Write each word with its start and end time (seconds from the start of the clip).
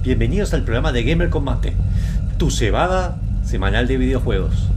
Bienvenidos 0.00 0.54
al 0.54 0.62
programa 0.62 0.92
de 0.92 1.02
Gamer 1.02 1.28
Combate, 1.28 1.72
tu 2.38 2.52
cebada 2.52 3.18
semanal 3.44 3.88
de 3.88 3.96
videojuegos. 3.96 4.68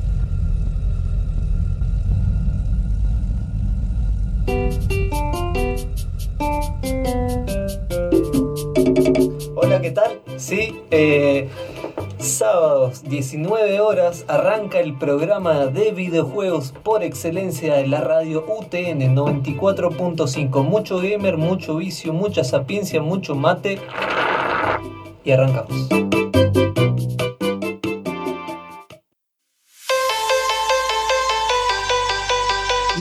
Hola, 9.56 9.80
¿qué 9.80 9.92
tal? 9.92 10.22
Sí, 10.38 10.80
eh, 10.90 11.50
sábados 12.18 13.04
19 13.04 13.80
horas 13.80 14.26
arranca 14.28 14.80
el 14.80 14.98
programa 14.98 15.68
de 15.68 15.92
videojuegos 15.92 16.74
por 16.84 17.04
excelencia 17.04 17.76
de 17.76 17.86
la 17.88 18.02
radio 18.02 18.44
UTN 18.48 19.16
94.5. 19.16 20.64
Mucho 20.64 20.98
gamer, 20.98 21.38
mucho 21.38 21.76
vicio, 21.76 22.12
mucha 22.12 22.44
sapiencia, 22.44 23.04
mucho 23.04 23.36
mate. 23.36 23.80
Y 25.24 25.32
arrancamos. 25.32 25.72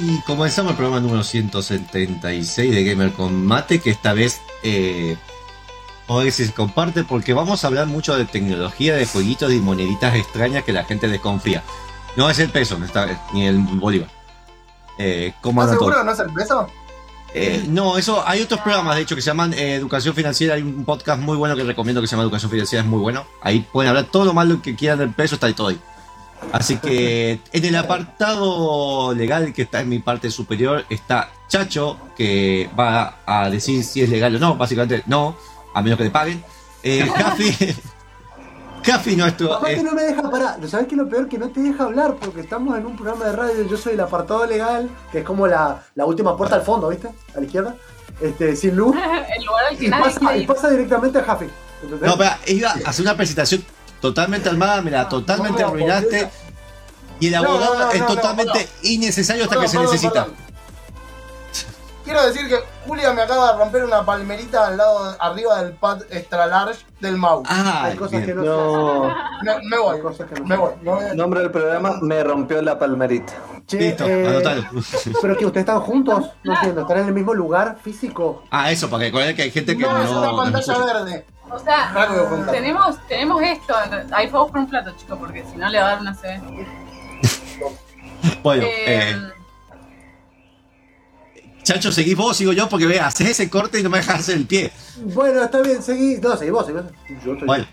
Y 0.02 0.20
comenzamos 0.22 0.70
el 0.72 0.76
programa 0.76 1.00
número 1.00 1.22
176 1.22 2.74
de 2.74 2.84
Gamer 2.84 3.12
Combate, 3.12 3.80
que 3.80 3.90
esta 3.90 4.12
vez 4.12 4.40
eh, 4.62 5.16
si 6.24 6.46
se 6.46 6.52
comparte 6.52 7.04
porque 7.04 7.32
vamos 7.32 7.62
a 7.62 7.68
hablar 7.68 7.86
mucho 7.86 8.16
de 8.16 8.24
tecnología, 8.24 8.96
de 8.96 9.06
jueguitos 9.06 9.52
y 9.52 9.60
moneditas 9.60 10.14
extrañas 10.16 10.64
que 10.64 10.72
la 10.72 10.84
gente 10.84 11.08
desconfía. 11.08 11.62
No 12.16 12.28
es 12.28 12.38
el 12.40 12.50
peso 12.50 12.76
esta 12.84 13.06
vez, 13.06 13.18
ni 13.32 13.46
el 13.46 13.58
bolívar. 13.58 14.08
Eh, 14.98 15.32
¿Estás 15.36 15.70
seguro 15.70 15.98
que 15.98 16.04
no 16.04 16.12
es 16.12 16.18
el 16.18 16.32
peso? 16.32 16.66
Eh, 17.34 17.64
no, 17.68 17.96
eso 17.96 18.26
hay 18.26 18.42
otros 18.42 18.60
programas 18.60 18.96
de 18.96 19.02
hecho 19.02 19.14
que 19.14 19.22
se 19.22 19.30
llaman 19.30 19.52
eh, 19.54 19.74
Educación 19.74 20.14
Financiera. 20.14 20.54
Hay 20.54 20.62
un 20.62 20.84
podcast 20.84 21.20
muy 21.20 21.36
bueno 21.36 21.56
que 21.56 21.64
recomiendo 21.64 22.00
que 22.00 22.06
se 22.06 22.12
llama 22.12 22.24
Educación 22.24 22.50
Financiera, 22.50 22.82
es 22.82 22.88
muy 22.88 23.00
bueno. 23.00 23.26
Ahí 23.40 23.66
pueden 23.72 23.88
hablar 23.88 24.06
todo 24.06 24.24
lo 24.24 24.34
malo 24.34 24.60
que 24.62 24.74
quieran 24.74 24.98
del 24.98 25.10
peso, 25.10 25.36
está 25.36 25.46
ahí 25.46 25.54
todo 25.54 25.68
ahí. 25.68 25.80
Así 26.52 26.78
que 26.78 27.40
en 27.52 27.64
el 27.64 27.76
apartado 27.76 29.14
legal 29.14 29.52
que 29.52 29.62
está 29.62 29.80
en 29.80 29.90
mi 29.90 29.98
parte 29.98 30.30
superior 30.30 30.86
está 30.88 31.30
Chacho, 31.48 31.98
que 32.16 32.70
va 32.78 33.18
a 33.26 33.50
decir 33.50 33.84
si 33.84 34.02
es 34.02 34.08
legal 34.08 34.34
o 34.36 34.38
no. 34.38 34.56
Básicamente 34.56 35.02
no, 35.06 35.36
a 35.74 35.82
menos 35.82 35.98
que 35.98 36.04
le 36.04 36.10
paguen. 36.10 36.42
Eh, 36.82 37.06
Café 38.82 39.16
nuestro. 39.16 39.54
Aparte 39.54 39.76
que 39.76 39.82
no 39.82 39.92
me 39.92 40.02
deja 40.02 40.30
parar. 40.30 40.68
¿Sabes 40.68 40.86
qué 40.86 40.94
es 40.94 40.98
lo 40.98 41.08
peor? 41.08 41.28
Que 41.28 41.38
no 41.38 41.50
te 41.50 41.60
deja 41.60 41.84
hablar 41.84 42.16
porque 42.20 42.40
estamos 42.40 42.76
en 42.78 42.86
un 42.86 42.96
programa 42.96 43.26
de 43.26 43.32
radio. 43.32 43.66
Yo 43.68 43.76
soy 43.76 43.94
el 43.94 44.00
apartado 44.00 44.46
legal, 44.46 44.90
que 45.12 45.18
es 45.20 45.24
como 45.24 45.46
la, 45.46 45.82
la 45.94 46.06
última 46.06 46.36
puerta 46.36 46.56
al 46.56 46.62
fondo, 46.62 46.88
¿viste? 46.88 47.08
A 47.34 47.40
la 47.40 47.46
izquierda. 47.46 47.74
Este, 48.20 48.56
sin 48.56 48.76
luz. 48.76 48.94
el 49.36 49.44
lugar 49.44 49.64
al 49.70 49.76
final. 49.76 50.40
Y 50.40 50.46
pasa, 50.46 50.70
directamente 50.70 51.18
a 51.18 51.22
Jaffe. 51.22 51.48
No, 52.02 52.16
pero 52.16 52.30
iba 52.46 52.70
a 52.70 52.88
hacer 52.90 53.04
una 53.04 53.16
presentación 53.16 53.64
totalmente 54.00 54.48
armada, 54.48 54.82
mira, 54.82 55.08
totalmente 55.08 55.62
arruinaste. 55.62 56.28
Y 57.20 57.28
el 57.28 57.34
abogado 57.34 57.90
es 57.90 58.06
totalmente 58.06 58.68
innecesario 58.82 59.44
hasta 59.44 59.60
que 59.60 59.68
se 59.68 59.78
necesita. 59.78 60.28
Quiero 62.10 62.26
decir 62.26 62.48
que 62.48 62.58
Julia 62.88 63.12
me 63.12 63.22
acaba 63.22 63.52
de 63.52 63.58
romper 63.58 63.84
una 63.84 64.04
palmerita 64.04 64.66
al 64.66 64.76
lado, 64.76 65.16
arriba 65.20 65.62
del 65.62 65.74
pad 65.74 66.02
extra 66.10 66.44
large 66.48 66.84
del 66.98 67.16
mouse. 67.16 67.46
Ah, 67.48 67.84
hay 67.84 67.96
cosas 67.96 68.24
que 68.24 68.34
no. 68.34 69.14
me 69.62 69.78
voy. 69.78 70.00
me 70.44 70.56
voy. 70.56 70.72
Nombre 71.14 71.42
del 71.42 71.52
programa 71.52 71.98
me 72.02 72.24
rompió 72.24 72.60
la 72.62 72.76
palmerita. 72.76 73.32
Listo, 73.70 74.04
eh, 74.08 74.42
Pero 75.22 75.36
que 75.36 75.46
ustedes 75.46 75.62
están 75.62 75.80
juntos, 75.82 76.32
no 76.42 76.54
entiendo, 76.54 76.80
están 76.80 76.98
en 76.98 77.06
el 77.06 77.14
mismo 77.14 77.32
lugar 77.32 77.78
físico. 77.80 78.42
Ah, 78.50 78.72
eso, 78.72 78.90
para 78.90 79.04
que 79.04 79.34
que 79.36 79.42
hay 79.42 79.50
gente 79.52 79.76
que 79.76 79.84
no. 79.84 79.96
No, 79.96 80.02
es 80.02 80.10
una 80.10 80.36
pantalla 80.36 80.78
verde. 80.78 81.26
O 81.48 81.60
sea, 81.60 82.08
tenemos, 82.50 82.98
tenemos 83.06 83.40
esto. 83.40 83.72
Ahí 84.10 84.26
fue 84.26 84.48
por 84.48 84.58
un 84.58 84.68
plato, 84.68 84.90
chicos, 84.96 85.16
porque 85.16 85.44
si 85.48 85.56
no 85.56 85.68
le 85.68 85.78
va 85.78 85.86
a 85.86 85.90
dar 85.90 86.00
una 86.00 86.14
C. 86.14 86.40
bueno, 88.42 88.64
eh, 88.64 89.10
eh 89.12 89.32
Chacho, 91.70 91.92
seguís 91.92 92.16
vos, 92.16 92.36
sigo 92.36 92.52
yo, 92.52 92.68
porque 92.68 92.84
ve, 92.84 92.98
haces 92.98 93.28
ese 93.28 93.48
corte 93.48 93.78
y 93.78 93.84
no 93.84 93.90
me 93.90 93.98
dejas 93.98 94.18
hacer 94.18 94.36
el 94.36 94.44
pie. 94.44 94.72
Bueno, 95.14 95.44
está 95.44 95.62
bien, 95.62 95.80
seguí. 95.80 96.16
No, 96.16 96.36
seguí 96.36 96.50
vos, 96.50 96.66
seguí 96.66 96.80
Yo 97.24 97.34
estoy... 97.34 97.46
Bueno, 97.46 97.64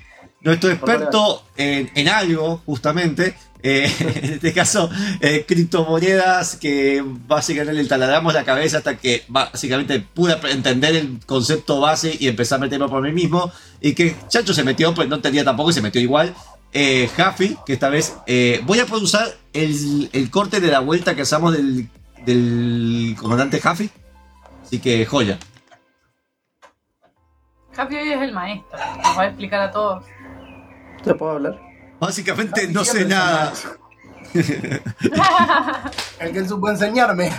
nuestro 0.41 0.69
experto 0.69 1.44
en, 1.58 1.90
en, 1.96 2.07
algo, 2.07 2.62
justamente, 2.63 3.36
eh, 3.63 3.91
en 4.00 4.34
este 4.36 4.53
caso, 4.53 4.88
eh, 5.19 5.46
criptomonedas, 5.47 6.57
que 6.57 7.03
básicamente 7.03 7.81
le 7.81 7.90
taladramos 7.90 8.36
la 8.36 8.44
cabeza 8.44 8.78
hasta 8.78 8.97
que 8.97 9.24
básicamente 9.30 10.00
pude 10.00 10.38
entender 10.52 10.96
el 10.96 11.19
concepto 11.25 11.80
base 11.80 12.16
y 12.19 12.28
empezar 12.28 12.57
a 12.57 12.62
meterme 12.62 12.88
por 12.90 13.02
mí 13.02 13.12
mismo. 13.12 13.52
Y 13.81 13.94
que 13.94 14.16
Chacho 14.28 14.53
se 14.53 14.63
metió, 14.63 14.94
pues 14.94 15.09
no 15.09 15.16
entendía 15.16 15.44
tampoco 15.44 15.72
y 15.72 15.74
se 15.74 15.81
metió 15.81 16.00
igual. 16.00 16.36
Eh, 16.72 17.09
que 17.66 17.74
esta 17.74 17.90
vez 17.90 18.13
eh, 18.28 18.62
voy 18.63 18.78
a 18.80 18.86
usar 18.86 19.36
el, 19.53 20.12
el 20.13 20.30
corte 20.30 20.59
de 20.59 20.68
la 20.68 20.81
vuelta 20.81 21.16
que 21.16 21.24
hacemos 21.24 21.53
del 21.53 21.90
del 22.28 23.16
comandante 23.20 23.60
Jaffe. 23.60 23.90
Así 24.64 24.80
que 24.80 25.06
joya. 25.06 25.40
Jaffe 27.72 28.02
hoy 28.02 28.12
es 28.12 28.22
el 28.22 28.34
maestro, 28.34 28.78
nos 29.04 29.18
va 29.18 29.22
a 29.22 29.28
explicar 29.28 29.62
a 29.62 29.72
todos. 29.72 30.04
¿Te 31.04 31.14
puedo 31.14 31.34
hablar? 31.34 31.60
Básicamente 32.00 32.68
no 32.68 32.84
sé 32.84 33.06
nada. 33.06 33.54
el 36.20 36.34
que 36.34 36.46
supo 36.46 36.70
enseñarme. 36.70 37.32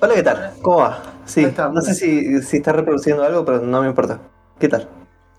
Hola, 0.00 0.14
¿qué 0.14 0.22
tal? 0.22 0.54
¿Cómo 0.62 0.76
va? 0.78 1.02
Sí, 1.24 1.46
no 1.72 1.80
sé 1.80 1.94
si, 1.94 2.42
si 2.42 2.58
está 2.58 2.72
reproduciendo 2.72 3.24
algo, 3.24 3.44
pero 3.44 3.60
no 3.60 3.82
me 3.82 3.88
importa. 3.88 4.20
¿Qué 4.60 4.68
tal? 4.68 4.88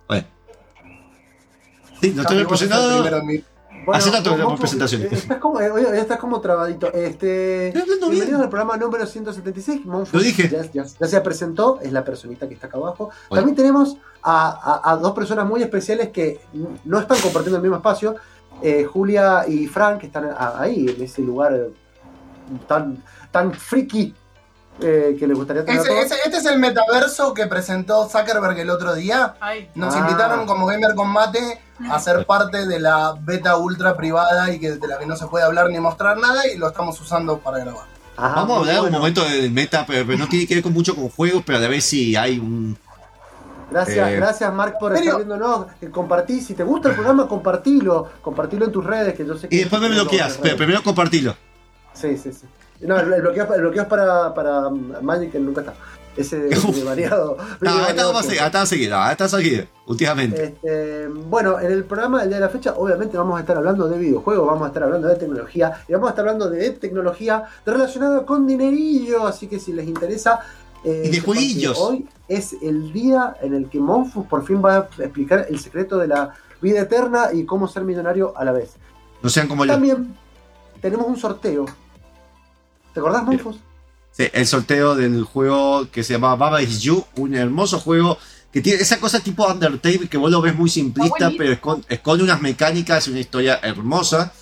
Bueno. 0.08 0.28
Sí, 2.02 2.12
no 2.14 2.24
estoy 2.24 2.40
reproduciendo. 2.40 3.04
Bueno, 3.88 4.00
Hace 4.00 4.12
tanto 4.12 4.36
la 4.36 4.56
presentación. 4.58 5.04
Eh, 5.04 5.10
estás 5.14 5.38
como, 5.38 5.62
eh, 5.62 5.72
estás 5.98 6.20
como 6.20 6.42
trabadito. 6.42 6.92
Este, 6.92 7.74
bienvenidos 8.10 8.42
al 8.42 8.50
programa 8.50 8.76
número 8.76 9.06
176. 9.06 9.86
Lo 9.86 10.20
dije. 10.20 10.52
Ya, 10.74 11.08
se 11.08 11.22
presentó, 11.22 11.80
es 11.82 11.94
la 11.94 12.04
personita 12.04 12.50
que 12.50 12.56
está 12.56 12.68
acá 12.68 12.80
abajo. 12.80 13.12
También 13.30 13.56
tenemos 13.56 13.96
a, 14.22 15.00
dos 15.02 15.14
personas 15.14 15.48
muy 15.48 15.64
especiales 15.64 16.10
que 16.10 16.42
no 16.84 17.00
están 17.00 17.18
compartiendo 17.22 17.56
el 17.56 17.64
mismo 17.64 17.78
espacio. 17.78 18.18
Eh, 18.62 18.84
Julia 18.84 19.46
y 19.48 19.68
Frank, 19.68 20.02
que 20.02 20.08
están 20.08 20.36
ahí, 20.38 20.90
en 20.90 21.02
ese 21.02 21.22
lugar 21.22 21.58
tan, 22.68 23.02
tan 23.32 23.54
friki 23.54 24.14
eh, 24.82 25.16
que 25.18 25.28
les 25.28 25.36
gustaría 25.36 25.66
tener. 25.66 25.82
este 25.82 26.38
es 26.38 26.46
el 26.46 26.60
metaverso 26.60 27.34
que 27.34 27.48
presentó 27.48 28.08
Zuckerberg 28.08 28.60
el 28.60 28.70
otro 28.70 28.94
día. 28.94 29.36
Nos 29.76 29.96
ah. 29.96 30.00
invitaron 30.00 30.46
como 30.46 30.66
Gamer 30.68 30.94
Combate 30.96 31.60
a 31.90 32.00
ser 32.00 32.26
parte 32.26 32.66
de 32.68 32.80
la 32.80 33.16
beta 33.20 33.58
ultra 33.58 33.96
privada 33.96 34.52
y 34.52 34.60
que 34.60 34.72
de 34.72 34.88
la 34.88 34.98
que 35.00 35.06
no 35.06 35.16
se 35.16 35.28
puede 35.28 35.46
hablar 35.46 35.70
ni 35.70 35.80
mostrar 35.80 36.18
nada 36.18 36.48
y 36.48 36.58
lo 36.58 36.68
estamos 36.68 37.00
usando 37.02 37.40
para 37.40 37.60
grabar. 37.60 37.86
Vamos 38.18 38.58
a 38.58 38.60
hablar 38.62 38.82
un 38.82 38.92
momento 38.92 39.24
del 39.24 39.52
meta, 39.52 39.86
pero, 39.86 40.18
no 40.18 40.28
tiene 40.28 40.48
que 40.48 40.56
ver 40.56 40.64
con 40.64 40.74
mucho 40.74 40.96
con 40.96 41.10
juegos, 41.10 41.44
pero 41.46 41.60
a 41.60 41.68
ver 41.68 41.82
si 41.82 42.16
hay 42.16 42.40
un. 42.40 42.78
Gracias, 43.70 44.10
eh, 44.10 44.16
gracias 44.16 44.54
Mark 44.54 44.78
por 44.80 44.94
estar 44.94 45.18
viéndonos. 45.18 45.68
Compartí, 45.92 46.42
si 46.42 46.54
te 46.54 46.64
gusta 46.64 46.90
el 46.90 46.96
programa, 46.96 47.28
compartilo. 47.28 48.10
Compartilo 48.22 48.66
en 48.66 48.72
tus 48.72 48.84
redes, 48.84 49.14
que 49.14 49.26
yo 49.26 49.38
sé 49.38 49.50
que. 49.50 49.56
Y 49.56 49.60
después 49.60 49.82
me 49.82 49.90
bloqueas, 49.90 50.40
pero 50.42 50.56
primero 50.56 50.82
compartilo. 50.82 51.36
Sí, 51.94 52.18
sí, 52.18 52.32
sí. 52.32 52.48
No, 52.82 53.00
el 53.00 53.22
bloqueo, 53.22 53.54
el 53.54 53.62
bloqueo 53.62 53.84
es 53.84 53.88
para, 53.88 54.34
para 54.34 54.70
Magic, 54.70 55.32
que 55.32 55.40
nunca 55.40 55.62
está. 55.62 55.74
Ese 56.16 56.38
de 56.40 56.84
variado. 56.84 57.38
no, 57.62 58.20
está 58.20 58.66
seguido, 58.66 59.10
está 59.10 59.30
seguido, 59.30 59.66
últimamente. 59.86 60.46
Este, 60.46 61.08
bueno, 61.08 61.60
en 61.60 61.72
el 61.72 61.84
programa 61.84 62.22
del 62.22 62.30
día 62.30 62.38
de 62.38 62.46
la 62.46 62.50
fecha, 62.50 62.74
obviamente 62.76 63.16
vamos 63.18 63.38
a 63.38 63.42
estar 63.42 63.56
hablando 63.56 63.88
de 63.88 64.00
videojuegos, 64.00 64.48
vamos 64.48 64.64
a 64.64 64.68
estar 64.68 64.84
hablando 64.84 65.08
de 65.08 65.16
tecnología 65.16 65.84
y 65.88 65.94
vamos 65.94 66.08
a 66.08 66.10
estar 66.12 66.28
hablando 66.28 66.50
de 66.50 66.72
tecnología 66.72 67.44
relacionada 67.64 68.26
con 68.26 68.48
dinerillo. 68.48 69.28
Así 69.28 69.46
que 69.46 69.60
si 69.60 69.74
les 69.74 69.88
interesa. 69.88 70.40
Eh, 70.84 71.04
y 71.06 71.10
de 71.12 71.20
jueguillos. 71.20 71.78
Hoy 71.78 72.08
es 72.28 72.54
el 72.64 72.92
día 72.92 73.36
en 73.42 73.54
el 73.54 73.70
que 73.70 73.80
Monfus 73.80 74.26
por 74.26 74.44
fin 74.44 74.64
va 74.64 74.76
a 74.76 75.04
explicar 75.04 75.46
el 75.50 75.60
secreto 75.60 76.00
de 76.00 76.08
la 76.08 76.34
vida 76.62 76.82
eterna 76.82 77.30
y 77.32 77.46
cómo 77.46 77.68
ser 77.68 77.84
millonario 77.84 78.36
a 78.36 78.44
la 78.44 78.54
vez. 78.54 78.72
No 79.22 79.30
sean 79.30 79.48
como 79.48 79.68
También 79.68 80.16
tenemos 80.82 81.08
un 81.08 81.18
sorteo 81.18 81.66
¿Te 82.98 83.02
acordás, 83.02 83.24
Monfos? 83.26 83.58
Sí, 84.10 84.28
el 84.34 84.48
sorteo 84.48 84.96
del 84.96 85.24
juego 85.24 85.88
que 85.92 86.04
se 86.04 86.14
llama 86.14 86.36
Baba 86.36 86.64
Is 86.64 86.82
You, 86.82 87.06
un 87.18 87.36
hermoso 87.36 87.80
juego 87.80 88.18
que 88.52 88.60
tiene 88.60 88.82
esa 88.82 89.00
cosa 89.00 89.20
tipo 89.20 89.46
Undertale 89.46 90.10
que 90.10 90.18
vos 90.18 90.32
lo 90.32 90.42
ves 90.42 90.56
muy 90.56 90.68
simplista, 90.68 91.30
pero 91.38 91.52
esconde, 91.88 92.24
unas 92.24 92.42
mecánicas 92.42 93.08
y 93.08 93.12
una 93.12 93.20
historia 93.20 93.60
hermosa. 93.62 94.34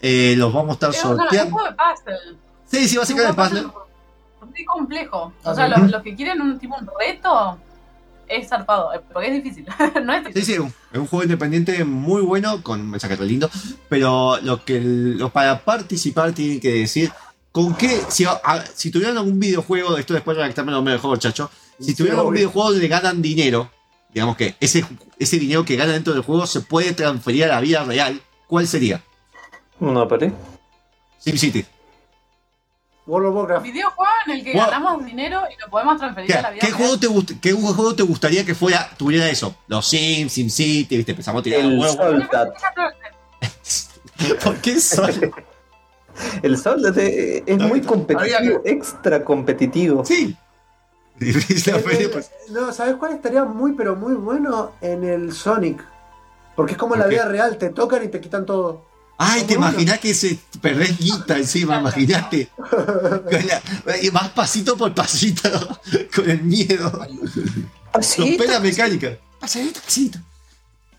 Eh, 0.00 0.36
los 0.38 0.52
vamos 0.52 0.70
a 0.70 0.72
estar 0.74 0.94
sorteando. 0.94 1.34
Es 1.34 1.44
un 1.46 1.50
juego 1.50 1.68
de 1.68 1.74
puzzle. 1.74 2.38
Sí, 2.66 2.88
sí, 2.88 2.96
básicamente 2.98 3.34
puzzle. 3.34 3.66
Muy 4.48 4.64
complejo. 4.64 5.32
O 5.42 5.52
sea, 5.52 5.66
los, 5.66 6.02
que 6.04 6.14
quieren 6.14 6.40
un 6.40 6.56
tipo 6.60 6.76
un 6.76 6.88
reto 7.00 7.58
es 8.28 8.48
zarpado, 8.48 8.94
eh, 8.94 9.00
porque 9.12 9.26
es 9.36 9.42
difícil. 9.42 9.66
no 10.04 10.14
es 10.14 10.24
difícil. 10.24 10.44
Sí, 10.44 10.52
sí, 10.52 10.74
es 10.92 10.98
un 11.00 11.06
juego 11.08 11.24
independiente 11.24 11.84
muy 11.84 12.22
bueno, 12.22 12.62
con 12.62 12.80
un 12.80 12.90
mensaje 12.90 13.16
lindo. 13.24 13.50
Pero 13.88 14.38
lo 14.40 14.64
que 14.64 14.80
lo, 14.80 15.30
para 15.30 15.64
participar 15.64 16.32
tienen 16.32 16.60
que 16.60 16.74
decir 16.74 17.10
¿Con 17.54 17.76
qué? 17.76 18.00
Si, 18.08 18.26
si 18.74 18.90
tuvieran 18.90 19.16
algún 19.16 19.38
videojuego, 19.38 19.96
esto 19.96 20.12
después 20.12 20.36
redactarme 20.36 20.72
lo 20.72 20.82
mejor, 20.82 21.20
chacho. 21.20 21.48
Si 21.78 21.94
tuvieran 21.94 22.18
algún 22.18 22.34
videojuego 22.34 22.72
donde 22.72 22.88
ganan 22.88 23.22
dinero, 23.22 23.70
digamos 24.12 24.36
que 24.36 24.56
ese, 24.58 24.84
ese 25.20 25.38
dinero 25.38 25.64
que 25.64 25.76
gana 25.76 25.92
dentro 25.92 26.12
del 26.14 26.22
juego 26.24 26.48
se 26.48 26.62
puede 26.62 26.92
transferir 26.94 27.44
a 27.44 27.48
la 27.48 27.60
vida 27.60 27.84
real, 27.84 28.20
¿cuál 28.48 28.66
sería? 28.66 29.00
No, 29.78 30.08
pero. 30.08 30.32
SimCity. 31.20 31.64
World 33.06 33.28
of 33.28 33.34
Warcraft. 33.36 33.62
Videojuego 33.66 34.12
en 34.26 34.32
el 34.32 34.44
que 34.44 34.52
ganamos 34.54 35.04
dinero 35.04 35.42
y 35.56 35.60
lo 35.60 35.70
podemos 35.70 35.98
transferir 35.98 36.32
¿Qué, 36.32 36.38
a 36.38 36.42
la 36.42 36.50
vida 36.50 36.60
qué 36.60 36.66
real. 36.68 36.78
juego 36.78 36.98
te 36.98 37.06
gust- 37.08 37.40
¿Qué 37.40 37.52
juego 37.52 37.94
te 37.94 38.02
gustaría 38.02 38.44
que 38.44 38.54
fuera, 38.56 38.90
tuviera 38.96 39.28
eso? 39.30 39.54
Los 39.68 39.86
Sims, 39.86 40.32
SimCity, 40.32 40.96
¿viste? 40.96 41.12
Empezamos 41.12 41.38
a 41.40 41.42
tirar 41.44 41.60
El 41.60 41.78
huevos. 41.78 41.94
Soldat. 41.94 42.48
¿Por 44.42 44.56
qué 44.60 44.80
Sol? 44.80 45.32
El 46.42 46.56
Soldat 46.58 46.96
es, 46.98 47.42
es 47.46 47.58
muy 47.58 47.78
Había 47.78 47.82
competitivo, 47.82 48.62
extra 48.64 49.24
competitivo. 49.24 50.04
Sí. 50.04 50.36
El- 51.20 51.36
hacer, 51.36 52.10
pues. 52.10 52.30
no, 52.50 52.72
¿sabes 52.72 52.96
cuál 52.96 53.12
estaría 53.12 53.44
muy, 53.44 53.72
pero 53.72 53.94
muy 53.96 54.14
bueno? 54.14 54.72
En 54.80 55.04
el 55.04 55.32
Sonic. 55.32 55.82
Porque 56.56 56.72
es 56.72 56.78
como 56.78 56.94
en 56.94 57.00
¿Por 57.00 57.06
la 57.06 57.10
qué? 57.10 57.16
vida 57.16 57.28
real, 57.28 57.58
te 57.58 57.70
tocan 57.70 58.04
y 58.04 58.08
te 58.08 58.20
quitan 58.20 58.46
todo. 58.46 58.84
Ay, 59.16 59.44
te 59.44 59.54
imaginas 59.54 60.00
que 60.00 60.12
se 60.12 60.38
perdés 60.60 60.98
guita 60.98 61.36
encima, 61.36 61.78
imagínate. 61.78 62.48
Vas 64.12 64.28
pasito 64.30 64.76
por 64.76 64.92
pasito, 64.92 65.48
con 66.14 66.28
el 66.28 66.42
miedo. 66.42 66.90
Rompe 67.92 68.46
la 68.48 68.58
mecánica. 68.60 69.16
Pasito, 69.38 69.80
pasito. 69.80 70.18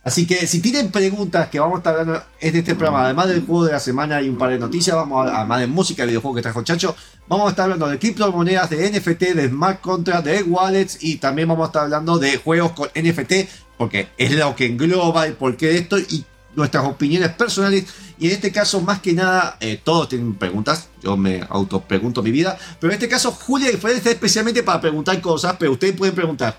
Así 0.06 0.28
que 0.28 0.46
si 0.46 0.62
tienen 0.62 0.92
preguntas 0.92 1.50
que 1.50 1.60
vamos 1.60 1.78
a 1.78 1.80
estar 1.80 1.96
hablando 1.96 2.24
en 2.40 2.56
este 2.56 2.76
programa, 2.76 3.06
además 3.06 3.28
del 3.28 3.44
juego 3.44 3.66
de 3.66 3.72
la 3.72 3.80
semana 3.80 4.22
y 4.22 4.30
un 4.30 4.38
par 4.38 4.52
de 4.52 4.60
noticias, 4.60 4.96
vamos 4.96 5.28
a, 5.28 5.38
además 5.40 5.62
de 5.62 5.68
música 5.68 6.04
y 6.04 6.06
videojuegos 6.06 6.38
que 6.38 6.44
trajo 6.44 6.62
Chacho, 6.62 6.96
vamos 7.28 7.48
a 7.48 7.50
estar 7.50 7.64
hablando 7.64 7.88
de 7.88 7.98
criptomonedas, 7.98 8.70
de 8.70 8.92
NFT, 8.92 9.34
de 9.34 9.50
smart 9.50 9.82
contracts, 9.82 10.26
de 10.26 10.44
wallets 10.44 11.00
y 11.02 11.16
también 11.16 11.48
vamos 11.48 11.64
a 11.64 11.68
estar 11.70 11.84
hablando 11.86 12.20
de 12.20 12.38
juegos 12.38 12.74
con 12.74 12.88
NFT, 12.90 13.34
porque 13.80 14.10
es 14.16 14.32
lo 14.32 14.56
que 14.56 14.68
engloba 14.68 15.26
el 15.26 15.34
porqué 15.34 15.70
de 15.70 15.78
esto 15.80 15.98
y 15.98 16.24
nuestras 16.54 16.86
opiniones 16.86 17.30
personales. 17.30 17.86
Y 18.20 18.28
en 18.28 18.34
este 18.34 18.52
caso, 18.52 18.82
más 18.82 19.02
que 19.02 19.12
nada, 19.14 19.58
eh, 19.60 19.82
todos 19.84 20.10
tienen 20.10 20.36
preguntas. 20.36 20.88
Yo 21.02 21.18
me 21.18 21.44
autopregunto 21.50 22.22
mi 22.22 22.30
vida. 22.30 22.60
Pero 22.80 22.94
en 22.94 22.96
este 22.96 23.10
caso, 23.10 23.32
Julia 23.32 23.72
y 23.72 23.78
Fred 23.78 23.98
está 23.98 24.12
especialmente 24.12 24.62
para 24.62 24.80
preguntar 24.80 25.20
cosas, 25.20 25.56
pero 25.58 25.72
ustedes 25.72 25.96
pueden 25.96 26.14
preguntar. 26.14 26.58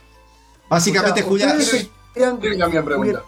Básicamente, 0.69 1.21
O 1.23 1.37
sea, 1.37 1.55
Julia. 1.55 1.57
ustedes 1.57 1.89
la 2.59 2.67
misma 2.67 2.85
pregunta. 2.85 3.23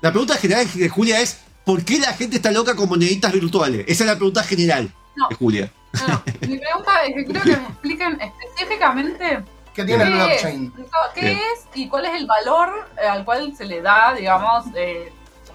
La 0.00 0.10
pregunta 0.10 0.36
general 0.36 0.66
de 0.72 0.88
Julia 0.88 1.20
es: 1.20 1.38
¿por 1.64 1.84
qué 1.84 1.98
la 1.98 2.12
gente 2.12 2.36
está 2.36 2.50
loca 2.50 2.74
con 2.76 2.88
moneditas 2.88 3.32
virtuales? 3.32 3.84
Esa 3.88 4.04
es 4.04 4.10
la 4.10 4.16
pregunta 4.16 4.42
general 4.42 4.92
No. 5.16 5.28
de 5.28 5.34
Julia. 5.36 5.72
No. 6.06 6.22
Mi 6.48 6.58
pregunta 6.58 6.92
es 7.06 7.14
que 7.14 7.24
creo 7.24 7.42
que 7.42 7.56
me 7.56 7.66
expliquen 7.68 8.18
específicamente 8.20 9.42
¿Qué 9.74 9.84
tiene 9.84 10.04
el 10.04 10.10
qué 10.10 10.14
es, 10.14 10.42
blockchain? 10.42 10.72
qué 11.14 11.20
Bien. 11.20 11.38
es 11.38 11.66
y 11.74 11.88
cuál 11.88 12.04
es 12.06 12.14
el 12.14 12.26
valor 12.26 12.88
eh, 13.02 13.06
al 13.06 13.24
cual 13.24 13.54
se 13.56 13.64
le 13.64 13.80
da, 13.80 14.12
digamos, 14.14 14.66
eh, 14.74 15.12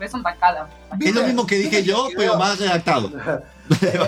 son 0.10 0.24
tan 0.24 0.38
caras. 0.38 0.70
Es 1.00 1.14
lo 1.16 1.24
mismo 1.24 1.46
que 1.46 1.56
dije 1.56 1.78
¿Viste 1.78 1.84
yo, 1.84 2.10
pero 2.18 2.38
más 2.38 2.60
redactado. 2.60 3.10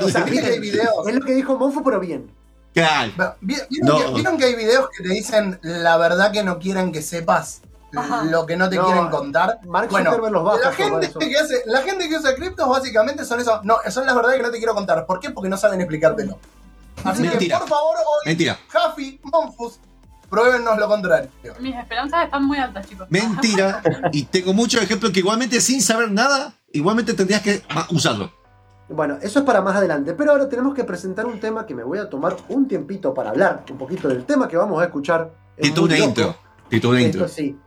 O 0.02 0.10
sea, 0.10 0.26
es 0.26 1.16
lo 1.16 1.22
que 1.26 1.34
dijo 1.34 1.58
Monfo, 1.58 1.82
pero 1.82 2.00
bien. 2.02 2.30
Claro. 2.74 3.12
Vi- 3.40 3.56
¿Vieron, 3.70 3.88
No. 3.88 4.06
que, 4.08 4.14
vieron 4.16 4.38
que 4.38 4.44
hay 4.46 4.56
videos 4.56 4.90
que 4.90 5.02
te 5.04 5.10
dicen 5.10 5.58
la 5.62 5.96
verdad 5.96 6.34
que 6.34 6.44
no 6.44 6.60
quieren 6.60 6.92
que 6.92 7.02
sepas? 7.02 7.62
Ajá. 7.98 8.24
Lo 8.26 8.46
que 8.46 8.56
no 8.58 8.70
te 8.70 8.76
No, 8.76 8.86
quieren 8.86 9.10
contar. 9.10 9.60
Mark 9.66 9.90
Bueno, 9.90 10.16
los 10.30 10.44
baja 10.44 10.60
La 10.70 10.72
gente, 10.72 11.12
que 11.20 11.38
hace, 11.38 11.62
la 11.66 11.82
gente 11.82 12.08
que 12.10 12.18
usa 12.18 12.36
criptos 12.36 12.68
básicamente 12.68 13.26
son 13.26 13.40
eso. 13.40 13.60
No, 13.64 13.78
son 13.90 14.06
las 14.06 14.16
verdades 14.16 14.38
que 14.38 14.44
no 14.44 14.52
te 14.52 14.58
quiero 14.58 14.74
contar. 14.74 15.06
¿Por 15.06 15.20
qué? 15.20 15.30
Porque 15.32 15.50
no 15.50 15.58
saben 15.58 15.80
explicártelo. 15.82 16.38
Así 17.04 17.22
Mentira. 17.24 17.58
que 17.58 17.60
por 17.62 17.70
favor, 17.70 17.96
hoy, 17.98 18.26
Mentira. 18.26 18.58
Jafi, 18.70 19.20
Monfus, 19.24 19.80
pruébennos 20.30 20.78
lo 20.78 20.88
contrario. 20.88 21.30
Mis 21.60 21.76
esperanzas 21.76 22.26
están 22.26 22.44
muy 22.46 22.58
altas, 22.58 22.88
chicos. 22.88 23.08
Mentira. 23.10 23.82
Y 24.12 24.24
tengo 24.24 24.54
muchos 24.54 24.82
ejemplos 24.82 25.12
que 25.12 25.20
igualmente 25.20 25.60
sin 25.62 25.82
saber 25.82 26.12
nada, 26.12 26.54
igualmente 26.72 27.14
tendrías 27.14 27.42
que 27.42 27.62
usarlo. 27.92 28.32
Bueno, 28.88 29.18
eso 29.22 29.40
es 29.40 29.46
para 29.46 29.62
más 29.62 29.76
adelante, 29.76 30.14
pero 30.14 30.32
ahora 30.32 30.48
tenemos 30.48 30.76
que 30.76 30.84
presentar 30.84 31.26
un 31.26 31.40
tema 31.40 31.66
que 31.66 31.74
me 31.74 31.84
voy 31.84 31.98
a 31.98 32.08
tomar 32.08 32.38
un 32.50 32.68
tiempito 32.68 33.14
para 33.16 33.32
hablar 33.32 33.64
un 33.72 33.78
poquito 33.80 34.08
del 34.08 34.26
tema 34.26 34.48
que 34.48 34.58
vamos 34.58 34.80
a 34.82 34.86
escuchar. 34.86 35.32
Es 35.58 35.70
Tito 35.70 35.84
una 35.84 35.96
loco. 35.96 36.08
intro. 36.08 36.36
Tito 36.70 36.90
una 36.90 37.00
Esto 37.02 37.18
intro. 37.18 37.28
sí. 37.28 37.58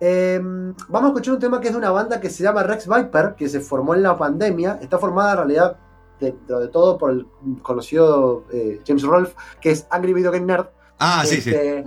Eh, 0.00 0.40
vamos 0.42 1.04
a 1.04 1.06
escuchar 1.08 1.34
un 1.34 1.40
tema 1.40 1.60
que 1.60 1.68
es 1.68 1.72
de 1.72 1.78
una 1.78 1.90
banda 1.90 2.20
que 2.20 2.30
se 2.30 2.42
llama 2.42 2.62
Rex 2.62 2.88
Viper, 2.88 3.34
que 3.36 3.48
se 3.48 3.60
formó 3.60 3.94
en 3.94 4.02
la 4.02 4.16
pandemia. 4.16 4.78
Está 4.80 4.98
formada 4.98 5.32
en 5.32 5.36
realidad, 5.38 5.76
dentro 6.20 6.60
de 6.60 6.68
todo, 6.68 6.98
por 6.98 7.10
el 7.10 7.26
conocido 7.62 8.44
eh, 8.52 8.80
James 8.86 9.02
Rolfe, 9.02 9.34
que 9.60 9.70
es 9.70 9.86
Angry 9.90 10.12
Video 10.12 10.30
Game 10.30 10.46
Nerd. 10.46 10.66
Ah, 10.98 11.22
sí, 11.24 11.40
sí. 11.40 11.50
Este, 11.50 11.84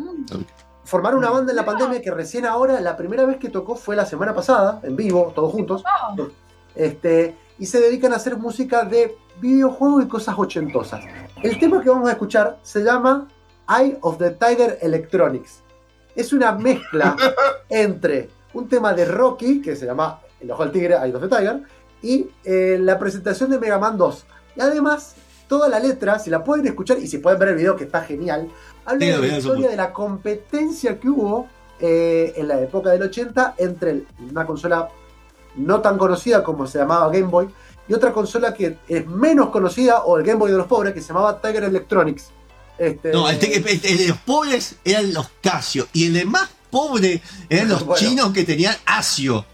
Formaron 0.84 1.20
una 1.20 1.30
banda 1.30 1.52
en 1.52 1.56
la 1.56 1.64
pandemia 1.64 2.02
que 2.02 2.12
recién 2.12 2.46
ahora, 2.46 2.82
la 2.82 2.98
primera 2.98 3.26
vez 3.26 3.38
que 3.38 3.50
tocó 3.50 3.76
fue 3.76 3.96
la 3.96 4.06
semana 4.06 4.34
pasada, 4.34 4.82
en 4.84 4.98
vivo, 4.98 5.32
todos 5.34 5.52
juntos. 5.54 5.84
Este, 6.76 7.38
y 7.60 7.66
se 7.66 7.80
dedican 7.80 8.12
a 8.12 8.18
hacer 8.18 8.38
música 8.38 8.84
de 8.84 9.16
videojuegos 9.40 10.04
y 10.04 10.08
cosas 10.08 10.36
ochentosas. 10.38 11.06
El 11.44 11.58
tema 11.60 11.82
que 11.82 11.90
vamos 11.90 12.10
a 12.10 12.14
escuchar 12.14 12.60
se 12.62 12.84
llama 12.84 13.28
Eye 13.70 13.98
of 14.02 14.18
the 14.18 14.32
Tiger 14.32 14.80
Electronics. 14.82 15.64
Es 16.16 16.34
una 16.34 16.52
mezcla 16.54 17.16
entre 17.70 18.30
un 18.54 18.68
tema 18.68 18.94
de 18.94 19.06
Rocky, 19.06 19.62
que 19.62 19.76
se 19.76 19.86
llama 19.86 20.20
El 20.40 20.52
Ojo 20.52 20.64
del 20.64 20.72
Tigre, 20.72 20.96
Eye 20.96 21.16
of 21.16 21.22
the 21.22 21.28
Tiger, 21.28 21.62
y 22.02 22.28
eh, 22.44 22.78
la 22.80 23.00
presentación 23.00 23.50
de 23.50 23.60
Mega 23.60 23.80
Man 23.80 23.98
2. 23.98 24.26
Y 24.58 24.62
además, 24.62 25.16
toda 25.48 25.70
la 25.70 25.80
letra, 25.80 26.20
si 26.20 26.30
la 26.30 26.44
pueden 26.44 26.66
escuchar 26.68 26.98
y 27.00 27.08
si 27.08 27.20
pueden 27.20 27.40
ver 27.40 27.50
el 27.50 27.56
video, 27.56 27.76
que 27.76 27.86
está 27.86 28.02
genial, 28.02 28.50
habla 28.86 29.06
Sí, 29.06 29.12
de 29.12 29.18
la 29.18 29.38
historia 29.38 29.70
de 29.70 29.78
la 29.78 29.94
competencia 29.94 31.00
que 31.00 31.10
hubo 31.10 31.48
eh, 31.80 32.34
en 32.36 32.48
la 32.48 32.60
época 32.60 32.92
del 32.92 33.02
80 33.04 33.56
entre 33.58 34.04
una 34.30 34.46
consola 34.46 34.90
no 35.56 35.82
tan 35.82 35.98
conocida 35.98 36.44
como 36.44 36.68
se 36.68 36.78
llamaba 36.78 37.12
Game 37.12 37.28
Boy 37.28 37.50
y 37.88 37.94
otra 37.94 38.14
consola 38.14 38.54
que 38.54 38.78
es 38.88 39.08
menos 39.08 39.50
conocida 39.50 40.04
o 40.04 40.18
el 40.18 40.24
Game 40.24 40.40
Boy 40.40 40.52
de 40.52 40.58
los 40.58 40.68
pobres 40.68 40.94
que 40.94 41.02
se 41.02 41.08
llamaba 41.08 41.42
Tiger 41.42 41.64
Electronics. 41.64 42.32
Este, 42.82 43.12
No, 43.12 43.30
el, 43.30 43.38
te- 43.38 43.56
el- 43.58 43.68
el 43.68 43.98
de 44.00 44.08
los 44.08 44.18
pobres 44.18 44.76
eran 44.84 45.14
los 45.14 45.30
Casio 45.42 45.88
y 45.94 46.08
el 46.08 46.14
de 46.14 46.26
más 46.26 46.50
pobre 46.72 47.22
eran 47.48 47.70
los 47.70 47.86
Bueno. 47.86 48.00
chinos 48.00 48.32
que 48.34 48.44
tenían 48.44 48.76
Asio. 48.88 49.46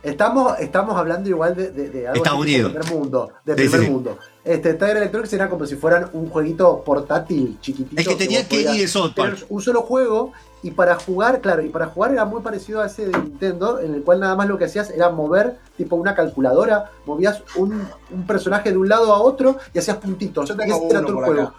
Estamos, 0.00 0.56
estamos 0.60 0.96
hablando 0.96 1.28
igual 1.28 1.56
de, 1.56 1.70
de, 1.72 1.90
de 1.90 2.06
algo 2.06 2.18
Estados 2.22 2.40
así 2.42 2.52
de 2.52 2.64
Unidos. 2.64 2.72
primer 2.84 2.92
mundo. 3.00 3.32
De 3.44 3.52
Sí, 3.54 3.56
primer 3.62 3.80
sí. 3.80 3.90
mundo. 3.90 4.18
Este, 4.44 4.74
Tiger 4.74 4.96
Electronics 4.98 5.32
era 5.32 5.50
como 5.50 5.66
si 5.66 5.74
fueran 5.74 6.08
un 6.12 6.28
jueguito 6.30 6.82
portátil 6.84 7.58
chiquitito. 7.60 8.00
Es 8.00 8.06
que 8.06 8.14
tenía 8.14 8.38
vos 8.40 8.48
que 8.48 8.60
ir 8.62 8.70
de 8.70 8.86
South 8.88 9.12
tener 9.14 9.32
Park. 9.34 9.46
un 9.48 9.60
solo 9.60 9.82
juego 9.82 10.32
y 10.62 10.70
para 10.70 10.94
jugar, 10.94 11.40
claro, 11.40 11.62
y 11.62 11.68
para 11.68 11.86
jugar 11.86 12.12
era 12.12 12.24
muy 12.24 12.42
parecido 12.42 12.80
a 12.80 12.86
ese 12.86 13.06
de 13.06 13.18
Nintendo, 13.18 13.80
en 13.80 13.92
el 13.94 14.02
cual 14.04 14.20
nada 14.20 14.36
más 14.36 14.46
lo 14.46 14.56
que 14.56 14.66
hacías 14.66 14.88
era 14.90 15.10
mover, 15.10 15.58
tipo 15.76 15.96
una 15.96 16.14
calculadora, 16.14 16.92
movías 17.04 17.42
un, 17.56 17.86
un 18.10 18.26
personaje 18.26 18.70
de 18.70 18.76
un 18.78 18.88
lado 18.88 19.12
a 19.12 19.20
otro 19.20 19.58
y 19.74 19.80
hacías 19.80 19.96
puntitos. 19.96 20.48
Yo 20.48 20.56
tengo 20.56 20.78
uno 20.78 21.02
por 21.06 21.24
juego. 21.24 21.42
acá. 21.42 21.54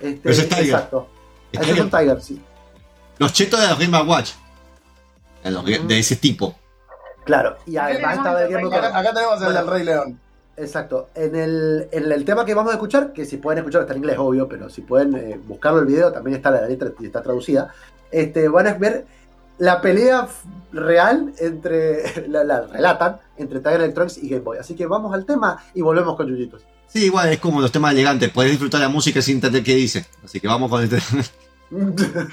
Este, 0.00 0.20
Pero 0.22 0.32
ese 0.32 0.42
es 0.42 0.48
Tiger. 0.48 0.64
Exacto. 0.66 1.08
Ese 1.52 1.70
es 1.72 1.80
un 1.80 1.90
Tiger, 1.90 2.20
sí. 2.20 2.42
Los 3.18 3.32
chetos 3.32 3.60
de 3.60 3.68
los 3.68 3.78
Game 3.78 4.02
Watch. 4.02 4.32
De, 5.42 5.50
los- 5.50 5.64
de 5.64 5.98
ese 5.98 6.16
tipo. 6.16 6.54
Claro. 7.24 7.56
Y 7.66 7.76
además 7.76 8.16
estaba 8.18 8.42
el 8.42 8.50
Game 8.52 8.64
Boy 8.64 8.74
Acá, 8.76 8.98
acá 8.98 9.12
tenemos 9.12 9.34
el 9.38 9.44
Bueno. 9.44 9.60
del 9.60 9.66
Rey 9.68 9.84
León. 9.84 10.20
Exacto. 10.56 11.10
En 11.14 11.36
el, 11.36 11.88
en 11.92 12.10
el 12.10 12.24
tema 12.24 12.44
que 12.44 12.54
vamos 12.54 12.72
a 12.72 12.74
escuchar, 12.74 13.12
que 13.12 13.24
si 13.24 13.36
pueden 13.36 13.58
escuchar 13.58 13.82
está 13.82 13.92
en 13.92 13.98
inglés, 13.98 14.16
obvio, 14.18 14.48
pero 14.48 14.68
si 14.70 14.80
pueden 14.82 15.14
eh, 15.14 15.40
buscarlo 15.46 15.80
el 15.80 15.86
video, 15.86 16.10
también 16.12 16.36
está 16.36 16.50
la 16.50 16.62
letra 16.66 16.90
y 16.98 17.06
está 17.06 17.22
traducida. 17.22 17.72
Este, 18.10 18.48
van 18.48 18.66
a 18.66 18.74
ver 18.74 19.06
la 19.58 19.80
pelea 19.80 20.26
real 20.72 21.32
entre. 21.38 22.28
La, 22.28 22.44
la 22.44 22.62
relatan 22.62 23.20
entre 23.36 23.60
Tiger 23.60 23.80
Electronics 23.82 24.18
y 24.18 24.28
Game 24.28 24.42
Boy. 24.42 24.58
Así 24.58 24.74
que 24.74 24.86
vamos 24.86 25.12
al 25.14 25.24
tema 25.24 25.62
y 25.74 25.82
volvemos 25.82 26.16
con 26.16 26.26
Yuyitos. 26.28 26.62
Sí, 26.88 27.04
igual 27.04 27.28
es 27.28 27.38
como 27.38 27.60
los 27.60 27.70
temas 27.70 27.92
elegantes. 27.92 28.30
Podés 28.30 28.50
disfrutar 28.50 28.80
la 28.80 28.88
música 28.88 29.20
sin 29.22 29.36
entender 29.36 29.62
qué 29.62 29.74
dice. 29.74 30.06
Así 30.24 30.40
que 30.40 30.48
vamos 30.48 30.70
con 30.70 30.82
este. 30.82 30.96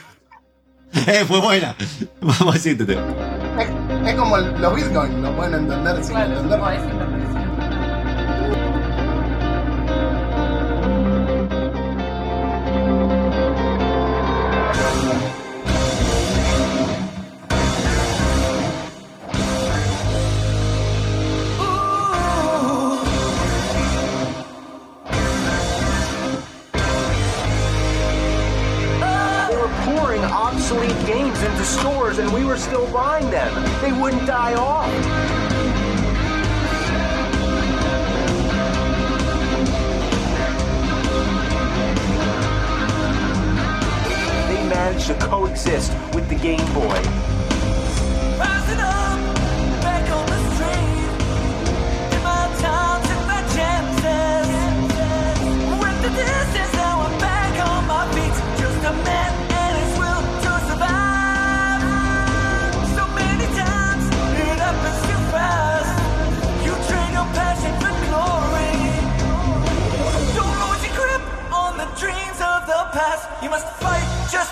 eh, 1.07 1.25
fue 1.27 1.41
buena. 1.41 1.75
Vamos 2.21 2.47
a 2.47 2.51
decirte. 2.53 2.93
Es, 2.93 4.07
es 4.07 4.15
como 4.15 4.37
los 4.37 4.75
Bitcoin, 4.75 5.21
lo 5.21 5.35
pueden 5.35 5.55
entender 5.55 6.03
sin 6.03 6.13
Claro, 6.13 6.39
entender. 6.39 6.59
Into 31.45 31.63
stores 31.63 32.17
and 32.17 32.31
we 32.33 32.43
were 32.43 32.57
still 32.57 32.91
buying 32.91 33.29
them. 33.29 33.53
They 33.81 33.91
wouldn't 33.91 34.25
die 34.25 34.55
off. 34.55 34.91
They 44.47 44.69
managed 44.69 45.07
to 45.07 45.13
coexist 45.15 45.91
with 46.13 46.27
the 46.29 46.35
Game 46.35 46.65
Boy. 46.73 47.34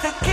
to 0.04 0.12
get 0.26 0.33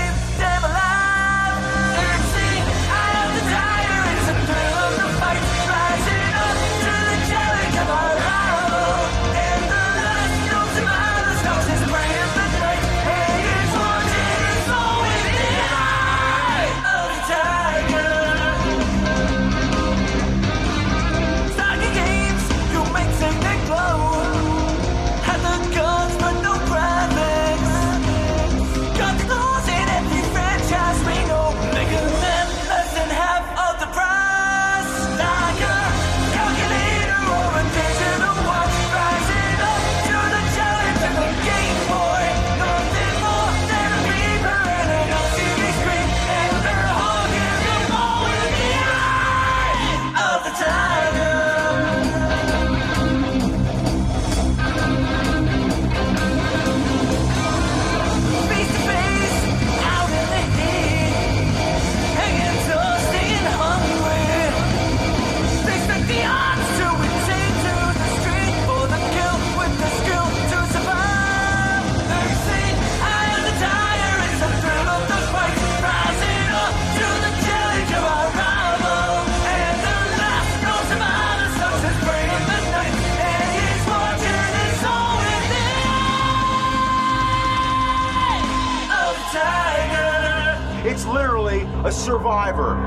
survivor. 92.31 92.80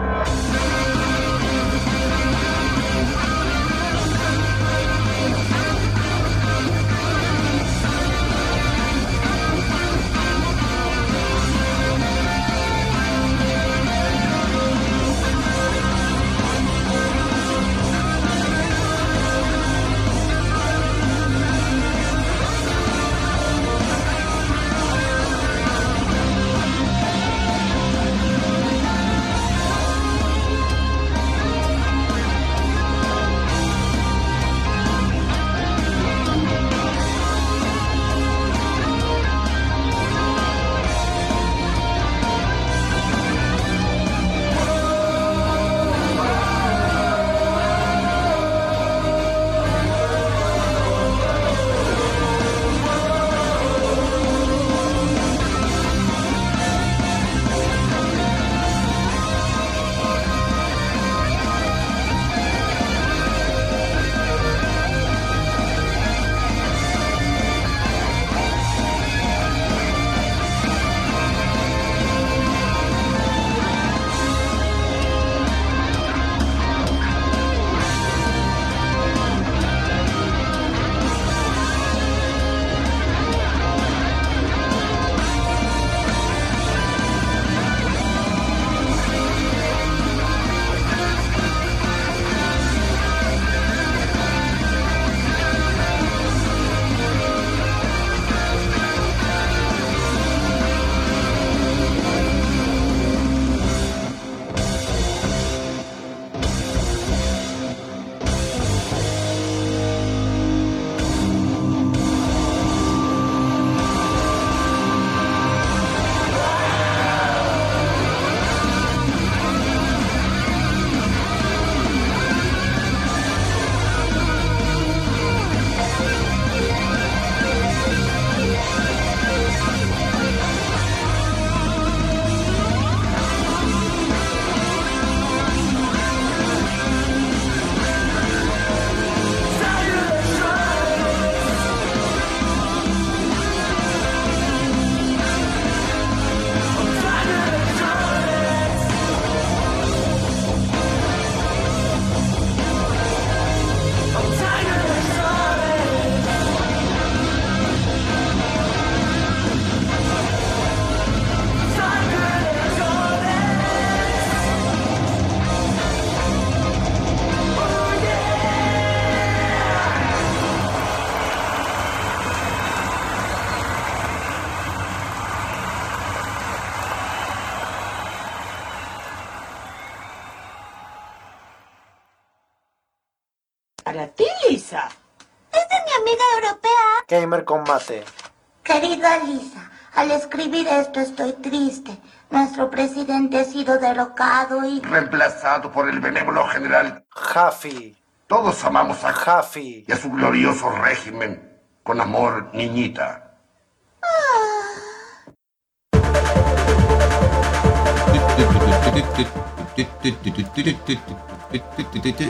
Querida 188.64 189.18
Lisa, 189.24 189.72
al 189.96 190.12
escribir 190.12 190.68
esto 190.68 191.00
estoy 191.00 191.34
triste. 191.34 191.98
Nuestro 192.30 192.70
presidente 192.70 193.40
ha 193.40 193.46
sido 193.46 193.80
derrocado 193.80 194.64
y... 194.64 194.80
Reemplazado 194.82 195.72
por 195.72 195.90
el 195.90 196.00
benévolo 196.00 196.48
general... 196.48 197.04
Jaffi. 197.10 197.96
Todos 198.28 198.64
amamos 198.64 199.04
a 199.04 199.12
Jaffi 199.12 199.86
y 199.88 199.92
a 199.92 199.98
su 199.98 200.12
glorioso 200.12 200.70
régimen. 200.70 201.52
Con 201.82 202.00
amor, 202.00 202.50
niñita. 202.54 203.32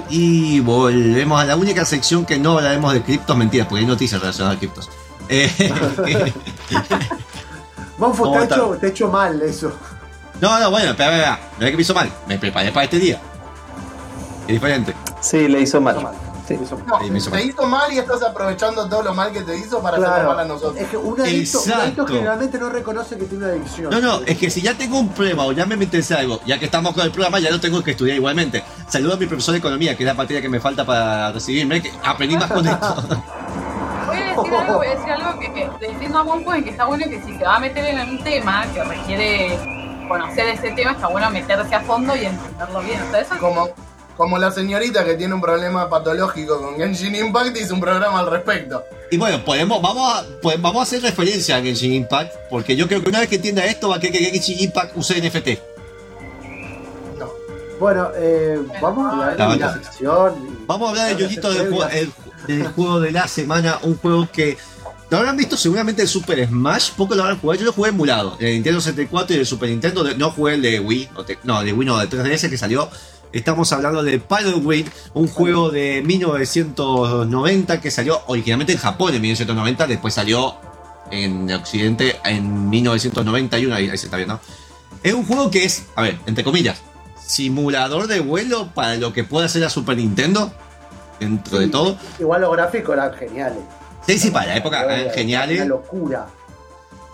Y 0.09 0.59
volvemos 0.61 1.41
a 1.41 1.45
la 1.45 1.55
única 1.57 1.83
sección 1.85 2.25
que 2.25 2.39
no 2.39 2.57
hablaremos 2.57 2.93
de 2.93 3.01
criptos, 3.01 3.35
mentiras, 3.35 3.67
porque 3.67 3.81
hay 3.81 3.87
noticias 3.87 4.21
relacionadas 4.21 4.57
a 4.57 4.59
criptos. 4.59 4.89
Eh, 5.29 6.33
Monfo, 7.97 8.23
¿Cómo 8.23 8.39
te 8.39 8.45
hecho, 8.45 8.77
te 8.79 8.87
hecho 8.87 9.09
mal 9.09 9.41
eso. 9.41 9.71
no, 10.41 10.59
no, 10.59 10.69
bueno, 10.71 10.91
espera, 10.91 11.11
espera, 11.15 11.39
no 11.59 11.65
es 11.65 11.71
que 11.71 11.77
me 11.77 11.81
hizo 11.83 11.93
mal, 11.93 12.09
me 12.27 12.37
preparé 12.37 12.71
para 12.71 12.83
este 12.85 12.99
día. 12.99 13.19
Es 14.41 14.47
diferente. 14.47 14.93
Sí, 15.21 15.47
le 15.47 15.61
hizo 15.61 15.79
mal. 15.79 15.95
Sí. 16.45 16.55
Eso- 16.61 16.77
No, 16.85 16.99
Sí, 16.99 17.09
me 17.09 17.19
hizo 17.19 17.29
te 17.31 17.37
mal. 17.37 17.45
hizo 17.45 17.65
mal 17.67 17.93
y 17.93 17.99
estás 17.99 18.21
aprovechando 18.21 18.89
todo 18.89 19.01
lo 19.03 19.13
mal 19.13 19.31
que 19.31 19.41
te 19.43 19.55
hizo 19.57 19.81
para 19.81 19.95
hacerlo 19.95 20.13
Claro. 20.13 20.29
mal 20.31 20.39
a 20.41 20.45
nosotros. 20.45 20.75
Es 20.77 20.89
que 20.89 20.97
un 20.97 21.21
adicto, 21.21 21.61
un 21.61 21.71
adicto 21.71 22.01
Exacto. 22.01 22.07
generalmente 22.07 22.57
no 22.59 22.69
reconoce 22.69 23.17
que 23.17 23.23
tiene 23.25 23.45
una 23.45 23.53
adicción. 23.53 23.89
No, 23.91 24.01
no, 24.01 24.19
es 24.25 24.37
que 24.37 24.49
si 24.49 24.61
ya 24.61 24.73
tengo 24.77 24.99
un 24.99 25.07
problema 25.07 25.45
o 25.45 25.53
ya 25.53 25.65
me 25.65 25.77
metes 25.77 26.11
algo, 26.11 26.41
ya 26.45 26.59
que 26.59 26.65
estamos 26.65 26.93
con 26.93 27.05
el 27.05 27.11
programa, 27.11 27.39
ya 27.39 27.49
lo 27.49 27.61
tengo 27.61 27.81
que 27.81 27.91
estudiar 27.91 28.17
igualmente. 28.17 28.61
Saludo 28.89 29.13
a 29.13 29.15
mi 29.17 29.25
profesor 29.27 29.53
de 29.53 29.59
economía, 29.59 29.95
que 29.95 30.03
es 30.03 30.07
la 30.07 30.13
materia 30.15 30.41
que 30.41 30.49
me 30.49 30.59
falta 30.59 30.85
para 30.85 31.31
recibirme, 31.31 31.81
que 31.81 31.93
aprendí 32.03 32.35
más 32.35 32.51
con 32.51 32.67
esto. 32.67 32.95
Voy 34.35 34.47
a 34.47 34.49
decir 34.49 34.59
algo, 34.59 34.77
voy 34.77 34.87
a 34.87 34.95
decir 34.95 35.11
algo 35.11 35.39
que, 35.39 35.53
que 35.53 35.87
defiendo 35.87 36.17
a 36.19 36.23
Monpo 36.23 36.53
en 36.53 36.63
que 36.63 36.69
está 36.71 36.85
bueno 36.85 37.05
que 37.09 37.21
si 37.21 37.37
se 37.37 37.43
va 37.43 37.55
a 37.55 37.59
meter 37.59 37.85
en 37.85 37.99
un 38.09 38.23
tema 38.23 38.65
que 38.73 38.83
requiere 38.83 39.57
conocer 40.07 40.47
ese 40.49 40.71
tema, 40.71 40.91
está 40.91 41.07
bueno 41.07 41.29
meterse 41.31 41.73
a 41.75 41.81
fondo 41.81 42.15
y 42.15 42.25
entenderlo 42.25 42.81
bien. 42.81 43.01
O 43.01 43.11
sea, 43.11 43.19
eso 43.21 43.35
Como, 43.39 43.69
como 44.17 44.37
la 44.37 44.51
señorita 44.51 45.03
que 45.05 45.15
tiene 45.15 45.33
un 45.33 45.41
problema 45.41 45.89
patológico 45.89 46.61
con 46.61 46.75
Genshin 46.77 47.15
Impact 47.15 47.57
hizo 47.57 47.73
un 47.73 47.79
programa 47.81 48.19
al 48.19 48.29
respecto. 48.29 48.83
Y 49.11 49.17
bueno, 49.17 49.43
podemos, 49.45 49.81
vamos, 49.81 50.13
a, 50.13 50.23
pues 50.41 50.59
vamos 50.61 50.79
a 50.81 50.83
hacer 50.83 51.01
referencia 51.01 51.57
a 51.57 51.61
Genshin 51.61 51.93
Impact, 51.93 52.33
porque 52.49 52.75
yo 52.75 52.87
creo 52.87 53.01
que 53.03 53.09
una 53.09 53.19
vez 53.19 53.29
que 53.29 53.35
entienda 53.35 53.63
esto, 53.65 53.89
va 53.89 53.95
a 53.97 53.99
querer 53.99 54.17
que 54.19 54.25
Genshin 54.31 54.59
Impact 54.59 54.97
use 54.97 55.21
NFT. 55.21 55.49
Bueno, 57.79 58.09
eh, 58.15 58.59
vamos 58.81 59.05
a 59.05 59.11
hablar 59.11 59.35
La 59.39 59.47
de 59.49 59.59
la 59.59 59.73
sección. 59.73 60.65
Vamos 60.67 60.87
a 60.87 60.89
hablar 60.91 61.15
de 61.15 61.21
Yoyito 61.21 61.51
del, 61.51 61.69
juego- 61.69 61.89
del 62.47 62.67
juego 62.67 62.99
de 62.99 63.11
la 63.11 63.27
semana, 63.27 63.79
un 63.83 63.97
juego 63.97 64.29
que 64.31 64.57
lo 65.09 65.17
habrán 65.17 65.37
visto 65.37 65.55
seguramente 65.55 66.01
en 66.01 66.07
Super 66.07 66.47
Smash, 66.47 66.91
poco 66.91 67.13
lo 67.13 67.23
habrán 67.23 67.39
jugado. 67.39 67.59
Yo 67.59 67.65
lo 67.65 67.73
jugué 67.73 67.89
emulado, 67.89 68.35
el 68.39 68.53
Nintendo 68.53 68.81
64 68.81 69.35
y 69.35 69.39
el 69.39 69.45
Super 69.45 69.69
Nintendo, 69.69 70.03
no 70.15 70.31
jugué 70.31 70.55
el 70.55 70.61
de 70.61 70.79
Wii, 70.79 71.09
no, 71.43 71.63
de 71.63 71.73
Wii 71.73 71.85
no, 71.85 71.99
de 71.99 72.09
3DS 72.09 72.49
que 72.49 72.57
salió. 72.57 72.89
Estamos 73.31 73.71
hablando 73.73 74.03
de 74.03 74.19
Paddlewind, 74.19 74.89
un 75.15 75.27
juego 75.27 75.71
de 75.71 76.03
1990 76.03 77.81
que 77.81 77.89
salió 77.89 78.21
originalmente 78.27 78.73
en 78.73 78.79
Japón 78.79 79.15
en 79.15 79.21
1990, 79.21 79.87
después 79.87 80.13
salió 80.13 80.55
en 81.09 81.51
Occidente 81.51 82.17
en 82.25 82.69
1991, 82.69 83.73
ahí, 83.73 83.89
ahí 83.89 83.97
se 83.97 84.05
está 84.05 84.17
viendo. 84.17 84.39
Es 85.01 85.13
un 85.13 85.25
juego 85.25 85.49
que 85.49 85.65
es, 85.65 85.85
a 85.95 86.03
ver, 86.03 86.19
entre 86.27 86.43
comillas, 86.43 86.81
simulador 87.25 88.07
de 88.07 88.19
vuelo 88.19 88.69
para 88.73 88.95
lo 88.95 89.13
que 89.13 89.23
puede 89.23 89.47
hacer 89.47 89.61
la 89.61 89.69
Super 89.69 89.97
Nintendo, 89.97 90.53
dentro 91.23 91.59
de 91.59 91.67
todo. 91.67 91.97
Igual 92.19 92.41
los 92.41 92.51
gráficos 92.53 92.93
eran 92.95 93.13
geniales. 93.13 93.59
Sí, 94.05 94.19
sí, 94.19 94.31
para 94.31 94.47
la 94.47 94.57
época 94.57 94.83
eran 94.83 94.99
Era 94.99 95.13
geniales. 95.13 95.57
Una 95.57 95.65
locura. 95.65 96.27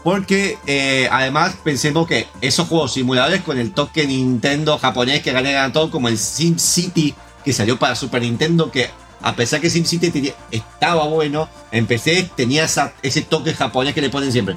Porque 0.04 0.58
eh, 0.65 1.10
además 1.12 1.56
pensemos 1.63 2.08
que 2.08 2.28
esos 2.41 2.67
juegos 2.67 2.93
simuladores 2.93 3.41
con 3.43 3.58
el 3.60 3.74
toque 3.74 4.08
Nintendo 4.08 4.78
japonés 4.78 5.22
que 5.22 5.32
ganan 5.34 5.74
todo, 5.74 5.91
como 5.91 6.08
el 6.08 6.17
Sim 6.17 6.58
City 6.58 7.13
que 7.43 7.52
salió 7.54 7.78
para 7.78 7.95
Super 7.95 8.22
Nintendo, 8.22 8.72
que 8.72 8.89
a 9.22 9.36
pesar 9.36 9.60
que 9.60 9.69
Sim 9.69 9.84
City 9.86 10.10
tenía- 10.10 10.34
estaba 10.52 11.04
bueno, 11.06 11.50
en 11.72 11.86
PC 11.86 12.30
tenía 12.36 12.63
esa- 12.63 12.93
ese 13.02 13.22
toque 13.24 13.54
japonés 13.54 13.93
que 13.93 14.02
le 14.02 14.10
ponen 14.10 14.32
siempre. 14.32 14.56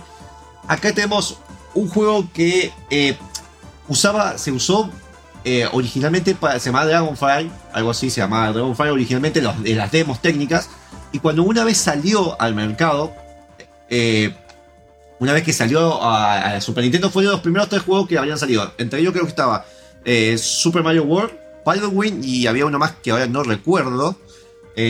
Acá 0.69 0.93
tenemos 0.93 1.39
un 1.75 1.89
juego 1.89 2.25
que 2.33 2.73
eh, 2.91 3.17
usaba, 3.89 4.39
se 4.39 4.53
usó 4.53 4.91
eh, 5.45 5.69
originalmente 5.73 6.37
se 6.59 6.67
llamaba 6.67 6.87
Dragonfire, 6.87 7.51
algo 7.73 7.91
así 7.91 8.11
se 8.11 8.21
llamaba 8.21 8.53
Dragonfire 8.53 8.91
originalmente 8.91 9.41
de 9.41 9.75
las 9.75 9.91
demos 9.91 10.23
técnicas, 10.23 10.69
y 11.11 11.19
cuando 11.19 11.43
una 11.43 11.65
vez 11.65 11.79
salió 11.79 12.41
al 12.41 12.55
mercado, 12.55 13.13
eh, 13.91 14.35
una 15.19 15.33
vez 15.33 15.43
que 15.43 15.53
salió 15.53 16.03
a, 16.03 16.61
Super 16.61 16.85
Nintendo, 16.85 17.11
fue 17.11 17.25
de 17.25 17.31
los 17.31 17.41
primeros 17.41 17.69
tres 17.69 17.83
juegos 17.83 18.09
que 18.09 18.19
habían 18.19 18.39
salido. 18.39 18.73
Entre 18.79 19.01
ellos 19.01 19.13
creo 19.13 19.25
que 19.25 19.31
estaba 19.31 19.65
eh, 20.05 20.39
Super 20.39 20.83
Mario 20.83 21.05
World, 21.05 21.33
Paddlewind 21.65 22.25
y 22.25 22.47
había 22.47 22.67
uno 22.67 22.79
más 22.79 22.93
que 23.03 23.11
ahora 23.11 23.27
no 23.27 23.43
recuerdo. 23.43 24.17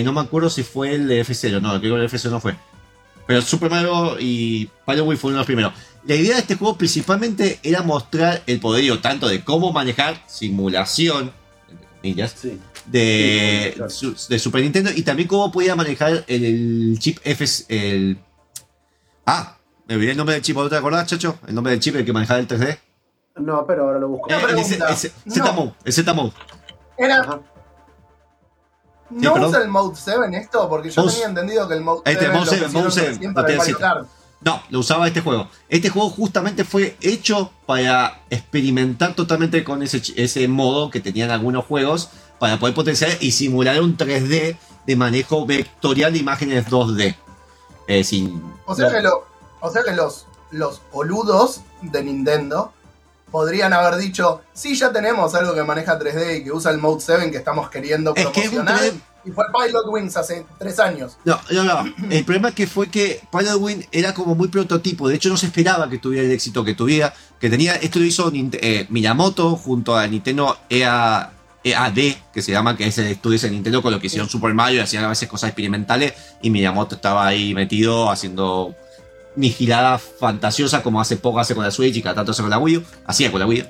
No 0.05 0.13
me 0.13 0.21
acuerdo 0.21 0.49
si 0.49 0.63
fue 0.63 0.95
el 0.95 1.09
de 1.09 1.25
F0, 1.25 1.61
no, 1.61 1.81
creo 1.81 1.97
que 1.97 2.03
el 2.03 2.09
F0 2.09 2.31
no 2.31 2.41
fue. 2.41 2.55
Pero 3.27 3.43
Super 3.43 3.69
Mario 3.69 4.17
y 4.21 4.71
Paddlewind 4.85 5.19
fueron 5.19 5.39
los 5.39 5.47
primeros. 5.47 5.73
La 6.05 6.15
idea 6.17 6.35
de 6.35 6.41
este 6.41 6.57
juego 6.57 6.77
principalmente 6.77 7.61
era 7.63 7.83
mostrar 7.83 8.43
el 8.47 8.59
poderío 8.61 9.01
tanto 9.01 9.29
de 9.29 9.45
cómo 9.45 9.73
manejar 9.73 10.21
simulación, 10.27 11.33
entre 11.71 11.87
comillas, 12.01 12.35
Sí. 12.37 12.61
de, 12.87 13.69
Sí, 13.71 13.77
claro. 13.77 13.91
su- 13.91 14.17
de 14.29 14.39
Super 14.41 14.63
Nintendo 14.63 14.91
y 14.95 15.03
también 15.03 15.29
cómo 15.29 15.53
podía 15.53 15.77
manejar 15.77 16.25
el, 16.27 16.45
el 16.45 16.99
chip 16.99 17.19
F. 17.23 17.45
El... 17.69 18.19
Ah, 19.27 19.57
me 19.87 19.95
olvidé 19.95 20.11
el 20.13 20.17
nombre 20.17 20.35
del 20.35 20.43
chip, 20.43 20.57
¿no 20.57 20.69
te 20.69 20.77
acordás, 20.77 21.07
chacho? 21.07 21.39
El 21.47 21.55
nombre 21.55 21.71
del 21.71 21.81
chip 21.81 21.95
el 21.95 22.05
que 22.05 22.13
manejaba 22.13 22.41
el 22.41 22.49
3D. 22.49 22.79
No, 23.37 23.65
pero 23.67 23.85
ahora 23.85 23.99
lo 24.01 24.09
busco. 24.09 24.29
Eh, 24.31 24.35
el 24.35 24.65
Z-Mode, 25.33 25.73
el 25.85 25.93
Z-Mode. 25.93 26.33
Era, 26.99 27.21
Ajá. 27.21 27.41
¿No 29.11 29.35
perdón. 29.35 29.51
usa 29.51 29.63
el 29.63 29.69
Mode 29.69 29.97
7 29.97 30.37
esto? 30.37 30.69
Porque 30.69 30.91
yo 30.91 31.03
Mode- 31.03 31.13
tenía 31.13 31.29
entendido 31.29 31.69
que 31.69 31.75
el 31.75 31.81
Mode 31.83 32.03
Este, 32.07 32.21
7 32.25 32.33
Mode 32.35 32.45
lo 32.45 32.51
7, 32.51 32.65
pusieron 32.65 32.85
Mode 33.35 33.61
7, 33.61 34.09
No, 34.45 34.61
lo 34.71 34.81
usaba 34.81 35.07
este 35.07 35.21
juego. 35.21 35.49
Este 35.69 35.89
juego 35.89 36.11
justamente 36.11 36.65
fue 36.65 36.97
hecho 37.01 37.53
para 37.65 38.23
experimentar 38.29 39.15
totalmente 39.15 39.63
con 39.63 39.83
ese, 39.83 40.49
modo 40.49 40.91
que 40.91 41.01
tenían 41.01 41.31
algunos 41.31 41.65
juegos 41.65 42.11
para 42.41 42.59
poder 42.59 42.75
potenciar 42.75 43.13
y 43.21 43.33
simular 43.33 43.81
un 43.81 43.97
3D 43.97 44.57
de 44.87 44.97
manejo 44.97 45.47
vectorial 45.47 46.13
de 46.13 46.19
imágenes 46.19 46.67
2D. 46.67 47.15
Eh, 47.87 48.03
sin, 48.05 48.43
O 48.67 48.75
sea 48.75 48.87
no- 48.89 48.93
que, 48.95 49.03
lo, 49.03 49.25
o 49.61 49.71
sea 49.71 49.83
que 49.85 49.93
los, 49.93 50.27
los 50.51 50.81
boludos 50.93 51.61
de 51.81 52.03
Nintendo 52.03 52.73
podrían 53.31 53.73
haber 53.73 53.97
dicho, 53.97 54.43
sí, 54.53 54.75
ya 54.77 54.93
tenemos 54.93 55.35
algo 55.37 55.55
que 55.55 55.63
maneja 55.63 55.99
3D 55.99 56.41
y 56.41 56.45
que 56.45 56.53
usa 56.53 56.71
el 56.73 56.79
Mode 56.79 57.01
7 57.01 57.31
que 57.31 57.39
estamos 57.39 57.71
queriendo 57.71 58.13
Es 58.17 58.27
que 58.29 58.41
es 58.41 58.49
un 58.53 58.65
promocionar. 58.65 58.81
3D 58.93 59.01
Y 59.25 59.31
fue 59.31 59.45
Pilot 59.53 59.87
Wings 59.89 60.17
hace 60.17 60.45
tres 60.59 60.79
años. 60.81 61.17
No, 61.25 61.39
no, 61.51 61.65
no. 61.65 61.95
El 62.11 62.25
problema 62.25 62.53
que 62.53 62.67
fue 62.67 62.89
que 62.89 63.21
Paddlewind 63.31 63.87
era 63.93 64.15
como 64.15 64.35
muy 64.35 64.49
prototipo. 64.49 65.09
De 65.09 65.17
hecho, 65.17 65.29
no 65.29 65.37
se 65.37 65.47
esperaba 65.47 65.89
que 65.89 65.99
tuviera 65.99 66.27
el 66.27 66.33
éxito 66.33 66.65
que 66.65 66.75
tuviera. 66.75 67.15
Que 67.41 67.49
tenía. 67.49 67.77
Esto 67.77 67.99
lo 67.99 68.05
hizo 68.05 68.31
eh, 68.35 68.87
Miyamoto 68.91 69.57
junto 69.57 69.97
a 69.97 70.07
Nintendo 70.07 70.59
EA, 70.69 71.31
EAD, 71.63 72.17
que 72.33 72.43
se 72.43 72.53
llama, 72.53 72.77
que 72.77 72.87
es 72.87 72.99
el 72.99 73.07
estudio 73.07 73.39
de 73.39 73.51
Nintendo 73.51 73.83
con 73.83 73.93
lo 73.93 74.01
que 74.01 74.09
hicieron 74.09 74.29
Super 74.29 74.55
Mario 74.55 74.81
y 74.81 74.83
hacían 74.83 75.05
a 75.05 75.09
veces 75.09 75.29
cosas 75.29 75.51
experimentales. 75.51 76.15
Y 76.43 76.51
Miyamoto 76.51 76.97
estaba 76.97 77.27
ahí 77.27 77.55
metido 77.55 78.11
haciendo 78.11 78.75
mis 79.35 79.57
giradas 79.57 80.03
fantasiosas 80.19 80.83
como 80.83 81.01
hace 81.01 81.17
poco 81.17 81.41
hace 81.41 81.55
con 81.55 81.65
la 81.65 81.71
Switch 81.71 81.97
y 81.97 82.03
cada 82.03 82.17
tanto 82.17 82.33
hace 82.33 82.43
con 82.43 82.51
la 82.51 82.59
Wii 82.59 82.79
U. 82.79 82.85
Hacía 83.07 83.31
con 83.31 83.41
la 83.41 83.47
Wii 83.47 83.61
U. 83.61 83.65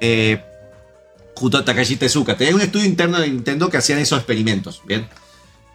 Eh, 0.00 0.42
junto 1.36 1.58
a 1.58 1.64
Takashi 1.64 1.96
Tezuka. 1.96 2.36
Tenía 2.36 2.54
un 2.54 2.60
estudio 2.62 2.86
interno 2.86 3.20
de 3.20 3.28
Nintendo 3.28 3.68
que 3.68 3.76
hacían 3.76 3.98
esos 3.98 4.18
experimentos, 4.18 4.82
¿bien? 4.86 5.06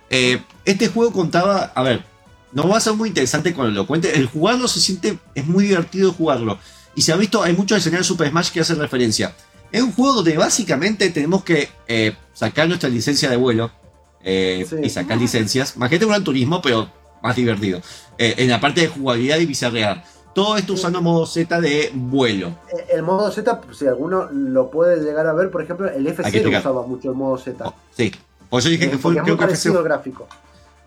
Eh, 0.10 0.42
este 0.66 0.90
juego 0.90 1.14
contaba, 1.14 1.72
a 1.76 1.84
ver, 1.84 2.04
no 2.52 2.68
va 2.68 2.78
a 2.78 2.82
ser 2.82 2.94
muy 2.94 3.10
interesante 3.10 3.54
cuando 3.54 3.74
lo 3.74 3.88
cuente. 3.88 4.18
El 4.18 4.26
jugarlo 4.26 4.68
se 4.68 4.82
siente, 4.82 5.18
es 5.36 5.46
muy 5.46 5.66
divertido 5.66 6.12
jugarlo. 6.12 6.60
Y 6.96 7.04
se 7.04 7.14
ha 7.14 7.16
visto, 7.16 7.42
hay 7.44 7.54
muchos 7.54 7.78
escenarios 7.78 8.08
de 8.08 8.10
Super 8.10 8.30
Smash 8.30 8.50
que 8.50 8.60
hacen 8.60 8.80
referencia. 8.80 9.34
Es 9.72 9.82
un 9.82 9.94
juego 9.94 10.16
donde 10.16 10.36
básicamente 10.38 11.10
tenemos 11.12 11.44
que 11.46 11.70
eh, 11.88 12.14
sacar 12.34 12.68
nuestra 12.68 12.90
licencia 12.90 13.30
de 13.30 13.38
vuelo 13.38 13.72
eh, 14.24 14.66
Sí. 14.70 14.76
y 14.84 14.90
sacar 14.90 15.18
licencias. 15.18 15.76
Imagínate 15.78 16.06
un 16.06 16.12
gran 16.12 16.24
turismo, 16.26 16.62
pero 16.62 16.92
más 17.24 17.36
divertido. 17.36 17.82
En 18.18 18.50
la 18.50 18.60
parte 18.60 18.82
de 18.82 18.88
jugabilidad 18.88 19.38
y 19.38 19.46
bizarrear. 19.46 20.04
Todo 20.34 20.56
esto 20.58 20.74
usando 20.74 21.02
modo 21.02 21.26
Z 21.26 21.60
de 21.60 21.92
vuelo. 21.94 22.50
Eh, 22.72 22.86
El 22.94 23.04
modo 23.04 23.30
Z, 23.32 23.62
si 23.78 23.86
alguno 23.88 24.30
lo 24.32 24.72
puede 24.72 25.04
llegar 25.04 25.28
a 25.28 25.34
ver, 25.34 25.52
por 25.52 25.62
ejemplo, 25.62 25.90
el 25.90 26.06
Hay 26.08 26.14
que 26.16 26.22
F0 26.24 26.28
explicar. 26.36 26.60
usaba 26.62 26.88
mucho 26.88 27.10
el 27.10 27.16
modo 27.16 27.38
Z. 27.38 27.64
Oh, 27.68 27.74
sí. 27.96 28.12
Por 28.50 28.60
eso 28.60 28.70
dije 28.70 28.86
Eh, 28.86 28.92
que 28.92 28.98
fue, 28.98 29.14
creo 29.14 29.26
que 29.26 29.32
fue 29.32 29.46
parecido 29.48 29.78
el 29.80 29.84
gráfico. 29.84 30.28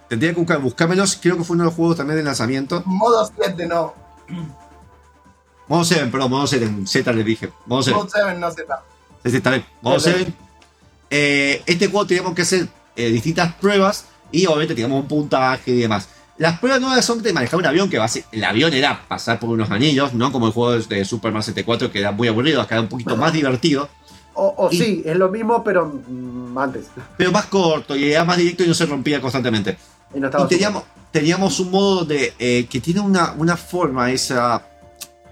Tendría 0.09 0.33
que 0.33 0.39
buscar, 0.41 0.61
buscármelos. 0.61 1.19
Creo 1.21 1.37
que 1.37 1.45
fue 1.45 1.55
uno 1.55 1.65
de 1.65 1.69
los 1.69 1.75
juegos 1.75 1.97
también 1.97 2.19
de 2.19 2.25
lanzamiento. 2.25 2.83
Modo 2.87 3.31
7 3.37 3.67
no. 3.67 3.93
Modo 5.69 5.83
7, 5.85 6.07
perdón, 6.13 6.31
modo 6.31 6.47
7, 6.47 6.71
Z 6.87 7.13
le 7.13 7.25
dije. 7.25 7.51
Modo 7.67 7.83
7. 7.83 7.99
Mode 7.99 8.11
7 8.13 8.35
no 8.39 8.51
sepa. 8.51 8.83
Sí, 9.25 9.31
sí, 9.31 9.37
está 9.39 9.51
bien. 9.51 9.65
Modo 9.81 9.97
Bien, 9.97 10.15
7. 10.17 10.35
Eh, 11.11 11.63
este 11.67 11.87
juego 11.89 12.07
teníamos 12.07 12.35
que 12.35 12.43
hacer 12.43 12.69
eh, 12.97 13.09
distintas 13.09 13.55
pruebas 13.55 14.05
y 14.31 14.45
obviamente 14.47 14.75
teníamos 14.75 15.01
un 15.03 15.09
puntaje 15.09 15.71
y 15.71 15.81
demás. 15.81 16.09
Las 16.37 16.59
pruebas 16.59 16.81
nuevas 16.81 17.05
son 17.05 17.23
de 17.23 17.33
manejar 17.33 17.59
un 17.61 17.67
avión, 17.67 17.89
que 17.89 17.99
va 17.99 18.07
a 18.07 18.09
ser- 18.09 18.25
el 18.33 18.43
avión 18.43 18.73
era 18.73 19.03
pasar 19.07 19.39
por 19.39 19.51
unos 19.51 19.71
anillos, 19.71 20.15
no 20.15 20.33
como 20.33 20.47
el 20.49 20.53
juego 20.53 20.79
de 20.81 21.05
Super 21.05 21.31
Mario 21.33 21.43
74 21.43 21.93
que 21.93 22.01
era 22.01 22.11
muy 22.11 22.27
aburrido, 22.29 22.61
acá 22.61 22.75
era 22.75 22.83
un 22.83 22.89
poquito 22.89 23.17
más 23.17 23.33
divertido, 23.33 23.89
O, 24.37 24.53
o 24.57 24.69
Y- 24.73 24.77
sí, 24.79 25.03
es 25.07 25.17
lo 25.17 25.29
mismo, 25.29 25.63
pero 25.63 25.87
mm, 25.87 26.59
antes. 26.59 26.87
pero 27.17 27.31
más 27.31 27.45
corto 27.47 27.95
y 27.95 28.11
era 28.11 28.25
más 28.25 28.37
directo 28.37 28.65
y 28.65 28.67
no 28.67 28.75
se 28.75 28.85
rompía 28.85 29.21
constantemente. 29.21 29.77
Y 30.13 30.19
no 30.19 30.27
Y 30.29 30.49
teníamos, 30.49 30.83
teníamos 31.13 31.61
un 31.61 31.71
modo 31.71 32.05
de 32.05 32.35
eh, 32.41 32.67
que 32.69 32.81
tiene 32.81 32.99
una, 32.99 33.33
una 33.39 33.57
forma, 33.57 34.11
esa. 34.11 34.61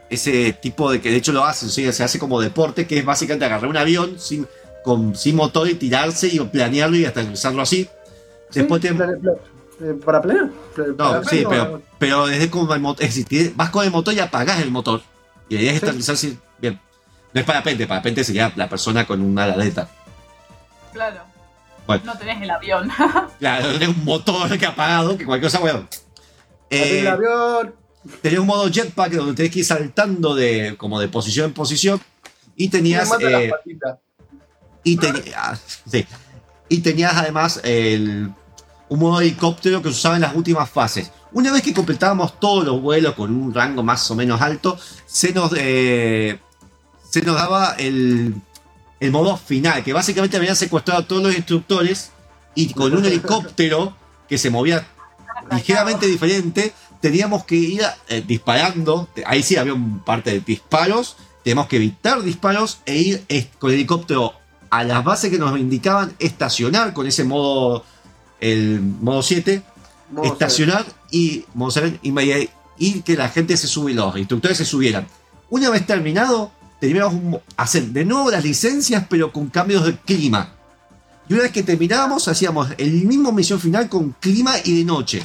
ese 0.08 0.52
tipo 0.52 0.88
de 0.92 1.00
que 1.00 1.10
de 1.10 1.16
hecho 1.16 1.32
lo 1.32 1.44
hacen, 1.44 1.68
sea, 1.70 1.90
se 1.92 2.04
hace 2.04 2.20
como 2.20 2.40
deporte, 2.40 2.86
que 2.86 2.98
es 2.98 3.04
básicamente 3.04 3.44
agarrar 3.44 3.68
un 3.68 3.76
avión 3.76 4.20
sin, 4.20 4.46
con, 4.84 5.16
sin 5.16 5.34
motor 5.34 5.68
y 5.68 5.74
tirarse 5.74 6.28
y 6.28 6.38
planearlo 6.38 6.96
y 6.96 7.04
hasta 7.04 7.22
usarlo 7.22 7.62
así. 7.62 7.88
Después 8.52 8.82
Sí, 8.82 8.88
te- 8.88 8.94
eh, 9.82 9.94
¿Para 10.04 10.22
planear? 10.22 10.48
Pla- 10.74 10.86
No, 10.96 11.24
sí, 11.24 11.44
pero, 11.48 11.82
pero 11.98 12.26
desde 12.26 12.48
como 12.50 12.72
el 12.74 12.80
motor, 12.80 13.02
es 13.04 13.10
decir, 13.10 13.26
tienes- 13.26 13.56
vas 13.56 13.70
con 13.70 13.84
el 13.84 13.90
motor 13.90 14.14
y 14.14 14.20
apagás 14.20 14.60
el 14.60 14.70
motor. 14.70 15.02
Y 15.48 15.54
la 15.56 15.60
idea 15.62 15.70
es 15.72 15.76
estabilizarse 15.76 16.36
bien. 16.58 16.80
No 17.34 17.40
es 17.40 17.46
parapente, 17.46 17.86
parapente 17.86 18.24
sería 18.24 18.52
la 18.56 18.68
persona 18.68 19.06
con 19.06 19.20
una 19.20 19.44
aleta. 19.44 19.88
Claro. 20.92 21.20
Bueno. 21.86 22.02
No 22.06 22.16
tenés 22.18 22.40
el 22.42 22.50
avión. 22.50 22.90
Claro, 23.38 23.72
tenés 23.72 23.88
un 23.88 24.04
motor 24.04 24.56
que 24.58 24.66
apagado, 24.66 25.16
que 25.18 25.24
cualquier 25.26 25.50
cosa, 25.50 25.68
el 25.68 25.86
Eh, 26.70 27.08
avión. 27.08 27.74
tenés 28.20 28.38
un 28.38 28.46
modo 28.46 28.68
jetpack 28.70 29.12
donde 29.12 29.34
tenés 29.34 29.50
que 29.52 29.58
ir 29.60 29.64
saltando 29.64 30.34
de, 30.34 30.74
como 30.78 31.00
de 31.00 31.08
posición 31.08 31.46
en 31.46 31.54
posición. 31.54 32.00
Y 32.56 32.68
tenías. 32.68 33.10
eh, 33.20 33.50
y, 34.84 34.96
tenías 34.96 35.60
sí. 35.90 36.06
y 36.68 36.80
tenías 36.80 37.14
además 37.14 37.60
el, 37.64 38.30
un 38.92 38.98
modo 38.98 39.22
helicóptero 39.22 39.80
que 39.80 39.88
se 39.88 39.96
usaba 39.96 40.16
en 40.16 40.20
las 40.20 40.34
últimas 40.34 40.68
fases. 40.68 41.10
Una 41.32 41.50
vez 41.50 41.62
que 41.62 41.72
completábamos 41.72 42.38
todos 42.38 42.62
los 42.62 42.80
vuelos 42.82 43.14
con 43.14 43.34
un 43.34 43.54
rango 43.54 43.82
más 43.82 44.10
o 44.10 44.14
menos 44.14 44.42
alto, 44.42 44.78
se 45.06 45.32
nos, 45.32 45.50
eh, 45.56 46.38
se 47.08 47.22
nos 47.22 47.34
daba 47.34 47.74
el, 47.78 48.34
el 49.00 49.10
modo 49.10 49.38
final, 49.38 49.82
que 49.82 49.94
básicamente 49.94 50.36
habían 50.36 50.56
secuestrado 50.56 51.00
a 51.00 51.06
todos 51.08 51.22
los 51.22 51.34
instructores 51.34 52.10
y 52.54 52.74
con 52.74 52.94
un 52.94 53.06
helicóptero 53.06 53.96
que 54.28 54.36
se 54.36 54.50
movía 54.50 54.86
ligeramente 55.50 56.06
diferente, 56.06 56.74
teníamos 57.00 57.44
que 57.44 57.54
ir 57.54 57.82
eh, 58.08 58.22
disparando. 58.26 59.08
Ahí 59.24 59.42
sí 59.42 59.56
había 59.56 59.72
un 59.72 60.00
parte 60.00 60.32
de 60.32 60.40
disparos. 60.40 61.16
Teníamos 61.42 61.66
que 61.66 61.76
evitar 61.76 62.22
disparos 62.22 62.80
e 62.84 62.96
ir 62.96 63.26
con 63.58 63.70
el 63.70 63.76
helicóptero 63.76 64.34
a 64.68 64.84
las 64.84 65.02
bases 65.02 65.30
que 65.30 65.38
nos 65.38 65.58
indicaban 65.58 66.14
estacionar 66.18 66.92
con 66.92 67.06
ese 67.06 67.24
modo, 67.24 67.84
el 68.42 68.80
modo 68.80 69.22
7, 69.22 69.62
Modo 70.10 70.24
estacionar 70.32 70.84
y, 71.10 71.44
modo 71.54 71.70
seven, 71.70 71.98
y, 72.02 72.12
me- 72.12 72.50
y 72.76 73.00
que 73.00 73.16
la 73.16 73.28
gente 73.30 73.56
se 73.56 73.66
sube, 73.66 73.94
los 73.94 74.14
instructores 74.18 74.58
se 74.58 74.64
subieran. 74.66 75.06
Una 75.48 75.70
vez 75.70 75.86
terminado, 75.86 76.50
teníamos 76.80 77.14
un- 77.14 77.40
hacer 77.56 77.84
de 77.84 78.04
nuevo 78.04 78.30
las 78.30 78.42
licencias, 78.44 79.04
pero 79.08 79.32
con 79.32 79.48
cambios 79.48 79.86
de 79.86 79.96
clima. 79.96 80.52
Y 81.28 81.34
una 81.34 81.44
vez 81.44 81.52
que 81.52 81.62
terminábamos, 81.62 82.26
hacíamos 82.28 82.68
el 82.76 82.90
mismo 83.06 83.32
misión 83.32 83.60
final 83.60 83.88
con 83.88 84.10
clima 84.20 84.54
y 84.64 84.78
de 84.78 84.84
noche. 84.84 85.22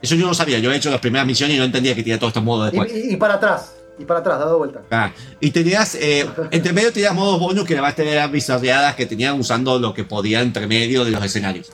Eso 0.00 0.14
yo 0.14 0.26
no 0.26 0.34
sabía, 0.34 0.58
yo 0.58 0.70
he 0.72 0.76
hecho 0.76 0.90
las 0.90 1.00
primeras 1.00 1.26
misiones 1.26 1.56
y 1.56 1.58
no 1.58 1.64
entendía 1.64 1.94
que 1.94 2.02
tenía 2.02 2.18
todos 2.18 2.30
estos 2.30 2.44
modos 2.44 2.72
Y, 2.72 2.76
después. 2.78 2.92
y- 3.04 3.14
y 3.14 3.16
para 3.16 3.34
atrás. 3.34 3.72
Y 3.98 4.04
para 4.04 4.20
atrás, 4.20 4.38
dado 4.38 4.58
vuelta. 4.58 4.82
Ah, 4.90 5.10
y 5.40 5.50
tenías, 5.50 5.94
eh, 5.96 6.28
entre 6.50 6.72
medio 6.74 6.92
tenías 6.92 7.14
modos 7.14 7.40
bonus 7.40 7.64
que 7.64 7.72
además 7.74 7.94
tenían 7.96 8.30
bizarreadas 8.30 8.94
que 8.94 9.06
tenían 9.06 9.40
usando 9.40 9.78
lo 9.78 9.92
que 9.94 10.04
podía 10.04 10.42
entre 10.42 10.66
medio 10.66 11.04
de 11.04 11.10
los 11.12 11.24
escenarios. 11.24 11.72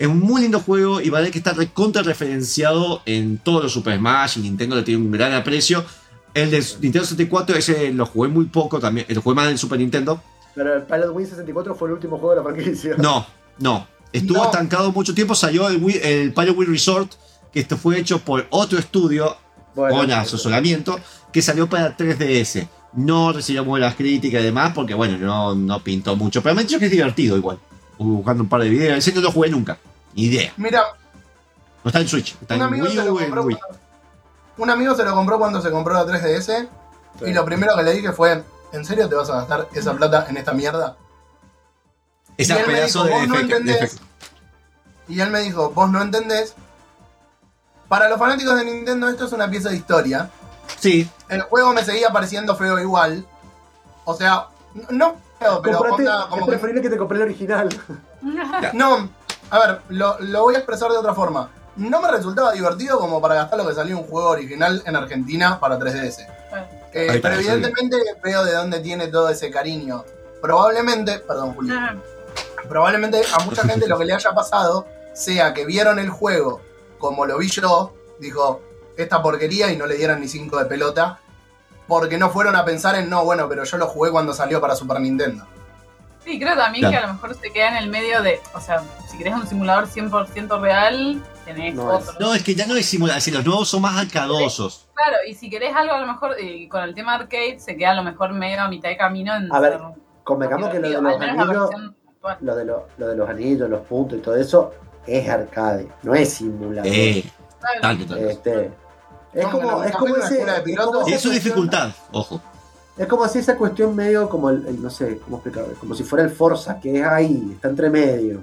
Es 0.00 0.08
un 0.08 0.18
muy 0.18 0.40
lindo 0.40 0.60
juego 0.60 1.00
y 1.02 1.10
vale 1.10 1.30
que 1.30 1.36
está 1.38 1.52
recontra 1.52 2.02
referenciado 2.02 3.02
en 3.04 3.36
todos 3.36 3.62
los 3.64 3.72
Super 3.72 3.98
Smash 3.98 4.38
y 4.38 4.40
Nintendo 4.40 4.74
le 4.76 4.82
tiene 4.82 5.04
un 5.04 5.10
gran 5.12 5.32
aprecio. 5.34 5.84
El 6.32 6.50
de 6.50 6.58
Nintendo 6.80 7.00
64, 7.04 7.54
ese 7.56 7.92
lo 7.92 8.06
jugué 8.06 8.28
muy 8.30 8.46
poco 8.46 8.80
también, 8.80 9.06
lo 9.10 9.20
jugué 9.20 9.36
más 9.36 9.50
en 9.50 9.58
Super 9.58 9.78
Nintendo. 9.78 10.22
Pero 10.54 10.74
el 10.74 10.82
Pilot 10.84 11.14
Wing 11.14 11.26
64 11.26 11.74
fue 11.74 11.88
el 11.88 11.94
último 11.94 12.16
juego 12.18 12.30
de 12.30 12.36
la 12.36 12.42
franquicia. 12.42 12.94
No, 12.98 13.26
no. 13.58 13.86
Estuvo 14.12 14.38
No. 14.38 14.44
estancado 14.44 14.90
mucho 14.90 15.14
tiempo, 15.14 15.34
salió 15.34 15.68
el, 15.68 15.80
Wii- 15.82 16.00
el 16.02 16.32
Pilot 16.32 16.56
Wii 16.56 16.68
Resort, 16.70 17.12
que 17.52 17.60
esto 17.60 17.76
fue 17.76 17.98
hecho 17.98 18.20
por 18.20 18.46
otro 18.50 18.78
estudio 18.78 19.36
Bueno, 19.74 19.96
con 19.98 20.10
asesoramiento, 20.12 20.98
que 21.32 21.42
salió 21.42 21.68
para 21.68 21.94
3DS. 21.96 22.66
No 22.94 23.32
recibió 23.32 23.64
buenas 23.64 23.94
críticas 23.96 24.40
y 24.40 24.44
demás, 24.44 24.72
porque 24.74 24.94
bueno, 24.94 25.18
no, 25.18 25.54
no 25.54 25.84
pintó 25.84 26.16
mucho. 26.16 26.42
Pero 26.42 26.54
me 26.54 26.62
han 26.62 26.66
dicho 26.66 26.78
que 26.78 26.86
es 26.86 26.90
divertido 26.90 27.36
igual. 27.36 27.58
Buscando 27.98 28.42
un 28.44 28.48
par 28.48 28.62
de 28.62 28.70
videos. 28.70 28.96
Ese 28.96 29.12
no 29.12 29.20
lo 29.20 29.30
jugué 29.30 29.50
nunca. 29.50 29.78
Ni 30.14 30.24
idea. 30.24 30.52
Mira, 30.56 30.82
No 31.84 31.88
está 31.88 32.00
en 32.00 32.08
Switch. 32.08 32.36
Está 32.40 32.54
un 32.54 32.60
en 32.60 32.66
amigo, 32.66 32.84
Wii 32.86 32.94
se 32.96 33.04
lo 33.04 33.10
en 33.18 33.24
compró 33.24 33.42
Wii. 33.42 33.56
cuando, 33.56 33.78
un 34.58 34.70
amigo 34.70 34.94
se 34.94 35.04
lo 35.04 35.14
compró 35.14 35.38
cuando 35.38 35.62
se 35.62 35.70
compró 35.70 35.94
la 35.94 36.04
3DS. 36.04 36.68
Y 37.26 37.32
lo 37.32 37.44
primero 37.44 37.74
que 37.76 37.82
le 37.82 37.92
dije 37.92 38.12
fue: 38.12 38.42
¿En 38.72 38.84
serio 38.84 39.08
te 39.08 39.14
vas 39.14 39.30
a 39.30 39.36
gastar 39.36 39.68
esa 39.74 39.94
plata 39.94 40.26
en 40.28 40.36
esta 40.36 40.52
mierda? 40.52 40.96
Ese 42.36 42.54
Y 42.54 42.56
él 42.56 42.66
me 42.66 42.72
pedazo 42.74 43.04
dijo, 43.04 43.04
de 43.04 43.10
"Vos 43.20 43.28
no 43.28 43.34
efecto. 43.34 43.48
de 43.54 43.60
entendés". 43.60 43.82
efecto. 43.94 44.06
Y 45.08 45.20
él 45.20 45.30
me 45.30 45.40
dijo: 45.40 45.70
Vos 45.70 45.90
no 45.90 46.02
entendés. 46.02 46.54
Para 47.88 48.08
los 48.08 48.18
fanáticos 48.18 48.54
de 48.56 48.64
Nintendo, 48.64 49.08
esto 49.08 49.26
es 49.26 49.32
una 49.32 49.50
pieza 49.50 49.70
de 49.70 49.76
historia. 49.76 50.30
Sí, 50.78 51.10
El 51.28 51.42
juego 51.42 51.72
me 51.72 51.84
seguía 51.84 52.10
pareciendo 52.10 52.54
feo 52.56 52.78
igual. 52.78 53.26
O 54.04 54.14
sea, 54.14 54.46
no 54.90 55.16
feo, 55.40 55.60
pero 55.62 55.78
Comprate, 55.78 56.02
onda, 56.08 56.20
es 56.20 56.26
como 56.26 56.46
que 56.46 56.50
preferible 56.52 56.82
que 56.82 56.90
te 56.90 56.96
compré 56.96 57.16
el 57.18 57.24
original. 57.24 57.68
No, 58.72 59.08
a 59.50 59.58
ver, 59.58 59.80
lo, 59.88 60.18
lo 60.20 60.42
voy 60.42 60.54
a 60.54 60.58
expresar 60.58 60.90
de 60.90 60.98
otra 60.98 61.14
forma. 61.14 61.50
No 61.76 62.00
me 62.00 62.10
resultaba 62.10 62.52
divertido 62.52 62.98
como 62.98 63.20
para 63.20 63.34
gastar 63.34 63.58
lo 63.58 63.66
que 63.66 63.74
salió 63.74 63.98
un 63.98 64.04
juego 64.04 64.28
original 64.30 64.82
en 64.84 64.96
Argentina 64.96 65.58
para 65.60 65.78
3DS. 65.78 66.26
Eh, 66.92 67.08
Ahí 67.08 67.16
está, 67.16 67.28
pero 67.28 67.40
sí. 67.40 67.48
evidentemente 67.48 67.96
veo 68.22 68.44
de 68.44 68.52
dónde 68.52 68.80
tiene 68.80 69.08
todo 69.08 69.28
ese 69.28 69.50
cariño. 69.50 70.04
Probablemente, 70.42 71.18
perdón 71.20 71.54
Julio, 71.54 71.74
probablemente 72.68 73.22
a 73.32 73.38
mucha 73.44 73.62
gente 73.62 73.86
lo 73.86 73.98
que 73.98 74.04
le 74.04 74.14
haya 74.14 74.32
pasado 74.32 74.86
sea 75.14 75.54
que 75.54 75.64
vieron 75.64 75.98
el 75.98 76.10
juego 76.10 76.60
como 77.00 77.26
lo 77.26 77.38
vi 77.38 77.48
yo, 77.48 77.92
dijo, 78.20 78.60
esta 78.96 79.20
porquería 79.20 79.72
y 79.72 79.76
no 79.76 79.86
le 79.86 79.96
dieron 79.96 80.20
ni 80.20 80.28
cinco 80.28 80.58
de 80.58 80.66
pelota, 80.66 81.18
porque 81.88 82.18
no 82.18 82.30
fueron 82.30 82.54
a 82.54 82.64
pensar 82.64 82.94
en, 82.94 83.10
no, 83.10 83.24
bueno, 83.24 83.48
pero 83.48 83.64
yo 83.64 83.76
lo 83.78 83.88
jugué 83.88 84.12
cuando 84.12 84.32
salió 84.32 84.60
para 84.60 84.76
Super 84.76 85.00
Nintendo. 85.00 85.44
Sí, 86.24 86.38
creo 86.38 86.54
también 86.56 86.82
Claro. 86.82 86.92
que 86.98 87.04
a 87.04 87.06
lo 87.06 87.12
mejor 87.14 87.34
se 87.34 87.50
queda 87.52 87.68
en 87.68 87.76
el 87.76 87.88
medio 87.88 88.22
de, 88.22 88.40
o 88.54 88.60
sea, 88.60 88.82
si 89.08 89.16
querés 89.18 89.34
un 89.34 89.46
simulador 89.46 89.86
100% 89.88 90.60
real, 90.60 91.22
tenés 91.44 91.74
No 91.74 91.86
otro. 91.86 92.12
No, 92.20 92.34
es 92.34 92.42
que 92.42 92.54
ya 92.54 92.66
no 92.66 92.76
es 92.76 92.86
simulación. 92.86 93.36
Los 93.36 93.44
nuevos 93.46 93.68
son 93.68 93.82
más 93.82 93.96
arcadosos. 93.96 94.86
Claro, 94.94 95.16
y 95.26 95.34
si 95.34 95.48
querés 95.48 95.74
algo 95.74 95.94
a 95.94 95.98
lo 96.00 96.06
mejor, 96.06 96.36
y 96.40 96.68
con 96.68 96.82
el 96.82 96.94
tema 96.94 97.14
arcade, 97.14 97.58
se 97.58 97.76
queda 97.76 97.92
a 97.92 97.94
lo 97.94 98.02
mejor 98.02 98.32
medio 98.34 98.60
a 98.60 98.68
mitad 98.68 98.90
de 98.90 98.96
camino 98.98 99.34
en 99.34 99.52
A 99.52 99.60
ver, 99.60 99.78
Convengamos 100.24 100.68
que 100.68 100.78
lo 100.78 100.88
de 100.88 101.00
los 101.00 101.20
anillos, 101.20 101.70
lo 102.40 102.54
de, 102.56 102.64
lo, 102.66 102.86
lo 102.98 103.08
de 103.08 103.16
los 103.16 103.28
anillos, 103.28 103.68
los 103.70 103.80
puntos 103.86 104.18
y 104.18 104.20
todo 104.22 104.36
eso, 104.36 104.72
es 105.06 105.28
arcade, 105.28 105.88
no 106.02 106.14
es 106.14 106.34
simulador. 106.34 106.86
Eh, 106.92 107.24
Claro. 107.58 107.80
tanto, 107.80 108.06
tanto. 108.06 108.26
Este, 108.28 108.70
es 109.34 109.44
No, 109.44 109.50
como, 109.50 109.84
es 109.84 109.92
como 109.96 110.16
ese, 110.16 110.42
es 110.42 110.76
como 110.78 111.04
Tiene 111.04 111.20
su 111.20 111.30
dificultad, 111.30 111.90
ojo. 112.12 112.40
Es 112.96 113.06
como 113.06 113.26
si 113.28 113.38
esa 113.38 113.56
cuestión 113.56 113.94
medio 113.96 114.28
como 114.28 114.50
el, 114.50 114.66
el- 114.66 114.82
no 114.82 114.90
sé, 114.90 115.18
cómo 115.24 115.36
explicarlo, 115.38 115.72
como 115.74 115.94
si 115.94 116.02
fuera 116.04 116.24
el 116.24 116.30
Forza, 116.30 116.78
que 116.80 117.00
es 117.00 117.06
ahí, 117.06 117.50
está 117.54 117.68
entre 117.68 117.88
medio. 117.90 118.40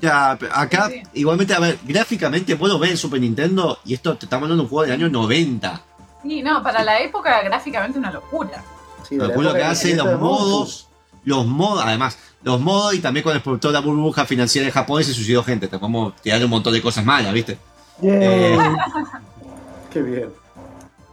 Ya, 0.00 0.32
acá, 0.32 0.88
Sí, 0.88 0.94
sí. 0.96 1.02
igualmente, 1.20 1.54
a 1.54 1.60
ver, 1.60 1.78
gráficamente 1.84 2.54
vos 2.56 2.68
lo 2.68 2.78
ves 2.80 2.90
en 2.90 2.96
Super 2.96 3.20
Nintendo 3.20 3.78
y 3.84 3.94
esto 3.94 4.16
te 4.16 4.26
estamos 4.26 4.44
hablando 4.44 4.62
de 4.62 4.66
un 4.66 4.68
juego 4.68 4.82
del 4.82 4.92
año 5.00 5.08
90. 5.08 5.80
Sí, 6.22 6.42
no, 6.42 6.60
para 6.62 6.82
la 6.82 7.00
época 7.00 7.40
gráficamente 7.42 7.98
una 7.98 8.10
locura. 8.10 8.64
Sí, 9.08 9.16
la 9.16 9.32
que 9.32 9.62
hace, 9.62 9.94
los 9.94 10.18
modos, 10.18 10.88
los 11.24 11.46
modos, 11.46 11.84
además, 11.84 12.18
los 12.42 12.60
modos 12.60 12.94
y 12.94 12.98
también 13.00 13.22
con 13.22 13.34
el 13.36 13.42
productor 13.42 13.70
de 13.70 13.74
la 13.78 13.84
burbuja 13.86 14.24
financiera 14.24 14.66
de 14.66 14.72
Japón 14.72 15.04
se 15.04 15.12
suicidó 15.12 15.44
gente. 15.44 15.68
Te 15.68 15.78
podemos 15.78 16.16
tirar 16.16 16.42
un 16.44 16.50
montón 16.50 16.72
de 16.72 16.82
cosas 16.82 17.04
malas, 17.04 17.32
¿viste? 17.32 17.58
Eh, 18.02 18.58
Qué 19.92 20.02
bien. 20.02 20.30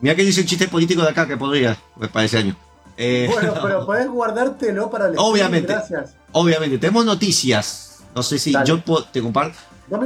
mira 0.01 0.15
que 0.15 0.23
dice 0.23 0.41
un 0.41 0.47
chiste 0.47 0.67
político 0.67 1.01
de 1.03 1.09
acá 1.09 1.27
que 1.27 1.37
podría, 1.37 1.77
para 2.11 2.25
ese 2.25 2.37
año. 2.39 2.55
Eh, 3.01 3.29
Bueno, 3.31 3.53
pero 3.63 3.85
podés 3.85 4.07
guardártelo 4.09 4.89
para 4.89 5.05
el 5.05 5.13
stream, 5.13 5.25
Obviamente. 5.31 5.71
Gracias. 5.73 6.11
obviamente, 6.33 6.77
tenemos 6.77 7.05
noticias. 7.05 7.99
No 8.13 8.21
sé 8.23 8.37
si 8.37 8.51
Dale. 8.51 8.67
yo 8.67 8.81
puedo, 8.81 9.05
te 9.05 9.21
comparto. 9.21 9.57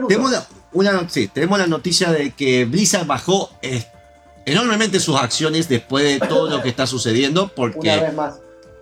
Tenemos 0.07 0.31
la, 0.31 0.45
una, 0.71 1.09
sí, 1.09 1.27
tenemos 1.27 1.57
la 1.59 1.67
noticia 1.67 2.11
de 2.11 2.31
que 2.31 2.65
Blizzard 2.65 3.05
bajó 3.07 3.49
eh, 3.61 3.83
enormemente 4.45 4.99
sus 4.99 5.15
acciones 5.17 5.67
después 5.67 6.03
de 6.05 6.25
todo 6.27 6.49
lo 6.49 6.61
que 6.61 6.69
está 6.69 6.85
sucediendo, 6.87 7.43
Una 7.45 7.53
porque 7.55 7.89
vez 7.99 8.13
más. 8.13 8.35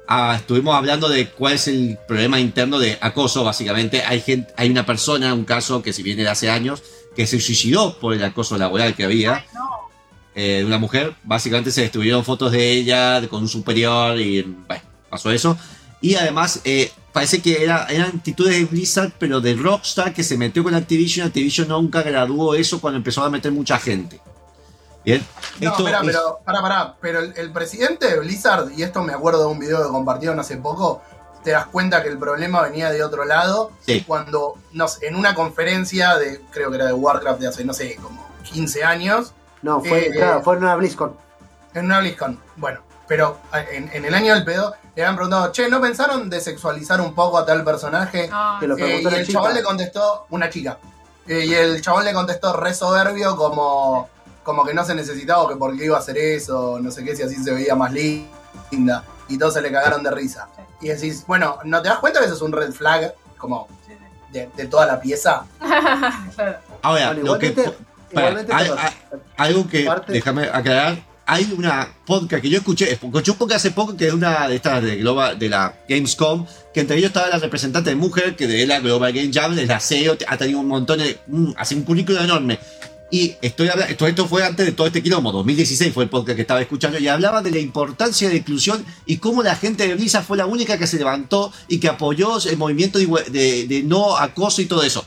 ah, 0.08 0.36
estuvimos 0.38 0.76
hablando 0.76 1.08
de 1.10 1.30
cuál 1.30 1.54
es 1.54 1.68
el 1.68 1.98
problema 2.08 2.40
interno 2.40 2.80
de 2.80 2.98
acoso, 3.02 3.44
básicamente. 3.44 4.04
Hay, 4.04 4.22
gente, 4.22 4.54
hay 4.58 4.70
una 4.70 4.86
persona, 4.86 5.34
un 5.34 5.46
caso 5.46 5.82
que 5.82 5.94
si 5.94 6.04
viene 6.04 6.24
de 6.24 6.30
hace 6.30 6.50
años, 6.50 6.84
que 7.16 7.26
se 7.28 7.40
suicidó 7.40 7.98
por 8.00 8.14
el 8.14 8.24
acoso 8.24 8.58
laboral 8.58 8.96
que 8.96 9.04
había. 9.06 9.46
Eh, 10.36 10.60
de 10.60 10.66
una 10.66 10.78
mujer. 10.78 11.16
Básicamente 11.24 11.72
se 11.72 11.82
destruyeron 11.82 12.24
fotos 12.24 12.52
de 12.52 12.72
ella 12.72 13.20
de- 13.22 13.28
con 13.28 13.42
un 13.42 13.50
superior 13.50 14.18
y 14.20 14.42
bueno, 14.44 14.84
pasó 15.10 15.32
eso. 15.32 15.58
Y 16.02 16.16
además 16.16 16.62
eh, 16.64 16.92
parece 17.14 17.42
que 17.42 17.64
era, 17.64 17.86
eran 17.88 18.08
actitudes 18.16 18.58
de 18.58 18.66
Blizzard, 18.66 19.12
pero 19.20 19.40
de 19.42 19.54
Rockstar 19.56 20.14
que 20.14 20.24
se 20.24 20.38
metió 20.38 20.64
con 20.64 20.74
Activision. 20.74 21.28
Activision 21.28 21.68
nunca 21.68 22.02
graduó 22.02 22.56
eso 22.56 22.82
cuando 22.82 22.98
empezó 22.98 23.24
a 23.24 23.30
meter 23.30 23.52
mucha 23.52 23.78
gente. 23.78 24.20
Bien. 25.04 25.24
No, 25.60 25.72
Esto 25.72 25.80
espera, 25.88 26.00
es- 26.02 26.06
pero, 26.08 26.40
pará, 26.46 26.62
pará. 26.62 26.96
Pero 27.02 27.20
el, 27.20 27.34
el 27.36 27.52
presidente 27.52 28.08
de 28.08 28.20
Blizzard, 28.20 28.72
y 28.76 28.84
esto 28.84 29.04
me 29.04 29.14
acuerdo 29.14 29.42
de 29.42 29.48
un 29.48 29.60
video 29.60 29.82
que 29.84 29.90
compartieron 29.90 30.40
hace 30.40 30.58
poco, 30.58 31.02
te 31.44 31.52
das 31.52 31.66
cuenta 31.68 32.04
que 32.04 32.10
el 32.10 32.20
problema 32.20 32.62
venía 32.62 32.92
de 32.92 33.04
otro 33.04 33.26
lado. 33.26 33.72
Sí. 33.86 34.04
Cuando, 34.06 34.56
no 34.74 34.88
sé, 34.88 35.08
en 35.08 35.16
una 35.16 35.34
conferencia 35.34 36.16
de, 36.18 36.42
creo 36.52 36.70
que 36.70 36.76
era 36.78 36.86
de 36.86 36.94
Warcraft 36.94 37.42
de 37.42 37.48
hace, 37.48 37.64
no 37.66 37.74
sé, 37.74 37.96
como 37.96 38.28
15 38.44 38.84
años, 38.84 39.34
No, 39.62 39.82
fue, 39.82 40.08
Eh, 40.08 40.12
claro, 40.12 40.42
fue 40.42 40.56
en 40.56 40.64
una 40.64 40.76
BlizzCon. 40.76 41.16
En 41.74 41.86
una 41.86 42.00
BlizzCon. 42.00 42.40
Bueno, 42.58 42.80
pero 43.08 43.38
en, 43.72 43.90
en 43.94 44.06
el 44.06 44.14
año 44.14 44.34
del 44.34 44.44
pedo 44.44 44.74
le 44.96 45.04
habían 45.04 45.16
preguntado, 45.16 45.52
che, 45.52 45.70
¿no 45.70 45.80
pensaron 45.82 46.30
de 46.30 46.42
sexualizar 46.42 47.00
un 47.02 47.14
poco 47.14 47.38
a 47.38 47.46
tal 47.46 47.64
personaje? 47.64 48.30
Ah, 48.32 48.58
Que 48.60 48.68
lo 48.68 48.76
Eh, 48.78 48.82
preguntó 48.82 49.10
y 49.12 49.14
el 49.20 49.26
chica. 49.26 49.40
chabón 49.40 49.54
le 49.54 49.64
contestó, 49.64 50.26
una 50.30 50.50
chica. 50.50 50.78
Eh, 51.28 51.46
y 51.46 51.54
el 51.54 51.82
chabón 51.82 52.04
le 52.06 52.14
contestó 52.14 52.54
re 52.58 52.74
soberbio 52.74 53.36
como, 53.38 54.10
como 54.44 54.66
que 54.66 54.74
no 54.74 54.84
se 54.84 54.96
necesitaba 54.96 55.44
o 55.44 55.48
que 55.48 55.56
por 55.56 55.78
qué 55.78 55.86
iba 55.86 55.96
a 55.98 56.00
hacer 56.00 56.18
eso, 56.18 56.80
no 56.82 56.90
sé 56.92 57.04
qué, 57.04 57.16
si 57.16 57.24
así 57.24 57.36
se 57.36 57.54
veía 57.54 57.76
más 57.76 57.94
linda. 57.94 59.04
Y 59.30 59.38
todos 59.38 59.54
se 59.54 59.62
le 59.62 59.72
cagaron 59.72 60.04
de 60.04 60.12
risa. 60.12 60.50
Y 60.82 60.88
decís, 60.90 61.24
bueno, 61.28 61.60
¿no 61.64 61.82
te 61.82 61.88
das 61.90 62.00
cuenta 62.00 62.20
que 62.20 62.26
eso 62.26 62.36
es 62.36 62.42
un 62.42 62.52
red 62.52 62.74
flag? 62.74 63.14
Como 63.38 63.68
de, 64.32 64.50
de 64.56 64.66
toda 64.68 64.86
la 64.86 65.00
pieza. 65.00 65.44
Claro. 66.36 66.58
Ahora, 66.82 67.08
Bueno, 67.14 67.34
lo 67.34 67.40
que. 67.40 67.54
Para, 68.14 68.30
hay- 68.58 68.70
algo 69.38 69.68
que, 69.68 69.84
Parte- 69.84 70.14
déjame 70.14 70.44
aclarar, 70.52 71.04
hay 71.26 71.52
una 71.58 71.88
podcast 72.06 72.42
que 72.42 72.50
yo 72.50 72.58
escuché, 72.58 72.92
escuché 72.92 73.32
un 73.32 73.38
podcast 73.38 73.58
hace 73.66 73.72
poco 73.72 73.96
que 73.96 74.08
es 74.08 74.14
una 74.14 74.48
de 74.50 74.56
estas 74.56 74.84
de 74.84 74.98
Global, 74.98 75.40
de 75.40 75.50
la 75.50 75.74
Gamescom, 75.88 76.46
que 76.74 76.82
entre 76.82 76.98
ellos 76.98 77.08
estaba 77.10 77.30
la 77.30 77.38
representante 77.38 77.90
de 77.90 77.96
mujer, 77.96 78.36
que 78.36 78.48
de 78.48 78.66
la 78.68 78.80
Global 78.80 79.14
Game 79.14 79.32
Jam, 79.34 79.58
es 79.58 79.68
la 79.68 79.80
CEO, 79.80 80.18
ha 80.28 80.38
tenido 80.38 80.60
un 80.60 80.68
montón 80.68 81.00
de, 81.00 81.20
un- 81.28 81.54
hace 81.58 81.76
un 81.76 81.84
currículum 81.84 82.24
enorme. 82.24 82.60
Y 83.14 83.36
estoy 83.42 83.68
hablando, 83.68 83.92
esto, 83.92 84.08
esto 84.08 84.26
fue 84.26 84.46
antes 84.46 84.66
de 84.66 84.72
todo 84.72 84.88
este 84.88 85.04
quilombo, 85.04 85.34
2016 85.34 85.94
fue 85.94 86.06
el 86.06 86.10
podcast 86.10 86.36
que 86.38 86.42
estaba 86.44 86.62
escuchando, 86.62 86.98
y 86.98 87.10
hablaba 87.10 87.42
de 87.42 87.52
la 87.52 87.60
importancia 87.60 88.28
de 88.30 88.36
la 88.36 88.40
inclusión 88.40 88.86
y 89.06 89.18
cómo 89.18 89.44
la 89.44 89.56
gente 89.56 89.86
de 89.86 89.96
Blizzard 89.96 90.24
fue 90.24 90.38
la 90.38 90.46
única 90.46 90.78
que 90.78 90.88
se 90.88 90.98
levantó 90.98 91.52
y 91.68 91.80
que 91.80 91.90
apoyó 91.90 92.38
el 92.46 92.56
movimiento 92.58 93.00
de, 93.00 93.08
de- 93.30 93.68
de 93.68 93.84
no 93.84 94.18
acoso 94.18 94.62
y 94.62 94.66
todo 94.66 94.82
eso. 94.84 95.06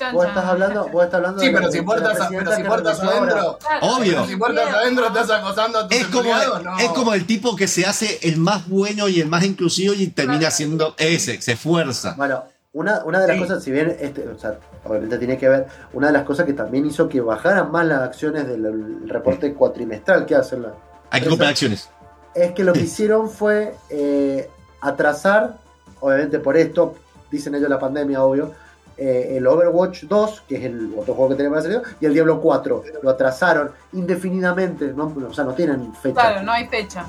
Chan, 0.00 0.14
Vos 0.14 0.26
estás 0.26 0.44
hablando, 0.46 0.88
vos 0.88 1.04
estás 1.04 1.16
hablando 1.18 1.40
Sí, 1.40 1.46
de 1.46 1.52
la- 1.52 1.58
pero 1.58 1.70
si 1.70 1.76
de 1.76 1.82
la 1.82 1.86
puertas, 1.86 2.16
presidenta 2.16 2.38
pero 2.44 2.56
si 2.56 2.62
que 2.62 2.68
puertas 2.68 2.98
renunció 3.00 3.20
ahora. 3.20 3.32
adentro. 3.32 3.58
Claro. 3.60 3.86
Obvio. 3.86 4.12
Pero 4.12 4.26
si 4.26 4.36
puertas 4.36 4.74
adentro 4.74 5.06
estás 5.06 5.30
acosando 5.30 5.78
a 5.78 5.88
tus 5.88 5.96
Es 5.98 6.06
como, 6.06 6.34
no. 6.64 6.78
es 6.78 6.88
como 6.88 7.14
el 7.14 7.26
tipo 7.26 7.54
que 7.56 7.68
se 7.68 7.84
hace 7.86 8.18
el 8.22 8.38
más 8.38 8.66
bueno 8.66 9.08
y 9.08 9.20
el 9.20 9.28
más 9.28 9.44
inclusivo 9.44 9.92
y 9.94 10.06
termina 10.08 10.50
siendo 10.50 10.94
ese, 10.96 11.40
se 11.42 11.52
esfuerza. 11.52 12.14
Bueno, 12.16 12.44
una, 12.72 13.04
una 13.04 13.20
de 13.20 13.26
las 13.28 13.36
Sí. 13.36 13.42
cosas, 13.42 13.62
si 13.62 13.70
bien 13.72 13.94
este, 14.00 14.26
o 14.26 14.38
sea, 14.38 14.58
obviamente 14.86 15.18
tiene 15.18 15.36
que 15.36 15.48
ver, 15.50 15.66
una 15.92 16.06
de 16.06 16.12
las 16.14 16.22
cosas 16.24 16.46
que 16.46 16.54
también 16.54 16.86
hizo 16.86 17.06
que 17.08 17.20
bajaran 17.20 17.70
más 17.70 17.84
las 17.84 18.00
acciones 18.00 18.46
del 18.48 19.06
reporte 19.08 19.52
cuatrimestral 19.52 20.24
que 20.24 20.34
hacen 20.34 20.62
la, 20.62 20.72
Hay 21.10 21.20
que 21.20 21.28
comprar 21.28 21.50
acciones. 21.50 21.90
es 22.34 22.52
que 22.52 22.64
lo 22.64 22.72
que 22.72 22.80
hicieron 22.80 23.28
fue 23.28 23.74
eh, 23.90 24.48
atrasar, 24.80 25.58
obviamente 26.00 26.38
por 26.38 26.56
esto, 26.56 26.94
dicen 27.30 27.54
ellos 27.54 27.68
la 27.68 27.78
pandemia, 27.78 28.22
obvio, 28.22 28.52
eh, 29.00 29.38
el 29.38 29.46
Overwatch 29.46 30.02
2, 30.04 30.42
que 30.46 30.56
es 30.56 30.64
el 30.64 30.92
otro 30.96 31.14
juego 31.14 31.30
que 31.30 31.36
tenemos 31.36 31.56
para 31.62 31.72
salir, 31.72 31.96
y 32.00 32.04
el 32.06 32.12
Diablo 32.12 32.40
4. 32.40 32.84
Lo 33.02 33.10
atrasaron 33.10 33.70
indefinidamente, 33.94 34.92
no, 34.94 35.12
o 35.28 35.32
sea, 35.32 35.44
no 35.44 35.54
tienen 35.54 35.94
fecha. 35.94 36.20
Claro, 36.20 36.42
no 36.42 36.52
hay 36.52 36.66
fecha. 36.68 37.06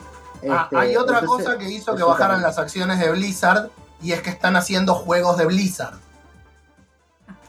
Ah, 0.49 0.63
Este, 0.63 0.77
hay 0.77 0.95
otra 0.95 1.19
entonces, 1.19 1.45
cosa 1.45 1.57
que 1.57 1.69
hizo 1.69 1.93
que 1.95 2.03
bajaran 2.03 2.35
también. 2.37 2.47
las 2.47 2.57
acciones 2.57 2.99
de 2.99 3.11
Blizzard 3.11 3.69
y 4.01 4.13
es 4.13 4.21
que 4.21 4.29
están 4.29 4.55
haciendo 4.55 4.95
juegos 4.95 5.37
de 5.37 5.45
Blizzard. 5.45 5.95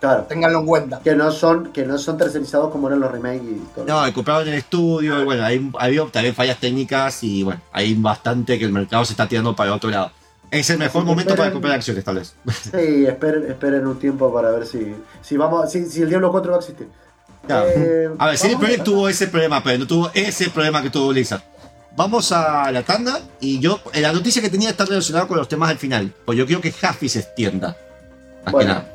Claro, 0.00 0.24
Ténganlo 0.24 0.58
en 0.58 0.66
cuenta. 0.66 1.00
que 1.00 1.14
no 1.14 1.30
son, 1.30 1.72
que 1.72 1.86
no 1.86 1.96
son 1.96 2.18
tercerizados 2.18 2.72
como 2.72 2.88
eran 2.88 2.98
los 2.98 3.12
remakes 3.12 3.42
y 3.44 3.62
todo. 3.72 3.84
No, 3.84 4.04
en 4.04 4.48
el 4.48 4.54
estudio, 4.54 5.22
y 5.22 5.24
bueno, 5.24 5.44
hay, 5.44 5.70
ha 5.78 5.84
habido 5.84 6.08
también 6.08 6.34
fallas 6.34 6.58
técnicas 6.58 7.22
y 7.22 7.44
bueno, 7.44 7.60
hay 7.72 7.94
bastante 7.94 8.58
que 8.58 8.64
el 8.64 8.72
mercado 8.72 9.04
se 9.04 9.12
está 9.12 9.28
tirando 9.28 9.54
para 9.54 9.72
otro 9.72 9.90
lado. 9.90 10.10
Es 10.52 10.70
el 10.70 10.78
mejor 10.78 11.04
momento 11.04 11.34
para 11.34 11.48
esperen- 11.48 11.52
comprar 11.54 11.74
acciones, 11.74 12.04
tal 12.04 12.16
vez. 12.16 12.34
Sí, 12.62 13.06
esperen, 13.06 13.50
esperen 13.50 13.86
un 13.86 13.98
tiempo 13.98 14.32
para 14.32 14.50
ver 14.50 14.66
si, 14.66 14.94
si 15.22 15.36
vamos, 15.36 15.70
si, 15.72 15.86
si 15.86 16.02
el 16.02 16.08
Diablo 16.10 16.30
4 16.30 16.50
va 16.52 16.56
a 16.58 16.60
existir. 16.60 16.88
Claro. 17.46 17.66
Eh, 17.74 18.08
A 18.18 18.26
ver, 18.28 18.38
si 18.38 18.46
el 18.46 18.52
vamos 18.52 18.66
Project 18.66 18.84
tuvo 18.84 19.08
ese 19.08 19.26
problema, 19.28 19.62
pero 19.64 19.78
no 19.78 19.86
tuvo 19.86 20.10
ese 20.14 20.50
problema 20.50 20.82
que 20.82 20.90
tuvo 20.90 21.08
Blizzard. 21.08 21.42
Vamos 21.96 22.30
a 22.32 22.70
la 22.70 22.82
tanda 22.84 23.20
y 23.40 23.58
yo, 23.60 23.80
eh, 23.92 24.00
la 24.00 24.12
noticia 24.12 24.40
que 24.40 24.48
tenía 24.50 24.70
está 24.70 24.84
relacionada 24.84 25.26
con 25.26 25.36
los 25.38 25.48
temas 25.48 25.68
del 25.70 25.78
final. 25.78 26.12
Pues 26.24 26.38
yo 26.38 26.46
quiero 26.46 26.60
que 26.60 26.68
Huffy 26.70 27.08
se 27.08 27.20
extienda. 27.20 27.76
Más 28.44 28.52
Bueno. 28.52 28.58
que 28.58 28.74
nada. 28.74 28.92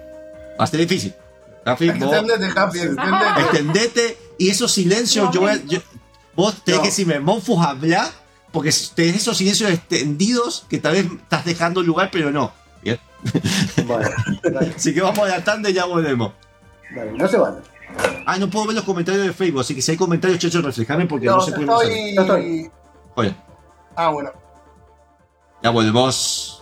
Va 0.60 0.63
a 0.63 0.67
ser 0.67 0.80
difícil. 0.80 1.13
Huffy, 1.65 1.89
vos 1.89 2.13
Extendete, 2.13 2.60
Happy, 2.60 2.80
extendete. 2.80 3.41
extendete 3.41 4.17
y 4.38 4.50
esos 4.50 4.72
silencios, 4.72 5.30
yo, 5.34 5.41
voy 5.41 5.52
a- 5.52 5.62
yo- 5.65 5.80
vos 6.36 6.56
tenés 6.63 6.78
No. 6.78 6.84
que 6.84 6.89
decirme, 6.89 7.20
Monfus, 7.20 7.60
habla, 7.65 8.10
porque 8.58 8.74
tenés 8.96 9.17
esos 9.17 9.38
silencios 9.38 9.70
extendidos 9.70 10.65
que 10.67 10.80
tal 10.80 10.93
vez 10.93 11.06
estás 11.06 11.46
dejando 11.46 11.84
lugar, 11.84 12.10
pero 12.12 12.32
no. 12.32 12.52
Bien. 12.82 13.00
Bueno, 13.86 14.10
Así 14.76 14.96
que 14.96 15.02
vamos 15.04 15.20
a 15.20 15.28
la 15.38 15.43
tanda 15.43 15.70
y 15.70 15.74
ya 15.74 15.86
volvemos. 15.86 16.34
dale, 16.96 17.12
no 17.12 17.28
se 17.28 17.38
van. 17.38 17.58
Ah, 18.26 18.39
no 18.39 18.50
puedo 18.50 18.65
ver 18.65 18.76
los 18.76 18.84
comentarios 18.84 19.28
de 19.28 19.32
Facebook, 19.32 19.62
así 19.62 19.76
que 19.76 19.82
si 19.84 19.91
hay 19.91 19.98
comentarios, 19.98 20.39
chechos, 20.39 20.63
reflejame 20.63 21.06
porque 21.06 21.28
no, 21.28 21.36
No, 21.36 21.41
se 21.41 21.52
puede 21.52 21.72
estoy... 21.72 22.15
No 22.15 22.22
estoy. 22.24 22.72
Oye, 23.13 23.36
Ah, 23.96 24.10
bueno. 24.10 24.32
ya 25.62 25.70
volvemos. 25.70 26.57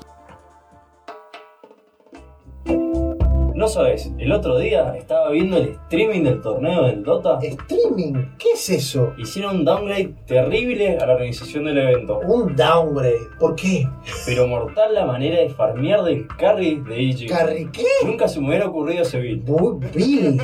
No 3.66 3.70
sabes, 3.70 4.12
el 4.20 4.32
otro 4.32 4.60
día 4.60 4.96
estaba 4.96 5.32
viendo 5.32 5.58
el 5.58 5.70
streaming 5.70 6.22
del 6.22 6.40
torneo 6.40 6.84
del 6.84 7.04
Dota. 7.04 7.40
¿Streaming? 7.42 8.14
¿Qué 8.38 8.52
es 8.54 8.70
eso? 8.70 9.16
Hicieron 9.18 9.56
un 9.56 9.66
downgrade 9.66 10.14
terrible 10.28 11.00
a 11.00 11.08
la 11.08 11.14
organización 11.14 11.66
del 11.66 11.80
evento. 11.80 12.20
Un 12.20 12.56
downgrade. 12.56 13.18
¿Por 13.40 13.56
qué? 13.56 13.90
Pero 14.28 14.46
mortal 14.46 14.94
la 14.94 15.08
manera 15.08 15.40
de 15.40 15.50
farmear 15.50 16.04
del 16.04 16.28
carry 16.38 16.76
de 16.88 17.10
EG. 17.10 17.28
¿Carry 17.28 17.68
qué? 17.72 17.88
Nunca 18.06 18.28
se 18.28 18.40
me 18.40 18.50
hubiera 18.50 18.68
ocurrido 18.68 19.02
ese 19.02 19.20
build. 19.20 19.50
Muy 19.50 19.88
vil. 19.96 20.40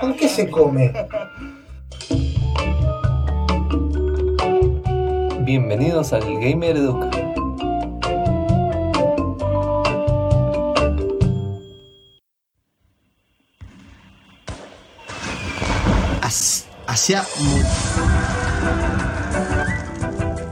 ¿Con 0.00 0.14
qué 0.14 0.28
se 0.28 0.48
come? 0.48 0.92
Bienvenidos 5.40 6.12
al 6.12 6.22
Gamer 6.22 6.76
Educa. 6.76 7.25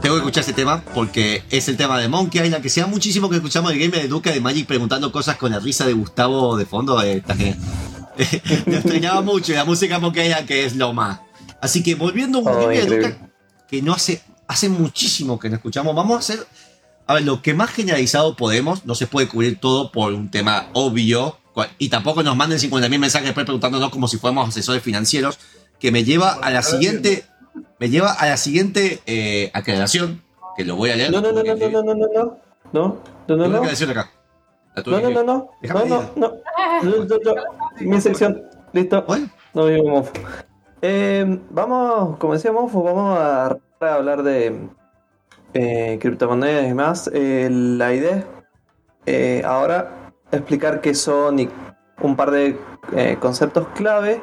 Tengo 0.01 0.15
que 0.15 0.19
escuchar 0.19 0.41
este 0.41 0.53
tema 0.53 0.81
porque 0.93 1.43
es 1.49 1.67
el 1.67 1.75
tema 1.75 1.99
de 1.99 2.07
Monkey 2.07 2.41
Island, 2.41 2.63
que 2.63 2.69
sea 2.69 2.87
muchísimo 2.87 3.29
que 3.29 3.35
escuchamos 3.37 3.73
el 3.73 3.79
Gamer 3.79 4.03
de 4.03 4.07
Duca 4.07 4.31
de 4.31 4.39
Magic 4.39 4.65
preguntando 4.65 5.11
cosas 5.11 5.35
con 5.35 5.51
la 5.51 5.59
risa 5.59 5.85
de 5.85 5.93
Gustavo 5.93 6.55
de 6.55 6.65
fondo. 6.65 7.01
eh. 7.03 7.21
Lo 8.67 8.77
extrañaba 8.77 9.21
mucho 9.21 9.51
y 9.51 9.55
la 9.55 9.65
música 9.65 9.99
Monkey 9.99 10.27
Island 10.27 10.47
que 10.47 10.63
es 10.63 10.75
lo 10.77 10.93
más. 10.93 11.19
Así 11.61 11.83
que 11.83 11.95
volviendo 11.95 12.37
a 12.37 12.41
un 12.41 12.47
Oh, 12.47 12.61
Gamer 12.61 12.89
de. 12.89 12.97
Duca 12.97 13.29
que 13.67 13.81
no 13.81 13.93
hace, 13.93 14.21
hace 14.47 14.69
muchísimo 14.69 15.39
que 15.39 15.49
no 15.49 15.55
escuchamos, 15.55 15.93
vamos 15.93 16.15
a 16.15 16.19
hacer. 16.19 16.47
A 17.07 17.15
ver, 17.15 17.23
lo 17.23 17.41
que 17.41 17.53
más 17.53 17.71
generalizado 17.71 18.35
podemos, 18.37 18.85
no 18.85 18.95
se 18.95 19.07
puede 19.07 19.27
cubrir 19.27 19.59
todo 19.59 19.91
por 19.91 20.13
un 20.13 20.31
tema 20.31 20.67
obvio, 20.73 21.37
y 21.77 21.89
tampoco 21.89 22.23
nos 22.23 22.35
manden 22.35 22.59
50.000 22.59 22.99
mensajes 22.99 23.27
después 23.27 23.45
preguntándonos 23.45 23.89
como 23.89 24.07
si 24.07 24.17
fuéramos 24.17 24.49
asesores 24.49 24.83
financieros, 24.83 25.37
que 25.85 25.91
me 25.91 26.03
lleva 26.03 26.33
a 26.33 26.49
la 26.49 26.63
siguiente, 26.63 27.25
me 27.77 27.91
lleva 27.91 28.11
a 28.11 28.25
la 28.25 28.37
siguiente 28.37 29.01
eh, 29.05 29.51
aclaración, 29.53 30.23
que 30.57 30.65
lo 30.65 30.75
voy 30.75 30.89
a 30.89 30.95
leer. 30.95 31.11
No, 31.11 31.21
no, 31.21 31.31
no, 31.31 31.43
no, 31.43 31.55
no, 31.55 31.69
no, 31.69 31.83
no, 31.83 31.93
no, 31.93 32.07
no, 32.07 32.37
no, 32.73 33.01
no, 33.27 33.35
no, 33.37 33.47
no, 33.47 33.57
aclaración 33.57 33.91
acá. 33.91 34.09
No, 34.83 34.99
no, 34.99 35.09
no, 35.11 35.23
no, 35.23 35.49
no, 35.61 36.09
no, 36.15 36.37
no, 36.81 37.35
mi 37.81 38.01
sección, 38.01 38.41
listo, 38.73 39.05
no 39.53 39.67
digo 39.67 39.87
Monfo. 39.87 40.11
Eh, 40.81 41.39
vamos, 41.51 42.17
como 42.17 42.33
decía 42.33 42.51
Monfo, 42.51 42.81
vamos 42.81 43.19
a 43.19 43.59
hablar 43.79 44.23
de 44.23 44.57
eh, 45.53 45.99
criptomonedas 46.01 46.67
y 46.67 46.73
más. 46.73 47.11
Eh, 47.13 47.47
la 47.51 47.93
idea 47.93 48.17
es 48.17 48.25
eh, 49.05 49.43
ahora 49.45 50.11
explicar 50.31 50.81
qué 50.81 50.95
son 50.95 51.37
y 51.37 51.49
un 52.01 52.15
par 52.15 52.31
de 52.31 52.57
eh, 52.95 53.17
conceptos 53.19 53.67
clave 53.75 54.19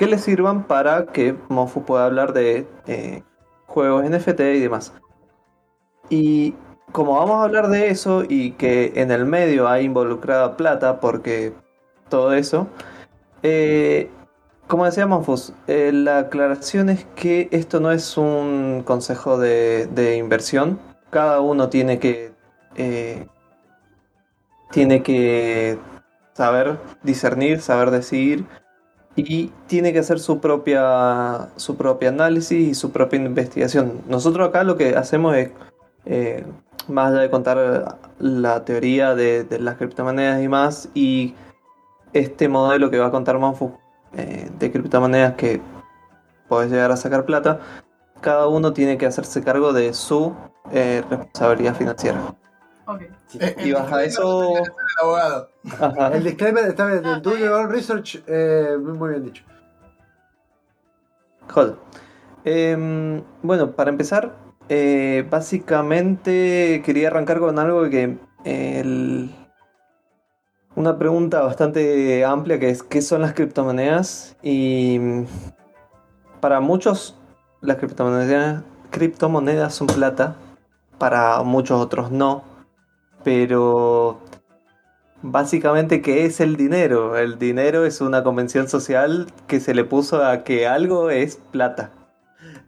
que 0.00 0.06
le 0.06 0.16
sirvan 0.16 0.62
para 0.62 1.04
que 1.04 1.36
Monfo 1.50 1.82
pueda 1.82 2.06
hablar 2.06 2.32
de 2.32 2.66
eh, 2.86 3.22
juegos 3.66 4.02
NFT 4.08 4.40
y 4.40 4.60
demás. 4.60 4.94
Y 6.08 6.54
como 6.90 7.16
vamos 7.16 7.36
a 7.36 7.42
hablar 7.42 7.68
de 7.68 7.90
eso 7.90 8.24
y 8.26 8.52
que 8.52 8.94
en 8.94 9.10
el 9.10 9.26
medio 9.26 9.68
hay 9.68 9.84
involucrada 9.84 10.56
plata 10.56 11.00
porque 11.00 11.52
todo 12.08 12.32
eso, 12.32 12.66
eh, 13.42 14.08
como 14.68 14.86
decía 14.86 15.06
Monfus, 15.06 15.52
eh, 15.66 15.90
la 15.92 16.20
aclaración 16.20 16.88
es 16.88 17.04
que 17.14 17.50
esto 17.50 17.78
no 17.78 17.92
es 17.92 18.16
un 18.16 18.82
consejo 18.86 19.36
de, 19.36 20.16
inversión. 20.16 20.80
Cada 21.10 21.42
uno 21.42 21.68
tiene 21.68 21.98
que 21.98 22.32
tiene 24.70 25.02
que 25.02 25.78
saber 26.32 26.78
discernir, 27.02 27.60
saber 27.60 27.90
decidir 27.90 28.46
y 29.16 29.52
tiene 29.66 29.92
que 29.92 29.98
hacer 29.98 30.20
su 30.20 30.40
propia 30.40 31.48
su 31.56 31.76
propio 31.76 32.08
análisis 32.08 32.68
y 32.68 32.74
su 32.74 32.90
propia 32.92 33.18
investigación. 33.18 34.00
Nosotros 34.08 34.48
acá 34.48 34.64
lo 34.64 34.76
que 34.76 34.96
hacemos 34.96 35.36
es 35.36 35.50
eh, 36.06 36.44
más 36.88 37.12
allá 37.12 37.20
de 37.20 37.30
contar 37.30 37.98
la 38.18 38.64
teoría 38.64 39.14
de, 39.14 39.44
de 39.44 39.58
las 39.58 39.76
criptomonedas 39.76 40.42
y 40.42 40.48
más, 40.48 40.88
y 40.94 41.34
este 42.12 42.48
modelo 42.48 42.90
que 42.90 42.98
va 42.98 43.06
a 43.06 43.10
contar 43.10 43.38
Monfu 43.38 43.72
eh, 44.16 44.50
de 44.58 44.72
criptomonedas 44.72 45.34
que 45.34 45.60
podés 46.48 46.70
llegar 46.70 46.90
a 46.90 46.96
sacar 46.96 47.24
plata, 47.24 47.60
cada 48.20 48.48
uno 48.48 48.72
tiene 48.72 48.98
que 48.98 49.06
hacerse 49.06 49.42
cargo 49.42 49.72
de 49.72 49.94
su 49.94 50.34
eh, 50.72 51.02
responsabilidad 51.08 51.74
financiera. 51.76 52.34
Ok. 52.86 53.02
Y 53.64 53.72
baja 53.72 54.02
eso. 54.04 54.56
El 54.56 54.62
abogado. 55.02 55.48
Ajá. 55.80 56.08
El 56.16 56.24
disclaimer 56.24 56.64
está 56.64 56.86
bien. 56.86 57.02
Do 57.22 57.36
your 57.36 57.52
own 57.52 57.70
research. 57.70 58.22
eh, 58.26 58.76
muy 58.80 58.92
muy 58.98 59.10
bien 59.10 59.24
dicho. 59.24 59.44
Joder. 61.48 61.74
Em, 62.44 63.22
bueno, 63.42 63.72
para 63.72 63.90
empezar, 63.90 64.34
eh, 64.68 65.26
básicamente 65.30 66.82
quería 66.84 67.08
arrancar 67.08 67.38
con 67.38 67.58
algo 67.58 67.88
que 67.90 68.16
el- 68.44 69.30
una 70.76 70.96
pregunta 70.98 71.42
bastante 71.42 72.24
amplia 72.24 72.58
que 72.58 72.70
es 72.70 72.82
¿qué 72.82 73.02
son 73.02 73.20
las 73.22 73.34
criptomonedas? 73.34 74.36
Y 74.42 74.98
mm, 75.00 75.24
para 76.40 76.60
muchos 76.60 77.16
las 77.60 77.76
criptomonedas, 77.76 78.62
criptomonedas 78.90 79.74
son 79.74 79.88
plata, 79.88 80.36
para 80.98 81.42
muchos 81.42 81.80
otros 81.80 82.10
no, 82.10 82.42
pero 83.24 84.20
básicamente 85.22 86.00
¿qué 86.02 86.24
es 86.26 86.40
el 86.40 86.56
dinero? 86.56 87.16
El 87.16 87.38
dinero 87.38 87.84
es 87.84 88.00
una 88.00 88.22
convención 88.22 88.68
social 88.68 89.26
que 89.46 89.60
se 89.60 89.74
le 89.74 89.84
puso 89.84 90.24
a 90.24 90.44
que 90.44 90.66
algo 90.66 91.10
es 91.10 91.36
plata. 91.50 91.90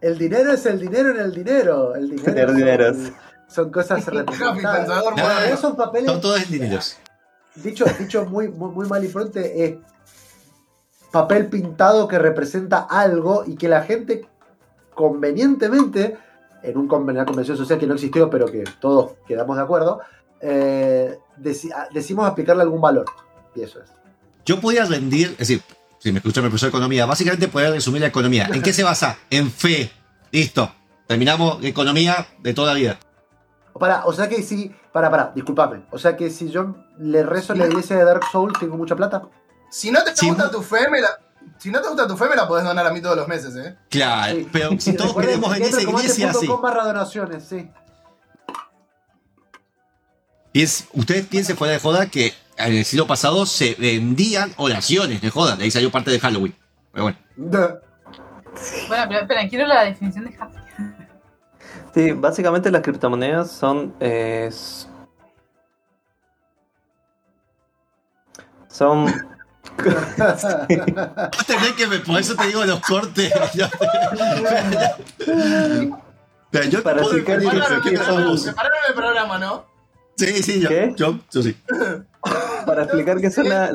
El 0.01 0.19
dinero 0.19 0.53
es 0.53 0.67
el 0.67 0.81
dinero 0.81 1.11
en 1.11 1.21
el 1.21 1.33
dinero. 1.33 1.95
El 1.95 2.11
dinero 2.11 2.25
Tener 2.25 2.49
son- 2.49 2.57
dineros. 2.57 2.97
Son 3.49 3.71
cosas 3.71 4.07
representadas. 4.13 4.89
moderno. 4.89 5.57
son 5.57 5.77
papeles. 5.77 6.11
Son 6.11 6.21
todos 6.21 6.51
dineros. 6.51 6.97
Dicho, 7.55 7.85
dicho 7.99 8.25
muy, 8.25 8.49
muy, 8.49 8.71
muy 8.71 8.89
mal 8.89 9.05
y 9.05 9.09
pronto, 9.09 9.39
es 9.39 9.75
papel 11.11 11.47
pintado 11.49 12.09
que 12.09 12.19
representa 12.19 12.79
algo 12.81 13.45
y 13.47 13.57
que 13.57 13.69
la 13.69 13.83
gente 13.83 14.27
convenientemente, 14.95 16.17
en 16.63 16.79
un 16.79 16.89
conven- 16.89 17.11
una 17.13 17.27
convención 17.27 17.57
social 17.57 17.79
que 17.79 17.87
no 17.87 17.95
existió, 17.95 18.31
pero 18.31 18.47
que 18.47 18.65
todos 18.81 19.13
quedamos 19.27 19.57
de 19.57 19.63
acuerdo, 19.63 20.01
eh, 20.43 21.19
deci- 21.41 21.73
a- 21.73 21.89
decimos 21.93 22.27
aplicarle 22.29 22.63
algún 22.63 22.81
valor. 22.81 23.07
Y 23.55 23.63
eso 23.63 23.81
es. 23.81 23.91
Yo 24.45 24.61
podía 24.61 24.85
rendir, 24.85 25.29
es 25.33 25.39
decir, 25.49 25.63
si 25.99 26.11
me 26.13 26.19
escucha 26.19 26.41
mi 26.43 26.49
profesor 26.49 26.67
de 26.71 26.77
economía, 26.77 27.07
básicamente 27.07 27.49
podría 27.49 27.71
resumir 27.71 28.01
la 28.01 28.09
economía. 28.09 28.49
¿En 28.53 28.61
qué 28.63 28.73
se 28.73 28.83
basa? 28.83 29.17
En 29.31 29.51
fe. 29.51 29.91
Listo. 30.33 30.73
Terminamos 31.07 31.63
economía 31.65 32.27
de 32.41 32.55
toda 32.55 32.73
la 32.73 32.79
vida. 32.79 32.99
Para, 33.79 34.05
o 34.05 34.13
sea 34.13 34.29
que 34.29 34.43
si. 34.43 34.75
Para, 34.93 35.11
para, 35.11 35.33
discúlpame. 35.35 35.85
O 35.91 35.99
sea 35.99 36.17
que 36.17 36.29
si 36.31 36.51
yo 36.51 36.75
le 36.99 37.23
rezo 37.23 37.55
la 37.55 37.67
iglesia 37.67 37.97
de 37.97 38.05
Dark 38.05 38.25
Souls, 38.31 38.59
tengo 38.59 38.77
mucha 38.77 38.97
plata. 38.97 39.23
Si 39.71 39.91
no 39.91 40.03
te 40.05 40.15
Sí. 40.15 40.29
gusta 40.29 40.51
tu 40.51 40.61
fe, 40.63 40.89
me 40.91 41.01
la, 41.01 41.09
si 41.59 41.71
no 41.71 41.81
te 41.81 41.89
gusta 41.89 42.07
tu 42.07 42.17
fe, 42.17 42.29
me 42.29 42.37
la 42.37 42.47
podés 42.47 42.65
donar 42.65 42.87
a 42.87 42.93
mí 42.93 43.01
todos 43.01 43.17
los 43.17 43.27
meses, 43.29 43.55
¿eh? 43.57 43.77
Claro, 43.89 44.35
Sí. 44.37 44.49
pero 44.53 44.71
si 44.79 44.93
todos 44.95 45.15
creemos 45.15 45.57
en 45.57 45.63
esa 45.63 45.81
iglesia, 45.81 46.33
sí. 46.35 46.47
Barra 46.61 46.85
donaciones, 46.85 47.45
sí. 47.45 47.71
Piens- 50.53 50.87
ustedes 50.93 51.27
piensen 51.27 51.57
fuera 51.57 51.73
de 51.75 51.81
joda 51.81 52.07
que 52.07 52.33
en 52.59 52.75
el 52.75 52.85
siglo 52.85 53.07
pasado 53.07 53.47
se 53.47 53.75
vendían 53.79 54.53
oraciones 54.57 55.21
de 55.21 55.31
joda. 55.31 55.57
De 55.57 55.65
ahí 55.65 55.71
salió 55.71 55.91
parte 55.91 56.11
de 56.11 56.21
Halloween. 56.21 56.55
Pero 56.93 57.05
bueno. 57.05 57.19
Bueno, 57.37 57.81
pero 59.09 59.21
espera, 59.21 59.49
quiero 59.49 59.67
la 59.67 59.85
definición 59.85 60.25
de 60.27 60.37
happy. 60.39 60.59
Sí, 61.95 62.13
básicamente 62.13 62.71
las 62.71 62.83
criptomonedas 62.83 63.51
son. 63.51 63.95
eh, 64.01 64.51
son. 68.69 69.07
Tenés 71.47 71.73
que 71.77 71.87
me- 71.87 71.99
por 72.01 72.19
eso 72.21 72.35
te 72.37 72.47
digo 72.47 72.65
los 72.65 72.81
cortes. 72.81 73.33
Yo- 73.55 73.67
Pero 76.51 76.65
yo 76.69 76.79
el 76.79 76.85
programa, 78.95 79.39
¿no? 79.39 79.65
Sí, 80.17 80.27
sí, 80.43 80.61
yo, 80.61 80.69
¿Qué? 80.69 80.93
yo, 80.97 81.19
yo 81.31 81.43
sí. 81.43 81.57
Para 82.67 82.85
explicar 82.85 83.21
qué 83.21 83.31
son, 83.31 83.49
la- 83.49 83.73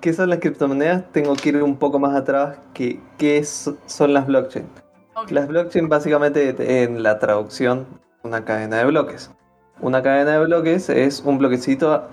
qué 0.00 0.12
son 0.12 0.28
las 0.30 0.40
criptomonedas, 0.40 1.10
tengo 1.12 1.34
que 1.34 1.48
ir 1.50 1.62
un 1.62 1.76
poco 1.76 1.98
más 1.98 2.14
atrás. 2.14 2.58
que 2.74 3.00
¿Qué 3.18 3.38
es- 3.38 3.70
son 3.86 4.12
las 4.12 4.26
blockchain? 4.26 4.66
Las 5.30 5.48
blockchain, 5.48 5.88
básicamente, 5.88 6.82
en 6.82 7.02
la 7.02 7.18
traducción, 7.18 7.86
una 8.22 8.44
cadena 8.44 8.76
de 8.78 8.84
bloques. 8.86 9.30
Una 9.80 10.02
cadena 10.02 10.32
de 10.38 10.44
bloques 10.44 10.88
es 10.90 11.20
un 11.24 11.38
bloquecito 11.38 12.08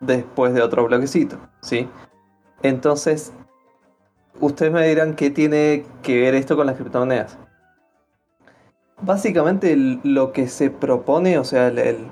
después 0.00 0.54
de 0.54 0.62
otro 0.62 0.86
bloquecito, 0.86 1.36
¿sí? 1.60 1.86
Entonces, 2.62 3.32
ustedes 4.40 4.72
me 4.72 4.86
dirán 4.88 5.14
qué 5.14 5.30
tiene 5.30 5.84
que 6.02 6.20
ver 6.20 6.34
esto 6.34 6.56
con 6.56 6.66
las 6.66 6.76
criptomonedas. 6.76 7.36
Básicamente, 9.02 9.76
lo 10.02 10.32
que 10.32 10.46
se 10.48 10.70
propone, 10.70 11.38
o 11.38 11.44
sea, 11.44 11.68
el- 11.68 11.78
el- 11.78 12.10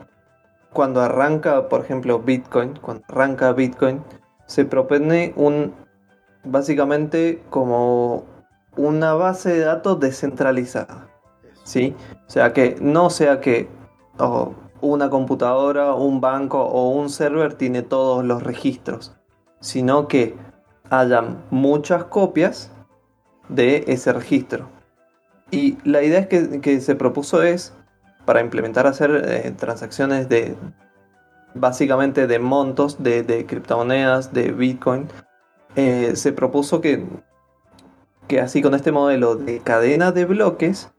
cuando 0.72 1.00
arranca, 1.00 1.68
por 1.68 1.80
ejemplo, 1.80 2.20
Bitcoin, 2.20 2.78
cuando 2.80 3.04
arranca 3.08 3.52
Bitcoin, 3.52 4.02
se 4.46 4.64
propone 4.64 5.32
un, 5.36 5.74
básicamente, 6.44 7.42
como 7.50 8.24
una 8.76 9.14
base 9.14 9.52
de 9.52 9.60
datos 9.60 10.00
descentralizada. 10.00 11.08
¿Sí? 11.64 11.94
O 12.26 12.30
sea, 12.30 12.52
que 12.52 12.76
no 12.80 13.10
sea 13.10 13.40
que 13.40 13.68
oh, 14.18 14.54
una 14.80 15.10
computadora, 15.10 15.94
un 15.94 16.20
banco 16.20 16.62
o 16.62 16.90
un 16.90 17.10
server 17.10 17.54
tiene 17.54 17.82
todos 17.82 18.24
los 18.24 18.42
registros, 18.42 19.14
sino 19.60 20.08
que 20.08 20.34
hayan 20.90 21.44
muchas 21.50 22.04
copias 22.04 22.70
de 23.48 23.84
ese 23.88 24.12
registro. 24.12 24.68
Y 25.50 25.78
la 25.84 26.02
idea 26.02 26.20
es 26.20 26.26
que, 26.28 26.60
que 26.60 26.80
se 26.80 26.94
propuso 26.94 27.42
es 27.42 27.74
para 28.28 28.42
implementar 28.42 28.86
hacer 28.86 29.22
eh, 29.24 29.54
transacciones 29.56 30.28
de 30.28 30.54
básicamente 31.54 32.26
de 32.26 32.38
montos 32.38 33.02
de, 33.02 33.46
criptomonedas, 33.48 34.34
de 34.34 34.52
Bitcoin. 34.52 35.08
eh, 35.76 36.12
se 36.14 36.34
propuso 36.34 36.82
que, 36.82 37.06
que 38.26 38.42
así 38.42 38.60
con 38.60 38.74
este 38.74 38.92
modelo 38.92 39.34
de 39.34 39.60
cadena 39.60 40.12
de 40.12 40.26
bloques, 40.26 40.90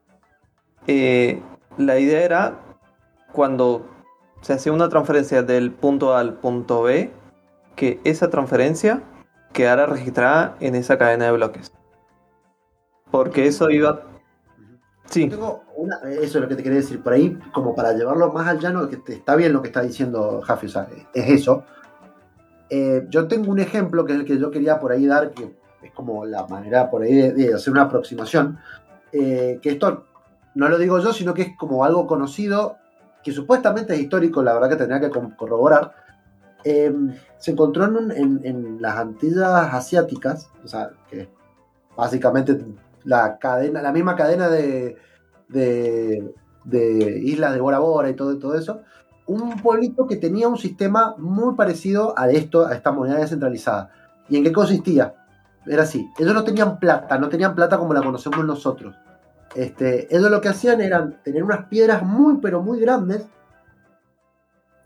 eh, 0.87 1.39
la 1.77 1.99
idea 1.99 2.23
era 2.23 2.55
cuando 3.31 3.85
se 4.41 4.53
hacía 4.53 4.73
una 4.73 4.89
transferencia 4.89 5.43
del 5.43 5.69
punto 5.69 6.15
A 6.15 6.21
al 6.21 6.33
punto 6.33 6.81
B, 6.81 7.11
que 7.75 7.99
esa 8.05 8.31
transferencia 8.31 9.03
quedara 9.53 9.85
registrada 9.85 10.57
en 10.61 10.73
esa 10.73 10.97
cadena 10.97 11.25
de 11.25 11.33
bloques. 11.33 11.71
Porque 13.11 13.45
eso 13.45 13.69
iba... 13.69 14.08
Sí. 15.09 15.27
Tengo 15.29 15.63
una- 15.75 15.99
eso 16.11 16.37
es 16.37 16.41
lo 16.43 16.47
que 16.47 16.55
te 16.55 16.63
quería 16.63 16.79
decir. 16.79 17.01
Por 17.01 17.13
ahí, 17.13 17.37
como 17.53 17.73
para 17.75 17.93
llevarlo 17.93 18.31
más 18.31 18.47
al 18.47 18.59
llano, 18.59 18.87
que 18.89 18.97
te- 18.97 19.13
está 19.13 19.35
bien 19.35 19.53
lo 19.53 19.61
que 19.61 19.69
está 19.69 19.81
diciendo 19.81 20.41
Jaffe, 20.43 20.67
o 20.67 20.69
sea, 20.69 20.87
es 21.13 21.29
eso. 21.29 21.63
Eh, 22.69 23.07
yo 23.09 23.27
tengo 23.27 23.51
un 23.51 23.59
ejemplo 23.59 24.05
que 24.05 24.13
es 24.13 24.19
el 24.19 24.25
que 24.25 24.37
yo 24.37 24.51
quería 24.51 24.79
por 24.79 24.91
ahí 24.91 25.07
dar, 25.07 25.31
que 25.31 25.55
es 25.81 25.91
como 25.93 26.25
la 26.25 26.45
manera 26.47 26.89
por 26.91 27.01
ahí 27.01 27.13
de, 27.15 27.33
de 27.33 27.53
hacer 27.53 27.71
una 27.73 27.83
aproximación. 27.83 28.59
Eh, 29.11 29.59
que 29.61 29.71
esto 29.71 30.05
no 30.53 30.69
lo 30.69 30.77
digo 30.77 30.99
yo, 30.99 31.11
sino 31.13 31.33
que 31.33 31.41
es 31.41 31.57
como 31.57 31.83
algo 31.83 32.05
conocido, 32.05 32.77
que 33.23 33.31
supuestamente 33.31 33.93
es 33.95 34.01
histórico, 34.01 34.43
la 34.43 34.53
verdad 34.53 34.69
que 34.69 34.75
tendría 34.75 34.99
que 35.01 35.09
corroborar. 35.35 35.93
Eh, 36.63 36.93
se 37.37 37.51
encontró 37.51 37.85
en, 37.85 38.11
en- 38.11 38.41
en 38.43 38.81
las 38.81 38.97
Antillas 38.97 39.73
asiáticas, 39.73 40.49
o 40.63 40.67
sea, 40.67 40.91
que 41.09 41.27
básicamente 41.97 42.59
la 43.03 43.37
cadena, 43.37 43.81
la 43.81 43.91
misma 43.91 44.15
cadena 44.15 44.49
de, 44.49 44.97
de, 45.47 46.33
de 46.65 47.19
islas 47.23 47.53
de 47.53 47.61
Bora 47.61 47.79
Bora 47.79 48.09
y 48.09 48.15
todo, 48.15 48.37
todo 48.37 48.55
eso, 48.55 48.81
un 49.27 49.61
pueblito 49.61 50.07
que 50.07 50.15
tenía 50.15 50.47
un 50.47 50.57
sistema 50.57 51.15
muy 51.17 51.55
parecido 51.55 52.13
a 52.17 52.29
esto, 52.29 52.65
a 52.65 52.73
esta 52.73 52.91
moneda 52.91 53.19
descentralizada. 53.19 53.91
¿Y 54.27 54.37
en 54.37 54.43
qué 54.43 54.51
consistía? 54.51 55.13
Era 55.67 55.83
así, 55.83 56.09
ellos 56.17 56.33
no 56.33 56.43
tenían 56.43 56.79
plata, 56.79 57.17
no 57.19 57.29
tenían 57.29 57.53
plata 57.53 57.77
como 57.77 57.93
la 57.93 58.01
conocemos 58.01 58.43
nosotros. 58.43 58.95
Este, 59.55 60.13
ellos 60.15 60.31
lo 60.31 60.41
que 60.41 60.49
hacían 60.49 60.81
era 60.81 61.09
tener 61.23 61.43
unas 61.43 61.65
piedras 61.65 62.03
muy, 62.03 62.37
pero 62.37 62.61
muy 62.61 62.79
grandes. 62.79 63.27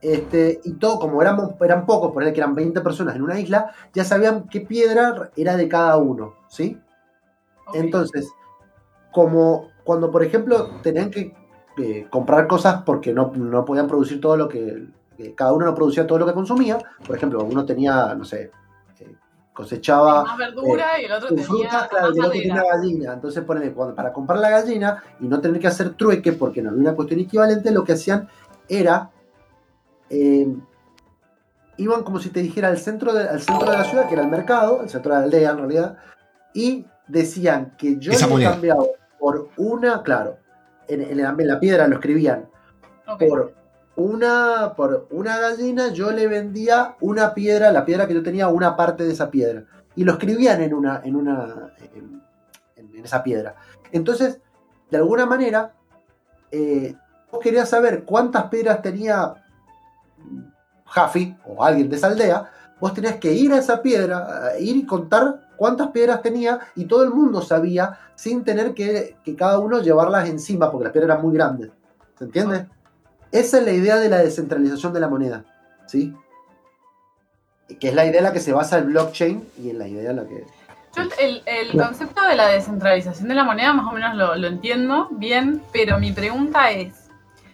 Este, 0.02 0.60
y 0.66 0.74
todo, 0.74 1.00
como 1.00 1.22
éramos, 1.22 1.54
eran 1.62 1.86
pocos, 1.86 2.12
por 2.12 2.24
que 2.24 2.40
eran 2.40 2.56
20 2.56 2.82
personas 2.82 3.16
en 3.16 3.22
una 3.22 3.40
isla, 3.40 3.72
ya 3.94 4.04
sabían 4.04 4.50
qué 4.50 4.60
piedra 4.60 5.32
era 5.38 5.56
de 5.56 5.70
cada 5.70 5.96
uno, 5.98 6.34
¿sí? 6.50 6.82
Entonces, 7.74 8.32
como 9.12 9.70
cuando, 9.84 10.10
por 10.12 10.24
ejemplo, 10.24 10.70
tenían 10.82 11.10
que 11.12 11.34
eh, 11.78 12.08
comprar 12.10 12.48
cosas 12.48 12.84
porque 12.86 13.14
no, 13.14 13.32
no 13.36 13.66
podían 13.66 13.88
producir 13.88 14.20
todo 14.22 14.38
lo 14.38 14.48
que, 14.50 14.88
que 15.18 15.34
cada 15.36 15.54
uno 15.54 15.66
no 15.66 15.76
producía 15.76 16.06
todo 16.08 16.20
lo 16.20 16.26
que 16.26 16.34
consumía, 16.34 16.78
por 17.06 17.16
ejemplo, 17.16 17.44
uno 17.44 17.66
tenía, 17.66 18.14
no 18.16 18.26
sé, 18.26 18.52
eh, 19.00 19.16
cosechaba 19.54 20.24
Más 20.24 20.38
verdura 20.38 21.00
y 21.02 21.06
el 21.06 21.12
otro 21.12 21.30
tenía 21.30 21.44
fruta, 21.46 21.88
claro, 21.90 22.08
el 22.08 22.20
otro 22.20 22.32
tenía 22.32 22.64
gallina. 22.64 23.14
Entonces, 23.14 23.44
ponele, 23.44 23.72
cuando- 23.74 23.96
para 23.96 24.12
comprar 24.14 24.40
la 24.40 24.50
gallina 24.50 25.04
y 25.20 25.28
no 25.28 25.40
tener 25.42 25.60
que 25.60 25.68
hacer 25.68 25.94
trueque 25.96 26.34
porque 26.34 26.62
no 26.62 26.70
había 26.70 26.82
una 26.82 26.96
cuestión 26.96 27.20
equivalente, 27.20 27.72
lo 27.72 27.84
que 27.84 27.94
hacían 27.94 28.28
era. 28.68 29.10
eh, 30.10 30.48
iban 31.78 32.04
como 32.04 32.20
si 32.20 32.30
te 32.30 32.40
dijera 32.42 32.68
al 32.68 32.78
centro, 32.78 33.14
de, 33.14 33.28
al 33.28 33.42
centro 33.42 33.72
de 33.72 33.78
la 33.78 33.84
ciudad, 33.84 34.08
que 34.08 34.14
era 34.14 34.24
el 34.24 34.30
mercado, 34.30 34.82
el 34.84 34.90
centro 34.90 35.12
de 35.12 35.18
la 35.20 35.26
aldea 35.26 35.52
en 35.52 35.58
realidad, 35.58 35.98
y 36.54 36.86
decían 37.14 37.76
que 37.78 37.98
yo 38.00 38.12
Esa 38.12 38.26
le 38.26 38.34
moneda. 38.34 38.52
cambiaba 38.52 38.84
por 39.20 39.50
una, 39.58 40.04
claro, 40.04 40.38
en, 40.88 41.02
en 41.02 41.22
la, 41.22 41.30
en 41.38 41.48
la 41.48 41.60
piedra 41.60 41.88
lo 41.88 41.96
escribían. 41.96 42.50
Por 43.20 43.54
una, 43.96 44.74
por 44.76 45.08
una 45.12 45.38
gallina 45.40 45.90
yo 45.94 46.12
le 46.12 46.28
vendía 46.28 46.96
una 47.00 47.34
piedra, 47.34 47.72
la 47.72 47.86
piedra 47.86 48.08
que 48.08 48.14
yo 48.16 48.24
tenía, 48.24 48.48
una 48.48 48.76
parte 48.76 49.04
de 49.04 49.14
esa 49.14 49.30
piedra. 49.30 49.64
Y 49.96 50.04
lo 50.04 50.14
escribían 50.14 50.62
en 50.62 50.74
una, 50.74 51.02
en 51.04 51.16
una, 51.16 51.74
en, 51.94 52.22
en 52.76 53.06
esa 53.06 53.22
piedra. 53.22 53.56
Entonces, 53.92 54.42
de 54.90 54.98
alguna 54.98 55.26
manera, 55.28 55.74
eh, 56.52 56.96
vos 57.32 57.40
querías 57.42 57.70
saber 57.70 58.04
cuántas 58.04 58.46
piedras 58.46 58.82
tenía 58.82 59.36
Jaffi 60.86 61.38
o 61.46 61.64
alguien 61.64 61.90
de 61.90 61.96
esa 61.98 62.08
aldea, 62.08 62.50
vos 62.80 62.94
tenías 62.94 63.16
que 63.16 63.34
ir 63.34 63.54
a 63.54 63.60
esa 63.60 63.82
piedra, 63.82 64.48
a 64.48 64.60
ir 64.60 64.76
y 64.76 64.86
contar 64.86 65.50
cuántas 65.56 65.90
piedras 65.90 66.22
tenía 66.22 66.60
y 66.76 66.86
todo 66.86 67.04
el 67.04 67.12
mundo 67.12 67.42
sabía 67.42 67.98
sin 68.16 68.44
tener 68.44 68.74
que, 68.74 69.16
que 69.24 69.36
cada 69.36 69.60
uno 69.60 69.82
llevarlas 69.82 70.30
encima 70.30 70.72
porque 70.72 70.86
las 70.86 70.94
piedras 70.94 71.12
eran 71.12 71.26
muy 71.26 71.34
grandes. 71.34 71.72
¿Se 72.18 72.26
entiende? 72.26 72.68
Esa 73.32 73.58
es 73.58 73.66
la 73.66 73.72
idea 73.72 73.96
de 73.98 74.10
la 74.10 74.20
descentralización 74.20 74.94
de 74.94 75.00
la 75.00 75.08
moneda, 75.08 75.44
¿sí? 75.88 76.14
Que 77.80 77.90
es 77.90 77.96
la 77.96 78.06
idea 78.06 78.20
en 78.20 78.26
la 78.26 78.34
que 78.34 78.40
se 78.40 78.54
basa 78.54 78.78
el 78.78 78.86
blockchain 78.86 79.44
y 79.58 79.72
en 79.72 79.80
la 79.80 79.88
idea 79.88 80.12
en 80.12 80.18
la 80.18 80.26
que... 80.26 80.46
Yo 80.96 81.04
el, 81.20 81.42
el 81.48 81.76
concepto 81.76 82.22
de 82.28 82.36
la 82.36 82.50
descentralización 82.50 83.28
de 83.28 83.34
la 83.34 83.44
moneda 83.44 83.74
más 83.74 83.88
o 83.88 83.92
menos 83.92 84.16
lo, 84.16 84.36
lo 84.36 84.48
entiendo 84.48 85.08
bien, 85.12 85.64
pero 85.72 85.98
mi 85.98 86.12
pregunta 86.12 86.70
es, 86.70 87.03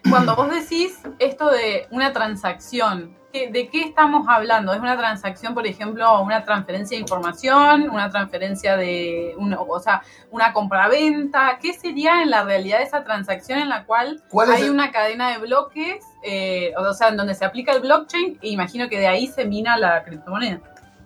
cuando 0.10 0.36
vos 0.36 0.50
decís 0.50 0.98
esto 1.20 1.50
de 1.50 1.88
una 1.92 2.14
transacción, 2.14 3.16
¿qué- 3.34 3.50
¿de 3.52 3.70
qué 3.70 3.82
estamos 3.84 4.28
hablando? 4.28 4.74
¿Es 4.74 4.80
una 4.80 4.98
transacción, 4.98 5.54
por 5.54 5.68
ejemplo, 5.68 6.22
una 6.22 6.44
transferencia 6.46 6.96
de 6.98 7.02
información, 7.02 7.90
una 7.90 8.10
transferencia 8.10 8.76
de, 8.78 9.34
una, 9.38 9.60
o 9.60 9.80
sea, 9.80 10.02
una 10.32 10.54
compraventa? 10.54 11.60
¿Qué 11.62 11.74
sería 11.74 12.22
en 12.24 12.30
la 12.30 12.44
realidad 12.44 12.82
esa 12.82 13.04
transacción 13.04 13.60
en 13.60 13.70
la 13.70 13.86
cual 13.86 14.24
¿Cuál 14.30 14.50
es 14.50 14.56
hay 14.56 14.64
el- 14.64 14.72
una 14.72 14.92
cadena 14.92 15.30
de 15.32 15.38
bloques, 15.40 16.04
eh, 16.24 16.74
o 16.78 16.94
sea, 16.94 17.10
en 17.10 17.18
donde 17.18 17.36
se 17.36 17.46
aplica 17.46 17.72
el 17.74 17.82
blockchain 17.82 18.40
e 18.42 18.50
imagino 18.50 18.88
que 18.90 19.00
de 19.00 19.08
ahí 19.08 19.28
se 19.28 19.46
mina 19.46 19.78
la 19.78 20.04
criptomoneda? 20.04 20.62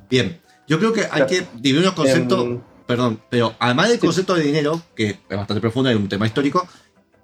Bien, 0.10 0.40
yo 0.68 0.78
creo 0.80 0.94
que 0.94 1.08
hay 1.12 1.26
que 1.26 1.46
dividir 1.56 1.84
los 1.86 1.94
conceptos, 1.94 2.40
Em, 2.46 2.62
perdón, 2.86 3.22
pero 3.30 3.54
además 3.60 3.90
del 3.90 4.00
concepto 4.00 4.36
de 4.36 4.44
dinero, 4.44 4.82
que 4.96 5.10
es 5.28 5.38
bastante 5.38 5.60
profundo, 5.60 5.90
es 5.90 5.96
un 5.96 6.08
tema 6.08 6.26
histórico, 6.28 6.68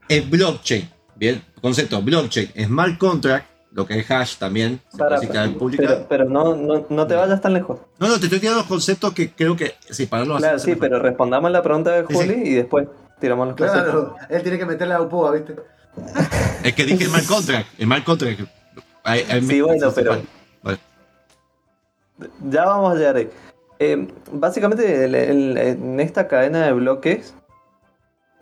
es 0.07 0.27
blockchain, 0.29 0.89
bien, 1.19 1.43
concepto 1.61 2.01
blockchain, 2.01 2.51
smart 2.65 2.97
contract, 2.97 3.45
lo 3.71 3.85
que 3.85 3.99
es 3.99 4.09
hash 4.09 4.37
también, 4.37 4.81
se 4.89 4.97
Para, 4.97 5.19
pero 5.19 6.05
pero 6.09 6.25
no, 6.25 6.55
no, 6.55 6.85
no 6.89 7.07
te 7.07 7.13
vayas 7.15 7.41
tan 7.41 7.53
lejos. 7.53 7.79
No, 7.99 8.07
no, 8.07 8.17
te 8.17 8.25
estoy 8.25 8.39
tirando 8.39 8.59
los 8.61 8.67
conceptos 8.67 9.13
que 9.13 9.31
creo 9.31 9.55
que, 9.55 9.75
sí, 9.89 10.05
para 10.07 10.25
no 10.25 10.37
Claro, 10.37 10.57
sí, 10.57 10.75
pero 10.75 10.99
respondamos 10.99 11.51
la 11.51 11.61
pregunta 11.61 11.91
de 11.91 12.03
Juli 12.03 12.33
sí. 12.33 12.41
y 12.45 12.53
después 12.55 12.87
tiramos 13.19 13.47
los 13.49 13.57
conceptos. 13.57 14.13
Claro, 14.13 14.15
él 14.29 14.41
tiene 14.41 14.57
que 14.57 14.65
meterle 14.65 14.93
a 14.95 15.01
UPOA, 15.01 15.31
¿viste? 15.33 15.55
Es 16.63 16.73
que 16.73 16.85
dije 16.85 17.05
smart 17.05 17.25
contract, 17.27 17.67
smart 17.79 18.03
contract. 18.05 18.39
Hay- 19.03 19.25
hay- 19.29 19.41
Sí, 19.45 19.61
bueno, 19.61 19.91
pero- 19.93 20.21
Vale. 20.63 20.77
Ya 22.49 22.65
vamos 22.65 22.93
a 22.93 22.97
llegar 22.97 23.15
ahí. 23.17 23.29
Eh, 23.79 24.07
básicamente, 24.31 25.05
el- 25.05 25.15
el- 25.15 25.57
en 25.57 25.99
esta 25.99 26.27
cadena 26.27 26.65
de 26.65 26.73
bloques, 26.73 27.33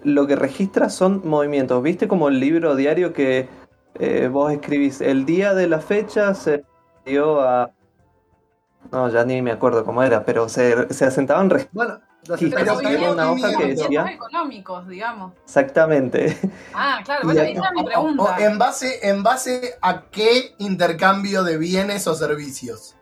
lo 0.07 0.25
que 0.27 0.35
registra 0.35 0.89
son 0.89 1.21
movimientos. 1.25 1.81
¿Viste 1.83 2.07
como 2.07 2.29
el 2.29 2.39
libro 2.39 2.75
diario 2.75 3.13
que 3.13 3.47
eh, 3.95 4.29
vos 4.31 4.51
escribís? 4.51 5.01
El 5.01 5.25
día 5.25 5.53
de 5.53 5.67
la 5.67 5.79
fecha 5.79 6.33
se 6.33 6.63
dio 7.05 7.41
a. 7.41 7.71
No, 8.91 9.09
ya 9.09 9.25
ni 9.25 9.41
me 9.41 9.51
acuerdo 9.51 9.83
cómo 9.83 10.01
era, 10.01 10.23
pero 10.23 10.47
se, 10.47 10.93
se 10.93 11.05
asentaban 11.05 11.49
Bueno, 11.73 11.99
había 12.29 13.11
una 13.11 13.31
hoja 13.31 13.57
que 13.57 13.65
decía. 13.67 14.05
económicos, 14.11 14.87
digamos. 14.87 15.33
Exactamente. 15.43 16.37
Ah, 16.73 16.99
claro, 17.03 17.21
bueno, 17.25 17.41
esa 17.41 17.51
era 17.59 17.71
mi 17.75 17.83
pregunta. 17.83 18.23
o 18.23 18.39
en, 18.39 18.57
base, 18.57 19.09
¿En 19.09 19.23
base 19.23 19.75
a 19.81 20.03
qué 20.09 20.55
intercambio 20.59 21.43
de 21.43 21.57
bienes 21.57 22.07
o 22.07 22.15
servicios? 22.15 22.95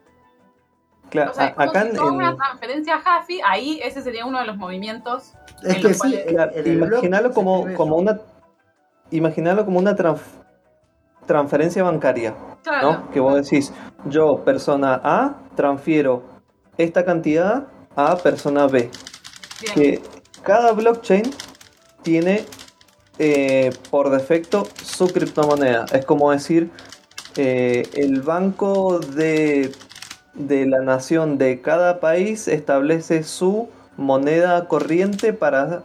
Claro, 1.09 1.31
O 1.31 1.33
sea, 1.35 1.45
a- 1.45 1.47
es 1.49 1.53
acá 1.69 1.81
si 1.83 1.89
en, 1.89 1.95
en- 1.97 2.13
una 2.13 2.35
transferencia 2.35 2.99
Jafi, 2.99 3.41
ahí 3.45 3.79
ese 3.83 4.01
sería 4.01 4.25
uno 4.25 4.39
de 4.39 4.45
los 4.45 4.57
movimientos. 4.57 5.33
Es 5.63 5.77
que 5.77 5.93
sí, 5.93 6.15
Claro, 6.27 6.51
blog 6.53 6.67
imaginalo 6.67 7.27
se 7.29 7.33
como, 7.33 7.73
como 7.75 7.95
una 7.97 8.19
imaginalo 9.11 9.65
como 9.65 9.79
una 9.79 9.95
transf- 9.95 10.43
transferencia 11.25 11.83
bancaria, 11.83 12.33
Claro. 12.63 12.91
¿no? 12.91 13.11
Que 13.11 13.19
vos 13.19 13.35
decís, 13.35 13.71
yo, 14.05 14.43
persona 14.43 14.99
A, 15.03 15.35
transfiero 15.55 16.23
esta 16.77 17.05
cantidad 17.05 17.67
a 17.95 18.17
persona 18.17 18.67
B. 18.67 18.89
Bien. 19.61 19.73
Que 19.73 20.01
cada 20.43 20.71
blockchain 20.73 21.23
tiene 22.01 22.45
eh, 23.17 23.71
por 23.89 24.09
defecto 24.09 24.67
su 24.83 25.07
criptomoneda. 25.07 25.85
Es 25.93 26.05
como 26.05 26.31
decir, 26.31 26.69
eh, 27.37 27.83
el 27.93 28.21
banco 28.21 28.99
de, 28.99 29.71
de 30.33 30.65
la 30.65 30.79
nación 30.81 31.37
de 31.37 31.61
cada 31.61 31.99
país 31.99 32.47
establece 32.47 33.23
su 33.23 33.69
moneda 33.97 34.67
corriente 34.67 35.33
para 35.33 35.83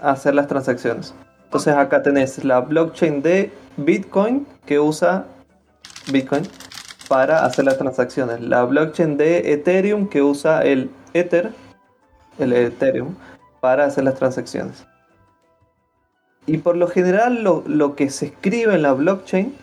hacer 0.00 0.34
las 0.34 0.48
transacciones. 0.48 1.14
Entonces 1.44 1.74
acá 1.74 2.02
tenés 2.02 2.44
la 2.44 2.60
blockchain 2.60 3.22
de 3.22 3.52
Bitcoin 3.76 4.46
que 4.64 4.80
usa 4.80 5.26
Bitcoin 6.10 6.44
para 7.08 7.44
hacer 7.44 7.66
las 7.66 7.78
transacciones. 7.78 8.40
La 8.40 8.64
blockchain 8.64 9.16
de 9.16 9.52
Ethereum 9.52 10.08
que 10.08 10.22
usa 10.22 10.62
el 10.62 10.90
Ether, 11.12 11.52
el 12.38 12.52
Ethereum, 12.52 13.14
para 13.60 13.84
hacer 13.84 14.04
las 14.04 14.14
transacciones. 14.14 14.86
Y 16.46 16.58
por 16.58 16.76
lo 16.76 16.88
general 16.88 17.42
lo, 17.42 17.62
lo 17.66 17.94
que 17.94 18.10
se 18.10 18.26
escribe 18.26 18.74
en 18.74 18.82
la 18.82 18.94
blockchain 18.94 19.54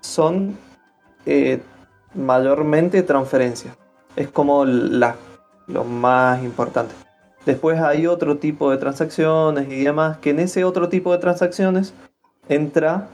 son 0.00 0.58
eh, 1.26 1.62
mayormente 2.14 3.02
transferencias. 3.02 3.76
Es 4.16 4.28
como 4.28 4.64
la, 4.64 5.16
lo 5.66 5.84
más 5.84 6.42
importante. 6.42 6.94
Después 7.46 7.80
hay 7.80 8.06
otro 8.06 8.36
tipo 8.36 8.70
de 8.70 8.76
transacciones 8.76 9.70
y 9.70 9.84
demás, 9.84 10.18
que 10.18 10.30
en 10.30 10.40
ese 10.40 10.64
otro 10.64 10.88
tipo 10.88 11.12
de 11.12 11.18
transacciones 11.18 11.94
entra 12.48 13.08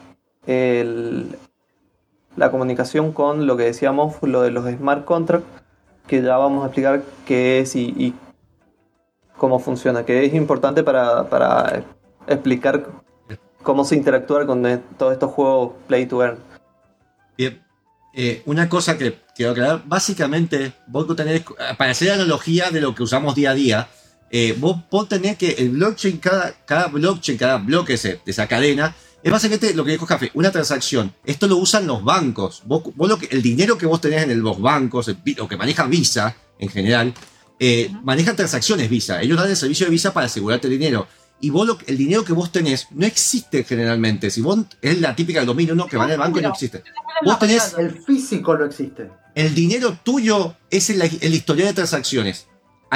la 2.37 2.51
comunicación 2.51 3.12
con 3.12 3.47
lo 3.47 3.57
que 3.57 3.64
decíamos, 3.64 4.16
lo 4.22 4.43
de 4.43 4.51
los 4.51 4.70
smart 4.70 5.05
contracts, 5.05 5.47
que 6.07 6.22
ya 6.22 6.37
vamos 6.37 6.62
a 6.62 6.66
explicar 6.66 7.03
qué 7.24 7.61
es 7.61 7.74
y, 7.77 8.14
cómo 9.37 9.59
funciona, 9.59 10.05
que 10.05 10.24
es 10.24 10.35
importante 10.35 10.83
para, 10.83 11.29
para 11.29 11.85
explicar 12.27 12.87
cómo 13.62 13.85
se 13.85 13.97
interactúa 13.97 14.47
con 14.47 14.64
eh, 14.64 14.81
todos 14.97 15.12
estos 15.12 15.33
juegos 15.33 15.72
play 15.87 16.07
to 16.07 16.22
earn. 16.22 16.39
Bien. 17.37 17.62
Eh, 18.14 18.43
una 18.47 18.66
cosa 18.68 18.97
que 18.97 19.18
quiero 19.35 19.53
aclarar, 19.53 19.83
básicamente, 19.85 20.72
vos 20.87 21.14
tenés, 21.14 21.43
para 21.77 21.91
hacer 21.91 22.12
analogía 22.12 22.70
de 22.70 22.81
lo 22.81 22.95
que 22.95 23.03
usamos 23.03 23.35
día 23.35 23.51
a 23.51 23.55
día, 23.55 23.89
eh, 24.31 24.57
vos, 24.59 24.77
vos 24.91 25.09
tenés 25.09 25.37
que 25.37 25.51
el 25.53 25.70
blockchain, 25.70 26.18
cada, 26.18 26.53
cada 26.64 26.87
blockchain, 26.89 27.39
cada 27.39 27.57
bloque 27.59 27.95
ese- 27.95 28.20
de 28.24 28.31
esa 28.33 28.47
cadena, 28.47 28.95
es 29.22 29.33
básicamente 29.33 29.74
lo 29.74 29.85
que 29.85 29.93
dijo 29.93 30.07
Café, 30.07 30.31
una 30.35 30.51
transacción. 30.53 31.12
Esto 31.24 31.47
lo 31.49 31.57
usan 31.57 31.87
los 31.87 32.05
bancos. 32.05 32.62
Vos, 32.64 32.83
vos 32.95 33.09
lo 33.09 33.18
que, 33.18 33.27
el 33.31 33.43
dinero 33.43 33.77
que 33.79 33.87
vos 33.87 34.01
tenés 34.01 34.22
en 34.22 34.31
el- 34.31 34.39
los 34.39 34.61
bancos, 34.61 35.09
el, 35.09 35.16
lo 35.37 35.49
que 35.49 35.57
manejan 35.57 35.91
Visa 35.91 36.37
en 36.59 36.68
general, 36.68 37.12
eh, 37.59 37.91
manejan 38.05 38.37
transacciones 38.37 38.89
Visa. 38.91 39.20
Ellos 39.22 39.39
dan 39.39 39.49
el 39.51 39.57
servicio 39.57 39.87
de 39.87 39.91
Visa 39.91 40.12
para 40.12 40.27
asegurarte 40.27 40.66
el 40.68 40.74
dinero. 40.79 41.07
Y 41.41 41.51
vos 41.51 41.66
lo- 41.66 41.79
el 41.87 41.97
dinero 41.99 42.24
que 42.24 42.33
vos 42.33 42.51
tenés 42.53 42.87
no 42.93 43.05
existe 43.07 43.64
generalmente. 43.64 44.31
Si 44.31 44.41
vos 44.41 44.59
es 44.81 45.01
la 45.01 45.14
típica 45.16 45.41
del 45.41 45.47
2001 45.47 45.87
que 45.87 45.97
va 45.97 46.05
en 46.07 46.12
el 46.12 46.18
banco 46.18 46.39
y 46.39 46.43
no 46.43 46.51
existe. 46.51 46.83
Vos 47.24 47.39
tenés 47.39 47.74
El 47.79 48.03
físico 48.05 48.57
no 48.57 48.64
existe. 48.64 49.11
el 49.35 49.55
dinero 49.55 49.99
tuyo 50.03 50.55
es 50.70 50.89
el, 50.91 51.03
el 51.03 51.35
historial 51.35 51.68
de 51.68 51.74
transacciones. 51.74 52.47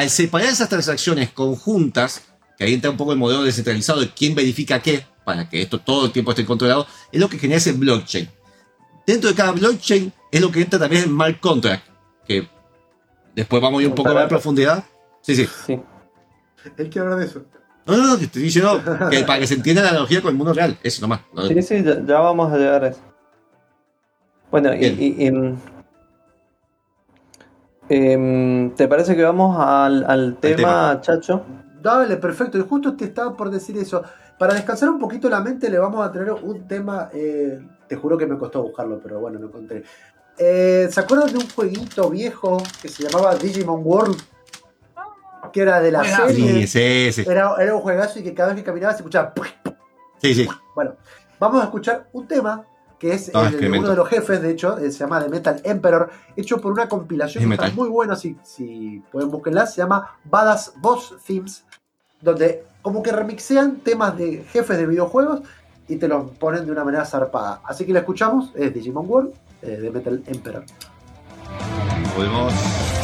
Al 0.01 0.09
separar 0.09 0.49
esas 0.49 0.71
transacciones 0.71 1.29
conjuntas, 1.31 2.23
que 2.57 2.65
ahí 2.65 2.73
entra 2.73 2.91
un 2.91 2.97
poco 2.97 3.13
el 3.13 3.19
modelo 3.19 3.43
descentralizado 3.43 4.01
de 4.01 4.09
quién 4.09 4.35
verifica 4.35 4.81
qué, 4.81 5.05
para 5.27 5.47
que 5.47 5.61
esto 5.61 5.79
todo 5.79 6.07
el 6.07 6.11
tiempo 6.11 6.31
esté 6.31 6.47
controlado, 6.47 6.87
es 7.13 7.21
lo 7.21 7.29
que 7.29 7.39
genera 7.39 7.59
ese 7.59 7.73
blockchain. 7.73 8.27
Dentro 9.07 9.29
de 9.29 9.37
cada 9.37 9.53
blockchain 9.53 10.11
es 10.33 10.41
lo 10.41 10.51
que 10.51 10.63
entra 10.63 10.79
también 10.79 11.03
en 11.03 11.11
smart 11.11 11.39
contract, 11.39 11.85
que 12.27 12.49
después 13.37 13.61
vamos 13.61 13.81
a 13.81 13.83
ir 13.83 13.89
un 13.91 13.95
poco 13.95 14.15
más 14.15 14.23
en 14.23 14.29
profundidad. 14.31 14.85
Sí, 15.21 15.37
sí. 15.37 15.47
Él 16.79 16.89
quiere 16.89 17.01
hablar 17.01 17.19
de 17.19 17.27
eso. 17.27 17.45
No, 17.85 17.99
no, 17.99 18.07
no, 18.07 18.17
te 18.17 18.25
estoy 18.25 18.41
diciendo 18.41 18.83
que 19.11 19.21
para 19.25 19.41
que 19.41 19.47
se 19.47 19.53
entienda 19.55 19.83
la 19.83 19.91
analogía 19.91 20.23
con 20.23 20.31
el 20.31 20.37
mundo 20.39 20.55
real. 20.55 20.79
Eso 20.83 21.03
nomás. 21.03 21.21
No, 21.35 21.47
Sí, 21.47 21.61
sí, 21.61 21.83
ya, 21.85 22.03
ya 22.07 22.21
vamos 22.21 22.51
a 22.51 22.57
llegar 22.57 22.85
a 22.85 22.89
eso. 22.89 23.01
Bueno, 24.51 24.75
y, 24.75 24.79
Bien. 24.79 24.97
y- 24.99 25.27
y, 25.27 25.31
em, 27.91 28.75
¿te 28.75 28.89
parece 28.89 29.15
que 29.17 29.23
vamos 29.23 29.57
al, 29.59 30.05
al 30.09 30.37
tema, 30.37 30.99
Chacho? 31.01 31.45
Dale, 31.83 32.17
perfecto. 32.17 32.57
Y 32.59 32.63
justo 32.63 32.95
te 32.97 33.05
estaba 33.07 33.37
por 33.37 33.51
decir 33.51 33.77
eso. 33.79 34.03
Para 34.39 34.55
descansar 34.55 34.89
un 34.89 34.99
poquito 34.99 35.29
la 35.29 35.41
mente, 35.41 35.69
le 35.69 35.79
vamos 35.79 36.07
a 36.07 36.11
tener 36.11 36.31
un 36.33 36.67
tema. 36.67 37.11
eh, 37.13 37.61
te 37.87 37.97
juro 37.97 38.17
que 38.17 38.27
me 38.27 38.39
costó 38.39 38.63
buscarlo, 38.63 39.01
pero 39.03 39.19
bueno, 39.21 39.39
lo 39.39 39.49
encontré. 39.49 39.83
Eh, 40.39 40.89
¿Se 40.91 41.01
acuerdan 41.01 41.33
de 41.33 41.39
un 41.39 41.51
jueguito 41.51 42.09
viejo 42.09 42.63
que 42.81 42.89
se 42.89 43.03
llamaba 43.03 43.35
Digimon 43.35 43.83
World? 43.85 44.17
Que 45.53 45.63
era 45.63 45.81
de 45.81 45.91
la 45.91 46.01
Juegazo. 46.01 46.29
serie. 46.29 46.67
Sí, 46.67 47.11
sí, 47.13 47.25
sí. 47.25 47.31
Era, 47.31 47.55
era 47.59 47.75
un 47.75 47.81
juegazo 47.81 48.21
y 48.21 48.23
que 48.23 48.33
cada 48.35 48.51
vez 48.51 48.59
que 48.59 48.65
caminaba 48.65 48.93
se 48.93 48.99
escuchaba. 48.99 49.33
Sí, 50.19 50.35
sí. 50.35 50.49
Bueno, 50.77 50.95
vamos 51.41 51.61
a 51.61 51.65
escuchar 51.65 52.07
un 52.13 52.29
tema 52.29 52.65
que 53.01 53.15
es 53.15 53.31
el 53.35 53.79
uno 53.79 53.89
de 53.89 53.97
los 53.97 54.09
jefes, 54.09 54.43
de 54.43 54.51
hecho, 54.51 54.77
eh, 54.77 54.93
se 54.93 54.99
llama 54.99 55.23
The 55.23 55.31
Metal 55.31 55.61
Emperor, 55.65 56.11
hecho 56.37 56.61
por 56.61 56.71
una 56.71 56.87
compilación 56.87 57.49
que 57.49 57.55
está 57.55 57.71
muy 57.71 57.89
buena, 57.89 58.15
si, 58.15 58.37
si 58.43 59.03
pueden 59.11 59.31
buscarla, 59.31 59.67
se 59.67 59.79
llama 59.79 60.19
Badass 60.25 60.75
Boss 60.77 61.15
Themes, 61.27 61.65
donde 62.21 62.63
como 62.83 63.03
que 63.03 63.11
remixean 63.11 63.77
temas 63.77 64.19
de 64.19 64.45
jefes 64.53 64.77
de 64.77 64.87
videojuegos 64.87 65.41
y 65.89 65.97
te 65.97 66.09
los 66.09 66.31
ponen 66.33 66.67
de 66.67 66.73
una 66.73 66.85
manera 66.85 67.07
zarpada. 67.07 67.63
Así 67.65 67.87
que 67.87 67.95
la 67.95 68.01
escuchamos, 68.01 68.53
es 68.55 68.73
Digimon 68.75 69.09
World, 69.09 69.33
eh, 69.63 69.79
de 69.79 69.91
Metal 69.91 70.23
Emperor. 70.27 70.65
Volvemos. 72.15 73.00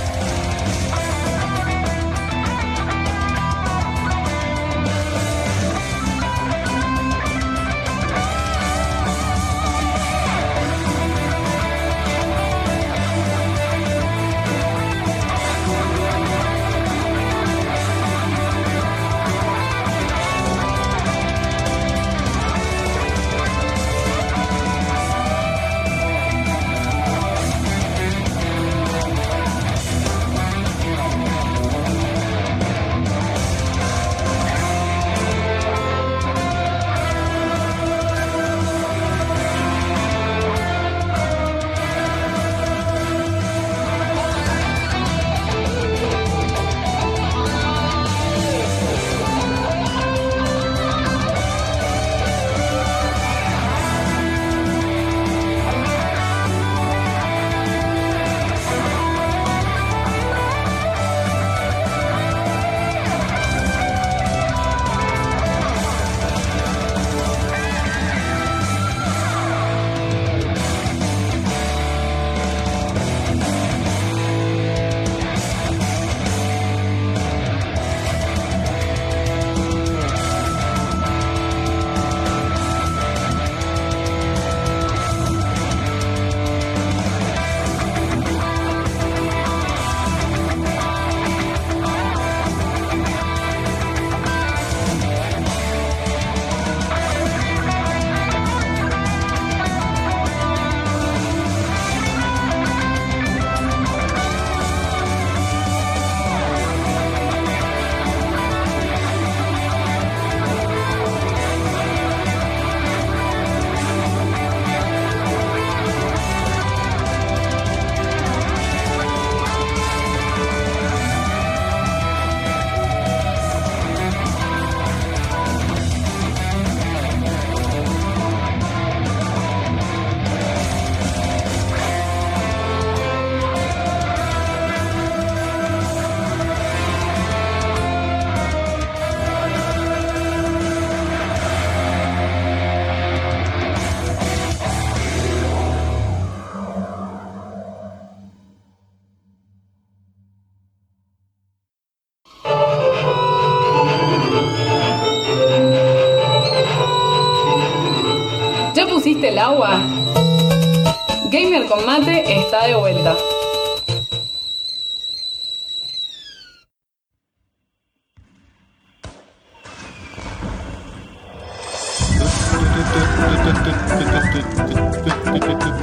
De 162.67 162.75
vuelta. 162.75 163.17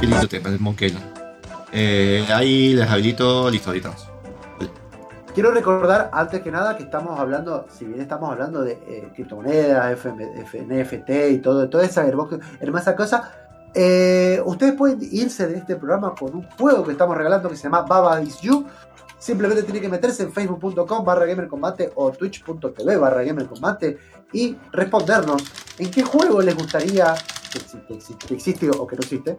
Qué 0.00 0.06
lindo 0.06 0.28
tema, 0.28 0.48
el 0.50 0.60
Monkey. 0.60 0.96
Eh, 1.72 2.26
ahí 2.32 2.74
les 2.74 2.88
habilito, 2.88 3.50
listo, 3.50 3.70
ahorita 3.70 3.88
vamos. 3.88 4.10
Quiero 5.34 5.50
recordar, 5.50 6.10
antes 6.12 6.42
que 6.42 6.50
nada, 6.52 6.76
que 6.76 6.84
estamos 6.84 7.18
hablando, 7.18 7.66
si 7.68 7.84
bien 7.84 8.00
estamos 8.00 8.30
hablando 8.30 8.62
de 8.62 8.72
eh, 8.86 9.10
criptomonedas, 9.14 9.92
FM, 9.94 10.40
F- 10.42 10.62
NFT 10.62 11.10
y 11.32 11.38
todo, 11.38 11.68
toda 11.68 11.84
esa 11.84 12.06
hermosa 12.06 12.94
cosa, 12.94 13.43
eh, 13.74 14.40
ustedes 14.44 14.74
pueden 14.74 14.98
irse 15.10 15.46
de 15.46 15.58
este 15.58 15.76
programa 15.76 16.14
con 16.14 16.34
un 16.34 16.42
juego 16.50 16.84
que 16.84 16.92
estamos 16.92 17.16
regalando 17.16 17.48
que 17.48 17.56
se 17.56 17.64
llama 17.64 17.82
Baba 17.82 18.20
Is 18.22 18.40
You. 18.40 18.64
Simplemente 19.18 19.62
tienen 19.62 19.82
que 19.82 19.88
meterse 19.88 20.22
en 20.22 20.32
facebook.com 20.32 21.04
barra 21.04 21.24
gamercombate 21.24 21.90
o 21.94 22.10
twitch.tv 22.12 22.96
barra 22.96 23.22
gamercombate 23.22 23.96
y 24.32 24.56
respondernos 24.72 25.42
en 25.78 25.90
qué 25.90 26.02
juego 26.02 26.42
les 26.42 26.54
gustaría, 26.54 27.14
que, 27.52 27.58
exi- 27.58 27.86
que 27.86 27.94
exi- 27.94 28.18
que 28.18 28.34
existe 28.34 28.70
o 28.70 28.86
que 28.86 28.96
no 28.96 29.02
existe, 29.02 29.38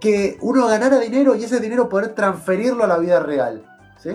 que 0.00 0.38
uno 0.40 0.66
ganara 0.66 0.98
dinero 0.98 1.34
y 1.34 1.44
ese 1.44 1.60
dinero 1.60 1.88
poder 1.88 2.14
transferirlo 2.14 2.84
a 2.84 2.86
la 2.86 2.98
vida 2.98 3.20
real. 3.20 3.64
¿Sí? 4.02 4.10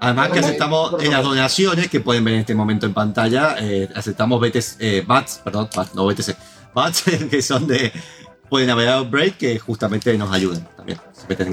Además 0.00 0.30
que 0.30 0.38
aceptamos 0.40 1.02
en 1.02 1.10
las 1.10 1.22
donaciones 1.22 1.88
que 1.88 2.00
pueden 2.00 2.24
ver 2.24 2.34
en 2.34 2.40
este 2.40 2.54
momento 2.54 2.86
en 2.86 2.94
pantalla, 2.94 3.56
eh, 3.60 3.88
aceptamos 3.94 4.40
BTC, 4.40 4.76
eh, 4.80 5.04
BATS, 5.06 5.40
perdón, 5.44 5.68
BATS, 5.74 5.94
no 5.94 6.06
BTC, 6.06 6.36
BATS 6.74 7.04
que 7.30 7.42
son 7.42 7.66
de, 7.66 7.92
pueden 8.48 8.68
navegar 8.68 9.08
break 9.10 9.38
que 9.38 9.58
justamente 9.58 10.16
nos 10.16 10.32
ayudan 10.32 10.66
también. 10.76 10.98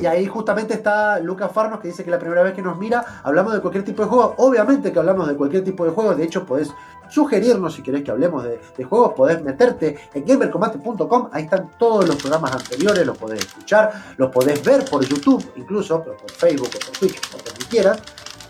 Y 0.02 0.06
ahí 0.06 0.28
justamente 0.28 0.74
está 0.74 1.20
Lucas 1.20 1.52
Farnos 1.54 1.80
que 1.80 1.88
dice 1.88 2.04
que 2.04 2.12
la 2.12 2.20
primera 2.20 2.44
vez 2.44 2.54
que 2.54 2.62
nos 2.62 2.78
mira 2.78 3.22
hablamos 3.24 3.54
de 3.54 3.62
cualquier 3.62 3.84
tipo 3.84 4.04
de 4.04 4.10
juego. 4.10 4.36
Obviamente 4.38 4.92
que 4.92 5.00
hablamos 5.00 5.28
de 5.28 5.36
cualquier 5.36 5.64
tipo 5.64 5.86
de 5.86 5.92
juego. 5.92 6.14
De 6.14 6.24
hecho, 6.24 6.46
podés 6.46 6.70
sugerirnos 7.10 7.74
si 7.74 7.82
querés 7.82 8.04
que 8.04 8.12
hablemos 8.12 8.44
de, 8.44 8.60
de 8.78 8.84
juegos. 8.84 9.14
Podés 9.14 9.42
meterte 9.42 9.98
en 10.14 10.26
gamercombate.com. 10.26 11.30
Ahí 11.32 11.46
están 11.46 11.72
todos 11.80 12.08
los 12.08 12.18
programas 12.18 12.54
anteriores. 12.54 13.06
Los 13.06 13.18
podés 13.18 13.39
escuchar. 13.39 14.16
Los 14.18 14.30
podés 14.30 14.64
ver 14.64 14.86
por 14.86 15.04
YouTube, 15.04 15.54
incluso, 15.56 16.04
pero 16.04 16.18
por 16.18 16.32
Facebook 16.32 16.70
o 16.76 16.80
por 16.86 16.98
Twitch, 16.98 17.32
por 17.32 17.44
donde 17.44 17.66
quieras. 17.66 18.02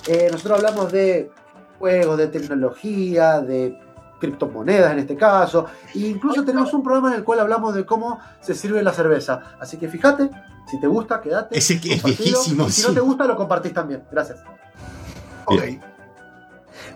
Eh, 0.07 0.29
nosotros 0.31 0.57
hablamos 0.57 0.91
de 0.91 1.31
juegos, 1.79 2.17
de 2.17 2.27
tecnología, 2.27 3.41
de 3.41 3.77
criptomonedas 4.19 4.93
en 4.93 4.99
este 4.99 5.15
caso. 5.15 5.65
E 5.93 5.99
incluso 5.99 6.45
tenemos 6.45 6.73
un 6.73 6.83
programa 6.83 7.09
en 7.09 7.15
el 7.15 7.23
cual 7.23 7.39
hablamos 7.39 7.73
de 7.73 7.85
cómo 7.85 8.19
se 8.39 8.53
sirve 8.53 8.81
la 8.83 8.93
cerveza. 8.93 9.55
Así 9.59 9.77
que 9.77 9.87
fíjate, 9.87 10.29
si 10.69 10.79
te 10.79 10.87
gusta, 10.87 11.21
quédate. 11.21 11.57
Ese 11.57 11.81
que 11.81 11.95
es 11.95 12.03
viejísimo, 12.03 12.67
y 12.67 12.71
Si 12.71 12.81
sí. 12.81 12.87
no 12.87 12.93
te 12.93 12.99
gusta, 13.01 13.25
lo 13.25 13.35
compartís 13.35 13.73
también. 13.73 14.03
Gracias. 14.11 14.43
Ok. 15.45 15.61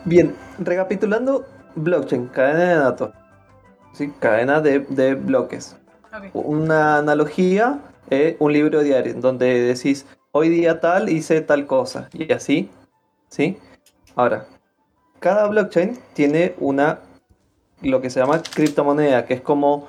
Bien, 0.06 0.36
recapitulando, 0.60 1.46
blockchain, 1.76 2.28
cadena 2.28 2.60
de 2.60 2.76
datos. 2.76 3.12
¿sí? 3.94 4.14
Cadena 4.20 4.62
de, 4.62 4.80
de 4.80 5.16
bloques. 5.16 5.76
Una 6.34 6.98
analogía 7.00 7.80
es 8.10 8.36
un 8.40 8.54
libro 8.54 8.82
diario 8.82 9.14
donde 9.16 9.62
decís, 9.62 10.06
hoy 10.32 10.50
día 10.50 10.80
tal 10.80 11.10
hice 11.10 11.42
tal 11.42 11.66
cosa. 11.66 12.08
Y 12.14 12.32
así, 12.32 12.70
¿sí? 13.36 13.58
Ahora, 14.16 14.48
cada 15.20 15.48
blockchain 15.48 16.00
tiene 16.14 16.56
una 16.60 17.00
lo 17.82 18.02
que 18.02 18.10
se 18.10 18.22
llama 18.22 18.42
criptomoneda, 18.42 19.26
que 19.26 19.34
es 19.34 19.42
como 19.42 19.88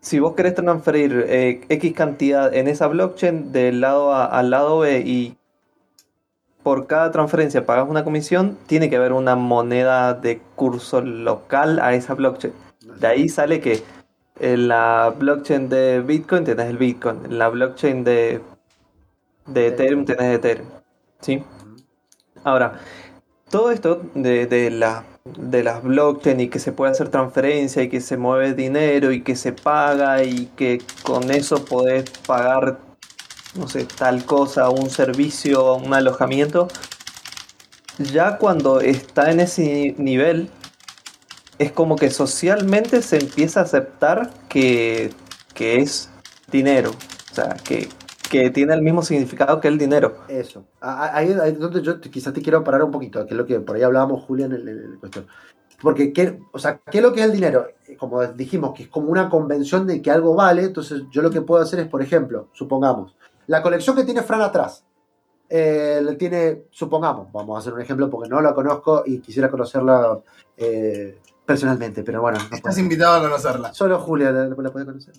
si 0.00 0.18
vos 0.18 0.34
querés 0.34 0.56
transferir 0.56 1.24
eh, 1.28 1.60
X 1.68 1.94
cantidad 1.94 2.52
en 2.52 2.66
esa 2.66 2.88
blockchain 2.88 3.52
del 3.52 3.80
lado 3.80 4.12
A 4.12 4.24
al 4.26 4.50
lado 4.50 4.80
B 4.80 5.00
y 5.06 5.36
por 6.64 6.88
cada 6.88 7.12
transferencia 7.12 7.64
pagas 7.64 7.88
una 7.88 8.02
comisión, 8.02 8.58
tiene 8.66 8.90
que 8.90 8.96
haber 8.96 9.12
una 9.12 9.36
moneda 9.36 10.14
de 10.14 10.40
curso 10.56 11.00
local 11.00 11.78
a 11.78 11.94
esa 11.94 12.14
blockchain. 12.14 12.52
De 12.98 13.06
ahí 13.06 13.28
sale 13.28 13.60
que 13.60 13.82
en 14.40 14.66
la 14.68 15.14
blockchain 15.16 15.68
de 15.68 16.00
Bitcoin 16.00 16.44
tenés 16.44 16.68
el 16.68 16.78
Bitcoin, 16.78 17.24
en 17.24 17.38
la 17.38 17.48
blockchain 17.48 18.02
de, 18.02 18.40
de 19.46 19.68
Ethereum 19.68 20.04
tenés 20.04 20.36
Ethereum. 20.36 20.68
¿Sí? 21.20 21.44
Ahora, 22.44 22.80
todo 23.50 23.70
esto 23.70 24.02
de, 24.14 24.46
de 24.46 24.70
la, 24.70 25.04
de 25.24 25.62
las 25.62 25.82
blockchain 25.82 26.40
y 26.40 26.48
que 26.48 26.58
se 26.58 26.72
puede 26.72 26.92
hacer 26.92 27.08
transferencia 27.08 27.82
y 27.82 27.88
que 27.88 28.00
se 28.00 28.16
mueve 28.16 28.54
dinero 28.54 29.12
y 29.12 29.22
que 29.22 29.36
se 29.36 29.52
paga 29.52 30.24
y 30.24 30.46
que 30.56 30.82
con 31.02 31.30
eso 31.30 31.64
podés 31.64 32.10
pagar, 32.26 32.78
no 33.54 33.68
sé, 33.68 33.84
tal 33.84 34.24
cosa, 34.24 34.70
un 34.70 34.90
servicio, 34.90 35.74
un 35.74 35.94
alojamiento, 35.94 36.68
ya 37.98 38.38
cuando 38.38 38.80
está 38.80 39.30
en 39.30 39.40
ese 39.40 39.94
nivel, 39.98 40.50
es 41.58 41.70
como 41.70 41.96
que 41.96 42.10
socialmente 42.10 43.02
se 43.02 43.18
empieza 43.18 43.60
a 43.60 43.64
aceptar 43.64 44.30
que, 44.48 45.12
que 45.54 45.76
es 45.76 46.10
dinero. 46.50 46.90
O 47.30 47.34
sea, 47.34 47.56
que, 47.62 47.88
que 48.32 48.48
tiene 48.48 48.72
el 48.72 48.80
mismo 48.80 49.02
significado 49.02 49.60
que 49.60 49.68
el 49.68 49.76
dinero. 49.76 50.14
Eso. 50.26 50.64
Ah, 50.80 51.10
Ahí 51.12 51.28
es 51.28 51.58
donde 51.58 51.82
yo 51.82 52.00
quizás 52.00 52.32
te 52.32 52.40
quiero 52.40 52.64
parar 52.64 52.82
un 52.82 52.90
poquito, 52.90 53.26
que 53.26 53.34
es 53.34 53.36
lo 53.36 53.44
que 53.44 53.60
por 53.60 53.76
ahí 53.76 53.82
hablábamos, 53.82 54.24
Julián, 54.24 54.52
en 54.54 54.66
el, 54.66 54.96
cuestión. 54.98 55.26
Porque, 55.82 56.14
¿qué, 56.14 56.40
o 56.50 56.58
sea, 56.58 56.80
¿qué 56.90 56.98
es 56.98 57.04
lo 57.04 57.12
que 57.12 57.20
es 57.20 57.26
el 57.26 57.32
dinero? 57.32 57.66
Eh, 57.86 57.94
Como 57.94 58.24
dijimos, 58.28 58.72
que 58.72 58.84
es 58.84 58.88
como 58.88 59.10
una 59.10 59.28
convención 59.28 59.86
de 59.86 60.00
que 60.00 60.10
algo 60.10 60.34
vale, 60.34 60.64
entonces 60.64 61.02
yo 61.10 61.20
lo 61.20 61.30
que 61.30 61.42
puedo 61.42 61.62
hacer 61.62 61.80
es, 61.80 61.88
por 61.88 62.00
ejemplo, 62.00 62.48
supongamos, 62.54 63.14
la 63.48 63.60
colección 63.60 63.94
que 63.94 64.04
tiene 64.04 64.22
Fran 64.22 64.40
atrás, 64.40 64.82
eh, 65.50 66.00
tiene, 66.18 66.62
supongamos, 66.70 67.30
vamos 67.32 67.56
a 67.56 67.58
hacer 67.58 67.74
un 67.74 67.82
ejemplo 67.82 68.08
porque 68.08 68.30
no 68.30 68.40
la 68.40 68.54
conozco 68.54 69.02
y 69.04 69.18
quisiera 69.18 69.50
conocerla 69.50 70.20
eh, 70.56 71.18
personalmente, 71.46 72.02
pero 72.02 72.20
bueno. 72.20 72.38
no 72.38 72.44
Estás 72.44 72.60
puedo. 72.60 72.78
invitado 72.80 73.14
a 73.16 73.22
conocerla. 73.22 73.74
Solo 73.74 73.98
Julia 74.00 74.30
la, 74.32 74.46
la 74.48 74.70
puede 74.72 74.84
conocer. 74.86 75.14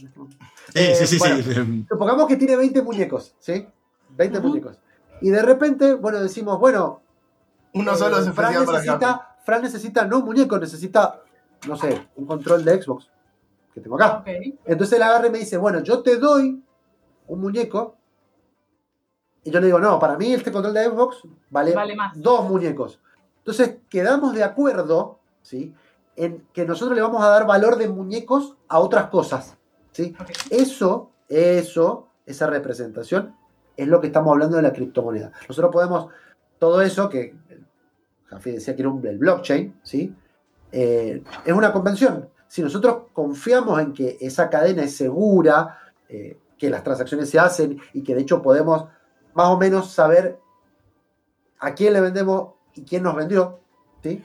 Eh, 0.74 0.96
sí, 0.96 1.08
sí, 1.08 1.18
bueno, 1.18 1.38
sí. 1.44 1.86
Supongamos 1.90 2.28
que 2.28 2.38
tiene 2.38 2.56
20 2.56 2.82
muñecos, 2.82 3.36
¿sí? 3.40 3.68
20 4.10 4.40
muñecos. 4.40 4.80
Y 5.22 5.30
de 5.30 5.42
repente, 5.42 5.94
bueno, 5.94 6.22
decimos, 6.22 6.60
bueno, 6.60 7.02
Uno 7.74 7.94
eh, 7.94 7.96
solo 7.98 8.18
es 8.20 8.30
Fran 8.32 8.54
especial 8.54 8.66
para 8.66 8.80
necesita, 8.80 9.36
Fran 9.46 9.62
necesita, 9.62 10.06
no 10.06 10.20
un 10.20 10.26
muñeco, 10.26 10.58
necesita, 10.60 11.22
no 11.68 11.76
sé, 11.78 12.08
un 12.16 12.26
control 12.26 12.64
de 12.66 12.82
Xbox 12.82 13.10
que 13.74 13.82
tengo 13.82 13.96
acá. 13.96 14.18
Ok. 14.20 14.28
Entonces 14.66 14.96
él 14.98 15.04
agarra 15.04 15.28
y 15.28 15.32
me 15.32 15.40
dice, 15.40 15.58
bueno, 15.58 15.80
yo 15.82 16.02
te 16.04 16.18
doy 16.18 16.62
un 17.28 17.42
muñeco. 17.42 17.96
Y 19.46 19.52
yo 19.52 19.60
le 19.60 19.66
digo, 19.66 19.80
no, 19.80 20.00
para 20.00 20.18
mí 20.18 20.34
este 20.34 20.52
control 20.52 20.74
de 20.74 20.86
Xbox 20.86 21.18
vale, 21.50 21.74
Vale 21.74 21.96
más. 21.96 22.14
dos 22.22 22.48
muñecos. 22.48 23.00
Entonces 23.40 23.78
quedamos 23.90 24.34
de 24.36 24.44
acuerdo, 24.44 25.20
¿sí? 25.42 25.74
En 26.16 26.46
que 26.54 26.66
nosotros 26.66 26.96
le 26.96 27.02
vamos 27.02 27.24
a 27.24 27.30
dar 27.30 27.48
valor 27.48 27.78
de 27.78 27.90
muñecos 27.90 28.56
a 28.68 28.80
otras 28.80 29.08
cosas, 29.10 29.58
¿sí? 29.92 30.16
Eso, 30.50 31.12
eso, 31.28 32.08
esa 32.26 32.48
representación 32.48 33.36
es 33.76 33.88
lo 33.88 34.00
que 34.00 34.08
estamos 34.08 34.32
hablando 34.32 34.58
de 34.58 34.64
la 34.64 34.74
criptomoneda. 34.74 35.32
Nosotros 35.48 35.72
podemos, 35.72 36.08
todo 36.60 36.82
eso 36.82 37.10
que 37.10 37.36
Jafi 38.28 38.52
decía 38.52 38.76
que 38.76 38.82
era 38.82 38.90
un, 38.90 39.06
el 39.06 39.18
blockchain, 39.18 39.80
¿sí? 39.84 40.16
Eh, 40.72 41.24
es 41.46 41.54
una 41.54 41.72
convención. 41.72 42.30
Si 42.48 42.62
nosotros 42.62 43.06
confiamos 43.14 43.80
en 43.82 43.94
que 43.94 44.18
esa 44.22 44.50
cadena 44.50 44.84
es 44.84 44.96
segura, 44.96 45.80
eh, 46.10 46.38
que 46.58 46.70
las 46.70 46.84
transacciones 46.84 47.30
se 47.30 47.40
hacen 47.40 47.80
y 47.94 48.04
que 48.04 48.16
de 48.16 48.22
hecho 48.22 48.42
podemos 48.42 48.86
más 49.34 49.48
o 49.50 49.58
menos 49.58 49.92
saber 49.92 50.40
a 51.60 51.74
quién 51.74 51.94
le 51.94 52.02
vendemos 52.02 52.54
y 52.76 52.84
quién 52.84 53.04
nos 53.04 53.16
vendió, 53.16 53.60
¿sí? 54.02 54.24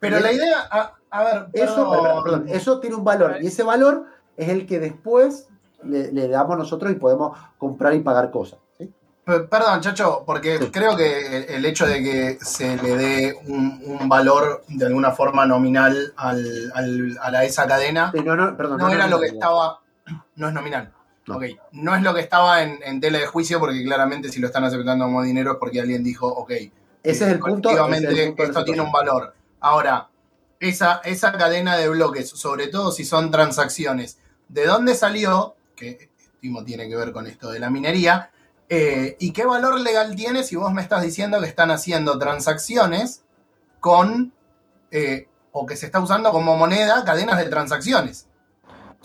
Pero 0.00 0.20
la 0.20 0.32
idea, 0.32 0.60
a, 0.70 0.92
a 1.10 1.24
ver, 1.24 1.46
Eso, 1.52 1.90
perdón. 1.90 2.24
perdón, 2.24 2.44
eso 2.48 2.80
tiene 2.80 2.96
un 2.96 3.04
valor 3.04 3.36
y 3.40 3.46
ese 3.46 3.62
valor 3.62 4.04
es 4.36 4.48
el 4.48 4.66
que 4.66 4.78
después 4.78 5.48
le, 5.82 6.12
le 6.12 6.28
damos 6.28 6.58
nosotros 6.58 6.92
y 6.92 6.96
podemos 6.96 7.36
comprar 7.58 7.94
y 7.94 8.00
pagar 8.00 8.30
cosas. 8.30 8.58
Perdón, 9.24 9.80
Chacho, 9.80 10.22
porque 10.24 10.70
creo 10.70 10.96
que 10.96 11.46
el 11.56 11.64
hecho 11.64 11.84
de 11.84 12.00
que 12.00 12.38
se 12.44 12.76
le 12.76 12.96
dé 12.96 13.36
un, 13.48 13.82
un 14.00 14.08
valor 14.08 14.62
de 14.68 14.86
alguna 14.86 15.10
forma 15.10 15.44
nominal 15.46 16.12
al, 16.16 16.70
al- 16.74 17.18
a 17.20 17.30
la- 17.32 17.44
esa 17.44 17.66
cadena 17.66 18.12
no, 18.24 18.36
no, 18.36 18.56
perdón, 18.56 18.78
no 18.78 18.86
no, 18.86 18.94
era 18.94 19.08
lo 19.08 19.18
que 19.18 19.26
estaba. 19.26 19.80
No 20.36 20.46
es 20.46 20.54
nominal. 20.54 20.92
No. 21.26 21.38
Ok, 21.38 21.44
no 21.72 21.96
es 21.96 22.02
lo 22.02 22.14
que 22.14 22.20
estaba 22.20 22.62
en, 22.62 22.78
en 22.84 23.00
tela 23.00 23.18
de 23.18 23.26
juicio, 23.26 23.58
porque 23.58 23.82
claramente 23.82 24.28
si 24.28 24.38
lo 24.38 24.46
están 24.46 24.62
aceptando 24.62 25.06
como 25.06 25.22
dinero 25.24 25.52
es 25.54 25.58
porque 25.58 25.80
alguien 25.80 26.04
dijo, 26.04 26.28
ok, 26.28 26.50
Ese 26.52 26.70
es 27.02 27.20
el 27.22 27.40
punto. 27.40 27.70
efectivamente 27.70 28.32
esto 28.44 28.64
tiene 28.64 28.82
un 28.82 28.92
valor. 28.92 29.34
Ahora, 29.60 30.08
esa, 30.60 31.00
esa 31.04 31.32
cadena 31.32 31.76
de 31.76 31.88
bloques, 31.88 32.30
sobre 32.30 32.68
todo 32.68 32.92
si 32.92 33.04
son 33.04 33.30
transacciones, 33.30 34.18
¿de 34.48 34.66
dónde 34.66 34.94
salió? 34.94 35.56
Que 35.74 36.10
tiene 36.64 36.88
que 36.88 36.96
ver 36.96 37.12
con 37.12 37.26
esto 37.26 37.50
de 37.50 37.58
la 37.58 37.70
minería. 37.70 38.30
eh, 38.68 39.16
¿Y 39.18 39.32
qué 39.32 39.44
valor 39.44 39.80
legal 39.80 40.14
tiene 40.16 40.42
si 40.42 40.56
vos 40.56 40.72
me 40.72 40.82
estás 40.82 41.02
diciendo 41.02 41.40
que 41.40 41.46
están 41.46 41.70
haciendo 41.70 42.18
transacciones 42.18 43.22
con, 43.80 44.32
eh, 44.90 45.28
o 45.52 45.66
que 45.66 45.76
se 45.76 45.86
está 45.86 46.00
usando 46.00 46.30
como 46.32 46.56
moneda, 46.56 47.04
cadenas 47.04 47.38
de 47.38 47.46
transacciones? 47.46 48.26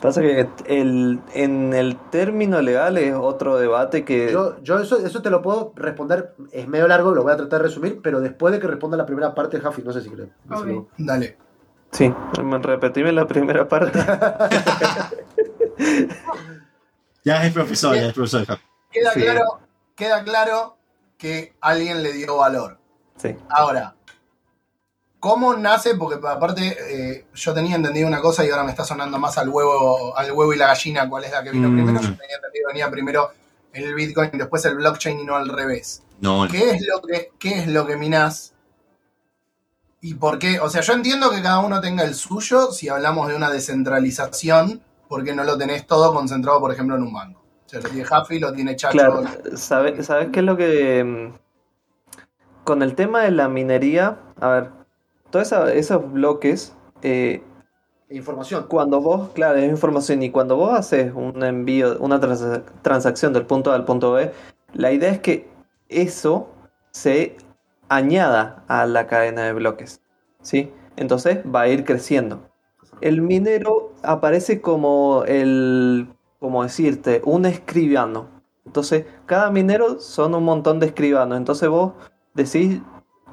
Pasa 0.01 0.21
que 0.21 0.49
el, 0.65 1.19
en 1.35 1.73
el 1.73 1.95
término 2.09 2.59
legal 2.61 2.97
es 2.97 3.13
otro 3.13 3.57
debate 3.57 4.03
que... 4.03 4.31
Yo, 4.31 4.59
yo 4.63 4.79
eso, 4.79 4.97
eso 4.97 5.21
te 5.21 5.29
lo 5.29 5.41
puedo 5.43 5.73
responder, 5.75 6.33
es 6.51 6.67
medio 6.67 6.87
largo, 6.87 7.13
lo 7.13 7.21
voy 7.21 7.33
a 7.33 7.37
tratar 7.37 7.61
de 7.61 7.67
resumir, 7.67 8.01
pero 8.01 8.19
después 8.19 8.51
de 8.51 8.59
que 8.59 8.65
responda 8.67 8.97
la 8.97 9.05
primera 9.05 9.35
parte 9.35 9.59
Jaffi, 9.59 9.83
no 9.83 9.93
sé 9.93 10.01
si 10.01 10.09
creo. 10.09 10.29
no 10.45 10.63
sé 10.63 10.71
Ok. 10.73 10.87
si- 10.97 11.05
Dale. 11.05 11.37
Sí, 11.91 12.11
repetime 12.61 13.11
la 13.11 13.27
primera 13.27 13.67
parte. 13.67 13.99
Ya 17.23 17.45
es 17.45 17.53
profesor, 17.53 17.95
ya 17.95 18.07
es 18.07 18.13
profesor. 18.13 18.45
Queda, 18.91 19.11
Sí. 19.13 19.21
claro, 19.21 19.59
queda 19.95 20.23
claro 20.23 20.77
que 21.17 21.53
alguien 21.61 22.01
le 22.01 22.13
dio 22.13 22.37
valor. 22.37 22.79
Sí. 23.17 23.35
Ahora, 23.49 23.93
¿cómo 25.21 25.53
nace? 25.55 25.95
Porque 25.95 26.19
aparte 26.27 26.75
eh, 26.89 27.25
yo 27.33 27.53
tenía 27.53 27.77
entendido 27.77 28.09
una 28.09 28.19
cosa 28.19 28.45
y 28.45 28.49
ahora 28.49 28.65
me 28.65 28.71
está 28.71 28.83
sonando 28.83 29.17
más 29.17 29.37
al 29.37 29.47
huevo, 29.47 30.17
al 30.17 30.33
huevo 30.33 30.51
y 30.53 30.57
la 30.57 30.67
gallina, 30.67 31.07
cuál 31.07 31.23
es 31.23 31.31
la 31.31 31.41
que 31.41 31.51
vino 31.51 31.69
Mm. 31.69 31.73
primero. 31.75 32.01
Yo 32.01 32.07
tenía 32.17 32.35
entendido 32.35 32.51
que 32.51 32.73
venía 32.73 32.91
primero 32.91 33.31
el 33.71 33.93
Bitcoin 33.95 34.31
y 34.33 34.37
después 34.37 34.65
el 34.65 34.75
blockchain 34.75 35.19
y 35.21 35.23
no 35.23 35.37
al 35.37 35.47
revés. 35.47 36.03
No, 36.19 36.45
¿Qué 36.51 36.71
es 36.71 36.85
lo 36.85 37.01
que, 37.01 37.31
qué 37.39 37.59
es 37.59 37.67
lo 37.67 37.85
que 37.87 37.95
minás? 37.95 38.53
¿Y 40.01 40.15
por 40.15 40.39
qué? 40.39 40.59
O 40.59 40.69
sea, 40.69 40.81
yo 40.81 40.93
entiendo 40.93 41.29
que 41.31 41.41
cada 41.41 41.59
uno 41.59 41.79
tenga 41.79 42.03
el 42.03 42.15
suyo 42.15 42.71
si 42.71 42.89
hablamos 42.89 43.27
de 43.29 43.35
una 43.35 43.49
descentralización, 43.49 44.81
porque 45.07 45.33
no 45.33 45.43
lo 45.43 45.57
tenés 45.57 45.85
todo 45.87 46.13
concentrado, 46.13 46.59
por 46.59 46.71
ejemplo, 46.73 46.95
en 46.95 47.03
un 47.03 47.13
banco. 47.13 47.39
O 47.65 47.69
sea, 47.69 47.79
lo 47.79 47.89
tiene 47.89 48.03
Jaffi, 48.05 48.39
lo 48.39 48.51
tiene 48.51 48.75
Chacho. 48.75 48.93
Claro, 48.93 49.23
¿sabes, 49.55 50.05
¿sabes 50.05 50.29
qué 50.33 50.39
es 50.39 50.45
lo 50.45 50.57
que... 50.57 51.03
mm, 51.03 51.33
Con 52.63 52.81
el 52.81 52.95
tema 52.95 53.21
de 53.21 53.31
la 53.31 53.47
minería, 53.47 54.17
a 54.39 54.47
ver, 54.49 54.69
todos 55.31 55.51
esos 55.73 56.11
bloques, 56.11 56.75
eh, 57.01 57.43
Información. 58.09 58.65
cuando 58.67 58.99
vos, 59.01 59.29
claro, 59.29 59.57
es 59.57 59.69
información, 59.69 60.21
y 60.21 60.31
cuando 60.31 60.57
vos 60.57 60.77
haces 60.77 61.13
un 61.15 61.41
envío, 61.43 61.97
una 61.99 62.19
transa- 62.19 62.63
transacción 62.81 63.31
del 63.33 63.45
punto 63.45 63.71
A 63.71 63.75
al 63.75 63.85
punto 63.85 64.11
B, 64.11 64.31
la 64.73 64.91
idea 64.91 65.11
es 65.11 65.19
que 65.19 65.49
eso 65.87 66.49
se 66.91 67.37
añada 67.89 68.63
a 68.67 68.85
la 68.85 69.07
cadena 69.07 69.43
de 69.43 69.53
bloques, 69.53 70.01
¿sí? 70.41 70.71
Entonces 70.97 71.39
va 71.45 71.61
a 71.61 71.67
ir 71.69 71.85
creciendo. 71.85 72.49
El 72.99 73.21
minero 73.21 73.93
aparece 74.03 74.61
como 74.61 75.23
el, 75.25 76.07
como 76.39 76.63
decirte, 76.63 77.21
un 77.25 77.45
escribano. 77.45 78.27
Entonces, 78.65 79.05
cada 79.25 79.49
minero 79.51 79.99
son 79.99 80.35
un 80.35 80.43
montón 80.43 80.79
de 80.79 80.87
escribanos. 80.87 81.37
Entonces 81.37 81.67
vos 81.69 81.93
decís, 82.33 82.81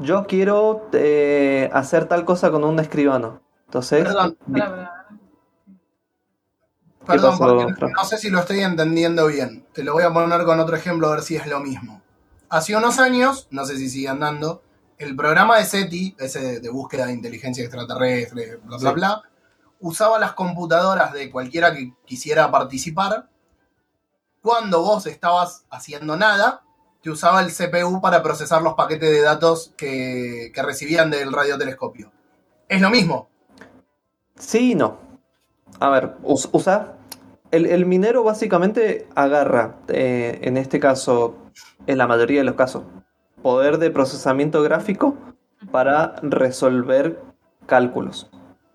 yo 0.01 0.27
quiero 0.27 0.89
eh, 0.93 1.71
hacer 1.73 2.07
tal 2.07 2.25
cosa 2.25 2.51
con 2.51 2.65
un 2.65 2.79
escribano. 2.81 3.41
Entonces, 3.67 4.05
Perdón. 4.05 4.37
Perdón, 7.07 7.39
porque 7.39 7.93
no 7.97 8.05
sé 8.05 8.19
si 8.19 8.29
lo 8.29 8.41
estoy 8.41 8.61
entendiendo 8.61 9.27
bien. 9.29 9.65
Te 9.73 9.83
lo 9.83 9.95
voy 9.95 10.03
a 10.03 10.13
poner 10.13 10.45
con 10.45 10.61
otro 10.61 10.77
ejemplo 10.77 11.09
a 11.09 11.13
ver 11.13 11.23
si 11.23 11.37
es 11.37 11.47
lo 11.47 11.61
mismo. 11.61 12.03
Hace 12.51 12.77
unos 12.77 12.99
años, 12.99 13.49
no 13.51 13.65
sé 13.65 13.77
si 13.79 13.89
sigue 13.89 14.09
andando, 14.09 14.63
el 14.99 15.17
programa 15.17 15.57
de 15.59 15.65
SETI, 15.65 16.17
ese 16.19 16.41
de, 16.41 16.61
de 16.61 16.71
búsqueda 16.71 17.07
de 17.07 17.13
inteligencia 17.13 17.65
extraterrestre, 17.65 18.57
bla, 18.57 18.77
bla, 18.77 18.91
Sí. 18.91 18.95
bla, 18.95 19.23
usaba 19.81 20.19
las 20.19 20.33
computadoras 20.33 21.13
de 21.13 21.31
cualquiera 21.31 21.73
que 21.75 21.95
quisiera 22.05 22.51
participar. 22.51 23.29
Cuando 24.43 24.83
vos 24.83 25.07
estabas 25.07 25.65
haciendo 25.71 26.17
nada, 26.17 26.63
que 27.03 27.11
usaba 27.11 27.43
el 27.43 27.53
CPU 27.53 28.01
para 28.01 28.23
procesar 28.23 28.63
los 28.63 28.75
paquetes 28.75 29.11
de 29.11 29.21
datos 29.23 29.73
que, 29.77 30.51
que 30.55 30.63
recibían 30.63 31.11
del 31.11 31.33
radiotelescopio. 31.33 32.11
Es 32.69 32.81
lo 32.81 32.91
mismo. 32.91 33.29
Sí 34.37 34.73
y 34.73 34.75
no. 34.75 34.99
A 35.81 35.91
ver, 35.91 36.17
us- 36.23 36.49
usa. 36.53 36.95
El, 37.51 37.67
el 37.67 37.87
minero 37.87 38.25
básicamente 38.25 39.09
agarra, 39.15 39.77
eh, 39.89 40.39
en 40.43 40.57
este 40.59 40.81
caso, 40.81 41.37
en 41.87 41.97
la 41.99 42.07
mayoría 42.07 42.41
de 42.41 42.45
los 42.45 42.57
casos, 42.57 42.83
poder 43.43 43.79
de 43.79 43.91
procesamiento 43.91 44.63
gráfico 44.63 45.17
para 45.71 46.17
resolver 46.23 47.21
cálculos. 47.67 48.29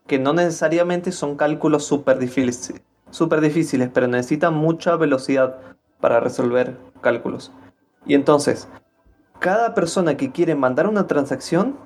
Que 0.07 0.17
no 0.17 0.33
necesariamente 0.33 1.11
son 1.11 1.35
cálculos 1.37 1.85
súper 1.85 2.17
difíciles, 2.17 2.73
súper 3.11 3.41
difíciles, 3.41 3.89
pero 3.93 4.07
necesitan 4.07 4.53
mucha 4.55 4.95
velocidad 4.95 5.57
para 5.99 6.19
resolver 6.19 6.75
cálculos. 7.01 7.51
Y 8.05 8.15
entonces, 8.15 8.67
cada 9.39 9.73
persona 9.73 10.17
que 10.17 10.31
quiere 10.31 10.55
mandar 10.55 10.87
una 10.87 11.07
transacción 11.07 11.77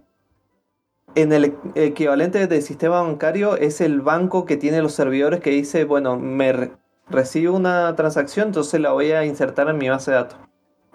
en 1.16 1.34
el 1.34 1.56
equivalente 1.76 2.46
de 2.48 2.62
sistema 2.62 3.02
bancario 3.02 3.56
es 3.56 3.82
el 3.82 4.02
banco 4.02 4.46
que 4.46 4.58
tiene 4.58 4.82
los 4.82 4.94
servidores 4.94 5.40
que 5.40 5.50
dice, 5.50 5.84
bueno, 5.84 6.18
me 6.18 6.54
re- 6.54 6.72
recibo 7.10 7.56
una 7.56 7.96
transacción, 7.96 8.48
entonces 8.48 8.80
la 8.80 8.92
voy 8.92 9.12
a 9.12 9.26
insertar 9.26 9.70
en 9.70 9.78
mi 9.78 9.90
base 9.90 10.12
de 10.12 10.18
datos. 10.18 10.38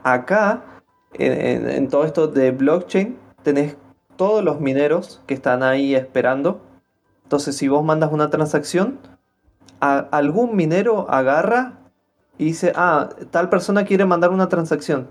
Acá, 0.05 0.63
en, 1.15 1.89
todo 1.89 2.05
esto 2.05 2.29
de 2.29 2.51
blockchain, 2.53 3.17
tenés 3.43 3.77
todos 4.17 4.45
los 4.45 4.61
mineros 4.61 5.23
que 5.27 5.35
están 5.35 5.63
ahí 5.63 5.95
esperando. 5.95 6.61
Entonces, 7.25 7.57
si 7.57 7.67
vos 7.69 7.85
mandas 7.85 8.13
una 8.13 8.31
transacción, 8.31 8.99
algún 9.81 10.55
minero 10.55 11.11
agarra 11.11 11.81
y 12.43 12.47
dice, 12.47 12.73
ah, 12.75 13.11
tal 13.31 13.49
persona 13.49 13.85
quiere 13.85 14.05
mandar 14.05 14.31
una 14.31 14.49
transacción 14.49 15.09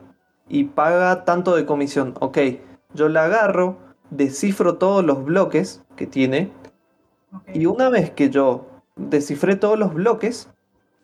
y 0.50 0.66
paga 0.66 1.24
tanto 1.24 1.56
de 1.56 1.66
comisión. 1.66 2.14
Ok, 2.20 2.38
yo 2.94 3.08
la 3.08 3.24
agarro, 3.24 3.78
descifro 4.10 4.76
todos 4.76 5.06
los 5.06 5.24
bloques 5.24 5.82
que 5.96 6.08
tiene 6.08 6.52
y 7.54 7.68
una 7.68 7.88
vez 7.88 8.12
que 8.12 8.30
yo 8.30 8.68
descifré 8.98 9.56
todos 9.56 9.80
los 9.80 9.94
bloques, 9.94 10.50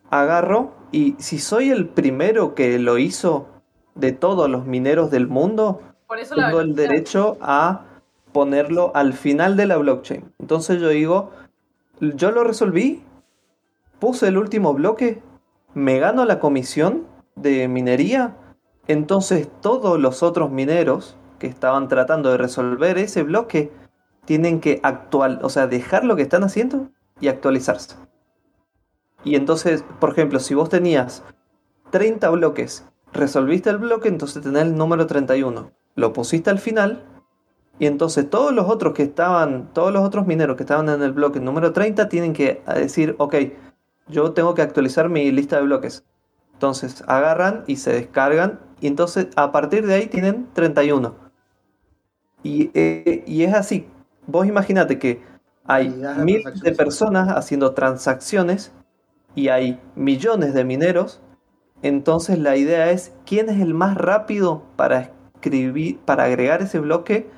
agarro 0.09 0.73
y 0.91 1.15
si 1.17 1.39
soy 1.39 1.69
el 1.69 1.87
primero 1.87 2.55
que 2.55 2.77
lo 2.77 2.97
hizo 2.97 3.47
de 3.95 4.11
todos 4.11 4.49
los 4.49 4.65
mineros 4.65 5.09
del 5.09 5.27
mundo, 5.27 5.81
Por 6.07 6.19
eso 6.19 6.35
tengo 6.35 6.59
el 6.59 6.75
derecho 6.75 7.37
a 7.39 7.85
ponerlo 8.33 8.91
al 8.95 9.13
final 9.13 9.55
de 9.55 9.65
la 9.65 9.77
blockchain. 9.77 10.29
Entonces 10.39 10.81
yo 10.81 10.89
digo, 10.89 11.31
yo 12.01 12.31
lo 12.31 12.43
resolví, 12.43 13.01
puse 13.99 14.27
el 14.27 14.37
último 14.37 14.73
bloque, 14.73 15.21
me 15.77 15.99
gano 15.99 16.25
la 16.25 16.39
comisión 16.39 17.05
de 17.35 17.67
minería, 17.67 18.35
entonces 18.87 19.47
todos 19.61 19.99
los 19.99 20.23
otros 20.23 20.49
mineros 20.49 21.15
que 21.37 21.45
estaban 21.45 21.87
tratando 21.87 22.31
de 22.31 22.37
resolver 22.37 22.97
ese 22.97 23.21
bloque 23.21 23.71
tienen 24.25 24.59
que 24.59 24.79
actual, 24.81 25.39
o 25.43 25.49
sea, 25.49 25.67
dejar 25.67 26.03
lo 26.03 26.15
que 26.15 26.23
están 26.23 26.43
haciendo 26.43 26.89
y 27.19 27.27
actualizarse. 27.27 27.95
Y 29.23 29.35
entonces, 29.35 29.83
por 29.99 30.09
ejemplo, 30.09 30.39
si 30.39 30.55
vos 30.55 30.69
tenías 30.69 31.23
30 31.91 32.27
bloques, 32.31 32.83
resolviste 33.13 33.69
el 33.69 33.77
bloque, 33.77 34.07
entonces 34.07 34.41
tenés 34.41 34.63
el 34.63 34.75
número 34.75 35.05
31. 35.05 35.69
Lo 35.93 36.11
pusiste 36.11 36.49
al 36.49 36.57
final 36.57 37.03
y 37.77 37.85
entonces 37.85 38.27
todos 38.27 38.51
los 38.51 38.67
otros 38.67 38.95
que 38.95 39.03
estaban, 39.03 39.71
todos 39.73 39.93
los 39.93 40.03
otros 40.03 40.25
mineros 40.25 40.57
que 40.57 40.63
estaban 40.63 40.89
en 40.89 41.03
el 41.03 41.11
bloque 41.11 41.39
número 41.39 41.71
30 41.71 42.09
tienen 42.09 42.33
que 42.33 42.63
decir, 42.65 43.13
ok, 43.19 43.35
yo 44.09 44.33
tengo 44.33 44.53
que 44.53 44.61
actualizar 44.61 45.09
mi 45.09 45.31
lista 45.31 45.57
de 45.57 45.63
bloques. 45.63 46.03
Entonces 46.53 47.03
agarran 47.07 47.63
y 47.67 47.77
se 47.77 47.93
descargan 47.93 48.59
y 48.81 48.87
entonces 48.87 49.27
a 49.35 49.51
partir 49.51 49.85
de 49.85 49.95
ahí 49.95 50.07
tienen 50.07 50.47
31. 50.53 51.15
Y, 52.43 52.71
eh, 52.73 53.23
y 53.27 53.43
es 53.43 53.53
así. 53.53 53.87
Vos 54.25 54.47
imagínate 54.47 54.99
que 54.99 55.21
hay 55.65 55.89
miles 56.23 56.61
de 56.61 56.71
personas 56.71 57.29
haciendo 57.29 57.73
transacciones 57.73 58.71
y 59.35 59.49
hay 59.49 59.79
millones 59.95 60.53
de 60.53 60.63
mineros. 60.63 61.21
Entonces 61.81 62.39
la 62.39 62.55
idea 62.55 62.89
es 62.91 63.13
quién 63.25 63.49
es 63.49 63.59
el 63.59 63.73
más 63.73 63.95
rápido 63.95 64.63
para 64.75 65.11
escribir, 65.35 65.99
para 65.99 66.23
agregar 66.23 66.61
ese 66.61 66.79
bloque 66.79 67.29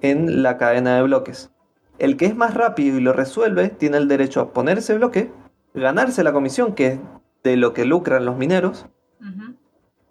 en 0.00 0.42
la 0.42 0.56
cadena 0.56 0.96
de 0.96 1.02
bloques. 1.02 1.50
El 1.98 2.16
que 2.16 2.26
es 2.26 2.36
más 2.36 2.54
rápido 2.54 2.98
y 2.98 3.00
lo 3.00 3.12
resuelve 3.12 3.68
tiene 3.68 3.96
el 3.98 4.08
derecho 4.08 4.40
a 4.40 4.52
poner 4.52 4.78
ese 4.78 4.94
bloque, 4.94 5.30
ganarse 5.76 6.24
la 6.24 6.32
comisión, 6.32 6.74
que 6.74 6.86
es 6.86 7.00
de 7.44 7.56
lo 7.56 7.72
que 7.72 7.84
lucran 7.84 8.24
los 8.24 8.36
mineros, 8.36 8.86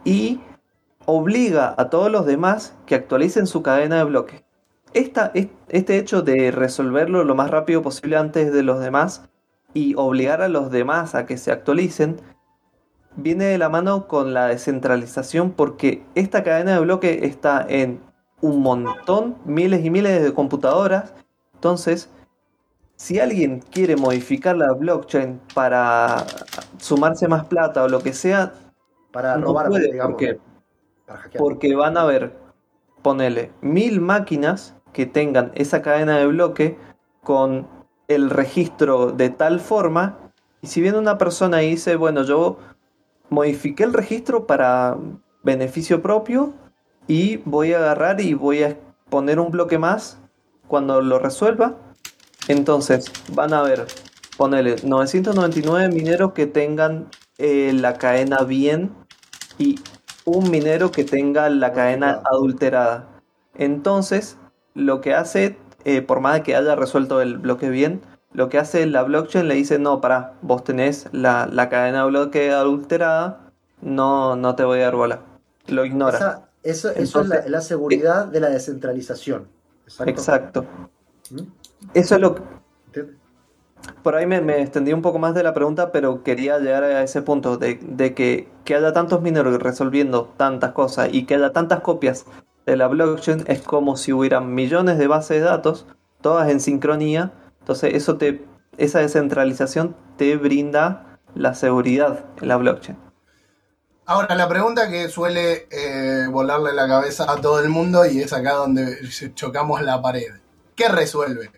y 0.04 0.40
obliga 1.06 1.76
a 1.78 1.90
todos 1.90 2.12
los 2.12 2.26
demás 2.26 2.76
que 2.86 2.96
actualicen 2.96 3.48
su 3.48 3.62
cadena 3.64 3.98
de 3.98 4.04
bloques. 4.06 4.44
Esta, 4.94 5.32
es- 5.34 5.48
este 5.70 5.98
hecho 5.98 6.22
de 6.22 6.52
resolverlo 6.52 7.24
lo 7.24 7.36
más 7.36 7.52
rápido 7.52 7.82
posible 7.82 8.18
antes 8.18 8.54
de 8.54 8.64
los 8.64 8.80
demás 8.80 9.28
y 9.74 9.94
obligar 9.96 10.42
a 10.42 10.48
los 10.48 10.72
demás 10.72 11.16
a 11.16 11.26
que 11.26 11.38
se 11.38 11.52
actualicen 11.52 12.18
viene 13.18 13.46
de 13.46 13.58
la 13.58 13.70
mano 13.70 14.08
con 14.08 14.34
la 14.34 14.48
descentralización 14.48 15.52
porque 15.52 16.04
esta 16.16 16.44
cadena 16.44 16.74
de 16.74 16.80
bloques 16.80 17.24
está 17.24 17.66
en 17.68 18.00
un 18.42 18.62
montón, 18.62 19.36
miles 19.46 19.84
y 19.84 19.90
miles 19.90 20.24
de 20.24 20.34
computadoras. 20.34 21.14
Entonces, 21.56 22.10
si 22.96 23.20
alguien 23.20 23.60
quiere 23.60 23.96
modificar 23.96 24.58
la 24.58 24.72
blockchain 24.74 25.40
para 25.54 26.26
sumarse 26.78 27.28
más 27.28 27.46
plata 27.46 27.84
o 27.84 27.90
lo 27.90 28.00
que 28.00 28.14
sea, 28.14 28.54
Para 29.12 29.38
no 29.38 29.48
robar, 29.48 29.68
puede, 29.68 29.92
digamos. 29.92 30.14
porque 30.14 30.40
Para 31.06 31.30
porque 31.38 31.76
van 31.76 31.98
a 31.98 32.02
haber, 32.02 32.34
ponele, 33.02 33.52
mil 33.62 34.02
máquinas 34.02 34.76
que 34.94 35.06
tengan 35.06 35.52
esa 35.56 35.82
cadena 35.82 36.18
de 36.18 36.26
bloque 36.28 36.78
con 37.24 37.68
el 38.08 38.30
registro 38.30 39.12
de 39.12 39.30
tal 39.30 39.60
forma. 39.60 40.18
Y 40.62 40.68
si 40.68 40.82
viene 40.82 40.98
una 40.98 41.18
persona 41.18 41.64
y 41.64 41.72
dice, 41.72 41.96
bueno, 41.96 42.24
yo 42.24 42.58
modifiqué 43.30 43.84
el 43.84 43.94
registro 43.94 44.48
para 44.48 44.98
beneficio 45.44 46.02
propio 46.02 46.54
y 47.08 47.38
voy 47.46 47.74
a 47.74 47.78
agarrar 47.78 48.22
y 48.22 48.34
voy 48.34 48.64
a 48.64 48.78
poner 49.10 49.40
un 49.40 49.52
bloque 49.52 49.78
más 49.78 50.20
cuando 50.68 51.02
lo 51.02 51.20
resuelva. 51.20 51.76
Entonces 52.48 53.12
van 53.34 53.54
a 53.54 53.60
haber, 53.60 53.86
ponele, 54.38 54.76
999 54.84 55.90
mineros 55.90 56.34
que 56.34 56.46
tengan 56.48 57.08
eh, 57.38 57.72
la 57.74 57.94
cadena 57.98 58.40
bien 58.44 58.92
y 59.58 59.80
un 60.26 60.50
minero 60.52 60.92
que 60.92 61.04
tenga 61.04 61.50
la 61.50 61.74
cadena 61.74 62.22
adulterada. 62.32 63.08
Entonces, 63.56 64.38
lo 64.74 65.02
que 65.02 65.14
hace, 65.14 65.58
eh, 65.86 66.02
por 66.02 66.20
más 66.20 66.36
de 66.36 66.44
que 66.44 66.56
haya 66.56 66.76
resuelto 66.76 67.22
el 67.22 67.38
bloque 67.38 67.70
bien, 67.70 68.02
lo 68.34 68.50
que 68.50 68.58
hace 68.58 68.86
la 68.86 69.04
blockchain 69.04 69.48
le 69.48 69.56
dice, 69.56 69.80
no, 69.80 70.02
para, 70.02 70.34
vos 70.42 70.64
tenés 70.64 71.08
la, 71.14 71.48
la 71.50 71.70
cadena 71.70 72.04
de 72.04 72.10
bloque 72.10 72.52
adulterada, 72.52 73.52
no, 73.82 74.36
no 74.36 74.56
te 74.56 74.64
voy 74.64 74.80
a 74.80 74.86
dar 74.86 74.96
bola. 74.96 75.22
Lo 75.68 75.86
ignora. 75.86 76.18
Esa- 76.18 76.42
eso 76.64 76.90
eso 76.90 77.22
es 77.22 77.48
la 77.48 77.62
seguridad 77.62 78.26
de 78.26 78.40
la 78.40 78.50
descentralización. 78.50 79.48
Exacto. 79.86 80.10
Exacto. 80.12 80.66
¿Mm? 81.30 81.42
Eso 81.94 82.16
es 82.16 82.22
lo 82.22 82.36
que... 82.36 82.42
Por 84.02 84.16
ahí 84.16 84.26
me, 84.26 84.42
me 84.42 84.62
extendí 84.62 84.94
un 84.94 85.02
poco 85.02 85.20
más 85.20 85.36
de 85.36 85.44
la 85.44 85.54
pregunta, 85.54 85.92
pero 85.92 86.24
quería 86.24 86.58
llegar 86.58 86.84
a 86.84 87.04
ese 87.04 87.22
punto 87.22 87.58
de, 87.58 87.80
de 87.82 88.16
que, 88.16 88.50
que 88.64 88.76
haya 88.76 88.94
tantos 88.94 89.22
mineros 89.22 89.62
resolviendo 89.62 90.34
tantas 90.38 90.72
cosas 90.72 91.10
y 91.12 91.26
que 91.26 91.36
haya 91.36 91.54
tantas 91.54 91.82
copias 91.82 92.26
de 92.66 92.78
la 92.78 92.88
blockchain 92.88 93.44
es 93.48 93.62
como 93.62 93.96
si 93.96 94.12
hubieran 94.12 94.54
millones 94.56 94.98
de 94.98 95.08
bases 95.08 95.40
de 95.40 95.46
datos, 95.46 95.86
todas 96.22 96.50
en 96.50 96.60
sincronía. 96.60 97.32
Entonces 97.60 97.94
eso 97.94 98.18
te, 98.18 98.44
esa 98.78 99.00
descentralización 99.00 99.96
te 100.18 100.36
brinda 100.38 101.20
la 101.36 101.54
seguridad 101.54 102.26
en 102.42 102.48
la 102.48 102.58
blockchain. 102.58 102.98
Ahora, 104.08 104.36
la 104.36 104.48
pregunta 104.48 104.88
que 104.90 105.10
suele 105.10 105.68
eh, 105.72 106.28
volarle 106.30 106.74
la 106.74 106.88
cabeza 106.88 107.32
a 107.32 107.42
todo 107.42 107.60
el 107.60 107.70
mundo 107.70 108.06
y 108.06 108.22
es 108.22 108.34
acá 108.34 108.54
donde 108.54 108.98
chocamos 109.34 109.82
la 109.82 110.02
pared. 110.02 110.32
¿Qué 110.76 110.90
resuelve? 110.90 111.50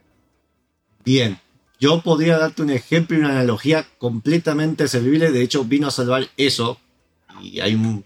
Bien, 1.07 1.39
yo 1.79 2.01
podría 2.01 2.37
darte 2.37 2.63
un 2.63 2.69
ejemplo 2.69 3.15
y 3.15 3.21
una 3.21 3.29
analogía 3.29 3.87
completamente 3.97 4.89
servible. 4.89 5.31
De 5.31 5.41
hecho, 5.41 5.63
vino 5.63 5.87
a 5.87 5.91
salvar 5.91 6.27
eso. 6.35 6.81
Y 7.41 7.61
hay 7.61 7.75
un. 7.75 8.03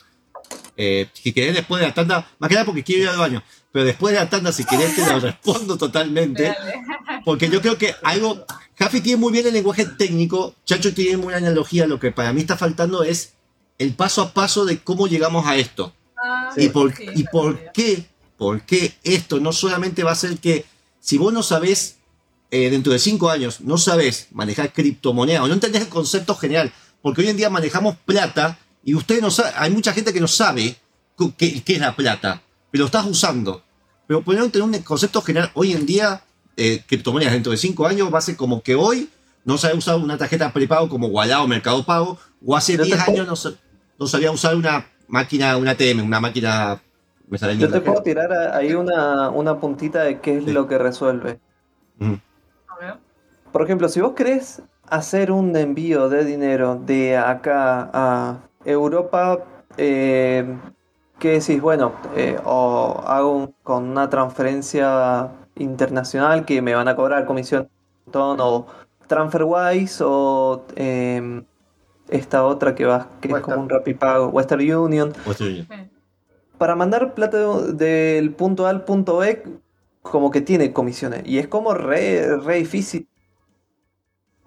eh, 0.78 1.10
si 1.12 1.34
querés, 1.34 1.56
después 1.56 1.82
de 1.82 1.88
la 1.88 1.96
tanda, 1.96 2.30
más 2.38 2.48
que 2.48 2.54
nada 2.54 2.66
porque 2.66 2.84
quiero 2.84 3.02
ir 3.02 3.10
al 3.10 3.18
baño, 3.18 3.42
pero 3.72 3.86
después 3.86 4.14
de 4.14 4.20
la 4.20 4.30
tanda, 4.30 4.52
si 4.52 4.66
querés, 4.66 4.96
te 4.96 5.04
lo 5.04 5.20
respondo 5.20 5.80
totalmente. 5.80 6.56
Porque 7.26 7.50
yo 7.50 7.60
creo 7.60 7.76
que 7.80 7.96
algo. 8.04 8.46
Jaffi 8.78 9.02
tiene 9.02 9.20
muy 9.20 9.34
bien 9.34 9.48
el 9.48 9.54
lenguaje 9.54 9.86
técnico, 9.86 10.54
Chacho 10.64 10.94
tiene 10.94 11.18
muy 11.18 11.26
buena 11.26 11.40
analogía. 11.40 11.88
Lo 11.88 12.00
que 12.00 12.12
para 12.12 12.34
mí 12.34 12.42
está 12.42 12.56
faltando 12.56 13.02
es 13.02 13.34
el 13.80 13.96
paso 13.96 14.22
a 14.22 14.32
paso 14.32 14.64
de 14.64 14.78
cómo 14.78 15.08
llegamos 15.08 15.48
a 15.48 15.56
esto. 15.56 15.92
Ah, 16.24 16.52
¿Y, 16.56 16.70
por, 16.70 16.96
sí, 16.96 17.06
¿Y 17.16 17.24
por 17.24 17.72
qué? 17.72 18.06
¿Por 18.38 18.62
qué 18.62 18.94
esto 19.04 19.40
no 19.40 19.54
solamente 19.54 20.04
va 20.04 20.12
a 20.12 20.16
ser 20.16 20.38
que 20.38 20.66
si 21.00 21.18
vos 21.18 21.34
no 21.34 21.42
sabés, 21.42 21.98
eh, 22.52 22.70
dentro 22.70 22.92
de 22.94 23.00
cinco 23.00 23.30
años, 23.30 23.62
no 23.62 23.78
sabés 23.78 24.28
manejar 24.32 24.72
criptomonedas 24.74 25.42
o 25.44 25.48
no 25.48 25.54
entendés 25.54 25.82
el 25.84 25.88
concepto 25.90 26.36
general, 26.36 26.72
porque 27.02 27.22
hoy 27.22 27.30
en 27.30 27.38
día 27.38 27.50
manejamos 27.50 27.96
plata 28.06 28.60
y 28.84 28.94
ustedes 28.94 29.22
no 29.22 29.32
saben, 29.32 29.54
hay 29.56 29.72
mucha 29.72 29.94
gente 29.94 30.12
que 30.14 30.20
no 30.20 30.28
sabe 30.28 30.76
qué, 31.38 31.64
qué 31.64 31.74
es 31.76 31.80
la 31.80 31.96
plata, 31.96 32.42
pero 32.70 32.82
lo 32.84 32.86
estás 32.88 33.06
usando. 33.06 33.64
Pero 34.08 34.22
tener 34.24 34.62
un 34.64 34.74
concepto 34.80 35.22
general. 35.22 35.52
Hoy 35.54 35.72
en 35.72 35.86
día, 35.86 36.22
eh, 36.58 36.84
criptomonedas 36.86 37.32
dentro 37.34 37.52
de 37.52 37.58
cinco 37.58 37.88
años 37.88 38.14
va 38.14 38.18
a 38.18 38.22
ser 38.22 38.36
como 38.36 38.62
que 38.62 38.76
hoy 38.76 39.10
no 39.46 39.58
sabía 39.58 39.78
usar 39.78 39.96
una 39.96 40.18
tarjeta 40.18 40.52
prepago 40.52 40.90
como 40.90 41.08
Wallah 41.08 41.42
o 41.42 41.48
Mercado 41.48 41.84
Pago, 41.86 42.20
o 42.46 42.56
hace 42.58 42.74
Yo 42.74 42.80
te 42.80 42.86
10 42.86 42.98
puedo- 43.06 43.12
años 43.12 43.28
no, 43.28 43.36
sa- 43.38 43.54
no 43.98 44.08
sabía 44.08 44.32
usar 44.32 44.56
una 44.56 44.86
máquina, 45.08 45.56
una 45.58 45.72
ATM, 45.72 46.02
una 46.04 46.20
máquina. 46.20 46.82
Me 47.30 47.38
sale 47.38 47.58
Yo 47.58 47.70
te 47.72 47.80
puedo 47.80 48.04
tirar 48.04 48.34
ahí 48.54 48.74
una, 48.74 49.30
una 49.30 49.58
puntita 49.60 50.04
de 50.04 50.20
qué 50.20 50.38
es 50.40 50.46
lo 50.46 50.68
que 50.68 50.78
resuelve. 50.78 51.40
Por 53.52 53.64
ejemplo, 53.64 53.90
si 53.90 54.00
vos 54.02 54.14
querés 54.14 54.62
hacer 54.90 55.32
un 55.32 55.56
envío 55.56 56.10
de 56.10 56.24
dinero 56.26 56.76
de 56.86 57.18
acá 57.18 57.90
a 57.94 58.38
Europa, 58.66 59.40
eh, 59.78 60.46
¿qué 61.20 61.32
decís? 61.40 61.62
Bueno, 61.62 61.94
eh, 62.16 62.38
o 62.46 63.02
hago 63.06 63.32
un- 63.32 63.56
con 63.64 63.84
una 63.90 64.10
transferencia 64.10 65.30
internacional 65.56 66.46
que 66.46 66.62
me 66.62 66.74
van 66.76 66.88
a 66.88 66.96
cobrar 66.96 67.26
comisión 67.26 67.70
o 68.14 68.66
TransferWise 69.08 70.02
o 70.06 70.64
eh, 70.76 71.44
esta 72.10 72.46
otra 72.46 72.74
que 72.76 72.86
va 72.86 73.08
que 73.22 73.28
es 73.30 73.34
Western. 73.34 73.54
como 73.54 73.64
un 73.64 73.70
Rapipago, 73.70 74.28
Western 74.30 74.62
Union. 74.76 75.14
O 75.26 75.32
estoy- 75.32 75.68
Para 76.58 76.76
mandar 76.76 77.14
plata 77.16 77.38
de- 77.38 77.74
del 77.74 78.32
punto 78.34 78.66
A 78.68 78.70
al 78.70 78.84
punto 78.86 79.18
B, 79.18 79.44
como 80.02 80.30
que 80.32 80.42
tiene 80.42 80.72
comisiones. 80.74 81.24
Y 81.26 81.40
es 81.40 81.48
como 81.48 81.74
re, 81.74 82.38
re 82.38 82.56
difícil. 82.58 83.08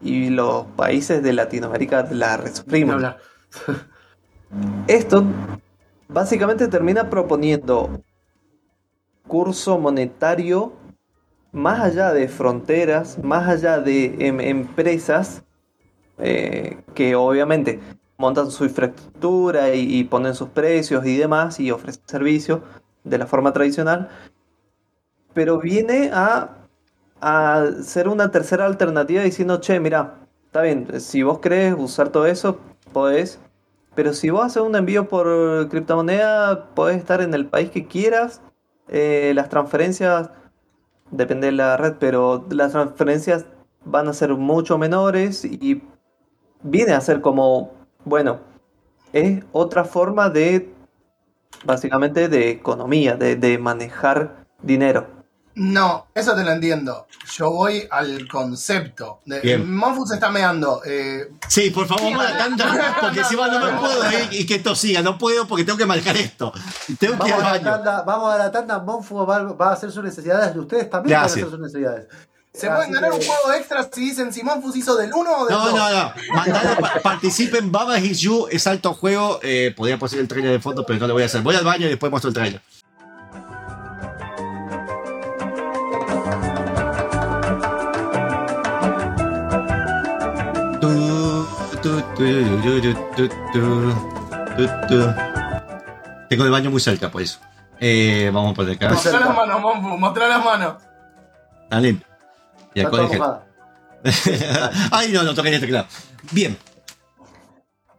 Y 0.04 0.30
los 0.30 0.66
países 0.76 1.22
de 1.22 1.32
Latinoamérica 1.32 2.06
la 2.12 2.36
resufrimos. 2.36 2.94
hablar. 2.94 3.18
Esto 4.86 5.24
básicamente 6.08 6.68
termina 6.68 7.10
proponiendo 7.10 8.04
curso 9.26 9.78
monetario 9.78 10.74
más 11.52 11.80
allá 11.80 12.12
de 12.12 12.28
fronteras, 12.28 13.18
más 13.22 13.48
allá 13.48 13.80
de 13.80 14.14
em- 14.26 14.40
empresas 14.40 15.42
eh, 16.18 16.78
que 16.94 17.14
obviamente 17.16 17.80
montan 18.18 18.50
su 18.50 18.64
infraestructura 18.64 19.74
y, 19.74 19.98
y 20.00 20.04
ponen 20.04 20.34
sus 20.34 20.50
precios 20.50 21.04
y 21.06 21.16
demás 21.16 21.58
y 21.58 21.70
ofrecen 21.70 22.02
servicios 22.06 22.60
de 23.02 23.18
la 23.18 23.26
forma 23.26 23.52
tradicional, 23.52 24.08
pero 25.32 25.58
viene 25.58 26.10
a, 26.12 26.63
a 27.26 27.82
ser 27.82 28.08
una 28.08 28.30
tercera 28.30 28.66
alternativa 28.66 29.22
diciendo, 29.22 29.58
che, 29.60 29.80
mira, 29.80 30.14
está 30.46 30.60
bien, 30.62 31.00
si 31.00 31.22
vos 31.22 31.38
querés 31.38 31.74
usar 31.76 32.10
todo 32.10 32.26
eso, 32.26 32.58
podés, 32.92 33.40
pero 33.94 34.12
si 34.12 34.30
vos 34.30 34.44
haces 34.44 34.62
un 34.62 34.76
envío 34.76 35.08
por 35.08 35.68
criptomoneda, 35.70 36.66
podés 36.74 36.98
estar 36.98 37.20
en 37.22 37.32
el 37.34 37.46
país 37.46 37.70
que 37.70 37.86
quieras. 37.86 38.42
eh, 38.88 39.32
las 39.34 39.48
transferencias, 39.48 40.30
depende 41.10 41.46
de 41.46 41.52
la 41.52 41.76
red, 41.76 41.94
pero 41.98 42.44
las 42.50 42.72
transferencias 42.72 43.46
van 43.84 44.08
a 44.08 44.12
ser 44.12 44.34
mucho 44.34 44.78
menores 44.78 45.44
y 45.44 45.82
viene 46.62 46.92
a 46.92 47.00
ser 47.00 47.20
como, 47.22 47.72
bueno, 48.04 48.40
es 49.12 49.44
otra 49.52 49.84
forma 49.84 50.28
de, 50.30 50.72
básicamente, 51.64 52.28
de 52.28 52.50
economía, 52.50 53.16
de, 53.16 53.36
de 53.36 53.58
manejar 53.58 54.44
dinero. 54.62 55.06
No, 55.56 56.06
eso 56.14 56.34
te 56.34 56.42
lo 56.42 56.50
entiendo. 56.50 57.06
Yo 57.36 57.50
voy 57.50 57.86
al 57.90 58.26
concepto. 58.26 59.20
De, 59.24 59.40
Bien. 59.40 59.72
Monfu 59.74 60.04
se 60.06 60.14
está 60.14 60.28
meando. 60.30 60.82
eh, 60.84 61.30
Sí, 61.48 61.70
por 61.70 61.86
favor, 61.86 62.12
para 62.16 62.36
tanto, 62.36 62.64
porque 63.00 63.22
si 63.24 63.36
no, 63.36 63.46
no 63.46 63.60
me 63.72 63.78
puedo 63.78 64.10
ir 64.12 64.28
y 64.32 64.46
que 64.46 64.56
esto 64.56 64.74
siga. 64.74 65.00
No 65.02 65.16
puedo 65.16 65.46
porque 65.46 65.64
tengo 65.64 65.78
que 65.78 65.86
manejar 65.86 66.16
esto. 66.16 66.52
Tengo 66.98 67.18
que 67.20 67.28
ir 67.28 67.34
Vamos 67.34 67.38
al 67.38 67.40
a, 67.40 67.42
la 67.42 67.50
baño. 67.52 67.64
tanda, 67.84 68.02
vamos 68.02 68.34
a 68.34 68.38
la 68.38 68.50
tanda, 68.50 68.78
Monfu 68.80 69.24
va, 69.24 69.42
va 69.42 69.68
a 69.68 69.72
hacer 69.74 69.92
sus 69.92 70.02
necesidades 70.02 70.54
y 70.56 70.58
ustedes 70.58 70.90
también 70.90 71.14
van 71.14 71.24
a 71.24 71.28
Gracias. 71.28 71.46
hacer 71.46 71.50
sus 71.50 71.60
necesidades. 71.60 72.06
¿Se 72.52 72.68
Así 72.68 72.76
pueden 72.76 72.92
ganar 72.92 73.10
que- 73.10 73.16
un 73.18 73.22
juego 73.24 73.52
extra 73.52 73.88
si 73.92 74.00
dicen 74.00 74.32
si 74.32 74.42
Monfus 74.44 74.76
hizo 74.76 74.94
del 74.96 75.12
1 75.12 75.38
o 75.38 75.44
del 75.46 75.56
No, 75.56 75.64
2? 75.66 75.74
no, 75.74 75.90
no. 75.90 76.12
Mandala, 76.34 76.76
pa- 76.76 77.00
participen. 77.02 77.72
Baba 77.72 77.98
Is 77.98 78.20
You 78.20 78.46
es 78.50 78.66
alto 78.68 78.94
juego. 78.94 79.40
Eh, 79.42 79.72
podría 79.76 79.98
poner 79.98 80.20
el 80.20 80.28
trailer 80.28 80.52
de 80.52 80.60
fondo, 80.60 80.84
pero 80.86 81.00
no 81.00 81.06
lo 81.08 81.14
voy 81.14 81.24
a 81.24 81.26
hacer. 81.26 81.42
Voy 81.42 81.56
al 81.56 81.64
baño 81.64 81.86
y 81.86 81.90
después 81.90 82.10
muestro 82.10 82.28
el 82.28 82.34
trailer. 82.34 82.60
Tengo 96.28 96.44
el 96.44 96.50
baño 96.50 96.70
muy 96.70 96.80
cerca, 96.80 97.10
por 97.10 97.22
eso. 97.22 97.38
Eh, 97.80 98.30
vamos 98.32 98.52
a 98.52 98.54
poner 98.54 98.76
acá. 98.76 98.90
Mostrá 98.90 99.20
las 99.20 99.34
manos, 99.34 99.60
Monfu, 99.60 99.98
mostrá 99.98 100.28
las 100.28 100.44
manos. 100.44 100.74
Está 101.64 101.80
limpio. 101.80 102.06
Y 102.74 102.82
mojada. 102.82 103.46
Ay, 104.90 105.12
no, 105.12 105.22
no 105.22 105.34
toqué 105.34 105.54
el 105.54 105.60
teclado. 105.60 105.86
Bien. 106.30 106.56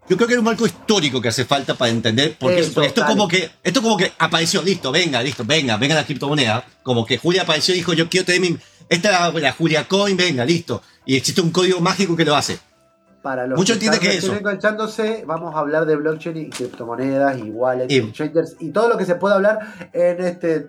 Yo 0.07 0.17
creo 0.17 0.27
que 0.27 0.33
era 0.33 0.41
un 0.41 0.45
marco 0.45 0.65
histórico 0.65 1.19
que 1.19 1.29
hace 1.29 1.45
falta 1.45 1.73
para 1.73 1.89
entender. 1.91 2.37
Porque, 2.39 2.59
Eso, 2.59 2.81
esto 2.83 3.05
como 3.05 3.27
que. 3.27 3.51
Esto 3.63 3.81
como 3.81 3.97
que 3.97 4.13
apareció, 4.19 4.61
listo, 4.61 4.91
venga, 4.91 5.21
listo, 5.23 5.43
venga, 5.45 5.77
venga 5.77 5.95
la 5.95 6.05
criptomoneda. 6.05 6.63
Como 6.83 7.05
que 7.05 7.17
Julia 7.17 7.41
apareció 7.41 7.73
y 7.73 7.77
dijo, 7.77 7.93
yo 7.93 8.07
quiero 8.09 8.25
tener 8.25 8.41
mi. 8.41 8.57
Esta 8.87 9.09
es 9.27 9.33
la, 9.33 9.39
la 9.39 9.51
Julia 9.51 9.87
Coin, 9.87 10.15
venga, 10.15 10.45
listo. 10.45 10.83
Y 11.05 11.15
existe 11.15 11.41
un 11.41 11.51
código 11.51 11.79
mágico 11.81 12.15
que 12.15 12.25
lo 12.25 12.35
hace. 12.35 12.59
Para 13.25 13.47
los 13.47 13.57
Mucho 13.57 13.79
que 13.79 13.85
están 13.85 13.99
que 13.99 14.17
eso. 14.17 14.35
enganchándose, 14.35 15.23
vamos 15.25 15.55
a 15.55 15.57
hablar 15.57 15.87
de 15.87 15.95
blockchain 15.95 16.37
y 16.37 16.49
criptomonedas 16.51 17.39
y 17.39 17.49
wallets 17.49 17.91
Y- 17.91 17.95
y 17.95 17.99
exchanges 18.01 18.55
y 18.59 18.69
todo 18.69 18.87
lo 18.87 18.97
que 18.99 19.05
se 19.05 19.15
pueda 19.15 19.33
hablar 19.33 19.89
en 19.93 20.23
este 20.23 20.67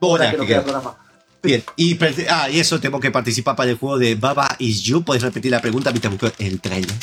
Hora 0.00 0.30
que 0.30 0.38
que 0.38 0.46
queda. 0.46 0.62
programa. 0.62 0.94
Bien. 1.42 1.62
Y, 1.76 1.98
ah, 2.30 2.48
y 2.48 2.58
eso 2.58 2.80
tengo 2.80 2.98
que 2.98 3.10
participar 3.10 3.54
para 3.54 3.68
el 3.68 3.76
juego 3.76 3.98
de 3.98 4.14
Baba 4.14 4.48
Is 4.58 4.80
You. 4.82 5.04
¿Puedes 5.04 5.22
repetir 5.22 5.50
la 5.50 5.60
pregunta 5.60 5.90
mientras 5.90 6.10
busco 6.10 6.34
el 6.38 6.58
trailer? 6.58 6.96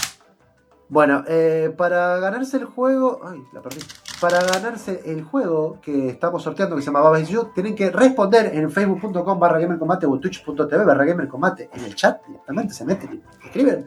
Bueno, 0.89 1.23
eh, 1.27 1.71
para 1.77 2.17
ganarse 2.17 2.57
el 2.57 2.65
juego. 2.65 3.21
Ay, 3.23 3.39
la 3.53 3.61
perdí. 3.61 3.81
Para 4.19 4.39
ganarse 4.43 4.99
el 5.05 5.21
juego 5.23 5.79
que 5.79 6.09
estamos 6.09 6.41
sorteando, 6.41 6.75
que 6.75 6.81
se 6.81 6.87
llama 6.87 7.01
Baba 7.01 7.19
Is 7.19 7.29
You, 7.29 7.51
tienen 7.53 7.75
que 7.75 7.91
responder 7.91 8.49
en 8.55 8.71
facebook.com 8.71 9.39
barra 9.39 9.59
gamercombate 9.59 10.07
o 10.07 10.19
twitch.tv 10.19 10.85
barra 10.85 11.05
gamercombate 11.05 11.69
en 11.71 11.85
el 11.85 11.93
chat. 11.93 12.19
Directamente 12.25 12.73
se 12.73 12.83
meten 12.83 13.21
y 13.41 13.45
escriben. 13.45 13.85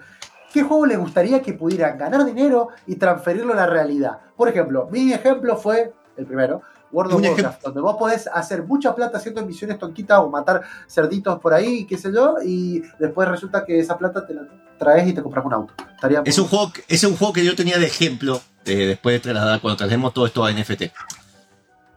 ¿Qué 0.53 0.63
juego 0.63 0.87
les 0.87 0.99
gustaría 0.99 1.43
que 1.43 1.53
pudieran 1.53 1.99
ganar 1.99 2.25
dinero 2.25 2.69
y 2.87 2.97
transferirlo 2.97 3.53
a 3.53 3.57
la 3.57 3.67
realidad? 3.67 4.19
Por 4.37 4.49
ejemplo, 4.49 4.89
mi 4.91 5.13
ejemplo 5.13 5.57
fue 5.57 5.93
el 6.17 6.27
primero, 6.27 6.63
World 6.91 7.13
of 7.13 7.23
Warcraft, 7.23 7.63
donde 7.65 7.81
vos 7.83 7.97
podés 7.99 8.27
hacer 8.29 8.63
mucha 8.63 8.95
plata 8.95 9.19
haciendo 9.19 9.45
misiones 9.45 9.79
tonquitas 9.79 10.21
o 10.21 10.31
matar 10.31 10.63
cerditos 10.89 11.39
por 11.39 11.53
ahí, 11.53 11.85
qué 11.85 11.99
sé 11.99 12.11
yo, 12.13 12.37
y 12.43 12.83
después 12.99 13.29
resulta 13.29 13.65
que 13.65 13.79
esa 13.79 13.99
plata 13.99 14.27
te 14.27 14.33
la 14.33 14.43
traes 14.79 15.07
y 15.07 15.13
te 15.13 15.23
compras 15.23 15.45
un 15.45 15.53
auto. 15.53 15.75
Estaría 15.95 16.23
Es 16.25 16.39
muy- 16.39 16.45
un 16.45 16.49
juego, 16.51 16.73
que- 16.73 16.85
es 16.89 17.05
un 17.05 17.15
juego 17.17 17.33
que 17.35 17.45
yo 17.45 17.55
tenía 17.55 17.79
de 17.79 17.87
ejemplo 17.87 18.41
eh, 18.65 18.87
después 18.87 19.15
de 19.15 19.21
trasladar, 19.21 19.61
cuando 19.61 19.77
traslademos 19.77 20.13
todo 20.15 20.27
esto 20.27 20.45
a 20.45 20.51
NFT. 20.51 20.91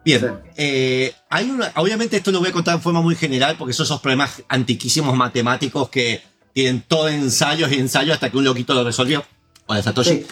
Bien, 0.04 0.20
Sí. 0.20 0.26
eh, 0.56 1.14
hay 1.30 1.50
una, 1.50 1.70
obviamente 1.76 2.16
esto 2.16 2.30
lo 2.32 2.40
voy 2.40 2.48
a 2.48 2.52
contar 2.52 2.74
en 2.74 2.80
forma 2.82 3.00
muy 3.00 3.14
general 3.14 3.56
porque 3.58 3.72
son 3.72 3.84
esos 3.84 4.00
problemas 4.00 4.42
antiquísimos 4.48 5.16
matemáticos 5.16 5.88
que 5.90 6.22
tienen 6.52 6.82
todo 6.82 7.08
ensayos 7.08 7.72
y 7.72 7.76
ensayos 7.76 8.14
hasta 8.14 8.30
que 8.30 8.36
un 8.36 8.44
loquito 8.44 8.74
lo 8.74 8.84
resolvió. 8.84 9.24
O 9.66 9.74
de 9.74 9.82
Satoshi. 9.82 10.10
Sí. 10.10 10.26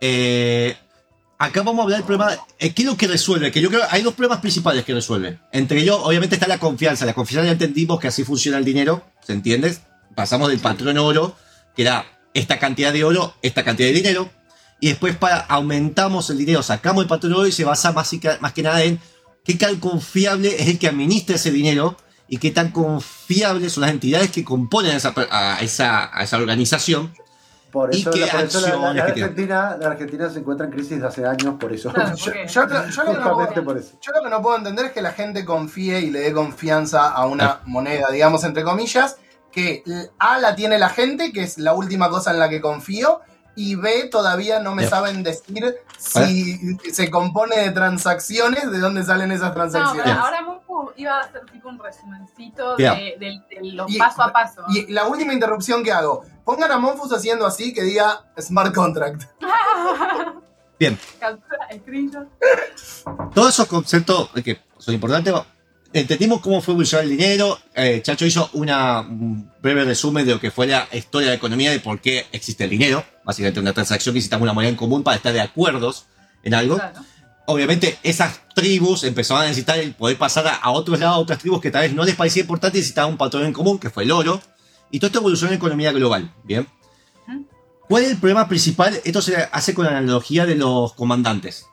Eh, 0.00 0.76
acá 1.38 1.62
vamos 1.62 1.80
a 1.80 1.82
hablar 1.84 1.98
del 1.98 2.06
problema. 2.06 2.36
eh, 2.58 2.72
¿Qué 2.72 2.82
es 2.82 2.88
lo 2.88 2.96
que 2.96 3.06
resuelve? 3.06 3.50
Que 3.50 3.60
yo 3.60 3.68
creo 3.68 3.82
hay 3.90 4.02
dos 4.02 4.14
problemas 4.14 4.40
principales 4.40 4.84
que 4.84 4.94
resuelve. 4.94 5.38
Entre 5.52 5.80
ellos, 5.80 5.98
obviamente, 6.02 6.36
está 6.36 6.46
la 6.46 6.58
confianza. 6.58 7.06
La 7.06 7.14
confianza 7.14 7.46
ya 7.46 7.52
entendimos 7.52 8.00
que 8.00 8.08
así 8.08 8.24
funciona 8.24 8.58
el 8.58 8.64
dinero, 8.64 9.04
¿se 9.24 9.32
entiende? 9.32 9.76
Pasamos 10.14 10.48
del 10.48 10.58
patrón 10.58 10.98
oro, 10.98 11.36
que 11.74 11.82
era 11.82 12.06
esta 12.34 12.58
cantidad 12.58 12.92
de 12.92 13.04
oro, 13.04 13.34
esta 13.42 13.64
cantidad 13.64 13.88
de 13.88 13.94
dinero, 13.94 14.30
y 14.80 14.88
después 14.88 15.16
para 15.16 15.38
aumentamos 15.38 16.28
el 16.30 16.38
dinero, 16.38 16.62
sacamos 16.62 17.02
el 17.02 17.08
patrón 17.08 17.32
oro 17.32 17.46
y 17.46 17.52
se 17.52 17.64
basa 17.64 17.92
más, 17.92 18.12
y 18.12 18.20
más 18.40 18.52
que 18.52 18.62
nada 18.62 18.82
en 18.82 19.00
qué 19.44 19.54
tan 19.54 19.76
confiable 19.76 20.54
es 20.54 20.68
el 20.68 20.78
que 20.78 20.88
administra 20.88 21.36
ese 21.36 21.50
dinero 21.50 21.96
y 22.28 22.38
qué 22.38 22.50
tan 22.50 22.70
confiables 22.70 23.72
son 23.72 23.82
las 23.82 23.90
entidades 23.90 24.30
que 24.30 24.44
componen 24.44 24.92
a 24.92 24.96
esa, 24.96 25.14
a 25.30 25.60
esa, 25.60 26.10
a 26.18 26.22
esa 26.24 26.36
organización. 26.36 27.14
Por 27.72 27.94
¿Y 27.94 28.00
eso, 28.00 28.10
qué 28.10 28.20
la, 28.20 28.32
por 28.32 28.40
eso 28.42 28.60
la- 28.60 28.68
la- 28.68 28.76
la 28.76 28.86
acciones 28.88 29.04
que 29.06 29.12
tiene? 29.12 29.28
Argentina, 29.28 29.76
la 29.78 29.86
Argentina 29.88 30.30
se 30.30 30.38
encuentra 30.38 30.66
en 30.66 30.72
crisis 30.72 30.90
desde 30.92 31.06
hace 31.06 31.26
años 31.26 31.56
por 31.60 31.72
eso. 31.72 31.92
Claro, 31.92 32.16
Yo, 32.16 32.32
lo- 32.66 32.88
yo 32.88 33.02
lo 33.04 33.12
que 33.12 33.18
no 33.18 33.34
puedo- 33.34 33.64
por 33.64 33.76
eso. 33.76 33.92
yo 34.00 34.12
lo 34.12 34.22
que 34.22 34.30
no 34.30 34.40
puedo 34.42 34.56
entender 34.56 34.86
es 34.86 34.92
que 34.92 35.02
la 35.02 35.12
gente 35.12 35.44
confíe 35.44 36.00
y 36.00 36.10
le 36.10 36.20
dé 36.20 36.32
confianza 36.32 37.08
a 37.08 37.26
una 37.26 37.60
moneda, 37.66 38.08
digamos, 38.10 38.44
entre 38.44 38.62
comillas, 38.62 39.16
que 39.52 39.82
A 40.18 40.38
la 40.38 40.54
tiene 40.54 40.78
la 40.78 40.88
gente, 40.90 41.32
que 41.32 41.42
es 41.42 41.58
la 41.58 41.74
última 41.74 42.08
cosa 42.10 42.30
en 42.30 42.38
la 42.38 42.48
que 42.48 42.60
confío, 42.60 43.20
y 43.56 43.74
B 43.74 44.08
todavía 44.10 44.60
no 44.60 44.74
me 44.74 44.82
Ya. 44.84 44.90
saben 44.90 45.22
decir 45.22 45.76
si 45.98 46.76
se 46.92 47.10
compone 47.10 47.56
de 47.58 47.70
transacciones, 47.70 48.70
de 48.70 48.78
dónde 48.78 49.02
salen 49.02 49.32
esas 49.32 49.48
No, 49.48 49.54
transacciones. 49.54 50.02
pero 50.04 50.20
ahora 50.20 50.42
Monfu 50.42 50.90
iba 50.96 51.16
a 51.18 51.20
hacer 51.22 51.40
tipo 51.50 51.68
un 51.70 51.78
resumencito 51.78 52.76
Ya. 52.78 52.94
de, 52.94 53.16
de- 53.18 53.42
de 53.50 53.72
los 53.72 53.90
Y- 53.90 53.98
paso 53.98 54.22
a 54.22 54.32
paso. 54.32 54.62
Y 54.68 54.92
la 54.92 55.06
última 55.06 55.32
interrupción 55.32 55.82
que 55.82 55.90
hago, 55.90 56.24
pongan 56.44 56.70
a 56.70 56.78
Monfus 56.78 57.12
haciendo 57.12 57.46
así 57.46 57.72
que 57.74 57.82
diga 57.82 58.24
smart 58.38 58.74
contract. 58.74 59.22
Bien, 60.78 60.98
todos 63.34 63.48
esos 63.54 63.66
conceptos 63.66 64.30
eh, 64.34 64.42
que 64.42 64.60
son 64.78 64.94
importantes, 64.94 65.32
entendimos 65.92 66.40
cómo 66.42 66.60
fue 66.60 66.72
evolucionar 66.72 67.04
el 67.04 67.10
dinero. 67.10 67.58
eh, 67.74 68.02
Chacho 68.02 68.26
hizo 68.26 68.50
una, 68.52 69.00
un 69.00 69.50
breve 69.62 69.84
resumen 69.84 70.26
de 70.26 70.34
lo 70.34 70.40
que 70.40 70.50
fue 70.50 70.66
la 70.66 70.86
historia 70.92 71.28
de 71.28 71.32
la 71.32 71.36
economía 71.38 71.70
de 71.70 71.80
por 71.80 71.98
qué 72.00 72.26
existe 72.32 72.64
el 72.64 72.70
dinero. 72.70 73.02
Básicamente 73.26 73.60
una 73.60 73.74
transacción 73.74 74.14
que 74.14 74.18
necesitamos 74.18 74.44
una 74.44 74.54
moneda 74.54 74.70
en 74.70 74.76
común 74.76 75.02
para 75.02 75.16
estar 75.18 75.34
de 75.34 75.40
acuerdos 75.42 76.06
en 76.42 76.54
algo. 76.54 76.76
Claro. 76.76 77.02
Obviamente 77.48 77.98
esas 78.02 78.40
tribus 78.54 79.04
empezaron 79.04 79.42
a 79.42 79.46
necesitar 79.46 79.78
el 79.78 79.94
poder 79.94 80.16
pasar 80.16 80.46
a, 80.62 80.70
otros 80.70 80.98
lados, 80.98 81.16
a 81.16 81.18
otras 81.18 81.38
tribus 81.40 81.60
que 81.60 81.70
tal 81.70 81.82
vez 81.82 81.92
no 81.92 82.04
les 82.04 82.14
parecía 82.14 82.40
importante 82.42 82.78
y 82.78 82.80
necesitaban 82.80 83.10
un 83.12 83.18
patrón 83.18 83.44
en 83.44 83.52
común, 83.52 83.78
que 83.78 83.90
fue 83.90 84.04
el 84.04 84.12
oro. 84.12 84.40
Y 84.90 84.98
todo 85.00 85.08
esto 85.08 85.18
evolucionó 85.18 85.48
en 85.50 85.54
la 85.54 85.58
economía 85.58 85.92
global. 85.92 86.32
Bien. 86.44 86.66
¿Cuál 87.88 88.04
es 88.04 88.10
el 88.12 88.16
problema 88.16 88.48
principal? 88.48 88.98
Esto 89.04 89.20
se 89.22 89.36
hace 89.36 89.74
con 89.74 89.84
la 89.84 89.92
analogía 89.98 90.46
de 90.46 90.54
los 90.56 90.94
comandantes. 90.94 91.66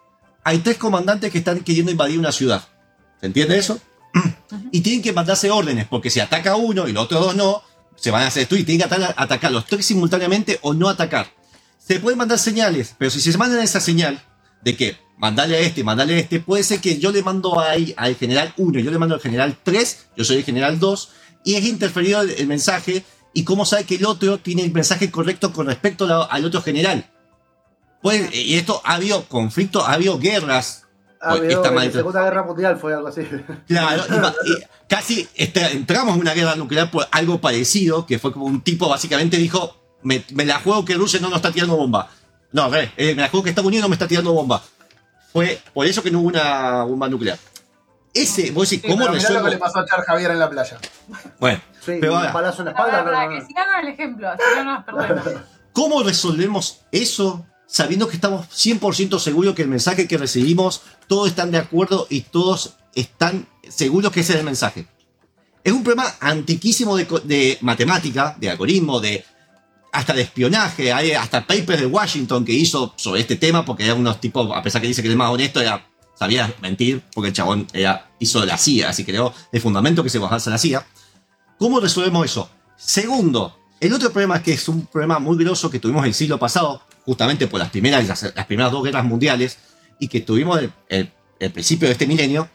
Hay 0.43 0.59
tres 0.59 0.77
comandantes 0.77 1.31
que 1.31 1.37
están 1.39 1.61
queriendo 1.61 1.91
invadir 1.91 2.19
una 2.19 2.31
ciudad. 2.31 2.67
¿Se 3.19 3.27
entiende 3.27 3.57
eso? 3.57 3.79
Y 4.71 4.81
tienen 4.81 5.01
que 5.01 5.13
mandarse 5.13 5.49
órdenes, 5.49 5.87
porque 5.87 6.09
si 6.11 6.19
ataca 6.19 6.55
uno 6.55 6.87
y 6.87 6.93
los 6.93 7.05
otros 7.05 7.21
dos 7.21 7.35
no, 7.35 7.63
se 7.95 8.11
van 8.11 8.23
a 8.23 8.27
hacer 8.27 8.41
destruir. 8.41 8.65
Tienen 8.65 8.87
que 8.87 8.93
ata- 8.95 9.13
atacar 9.17 9.51
los 9.51 9.65
tres 9.65 9.85
simultáneamente 9.87 10.59
o 10.61 10.73
no 10.75 10.89
atacar. 10.89 11.27
Se 11.85 11.99
pueden 11.99 12.17
mandar 12.17 12.39
señales, 12.39 12.95
pero 12.97 13.11
si 13.11 13.19
se 13.19 13.37
mandan 13.37 13.59
esa 13.61 13.79
señal 13.79 14.21
de 14.61 14.77
que 14.77 14.97
mandarle 15.17 15.57
a 15.57 15.59
este, 15.59 15.83
mandarle 15.83 16.15
a 16.15 16.19
este, 16.19 16.39
puede 16.39 16.63
ser 16.63 16.79
que 16.79 16.97
yo 16.97 17.11
le 17.11 17.21
mando 17.23 17.59
ahí 17.59 17.93
al 17.97 18.15
general 18.15 18.53
1, 18.57 18.79
yo 18.79 18.91
le 18.91 18.97
mando 18.97 19.15
al 19.15 19.21
general 19.21 19.57
3, 19.63 20.05
yo 20.15 20.23
soy 20.23 20.37
el 20.37 20.43
general 20.43 20.79
2, 20.79 21.09
y 21.43 21.55
es 21.55 21.65
interferido 21.65 22.21
el, 22.21 22.29
el 22.31 22.47
mensaje, 22.47 23.03
y 23.33 23.43
cómo 23.43 23.65
sabe 23.65 23.83
que 23.83 23.95
el 23.95 24.05
otro 24.05 24.37
tiene 24.37 24.63
el 24.63 24.71
mensaje 24.71 25.11
correcto 25.11 25.51
con 25.51 25.65
respecto 25.67 26.05
a 26.05 26.07
la- 26.07 26.23
al 26.23 26.45
otro 26.45 26.61
general. 26.61 27.09
Pues, 28.01 28.33
y 28.33 28.55
esto 28.55 28.81
ha 28.85 28.95
habido 28.95 29.25
conflictos, 29.27 29.83
ha 29.87 29.93
habido 29.93 30.19
guerras. 30.19 30.85
Esta 31.53 31.69
en 31.69 31.75
la 31.75 31.81
Segunda 31.99 32.23
Guerra 32.23 32.43
Mundial 32.43 32.77
fue 32.77 32.93
algo 32.93 33.07
así. 33.07 33.21
Claro, 33.67 34.03
y 34.09 34.19
va- 34.19 34.35
y 34.45 34.63
casi 34.89 35.27
este, 35.35 35.65
entramos 35.71 36.15
en 36.15 36.21
una 36.21 36.33
guerra 36.33 36.55
nuclear 36.55 36.91
por 36.91 37.07
algo 37.11 37.39
parecido, 37.41 38.05
que 38.05 38.19
fue 38.19 38.31
como 38.33 38.45
un 38.45 38.61
tipo 38.61 38.87
básicamente 38.89 39.37
dijo, 39.37 39.82
me, 40.03 40.23
me 40.33 40.45
la 40.45 40.59
juego 40.59 40.85
que 40.85 40.93
Rusia 40.95 41.19
no 41.19 41.29
nos 41.29 41.37
está 41.37 41.51
tirando 41.51 41.75
bomba. 41.75 42.09
No, 42.51 42.73
eh, 42.75 42.91
me 43.15 43.21
la 43.21 43.29
juego 43.29 43.43
que 43.43 43.49
Estados 43.49 43.67
Unidos 43.67 43.83
no 43.83 43.89
me 43.89 43.95
está 43.95 44.07
tirando 44.07 44.33
bomba. 44.33 44.61
Fue 45.31 45.59
por 45.73 45.87
eso 45.87 46.03
que 46.03 46.11
no 46.11 46.19
hubo 46.19 46.27
una 46.27 46.83
bomba 46.83 47.09
nuclear. 47.09 47.37
Ese, 48.13 48.51
vos 48.51 48.69
decís, 48.69 48.83
Sí, 48.83 48.87
¿cómo 48.87 49.05
pero 49.05 49.13
mirá 49.13 49.23
lo 49.23 49.27
resuelvo? 49.39 49.45
que 49.45 49.51
le 49.55 49.57
pasó 49.57 49.79
a 49.79 49.85
Char 49.87 50.03
Javier 50.05 50.31
en 50.31 50.39
la 50.39 50.49
playa. 50.49 50.77
Bueno, 51.39 51.59
Sí, 51.83 51.97
pero 51.99 52.11
un 52.13 52.17
ahora, 52.19 52.31
palazo 52.31 52.61
en 52.61 52.65
la 52.67 52.73
Para, 52.75 52.97
espalda. 52.99 53.11
para, 53.11 53.25
no, 53.27 53.71
no, 53.73 53.79
el 53.81 53.87
ejemplo, 53.93 54.29
así 54.29 54.43
no 54.55 54.63
nos 54.65 54.83
perdemos. 54.85 55.27
¿cómo 55.73 56.03
resolvemos 56.03 56.81
eso 56.91 57.43
sabiendo 57.65 58.07
que 58.07 58.13
estamos 58.15 58.45
100% 58.49 59.17
seguros 59.17 59.55
que 59.55 59.63
el 59.63 59.67
mensaje 59.67 60.07
que 60.07 60.19
recibimos, 60.19 60.83
todos 61.07 61.27
están 61.29 61.49
de 61.49 61.57
acuerdo 61.57 62.05
y 62.11 62.21
todos 62.21 62.75
están 62.93 63.47
seguros 63.67 64.11
que 64.11 64.19
ese 64.19 64.33
es 64.33 64.39
el 64.39 64.45
mensaje? 64.45 64.85
Es 65.63 65.73
un 65.73 65.83
problema 65.83 66.13
antiquísimo 66.19 66.95
de 66.95 67.57
matemática, 67.61 68.35
de 68.37 68.51
algoritmo, 68.51 68.99
de 68.99 69.25
hasta 69.93 70.13
de 70.13 70.23
espionaje. 70.23 70.91
Hay 70.91 71.11
hasta 71.11 71.45
papers 71.47 71.79
de 71.79 71.85
Washington 71.85 72.43
que 72.43 72.51
hizo 72.53 72.93
sobre 72.97 73.21
este 73.21 73.35
tema 73.37 73.63
porque 73.63 73.85
eran 73.85 73.99
unos 73.99 74.19
tipos, 74.19 74.49
a 74.53 74.61
pesar 74.61 74.81
que 74.81 74.87
dice 74.87 75.01
que 75.01 75.09
es 75.09 75.15
más 75.15 75.29
honesto, 75.31 75.61
era, 75.61 75.87
sabía 76.19 76.53
mentir 76.61 77.01
porque 77.13 77.29
el 77.29 77.33
chabón 77.33 77.67
era, 77.73 78.11
hizo 78.19 78.41
de 78.41 78.47
la 78.47 78.57
CIA, 78.57 78.89
así 78.89 79.05
creó 79.05 79.33
el 79.51 79.61
fundamento 79.61 80.03
que 80.03 80.09
se 80.09 80.19
bajase 80.19 80.49
la 80.49 80.57
CIA. 80.57 80.85
¿Cómo 81.57 81.79
resolvemos 81.79 82.25
eso? 82.25 82.49
Segundo, 82.75 83.57
el 83.79 83.93
otro 83.93 84.11
problema 84.11 84.41
que 84.43 84.53
es 84.53 84.67
un 84.67 84.85
problema 84.87 85.19
muy 85.19 85.37
grosso 85.37 85.69
que 85.69 85.79
tuvimos 85.79 86.05
el 86.05 86.13
siglo 86.13 86.37
pasado, 86.39 86.81
justamente 87.05 87.47
por 87.47 87.59
las 87.59 87.69
primeras, 87.69 88.07
las, 88.07 88.33
las 88.35 88.45
primeras 88.45 88.71
dos 88.71 88.83
guerras 88.83 89.05
mundiales, 89.05 89.57
y 89.99 90.07
que 90.07 90.21
tuvimos 90.21 90.59
el, 90.59 90.71
el- 90.89 91.11
el 91.39 91.51
principio 91.51 91.87
de 91.87 91.93
este 91.93 92.07
milenio, 92.07 92.47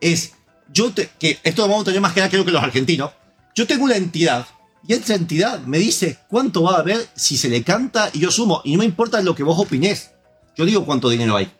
es 0.00 0.32
yo 0.72 0.92
te- 0.92 1.10
que 1.18 1.38
esto 1.44 1.62
lo 1.62 1.68
vamos 1.68 1.82
a 1.82 1.84
tener 1.86 2.00
más 2.00 2.12
que 2.12 2.20
nada 2.20 2.30
creo 2.30 2.44
que 2.44 2.50
los 2.50 2.62
argentinos. 2.62 3.10
Yo 3.54 3.66
tengo 3.66 3.84
una 3.84 3.96
entidad 3.96 4.46
y 4.86 4.94
esa 4.94 5.14
entidad 5.14 5.60
me 5.60 5.78
dice 5.78 6.18
cuánto 6.28 6.64
va 6.64 6.76
a 6.76 6.80
haber 6.80 7.06
si 7.14 7.36
se 7.36 7.48
le 7.48 7.62
canta 7.62 8.10
y 8.12 8.18
yo 8.18 8.30
sumo. 8.30 8.62
Y 8.64 8.72
no 8.72 8.78
me 8.80 8.84
importa 8.84 9.22
lo 9.22 9.34
que 9.34 9.44
vos 9.44 9.58
opinés. 9.58 10.10
Yo 10.56 10.64
digo 10.64 10.84
cuánto 10.84 11.08
dinero 11.08 11.36
hay. 11.36 11.50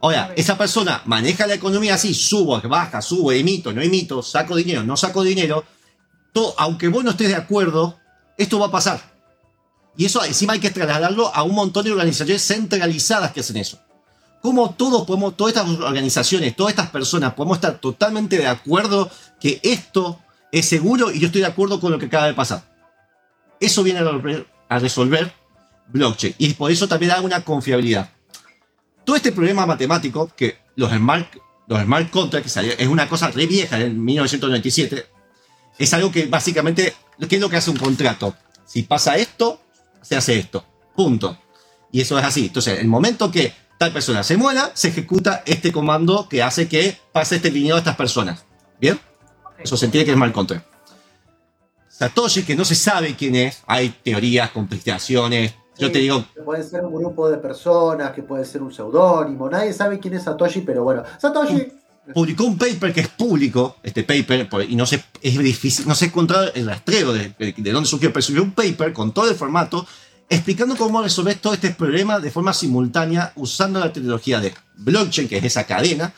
Ahora, 0.00 0.32
esa 0.36 0.58
persona 0.58 1.02
maneja 1.06 1.46
la 1.46 1.54
economía 1.54 1.94
así, 1.94 2.14
subo, 2.14 2.60
baja, 2.62 3.02
subo, 3.02 3.32
emito, 3.32 3.72
no 3.72 3.80
emito, 3.80 4.22
saco 4.22 4.56
dinero, 4.56 4.84
no 4.84 4.96
saco 4.96 5.22
dinero. 5.22 5.64
Todo, 6.32 6.54
aunque 6.58 6.88
vos 6.88 7.04
no 7.04 7.10
estés 7.10 7.28
de 7.28 7.36
acuerdo, 7.36 7.98
esto 8.36 8.58
va 8.58 8.66
a 8.66 8.70
pasar. 8.70 9.00
Y 9.96 10.04
eso 10.04 10.24
encima 10.24 10.52
hay 10.52 10.60
que 10.60 10.70
trasladarlo 10.70 11.34
a 11.34 11.42
un 11.42 11.54
montón 11.54 11.84
de 11.84 11.92
organizaciones 11.92 12.46
centralizadas 12.46 13.32
que 13.32 13.40
hacen 13.40 13.56
eso. 13.56 13.78
¿Cómo 14.40 14.70
todos 14.70 15.04
podemos, 15.04 15.36
todas 15.36 15.54
estas 15.54 15.68
organizaciones, 15.68 16.54
todas 16.54 16.70
estas 16.70 16.90
personas 16.90 17.34
podemos 17.34 17.56
estar 17.56 17.78
totalmente 17.78 18.38
de 18.38 18.46
acuerdo 18.46 19.10
que 19.40 19.58
esto 19.64 20.20
es 20.52 20.66
seguro 20.66 21.10
y 21.10 21.20
yo 21.20 21.26
estoy 21.26 21.40
de 21.40 21.46
acuerdo 21.46 21.80
con 21.80 21.92
lo 21.92 21.98
que 21.98 22.06
acaba 22.06 22.26
de 22.26 22.34
pasar? 22.34 22.62
Eso 23.60 23.82
viene 23.82 24.00
a 24.68 24.78
resolver, 24.78 25.32
blockchain 25.88 26.34
y 26.38 26.54
por 26.54 26.70
eso 26.70 26.88
también 26.88 27.10
da 27.10 27.20
una 27.20 27.42
confiabilidad. 27.42 28.10
Todo 29.04 29.16
este 29.16 29.32
problema 29.32 29.66
matemático 29.66 30.30
que 30.36 30.58
los 30.76 30.92
smart, 30.92 31.34
los 31.66 31.82
smart 31.82 32.10
contracts, 32.10 32.56
es 32.56 32.88
una 32.88 33.08
cosa 33.08 33.30
re 33.30 33.46
vieja 33.46 33.80
en 33.80 34.04
1997, 34.04 35.06
es 35.78 35.94
algo 35.94 36.10
que 36.10 36.26
básicamente, 36.26 36.94
¿qué 37.28 37.36
es 37.36 37.40
lo 37.40 37.48
que 37.48 37.56
hace 37.56 37.70
un 37.70 37.76
contrato? 37.76 38.34
Si 38.66 38.82
pasa 38.82 39.16
esto, 39.16 39.60
se 40.02 40.16
hace 40.16 40.38
esto. 40.38 40.64
Punto. 40.94 41.38
Y 41.92 42.00
eso 42.00 42.18
es 42.18 42.24
así. 42.24 42.46
Entonces, 42.46 42.80
el 42.80 42.88
momento 42.88 43.30
que 43.30 43.52
tal 43.78 43.92
persona 43.92 44.22
se 44.22 44.36
muera, 44.36 44.72
se 44.74 44.88
ejecuta 44.88 45.42
este 45.46 45.72
comando 45.72 46.28
que 46.28 46.42
hace 46.42 46.68
que 46.68 46.98
pase 47.12 47.36
este 47.36 47.50
dinero 47.50 47.76
a 47.76 47.78
estas 47.78 47.96
personas. 47.96 48.44
¿Bien? 48.80 49.00
Eso 49.58 49.76
se 49.76 49.86
entiende 49.86 50.04
que 50.04 50.10
es 50.12 50.16
smart 50.16 50.32
contract. 50.32 50.66
Satoshi, 51.88 52.44
que 52.44 52.54
no 52.54 52.64
se 52.64 52.74
sabe 52.74 53.16
quién 53.16 53.34
es, 53.34 53.62
hay 53.66 53.88
teorías, 53.88 54.50
conspiraciones. 54.50 55.54
Yo 55.78 55.88
Sí, 55.88 55.92
te 55.92 55.98
digo, 56.00 56.24
Puede 56.44 56.62
ser 56.62 56.84
un 56.84 56.94
grupo 56.94 57.28
de 57.30 57.38
personas, 57.38 58.12
que 58.12 58.22
puede 58.22 58.44
ser 58.44 58.62
un 58.62 58.72
seudónimo. 58.72 59.48
Nadie 59.48 59.72
sabe 59.72 59.98
quién 59.98 60.14
es 60.14 60.24
Satoshi, 60.24 60.60
pero 60.60 60.84
bueno. 60.84 61.02
Satoshi. 61.18 61.72
publicó 62.14 62.44
un 62.44 62.56
paper 62.56 62.92
que 62.92 63.00
es 63.00 63.08
público, 63.08 63.76
este 63.82 64.02
paper, 64.02 64.48
y 64.68 64.76
no 64.76 64.86
sé, 64.86 65.04
es 65.20 65.38
difícil, 65.38 65.86
no 65.86 65.94
sé 65.94 66.06
encontrar 66.06 66.52
el 66.54 66.66
rastreo 66.66 67.12
de, 67.12 67.34
de, 67.38 67.54
de 67.56 67.72
dónde 67.72 67.88
surgió, 67.88 68.12
pero 68.12 68.22
subió 68.22 68.42
un 68.42 68.52
paper 68.52 68.92
con 68.92 69.12
todo 69.12 69.28
el 69.28 69.36
formato 69.36 69.86
explicando 70.28 70.76
cómo 70.76 71.02
resolver 71.02 71.36
todo 71.38 71.54
este 71.54 71.70
problema 71.70 72.20
de 72.20 72.30
forma 72.30 72.52
simultánea 72.52 73.32
usando 73.36 73.80
la 73.80 73.92
tecnología 73.92 74.40
de 74.40 74.54
blockchain, 74.76 75.28
que 75.28 75.38
es 75.38 75.44
esa 75.44 75.64
cadena, 75.64 76.12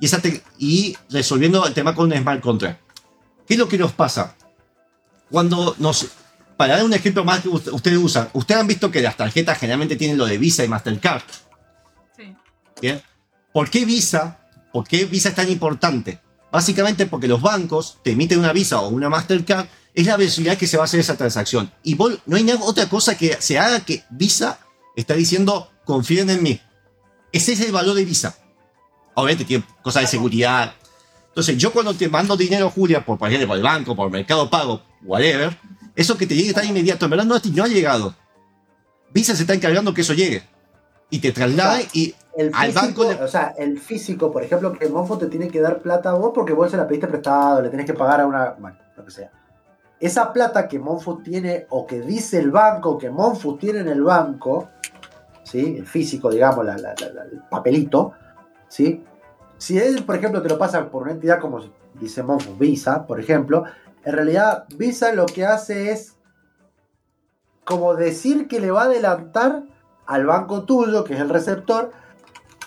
y, 0.00 0.06
esa 0.06 0.20
y 0.58 0.96
resolviendo 1.10 1.64
el 1.66 1.74
tema 1.74 1.94
con 1.94 2.10
un 2.10 2.18
smart 2.18 2.40
contract. 2.40 2.80
¿Qué 3.46 3.54
es 3.54 3.58
lo 3.60 3.68
que 3.68 3.78
nos 3.78 3.92
pasa? 3.92 4.34
Cuando 5.30 5.74
nos... 5.78 6.08
Para 6.56 6.76
dar 6.76 6.84
un 6.84 6.92
ejemplo 6.92 7.24
más 7.24 7.40
que 7.40 7.48
ust- 7.48 7.72
ustedes 7.72 7.96
usan, 7.96 8.28
ustedes 8.34 8.60
han 8.60 8.66
visto 8.66 8.90
que 8.90 9.00
las 9.00 9.16
tarjetas 9.16 9.58
generalmente 9.58 9.96
tienen 9.96 10.18
lo 10.18 10.26
de 10.26 10.36
Visa 10.36 10.62
y 10.62 10.68
Mastercard. 10.68 11.22
Sí. 12.16 12.36
¿Bien? 12.82 13.00
¿Por 13.52 13.70
qué 13.70 13.84
Visa? 13.86 14.46
¿Por 14.72 14.86
qué 14.86 15.06
Visa 15.06 15.30
es 15.30 15.34
tan 15.34 15.48
importante? 15.50 16.20
Básicamente 16.52 17.06
porque 17.06 17.28
los 17.28 17.40
bancos 17.40 17.98
te 18.04 18.10
emiten 18.12 18.40
una 18.40 18.52
Visa 18.52 18.80
o 18.80 18.88
una 18.88 19.08
Mastercard, 19.08 19.66
es 19.94 20.06
la 20.06 20.16
velocidad 20.18 20.58
que 20.58 20.66
se 20.66 20.76
va 20.76 20.82
a 20.82 20.84
hacer 20.84 21.00
esa 21.00 21.16
transacción. 21.16 21.72
Y 21.82 21.94
no 21.94 22.36
hay 22.36 22.44
nada- 22.44 22.60
otra 22.62 22.88
cosa 22.88 23.16
que 23.16 23.36
se 23.40 23.58
haga 23.58 23.80
que 23.80 24.04
Visa 24.10 24.58
está 24.96 25.14
diciendo 25.14 25.70
confíen 25.86 26.28
en 26.28 26.42
mí. 26.42 26.60
Ese 27.32 27.54
es 27.54 27.60
el 27.60 27.72
valor 27.72 27.94
de 27.96 28.04
Visa. 28.04 28.36
Obviamente 29.20 29.44
tiene 29.44 29.64
cosas 29.82 30.02
de 30.02 30.08
seguridad. 30.08 30.72
Entonces, 31.28 31.56
yo 31.56 31.72
cuando 31.72 31.94
te 31.94 32.08
mando 32.08 32.36
dinero, 32.36 32.70
Julia, 32.70 33.04
por, 33.04 33.16
por 33.18 33.28
ejemplo, 33.28 33.48
por 33.48 33.56
el 33.56 33.62
banco, 33.62 33.94
por 33.94 34.10
Mercado 34.10 34.50
Pago, 34.50 34.82
whatever, 35.04 35.56
eso 35.94 36.16
que 36.18 36.26
te 36.26 36.34
llegue 36.34 36.52
tan 36.52 36.66
inmediato, 36.66 37.04
en 37.04 37.10
verdad 37.12 37.24
no, 37.24 37.36
no 37.54 37.64
ha 37.64 37.68
llegado. 37.68 38.14
Visa 39.12 39.34
se 39.34 39.42
está 39.42 39.54
encargando 39.54 39.94
que 39.94 40.00
eso 40.02 40.12
llegue. 40.14 40.42
Y 41.08 41.18
te 41.18 41.32
traslade 41.32 41.88
y 41.92 42.14
El 42.36 42.50
al 42.54 42.72
físico, 42.72 43.02
banco 43.04 43.12
le- 43.12 43.24
o 43.24 43.28
sea, 43.28 43.54
el 43.58 43.78
físico, 43.80 44.30
por 44.30 44.42
ejemplo, 44.44 44.72
que 44.72 44.88
Monfo 44.88 45.18
te 45.18 45.26
tiene 45.26 45.48
que 45.48 45.60
dar 45.60 45.80
plata 45.80 46.10
a 46.10 46.14
vos 46.14 46.30
porque 46.34 46.52
vos 46.52 46.70
se 46.70 46.76
la 46.76 46.86
pediste 46.86 47.08
prestado, 47.08 47.60
le 47.62 47.68
tenés 47.68 47.86
que 47.86 47.94
pagar 47.94 48.20
a 48.20 48.26
una. 48.26 48.50
Bueno, 48.58 48.76
lo 48.96 49.04
que 49.04 49.10
sea. 49.10 49.30
Esa 49.98 50.32
plata 50.32 50.66
que 50.68 50.78
Monfo 50.78 51.18
tiene, 51.18 51.66
o 51.70 51.86
que 51.86 52.00
dice 52.00 52.38
el 52.38 52.50
banco, 52.50 52.96
que 52.96 53.10
Monfo 53.10 53.56
tiene 53.56 53.80
en 53.80 53.88
el 53.88 54.02
banco, 54.02 54.70
¿sí? 55.42 55.74
El 55.78 55.86
físico, 55.86 56.30
digamos, 56.30 56.64
la- 56.64 56.76
la- 56.78 56.94
la- 57.00 57.12
la- 57.12 57.22
el 57.24 57.40
papelito, 57.50 58.12
¿sí? 58.68 59.04
Si 59.60 59.78
él, 59.78 60.04
por 60.06 60.16
ejemplo, 60.16 60.40
te 60.40 60.48
lo 60.48 60.56
pasa 60.56 60.90
por 60.90 61.02
una 61.02 61.12
entidad 61.12 61.38
como 61.38 61.60
dice 62.00 62.22
Monfo, 62.22 62.54
Visa, 62.54 63.06
por 63.06 63.20
ejemplo, 63.20 63.64
en 64.04 64.14
realidad 64.14 64.64
Visa 64.74 65.12
lo 65.12 65.26
que 65.26 65.44
hace 65.44 65.92
es 65.92 66.16
como 67.64 67.94
decir 67.94 68.48
que 68.48 68.58
le 68.58 68.70
va 68.70 68.82
a 68.82 68.84
adelantar 68.86 69.64
al 70.06 70.24
banco 70.24 70.64
tuyo, 70.64 71.04
que 71.04 71.12
es 71.12 71.20
el 71.20 71.28
receptor, 71.28 71.92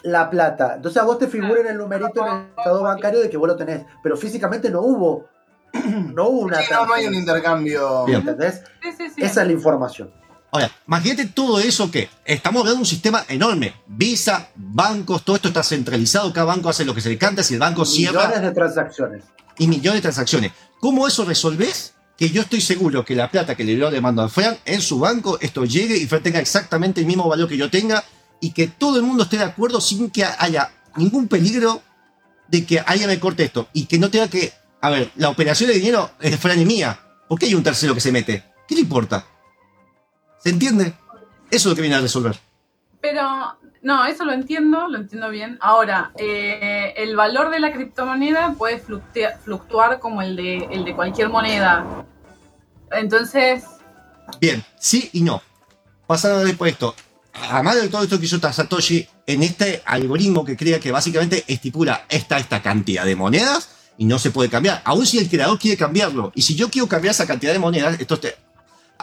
la 0.04 0.30
plata. 0.30 0.76
Entonces 0.76 1.02
a 1.02 1.06
vos 1.06 1.18
te 1.18 1.28
figura 1.28 1.62
en 1.62 1.68
el 1.68 1.78
numerito 1.80 2.28
en 2.28 2.32
el 2.32 2.46
estado 2.56 2.84
bancario 2.84 3.22
de 3.22 3.30
que 3.30 3.38
vos 3.38 3.48
lo 3.48 3.56
tenés, 3.56 3.88
pero 4.04 4.16
físicamente 4.16 4.70
no 4.70 4.82
hubo, 4.82 5.26
no 6.14 6.28
hubo 6.28 6.42
una 6.42 6.60
Sí, 6.60 6.72
no, 6.72 6.86
no 6.86 6.94
hay 6.94 7.08
un 7.08 7.16
intercambio. 7.16 8.08
¿entendés? 8.08 8.64
Sí, 8.84 8.92
sí, 8.92 9.10
sí. 9.10 9.24
Esa 9.24 9.42
es 9.42 9.48
la 9.48 9.54
información. 9.54 10.14
Ahora, 10.54 10.72
imagínate 10.88 11.26
todo 11.26 11.60
eso 11.60 11.90
que 11.90 12.10
estamos 12.24 12.60
hablando 12.60 12.76
de 12.76 12.82
un 12.82 12.86
sistema 12.86 13.26
enorme. 13.28 13.74
Visa, 13.88 14.50
bancos, 14.56 15.26
todo 15.26 15.36
esto 15.36 15.48
está 15.48 15.64
centralizado. 15.64 16.32
Cada 16.32 16.46
banco 16.46 16.70
hace 16.70 16.86
lo 16.86 16.94
que 16.94 17.02
se 17.02 17.10
le 17.10 17.18
canta. 17.18 17.42
Si 17.42 17.56
el 17.56 17.60
banco 17.60 17.84
cierra. 17.86 18.28
Millones 18.28 18.42
de 18.44 18.52
transacciones. 18.52 19.24
y 19.58 19.68
millones 19.68 19.96
de 19.96 20.02
transacciones. 20.04 20.52
¿Cómo 20.80 21.08
eso 21.08 21.26
resolvés? 21.26 21.96
Que 22.16 22.30
yo 22.30 22.44
estoy 22.44 22.62
seguro 22.62 23.04
que 23.04 23.16
la 23.16 23.32
plata 23.32 23.56
que 23.56 23.64
le 23.64 23.76
dio 23.76 23.90
le 23.90 24.00
mando 24.00 24.22
a 24.22 24.30
Fran 24.30 24.56
en 24.66 24.80
su 24.80 25.00
banco, 25.00 25.40
esto 25.42 25.66
llegue 25.66 25.98
y 25.98 26.06
Fran 26.06 26.22
tenga 26.22 26.40
exactamente 26.40 27.02
el 27.02 27.08
mismo 27.08 27.28
valor 27.28 27.50
que 27.50 27.58
yo 27.58 27.72
tenga 27.72 28.04
y 28.40 28.52
que 28.52 28.68
todo 28.68 28.98
el 28.98 29.04
mundo 29.04 29.24
esté 29.24 29.38
de 29.38 29.46
acuerdo 29.46 29.82
sin 29.82 30.12
que 30.12 30.24
haya 30.24 30.70
ningún 30.98 31.28
peligro 31.28 31.82
de 32.48 32.64
que 32.64 32.80
alguien 32.80 33.10
me 33.10 33.20
corte 33.20 33.44
esto 33.44 33.70
y 33.74 33.86
que 33.86 33.98
no 33.98 34.12
tenga 34.12 34.28
que. 34.28 34.54
A 34.82 34.92
ver, 34.92 35.10
la 35.16 35.30
operación 35.30 35.72
de 35.72 35.78
dinero 35.78 36.12
es 36.20 36.40
Fran 36.40 36.62
y 36.62 36.66
mía. 36.66 37.00
¿Por 37.28 37.40
qué 37.40 37.48
hay 37.48 37.56
un 37.56 37.64
tercero 37.64 37.96
que 37.96 38.02
se 38.02 38.12
mete? 38.12 38.44
¿Qué 38.68 38.76
le 38.76 38.82
importa? 38.82 39.26
¿Se 40.44 40.50
entiende? 40.50 40.94
Eso 41.50 41.70
es 41.70 41.72
lo 41.72 41.76
que 41.76 41.82
viene 41.82 41.96
a 41.96 42.02
resolver. 42.02 42.38
Pero, 43.02 43.58
no, 43.82 44.06
eso 44.06 44.26
lo 44.26 44.34
entiendo, 44.34 44.88
lo 44.88 44.98
entiendo 44.98 45.30
bien. 45.30 45.58
Ahora, 45.62 46.12
eh, 46.18 46.94
el 46.98 47.16
valor 47.16 47.50
de 47.50 47.60
la 47.60 47.72
criptomoneda 47.74 48.54
puede 48.58 48.82
fluctua- 48.82 49.38
fluctuar 49.44 50.00
como 50.00 50.22
el 50.22 50.36
de, 50.36 50.58
el 50.72 50.86
de 50.86 50.96
cualquier 50.96 51.30
moneda. 51.30 52.06
Entonces, 52.92 53.64
Bien, 54.40 54.64
sí 54.80 55.10
y 55.14 55.22
no. 55.22 55.42
Pasando 56.08 56.40
después 56.46 56.70
de 56.70 56.74
esto. 56.74 56.96
Además 57.34 57.76
de 57.82 57.90
todo 57.90 58.04
esto 58.04 58.20
que 58.20 58.26
hizo 58.26 58.40
Satoshi, 58.40 59.08
en 59.26 59.44
este 59.44 59.82
algoritmo 59.86 60.46
que 60.46 60.56
crea 60.56 60.80
que 60.80 60.92
básicamente 60.92 61.44
estipula 61.48 62.06
esta, 62.10 62.38
esta 62.38 62.62
cantidad 62.62 63.06
de 63.06 63.16
monedas 63.16 63.70
y 63.98 64.06
no 64.06 64.20
se 64.20 64.32
puede 64.32 64.50
cambiar. 64.50 64.82
Aún 64.86 65.06
si 65.06 65.18
el 65.18 65.30
creador 65.30 65.60
quiere 65.60 65.78
cambiarlo. 65.78 66.32
Y 66.36 66.42
si 66.44 66.56
yo 66.56 66.70
quiero 66.70 66.88
cambiar 66.88 67.12
esa 67.14 67.26
cantidad 67.28 67.52
de 67.54 67.60
monedas, 67.60 68.00
esto 68.00 68.20
te- 68.20 68.36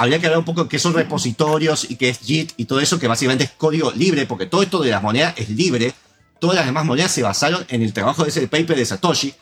habría 0.00 0.18
que 0.18 0.26
hablar 0.26 0.38
un 0.38 0.44
poco 0.44 0.62
de 0.64 0.68
qué 0.68 0.78
son 0.78 0.94
repositorios 0.94 1.90
y 1.90 1.96
qué 1.96 2.08
es 2.08 2.18
JIT 2.20 2.52
y 2.56 2.64
todo 2.64 2.80
eso, 2.80 2.98
que 2.98 3.06
básicamente 3.08 3.44
es 3.44 3.50
código 3.50 3.90
libre, 3.92 4.26
porque 4.26 4.46
todo 4.46 4.62
esto 4.62 4.80
de 4.80 4.90
las 4.90 5.02
monedas 5.02 5.34
es 5.36 5.48
libre. 5.50 5.92
Todas 6.38 6.56
las 6.56 6.64
demás 6.66 6.84
monedas 6.86 7.10
se 7.12 7.22
basaron 7.22 7.64
en 7.68 7.82
el 7.82 7.92
trabajo 7.92 8.22
de 8.22 8.30
ese 8.30 8.48
paper 8.48 8.76
de 8.76 8.86
Satoshi. 8.86 9.34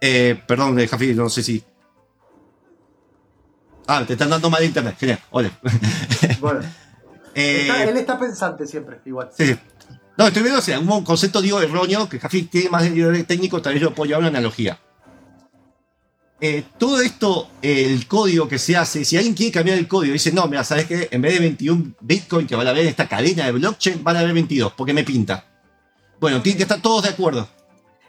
Eh, 0.00 0.40
perdón, 0.46 0.78
eh, 0.80 0.88
Jafi, 0.88 1.14
no 1.14 1.28
sé 1.28 1.42
si. 1.42 1.62
Ah, 3.86 4.04
te 4.06 4.14
están 4.14 4.30
dando 4.30 4.48
mal 4.50 4.64
internet. 4.64 4.96
Genial. 4.98 5.18
Ole. 5.30 5.50
Bueno, 6.40 6.60
Eh, 7.34 7.62
está- 7.68 7.84
él 7.84 7.96
está 7.96 8.18
pensante 8.18 8.66
siempre, 8.66 9.00
igual. 9.04 9.28
Sí, 9.36 9.46
sí. 9.46 9.56
No, 10.16 10.26
estoy 10.26 10.42
viendo 10.42 10.60
si 10.60 10.72
algún 10.72 11.04
concepto 11.04 11.40
digo 11.40 11.60
erróneo, 11.60 12.08
que 12.08 12.18
Jafi 12.18 12.42
tiene 12.44 12.70
más 12.70 12.82
de 12.82 12.90
nivel 12.90 13.24
técnico, 13.26 13.60
tal 13.62 13.74
vez 13.74 13.82
yo 13.82 13.94
puedo 13.94 14.06
llevar 14.08 14.20
una 14.22 14.28
analogía. 14.30 14.78
Eh, 16.42 16.64
todo 16.78 17.02
esto, 17.02 17.50
eh, 17.60 17.84
el 17.92 18.06
código 18.06 18.48
que 18.48 18.58
se 18.58 18.74
hace, 18.76 19.04
si 19.04 19.16
alguien 19.16 19.34
quiere 19.34 19.52
cambiar 19.52 19.76
el 19.76 19.86
código, 19.86 20.14
dice, 20.14 20.32
no, 20.32 20.46
mira, 20.46 20.64
¿sabes 20.64 20.86
qué? 20.86 21.08
En 21.10 21.20
vez 21.20 21.34
de 21.34 21.40
21 21.40 21.92
Bitcoin 22.00 22.46
que 22.46 22.56
van 22.56 22.66
a 22.66 22.70
haber 22.70 22.84
en 22.84 22.88
esta 22.88 23.06
cadena 23.06 23.44
de 23.44 23.52
blockchain, 23.52 24.02
van 24.02 24.16
a 24.16 24.20
haber 24.20 24.32
22, 24.32 24.72
porque 24.72 24.94
me 24.94 25.04
pinta. 25.04 25.44
Bueno, 26.18 26.40
tienen 26.40 26.56
que 26.56 26.62
estar 26.62 26.80
todos 26.80 27.02
de 27.02 27.10
acuerdo. 27.10 27.46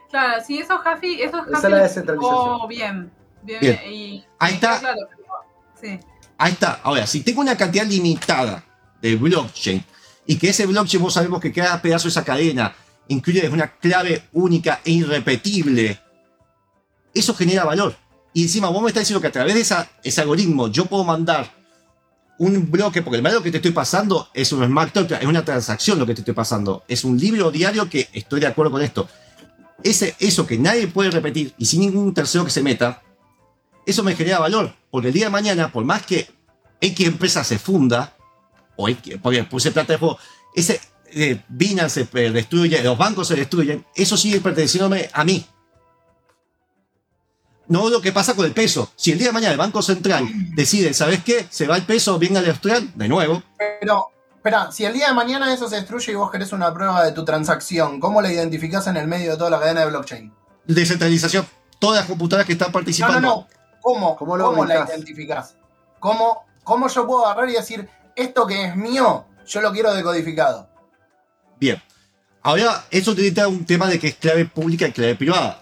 claro, 0.09 0.41
sí, 0.45 0.59
eso 0.59 0.77
Jafi, 0.77 1.21
eso 1.21 1.43
es 1.45 1.63
la 1.63 1.77
descentralización. 1.83 2.67
bien. 2.69 3.11
Bien, 3.43 3.59
Bien. 3.59 3.79
Y, 3.89 4.25
Ahí 4.39 4.53
está. 4.53 4.79
Claro, 4.79 4.99
pero- 5.09 5.23
sí. 5.81 5.99
Ahí 6.37 6.51
está. 6.53 6.79
Ahora, 6.83 7.05
si 7.07 7.21
tengo 7.21 7.41
una 7.41 7.57
cantidad 7.57 7.85
limitada 7.85 8.63
de 9.01 9.15
blockchain 9.15 9.83
y 10.25 10.37
que 10.37 10.49
ese 10.49 10.65
blockchain 10.67 11.03
vos 11.03 11.13
sabemos 11.13 11.41
que 11.41 11.51
cada 11.51 11.81
pedazo 11.81 12.03
de 12.05 12.09
esa 12.11 12.23
cadena 12.23 12.73
incluye 13.07 13.47
una 13.49 13.67
clave 13.77 14.23
única 14.33 14.79
e 14.85 14.91
irrepetible, 14.91 15.99
eso 17.13 17.33
genera 17.33 17.65
valor. 17.65 17.95
Y 18.33 18.43
encima 18.43 18.69
vos 18.69 18.81
me 18.81 18.89
estás 18.89 19.01
diciendo 19.01 19.21
que 19.21 19.27
a 19.27 19.31
través 19.31 19.55
de 19.55 19.61
esa, 19.61 19.89
ese 20.03 20.21
algoritmo 20.21 20.69
yo 20.69 20.85
puedo 20.85 21.03
mandar 21.03 21.51
un 22.37 22.71
bloque, 22.71 23.03
porque 23.03 23.17
el 23.17 23.21
valor 23.21 23.43
que 23.43 23.51
te 23.51 23.57
estoy 23.57 23.71
pasando 23.71 24.29
es 24.33 24.51
un 24.51 24.65
smart 24.65 24.93
contract, 24.93 25.21
es 25.21 25.29
una 25.29 25.45
transacción 25.45 25.99
lo 25.99 26.07
que 26.07 26.15
te 26.15 26.21
estoy 26.21 26.33
pasando. 26.33 26.83
Es 26.87 27.03
un 27.03 27.19
libro 27.19 27.51
diario 27.51 27.87
que 27.87 28.09
estoy 28.13 28.39
de 28.39 28.47
acuerdo 28.47 28.71
con 28.71 28.81
esto. 28.81 29.07
Ese, 29.83 30.15
eso 30.19 30.47
que 30.47 30.57
nadie 30.57 30.87
puede 30.87 31.11
repetir 31.11 31.53
y 31.57 31.65
sin 31.65 31.81
ningún 31.81 32.13
tercero 32.13 32.43
que 32.43 32.51
se 32.51 32.63
meta, 32.63 33.03
eso 33.85 34.03
me 34.03 34.15
genera 34.15 34.39
valor. 34.39 34.73
Porque 34.89 35.09
el 35.09 35.13
día 35.13 35.25
de 35.25 35.31
mañana, 35.31 35.71
por 35.71 35.85
más 35.85 36.03
que 36.03 36.29
X 36.79 37.07
empresa 37.07 37.43
se 37.43 37.59
funda, 37.59 38.15
o 38.75 38.89
X, 38.89 39.17
porque 39.21 39.43
puse 39.43 39.71
plata 39.71 39.93
de 39.93 39.99
juego, 39.99 40.17
ese 40.55 40.81
eh, 41.13 41.41
Binance 41.47 42.07
se 42.11 42.25
eh, 42.25 42.31
destruye, 42.31 42.81
los 42.81 42.97
bancos 42.97 43.27
se 43.27 43.35
destruyen, 43.35 43.85
eso 43.95 44.17
sigue 44.17 44.39
perteneciéndome 44.39 45.09
a 45.13 45.23
mí. 45.23 45.45
No 47.71 47.89
lo 47.89 48.01
que 48.01 48.11
pasa 48.11 48.35
con 48.35 48.45
el 48.45 48.51
peso. 48.51 48.91
Si 48.97 49.13
el 49.13 49.17
día 49.17 49.27
de 49.27 49.33
mañana 49.33 49.53
el 49.53 49.57
Banco 49.57 49.81
Central 49.81 50.27
decide, 50.53 50.93
¿sabes 50.93 51.23
qué? 51.23 51.47
Se 51.49 51.67
va 51.67 51.77
el 51.77 51.83
peso, 51.83 52.19
venga 52.19 52.41
el 52.41 52.49
austral, 52.49 52.91
de 52.95 53.07
nuevo. 53.07 53.41
Pero, 53.79 54.09
espera, 54.35 54.73
si 54.73 54.83
el 54.83 54.91
día 54.91 55.07
de 55.07 55.13
mañana 55.13 55.53
eso 55.53 55.69
se 55.69 55.77
destruye 55.77 56.11
y 56.11 56.15
vos 56.15 56.29
querés 56.29 56.51
una 56.51 56.73
prueba 56.73 57.01
de 57.05 57.13
tu 57.13 57.23
transacción, 57.23 58.01
¿cómo 58.01 58.21
la 58.21 58.29
identificás 58.29 58.87
en 58.87 58.97
el 58.97 59.07
medio 59.07 59.31
de 59.31 59.37
toda 59.37 59.49
la 59.49 59.59
cadena 59.61 59.79
de 59.79 59.85
blockchain? 59.85 60.33
Descentralización. 60.65 61.47
Todas 61.79 62.01
las 62.01 62.07
computadoras 62.07 62.45
que 62.45 62.51
están 62.51 62.73
participando. 62.73 63.21
no, 63.21 63.35
no. 63.35 63.47
¿Cómo, 63.79 64.17
¿Cómo 64.17 64.35
lo 64.35 64.47
cómo 64.47 64.65
la 64.65 64.85
identificás? 64.89 65.55
¿Cómo, 66.01 66.43
¿Cómo 66.65 66.89
yo 66.89 67.07
puedo 67.07 67.25
agarrar 67.25 67.49
y 67.49 67.53
decir, 67.53 67.87
esto 68.17 68.45
que 68.47 68.65
es 68.65 68.75
mío, 68.75 69.27
yo 69.47 69.61
lo 69.61 69.71
quiero 69.71 69.93
decodificado? 69.93 70.69
Bien. 71.57 71.81
Ahora, 72.41 72.83
eso 72.91 73.15
te 73.15 73.31
da 73.31 73.47
un 73.47 73.65
tema 73.65 73.87
de 73.87 73.97
que 73.97 74.07
es 74.09 74.15
clave 74.15 74.43
pública 74.43 74.89
y 74.89 74.91
clave 74.91 75.15
privada. 75.15 75.60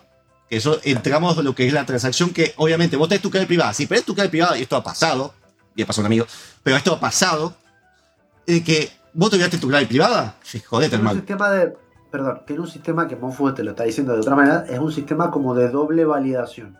Que 0.50 0.58
eso 0.58 0.80
entramos 0.84 1.38
en 1.38 1.46
lo 1.46 1.54
que 1.54 1.68
es 1.68 1.74
la 1.74 1.86
transacción, 1.86 2.32
que 2.32 2.54
obviamente 2.58 2.98
vos 2.98 3.08
tenés 3.08 3.22
tu 3.22 3.30
clave 3.30 3.46
privada. 3.46 3.74
Si 3.74 3.86
perdés 3.86 4.06
tu 4.06 4.16
clave 4.16 4.30
privada, 4.30 4.58
y 4.58 4.64
esto 4.64 4.76
ha 4.76 4.84
pasado, 4.84 5.34
y 5.76 5.84
pasó 5.86 6.02
a 6.02 6.04
un 6.04 6.06
amigo, 6.08 6.26
pero 6.64 6.76
esto 6.76 6.94
ha 6.94 7.00
pasado, 7.00 7.54
de 8.48 8.64
que 8.64 8.90
vos 9.14 9.30
te 9.30 9.36
olvidaste 9.36 9.58
tu 9.60 9.68
clave 9.68 9.86
privada, 9.86 10.36
sí, 10.42 10.60
jodete, 10.60 10.88
Es 10.88 10.94
un 10.94 11.00
hermano. 11.08 11.20
sistema 11.20 11.50
de. 11.52 11.78
Perdón, 12.12 12.42
que 12.48 12.54
en 12.56 12.60
un 12.62 12.68
sistema 12.68 13.08
que 13.08 13.16
Monfu 13.16 13.54
te 13.54 13.64
lo 13.64 13.72
está 13.72 13.84
diciendo 13.84 14.14
de 14.14 14.22
otra 14.22 14.36
manera, 14.36 14.66
es 14.68 14.80
un 14.80 14.92
sistema 14.92 15.30
como 15.30 15.54
de 15.54 15.70
doble 15.70 16.04
validación. 16.06 16.76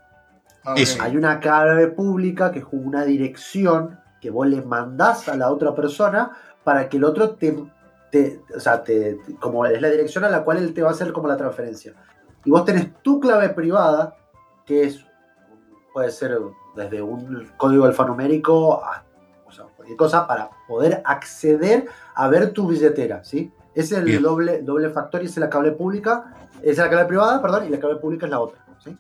Eso. 0.76 1.02
Hay 1.04 1.16
una 1.16 1.40
clave 1.40 1.88
pública 1.88 2.52
que 2.52 2.60
es 2.60 2.66
como 2.66 2.82
una 2.82 3.06
dirección 3.06 4.00
que 4.20 4.32
vos 4.32 4.48
le 4.48 4.62
mandás 4.64 5.30
a 5.30 5.36
la 5.38 5.52
otra 5.52 5.76
persona 5.76 6.32
para 6.64 6.90
que 6.90 6.98
el 6.98 7.04
otro 7.04 7.30
te. 7.32 7.56
te- 8.12 8.42
o 8.56 8.60
sea, 8.60 8.84
te, 8.84 9.14
te- 9.24 9.36
como 9.36 9.66
es 9.68 9.80
la 9.80 9.90
dirección 9.90 10.24
a 10.26 10.30
la 10.30 10.44
cual 10.44 10.58
él 10.58 10.74
te 10.74 10.82
va 10.82 10.90
a 10.90 10.94
hacer 10.94 11.14
como 11.14 11.28
la 11.28 11.38
transferencia. 11.38 11.94
Y 12.46 12.52
vos 12.52 12.66
tenés 12.66 12.94
tu 13.02 13.20
clave 13.20 13.50
privada, 13.50 14.16
que 14.66 14.84
es. 14.84 15.06
puede 15.94 16.12
ser 16.12 16.38
desde 16.76 17.02
un 17.02 17.50
código 17.58 17.86
alfanumérico 17.86 18.84
a 18.84 19.04
o 19.46 19.52
sea, 19.52 19.66
cualquier 19.66 19.98
cosa 19.98 20.28
para 20.28 20.50
poder 20.68 21.02
acceder 21.06 21.88
a 22.16 22.28
ver 22.28 22.54
tu 22.54 22.68
billetera, 22.68 23.24
¿sí? 23.24 23.52
Ese 23.74 23.96
es 23.96 24.00
el 24.00 24.06
Bien. 24.06 24.22
doble, 24.22 24.62
doble 24.62 24.90
factor 24.90 25.24
y 25.24 25.26
es 25.26 25.38
la 25.38 25.50
clave 25.50 25.72
pública, 25.72 26.36
es 26.62 26.78
la 26.78 26.90
clave 26.90 27.06
privada, 27.08 27.42
perdón, 27.42 27.66
y 27.66 27.70
la 27.70 27.80
clave 27.80 27.96
pública 27.96 28.26
es 28.28 28.30
la 28.30 28.40
otra, 28.40 28.64
¿sí? 28.84 28.96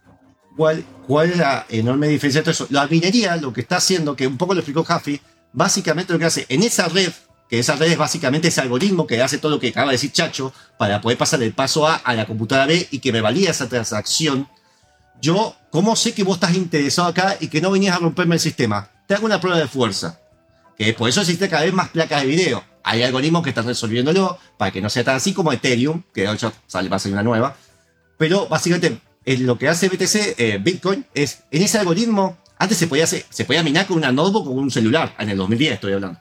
¿Cuál, 0.58 0.84
¿Cuál 1.08 1.30
es 1.30 1.38
la 1.38 1.66
enorme 1.70 2.08
diferencia 2.08 2.42
de 2.42 2.46
todo 2.46 2.52
eso? 2.52 2.68
La 2.70 2.88
minería 2.88 3.38
lo 3.38 3.54
que 3.54 3.62
está 3.62 3.78
haciendo, 3.78 4.16
que 4.16 4.26
un 4.28 4.38
poco 4.38 4.54
lo 4.54 4.62
explicó 4.62 4.84
Jaffi, 4.84 5.22
básicamente 5.54 6.12
lo 6.14 6.20
que 6.20 6.26
hace 6.26 6.46
en 6.50 6.64
esa 6.64 6.88
red, 6.88 7.12
que 7.50 7.60
esa 7.60 7.76
red 7.76 7.92
es 7.92 7.98
básicamente 7.98 8.50
ese 8.50 8.62
algoritmo 8.62 9.08
que 9.08 9.22
hace 9.22 9.40
todo 9.40 9.52
lo 9.52 9.60
que 9.60 9.70
acaba 9.70 9.88
de 9.88 9.94
decir 9.94 10.12
Chacho, 10.12 10.54
para 10.78 11.02
poder 11.02 11.18
pasar 11.18 11.40
del 11.40 11.54
paso 11.54 11.88
A 11.88 11.96
a 11.96 12.14
la 12.14 12.28
computadora 12.28 12.68
B 12.68 12.88
y 12.92 13.00
que 13.00 13.12
me 13.12 13.22
valida 13.22 13.50
esa 13.50 13.68
transacción. 13.68 14.48
Yo, 15.20 15.56
¿cómo 15.72 15.96
sé 15.96 16.14
que 16.14 16.24
vos 16.24 16.36
estás 16.36 16.56
interesado 16.56 17.08
acá 17.08 17.38
y 17.40 17.48
que 17.48 17.60
no 17.60 17.72
venías 17.72 17.96
a 17.96 18.00
romperme 18.00 18.36
el 18.36 18.40
sistema? 18.40 18.90
Te 19.08 19.16
hago 19.16 19.26
una 19.26 19.42
prueba 19.42 19.58
de 19.58 19.68
fuerza. 19.68 20.20
Que 20.78 20.94
por 20.94 21.10
eso 21.10 21.22
existe 21.22 21.50
cada 21.50 21.64
vez 21.64 21.74
más 21.74 21.90
placas 21.90 22.22
de 22.22 22.28
video. 22.28 22.64
Hay 22.84 23.02
algoritmos 23.04 23.44
que 23.44 23.50
están 23.50 23.66
resolviéndolo 23.66 24.38
para 24.58 24.72
que 24.72 24.80
no 24.80 24.90
sea 24.90 25.04
tan 25.04 25.16
así 25.16 25.34
como 25.34 25.52
Ethereum, 25.52 26.04
que 26.14 26.22
de 26.22 26.32
hecho 26.32 26.54
sale, 26.68 26.88
va 26.88 26.98
a 26.98 27.00
salir 27.00 27.16
una 27.16 27.24
nueva. 27.24 27.56
Pero 28.18 28.48
básicamente 28.48 29.02
eh, 29.26 29.38
lo 29.40 29.58
que 29.58 29.68
hace 29.68 29.90
BTC, 29.90 30.36
eh, 30.38 30.60
Bitcoin, 30.62 31.06
es 31.16 31.44
en 31.50 31.64
ese 31.64 31.80
algoritmo, 31.80 32.38
antes 32.60 32.78
se 32.78 32.88
podía, 32.88 33.06
hacer, 33.06 33.26
se 33.30 33.44
podía 33.44 33.64
minar 33.64 33.88
con 33.88 33.98
una 33.98 34.12
notebook 34.12 34.48
o 34.48 34.52
con 34.52 34.60
un 34.60 34.72
celular, 34.72 35.16
en 35.18 35.30
el 35.30 35.38
2010 35.38 35.74
estoy 35.74 35.94
hablando. 35.94 36.20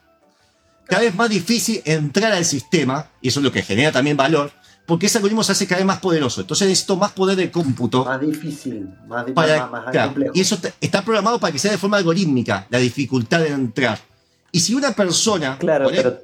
Cada 0.89 1.03
vez 1.03 1.15
más 1.15 1.29
difícil 1.29 1.83
entrar 1.85 2.33
al 2.33 2.45
sistema, 2.45 3.07
y 3.21 3.29
eso 3.29 3.41
es 3.41 3.45
lo 3.45 3.53
que 3.53 3.63
genera 3.63 3.93
también 3.93 4.17
valor, 4.17 4.51
porque 4.87 5.05
ese 5.07 5.19
algoritmo 5.19 5.43
se 5.45 5.53
hace 5.53 5.67
cada 5.67 5.81
vez 5.81 5.87
más 5.87 5.99
poderoso. 6.01 6.41
Entonces 6.41 6.67
necesito 6.67 6.97
más 6.97 7.13
poder 7.13 7.37
de 7.37 7.51
cómputo. 7.51 8.05
Más 8.07 8.21
difícil, 8.21 8.89
más, 9.07 9.31
Para, 9.33 9.67
más, 9.67 9.71
más 9.85 9.91
claro, 9.93 10.09
complejo. 10.09 10.33
y 10.35 10.41
eso 10.41 10.59
está- 10.81 11.03
programado 11.03 11.39
para 11.39 11.53
que 11.53 11.59
sea 11.59 11.71
de 11.73 11.79
forma 11.79 11.99
algorítmica, 11.99 12.67
la 12.71 12.79
dificultad 12.79 13.41
de 13.41 13.49
entrar. 13.49 13.99
Y 14.51 14.61
si 14.61 14.75
una 14.75 14.93
persona... 14.93 15.59
Claro, 15.59 15.89
pero 15.91 16.21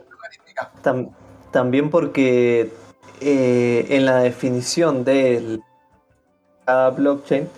tam- 0.82 1.11
también 1.51 1.91
porque 1.91 2.73
eh, 3.20 3.86
en 3.91 4.07
la 4.07 4.16
definición 4.20 5.05
de 5.05 5.61
cada 6.65 6.89
blockchain, 6.89 7.49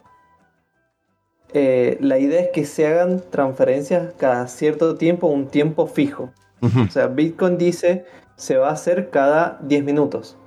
eh, 1.52 1.96
la 2.00 2.18
idea 2.18 2.40
es 2.40 2.48
que 2.52 2.66
se 2.66 2.86
hagan 2.86 3.22
transferencias 3.30 4.12
cada 4.18 4.46
cierto 4.48 4.96
tiempo, 4.96 5.28
un 5.28 5.46
tiempo 5.48 5.86
fijo. 5.86 6.32
O 6.62 6.90
sea, 6.90 7.06
Bitcoin 7.08 7.58
dice 7.58 8.06
se 8.36 8.58
va 8.58 8.68
a 8.68 8.72
hacer 8.72 9.10
cada 9.10 9.58
10 9.62 9.84
minutos. 9.84 10.38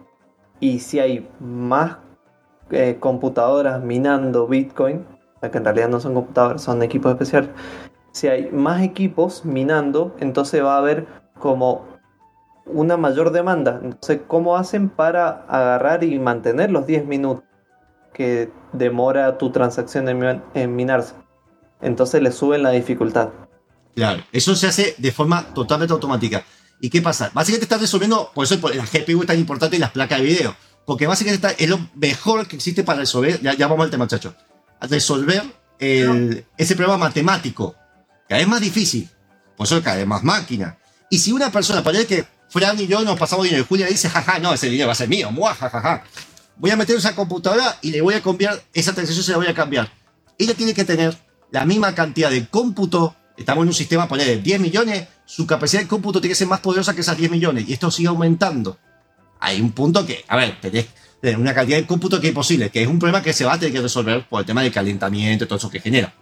Y 0.59 0.79
si 0.79 0.99
hay 0.99 1.27
más 1.39 1.97
eh, 2.71 2.97
computadoras 2.99 3.81
minando 3.83 4.47
Bitcoin, 4.47 5.05
que 5.41 5.57
en 5.57 5.63
realidad 5.63 5.89
no 5.89 5.99
son 5.99 6.13
computadoras, 6.13 6.61
son 6.61 6.83
equipos 6.83 7.11
especiales, 7.11 7.49
si 8.11 8.27
hay 8.27 8.51
más 8.51 8.81
equipos 8.81 9.45
minando, 9.45 10.15
entonces 10.19 10.63
va 10.63 10.75
a 10.75 10.79
haber 10.79 11.07
como 11.39 11.85
una 12.65 12.97
mayor 12.97 13.31
demanda. 13.31 13.79
Entonces, 13.81 14.21
¿cómo 14.27 14.57
hacen 14.57 14.89
para 14.89 15.45
agarrar 15.47 16.03
y 16.03 16.19
mantener 16.19 16.71
los 16.71 16.85
10 16.85 17.05
minutos 17.05 17.43
que 18.13 18.51
demora 18.73 19.37
tu 19.37 19.51
transacción 19.51 20.07
en 20.53 20.75
minarse? 20.75 21.15
Entonces 21.81 22.21
le 22.21 22.31
suben 22.31 22.63
la 22.63 22.71
dificultad. 22.71 23.29
Claro, 23.95 24.23
eso 24.31 24.55
se 24.55 24.67
hace 24.67 24.95
de 24.97 25.11
forma 25.11 25.53
totalmente 25.53 25.93
automática. 25.93 26.43
¿Y 26.81 26.89
qué 26.89 27.01
pasa? 27.01 27.31
Básicamente 27.33 27.65
está 27.65 27.77
resolviendo, 27.77 28.31
por 28.33 28.45
eso 28.45 28.55
la 28.73 28.85
GPU 28.85 29.21
es 29.21 29.27
tan 29.27 29.37
importante 29.37 29.75
y 29.75 29.79
las 29.79 29.91
placas 29.91 30.19
de 30.19 30.25
video. 30.25 30.55
Porque 30.85 31.05
básicamente 31.07 31.47
está, 31.47 31.63
es 31.63 31.69
lo 31.69 31.79
mejor 31.95 32.47
que 32.47 32.55
existe 32.55 32.83
para 32.83 32.99
resolver, 32.99 33.41
ya, 33.41 33.53
ya 33.53 33.67
vamos 33.67 33.83
al 33.83 33.91
tema, 33.91 34.05
muchachos, 34.05 34.33
resolver 34.81 35.43
el- 35.79 36.45
ese 36.57 36.75
problema 36.75 36.97
matemático. 36.97 37.75
Cada 38.27 38.39
vez 38.39 38.47
más 38.47 38.61
difícil. 38.61 39.09
Por 39.57 39.65
eso 39.67 39.81
cada 39.83 39.97
vez 39.97 40.07
más 40.07 40.23
máquina. 40.23 40.77
Y 41.09 41.19
si 41.19 41.31
una 41.31 41.51
persona, 41.51 41.83
parece 41.83 42.05
que 42.07 42.25
Fran 42.49 42.79
y 42.79 42.87
yo 42.87 43.01
nos 43.01 43.19
pasamos 43.19 43.43
dinero 43.45 43.63
y 43.63 43.67
Julia 43.67 43.87
dice, 43.87 44.09
jaja, 44.09 44.39
no, 44.39 44.53
ese 44.53 44.69
dinero 44.69 44.87
va 44.87 44.93
a 44.93 44.95
ser 44.95 45.09
mío, 45.09 45.29
muah, 45.31 45.53
jajaja. 45.53 46.03
Voy 46.55 46.71
a 46.71 46.75
meter 46.75 46.95
esa 46.95 47.13
computadora 47.15 47.77
y 47.81 47.91
le 47.91 48.01
voy 48.01 48.13
a 48.15 48.21
cambiar, 48.23 48.61
esa 48.73 48.93
transacción 48.93 49.23
se 49.23 49.31
la 49.31 49.37
voy 49.37 49.47
a 49.47 49.53
cambiar. 49.53 49.91
Ella 50.37 50.53
tiene 50.55 50.73
que 50.73 50.83
tener 50.85 51.15
la 51.51 51.65
misma 51.65 51.93
cantidad 51.93 52.31
de 52.31 52.47
cómputo. 52.47 53.15
Estamos 53.39 53.63
en 53.63 53.69
un 53.69 53.73
sistema, 53.73 54.07
poner 54.07 54.27
de 54.27 54.37
10 54.37 54.59
millones, 54.59 55.07
su 55.25 55.47
capacidad 55.47 55.81
de 55.81 55.87
cómputo 55.87 56.19
tiene 56.21 56.31
que 56.33 56.35
ser 56.37 56.47
más 56.47 56.59
poderosa 56.59 56.93
que 56.93 57.01
esas 57.01 57.17
10 57.17 57.31
millones. 57.31 57.67
Y 57.67 57.73
esto 57.73 57.89
sigue 57.89 58.09
aumentando. 58.09 58.77
Hay 59.39 59.61
un 59.61 59.71
punto 59.71 60.05
que, 60.05 60.23
a 60.27 60.35
ver, 60.35 60.59
tenés 60.61 60.87
una 61.37 61.53
cantidad 61.53 61.77
de 61.77 61.87
cómputo 61.87 62.19
que 62.19 62.27
es 62.27 62.31
imposible, 62.31 62.69
que 62.69 62.81
es 62.81 62.87
un 62.87 62.99
problema 62.99 63.23
que 63.23 63.31
se 63.33 63.45
va 63.45 63.53
a 63.53 63.57
tener 63.59 63.73
que 63.73 63.81
resolver 63.81 64.27
por 64.27 64.41
el 64.41 64.45
tema 64.45 64.61
del 64.61 64.71
calentamiento 64.73 65.45
y 65.45 65.47
todo 65.47 65.57
eso 65.57 65.69
que 65.69 65.79
genera. 65.79 66.13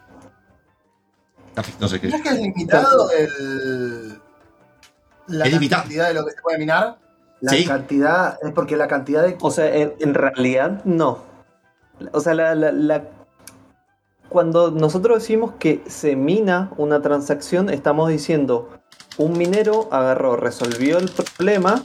No 1.79 1.87
sé 1.87 1.99
qué. 1.99 2.07
¿No 2.09 2.15
es 2.17 2.21
que 2.21 2.29
es 2.29 2.35
limitado 2.39 3.09
el, 3.11 4.19
la 5.27 5.45
Es 5.45 5.51
limitado. 5.53 5.81
cantidad 5.83 6.07
de 6.09 6.13
lo 6.13 6.25
que 6.25 6.31
se 6.31 6.41
puede 6.41 6.59
minar? 6.59 6.99
La 7.41 7.51
cantidad, 7.65 8.37
es 8.43 8.51
porque 8.53 8.75
la 8.77 8.87
cantidad 8.87 9.23
de. 9.23 9.35
O 9.41 9.49
sea, 9.51 9.75
en, 9.75 9.93
en 9.99 10.13
realidad 10.13 10.83
no. 10.85 11.23
O 12.11 12.19
sea, 12.19 12.35
la, 12.35 12.53
la- 12.53 12.71
la- 12.71 13.03
cuando 14.29 14.71
nosotros 14.71 15.19
decimos 15.19 15.53
que 15.59 15.83
se 15.87 16.15
mina 16.15 16.71
una 16.77 17.01
transacción, 17.01 17.69
estamos 17.69 18.09
diciendo 18.09 18.69
un 19.17 19.37
minero 19.37 19.87
agarró, 19.91 20.35
resolvió 20.35 20.97
el 20.97 21.09
problema, 21.09 21.83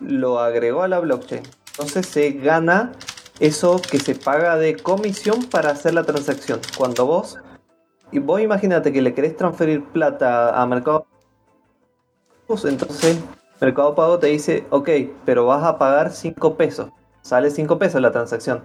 lo 0.00 0.38
agregó 0.40 0.82
a 0.82 0.88
la 0.88 1.00
blockchain. 1.00 1.42
Entonces 1.72 2.06
se 2.06 2.32
gana 2.32 2.92
eso 3.40 3.80
que 3.80 3.98
se 3.98 4.14
paga 4.14 4.56
de 4.56 4.76
comisión 4.76 5.44
para 5.44 5.70
hacer 5.70 5.94
la 5.94 6.04
transacción. 6.04 6.60
Cuando 6.78 7.06
vos, 7.06 7.38
y 8.12 8.20
vos 8.20 8.40
imagínate 8.40 8.92
que 8.92 9.02
le 9.02 9.14
querés 9.14 9.36
transferir 9.36 9.84
plata 9.84 10.60
a 10.60 10.66
Mercado 10.66 11.06
Pagos, 12.46 12.64
entonces 12.66 13.18
Mercado 13.60 13.94
Pago 13.94 14.18
te 14.18 14.28
dice, 14.28 14.66
ok, 14.70 14.88
pero 15.24 15.46
vas 15.46 15.64
a 15.64 15.78
pagar 15.78 16.12
5 16.12 16.56
pesos. 16.56 16.90
Sale 17.22 17.50
5 17.50 17.78
pesos 17.78 18.00
la 18.00 18.12
transacción. 18.12 18.62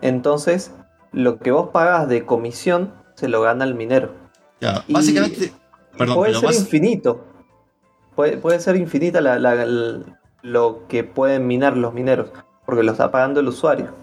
Entonces, 0.00 0.72
lo 1.14 1.38
que 1.38 1.50
vos 1.50 1.70
pagás 1.72 2.08
de 2.08 2.24
comisión 2.26 2.92
se 3.16 3.28
lo 3.28 3.40
gana 3.40 3.64
el 3.64 3.74
minero. 3.74 4.14
Ya, 4.60 4.84
Y 4.88 4.92
básicamente, 4.92 5.52
perdón, 5.96 6.16
puede 6.16 6.34
ser 6.34 6.44
más- 6.44 6.58
infinito. 6.58 7.24
Puede, 8.14 8.36
puede 8.36 8.60
ser 8.60 8.76
infinita 8.76 9.20
la- 9.20 9.38
lo 10.42 10.86
que 10.88 11.04
pueden 11.04 11.46
minar 11.46 11.76
los 11.76 11.94
mineros, 11.94 12.30
porque 12.66 12.82
lo 12.82 12.92
está 12.92 13.10
pagando 13.10 13.40
el 13.40 13.48
usuario. 13.48 13.94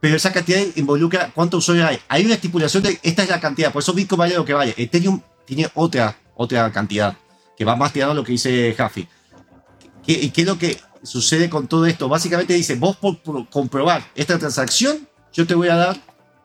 pero 0.00 0.14
esa 0.14 0.32
cantidad 0.32 0.60
involucra 0.76 1.32
cuántos 1.34 1.58
usuarios 1.64 1.88
hay. 1.88 1.98
Hay 2.08 2.24
una 2.24 2.34
estipulación 2.34 2.84
de 2.84 3.00
esta 3.02 3.24
es 3.24 3.28
la 3.30 3.40
cantidad, 3.40 3.72
por 3.72 3.82
eso 3.82 3.92
Bitcoin 3.92 4.18
vale 4.20 4.36
lo 4.36 4.44
que 4.44 4.54
vale. 4.54 4.72
Ethereum 4.76 5.20
tiene 5.44 5.68
otra, 5.74 6.16
otra 6.36 6.70
cantidad, 6.70 7.16
que 7.56 7.64
va 7.64 7.74
más 7.74 7.92
tirando 7.92 8.12
a 8.12 8.14
lo 8.14 8.22
que 8.22 8.30
dice 8.30 8.72
Jaffi. 8.76 9.08
¿Qué, 10.06 10.12
y 10.12 10.30
qué 10.30 10.42
es 10.42 10.46
lo 10.46 10.56
que 10.56 10.76
sucede 11.02 11.50
con 11.50 11.66
todo 11.66 11.84
esto? 11.86 12.08
Básicamente 12.08 12.54
dice, 12.54 12.76
vos 12.76 12.94
por, 12.96 13.18
por 13.18 13.48
comprobar 13.48 14.02
esta 14.14 14.38
transacción, 14.38 15.07
yo 15.38 15.46
te 15.46 15.54
voy 15.54 15.68
a 15.68 15.76
dar 15.76 15.96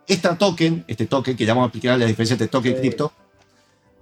esta 0.06 0.38
token, 0.38 0.86
este 0.88 1.07
token 1.07 1.36
que 1.36 1.48
ya 1.48 1.56
vamos 1.56 1.65
a 1.65 1.70
explicar 1.70 1.98
la 1.98 2.06
diferencia 2.06 2.36
entre 2.36 2.48
token 2.48 2.74
y 2.74 2.76
cripto, 2.76 3.11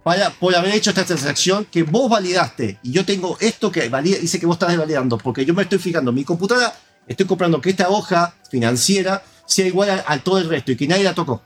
para, 0.04 0.32
por 0.32 0.54
haber 0.54 0.76
hecho 0.76 0.90
esta 0.90 1.06
transacción 1.06 1.64
que 1.64 1.84
vos 1.84 2.10
validaste. 2.10 2.78
Y 2.84 2.92
yo 2.92 3.06
tengo 3.06 3.38
esto 3.40 3.72
que 3.72 3.88
valida, 3.88 4.18
dice 4.18 4.38
que 4.38 4.46
vos 4.46 4.56
estás 4.56 4.76
validando, 4.76 5.18
porque 5.18 5.46
yo 5.46 5.54
me 5.54 5.64
estoy 5.64 5.80
fijando 5.80 6.10
en 6.10 6.16
mi 6.16 6.26
computadora, 6.26 6.76
estoy 7.08 7.26
comprando 7.26 7.62
que 7.62 7.70
esta 7.70 7.88
hoja 7.88 8.36
financiera 8.50 9.24
sea 9.46 9.66
igual 9.66 9.92
a, 9.92 10.04
a 10.06 10.20
todo 10.20 10.40
el 10.40 10.50
resto 10.50 10.74
y 10.74 10.76
que 10.76 10.88
nadie 10.88 11.06
la 11.06 11.16
tocó. 11.16 11.42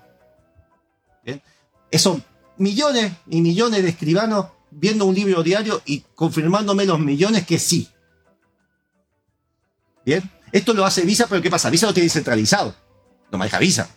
¿Bien? 1.24 1.40
Eso, 1.92 2.20
millones 2.58 3.12
y 3.30 3.42
millones 3.42 3.84
de 3.84 3.90
escribanos 3.90 4.48
viendo 4.72 5.06
un 5.06 5.14
libro 5.14 5.44
diario 5.44 5.84
y 5.86 6.00
confirmándome 6.16 6.86
los 6.86 7.00
millones 7.00 7.46
que 7.46 7.60
sí. 7.60 7.90
Bien, 10.04 10.28
esto 10.52 10.74
lo 10.74 10.84
hace 10.84 11.04
Visa, 11.04 11.28
pero 11.30 11.44
¿qué 11.44 11.52
pasa? 11.52 11.70
Visa 11.70 11.86
lo 11.86 11.94
tiene 11.94 12.10
centralizado. 12.10 12.85
No 13.32 13.38
maneja 13.38 13.60
Visa. 13.60 13.90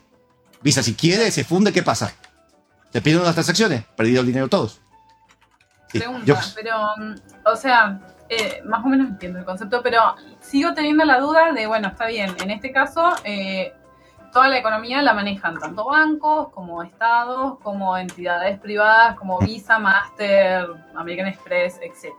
Visa, 0.62 0.82
si 0.82 0.94
quiere, 0.94 1.30
se 1.30 1.44
funde, 1.44 1.72
¿qué 1.72 1.82
pasa? 1.82 2.12
¿Te 2.90 3.00
piden 3.00 3.22
las 3.22 3.34
transacciones? 3.34 3.84
Perdido 3.96 4.20
el 4.22 4.26
dinero 4.26 4.48
todos. 4.48 4.80
Sí, 5.88 5.98
Pregunta, 5.98 6.24
yo- 6.26 6.36
pero, 6.54 6.76
o 7.44 7.56
sea, 7.56 8.00
eh, 8.28 8.60
más 8.64 8.84
o 8.84 8.88
menos 8.88 9.08
entiendo 9.08 9.38
el 9.38 9.44
concepto, 9.44 9.82
pero 9.82 10.00
sigo 10.40 10.74
teniendo 10.74 11.04
la 11.04 11.18
duda 11.20 11.52
de, 11.52 11.66
bueno, 11.66 11.88
está 11.88 12.06
bien, 12.06 12.34
en 12.42 12.50
este 12.50 12.72
caso, 12.72 13.14
eh, 13.24 13.72
toda 14.32 14.48
la 14.48 14.58
economía 14.58 15.00
la 15.00 15.14
manejan 15.14 15.58
tanto 15.58 15.86
bancos 15.86 16.48
como 16.52 16.82
estados, 16.82 17.58
como 17.62 17.96
entidades 17.96 18.58
privadas, 18.60 19.16
como 19.16 19.38
Visa, 19.38 19.78
Master, 19.78 20.66
American 20.94 21.26
Express, 21.28 21.78
etc. 21.82 22.12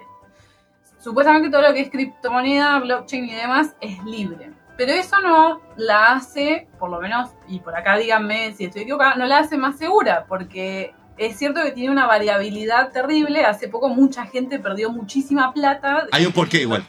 Supuestamente 0.99 1.49
todo 1.49 1.61
lo 1.61 1.73
que 1.73 1.81
es 1.81 1.89
criptomoneda, 1.89 2.79
blockchain 2.79 3.25
y 3.25 3.33
demás 3.33 3.75
es 3.79 4.03
libre. 4.03 4.51
Pero 4.79 4.93
eso 4.93 5.19
no 5.19 5.59
la 5.75 6.13
hace, 6.13 6.69
por 6.79 6.89
lo 6.89 7.01
menos, 7.01 7.31
y 7.49 7.59
por 7.59 7.75
acá 7.75 7.97
díganme 7.97 8.53
si 8.53 8.63
estoy 8.63 8.83
equivocada, 8.83 9.15
no 9.15 9.25
la 9.25 9.39
hace 9.39 9.57
más 9.57 9.77
segura, 9.77 10.23
porque 10.29 10.93
es 11.17 11.37
cierto 11.37 11.61
que 11.61 11.71
tiene 11.71 11.91
una 11.91 12.07
variabilidad 12.07 12.89
terrible. 12.93 13.43
Hace 13.43 13.67
poco 13.67 13.89
mucha 13.89 14.25
gente 14.27 14.57
perdió 14.57 14.89
muchísima 14.89 15.51
plata. 15.51 16.07
Hay 16.13 16.25
un 16.25 16.31
porqué 16.31 16.61
igual. 16.61 16.87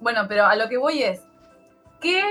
Bueno, 0.00 0.22
pero 0.30 0.46
a 0.46 0.56
lo 0.56 0.66
que 0.70 0.78
voy 0.78 1.02
es, 1.02 1.20
que, 2.00 2.22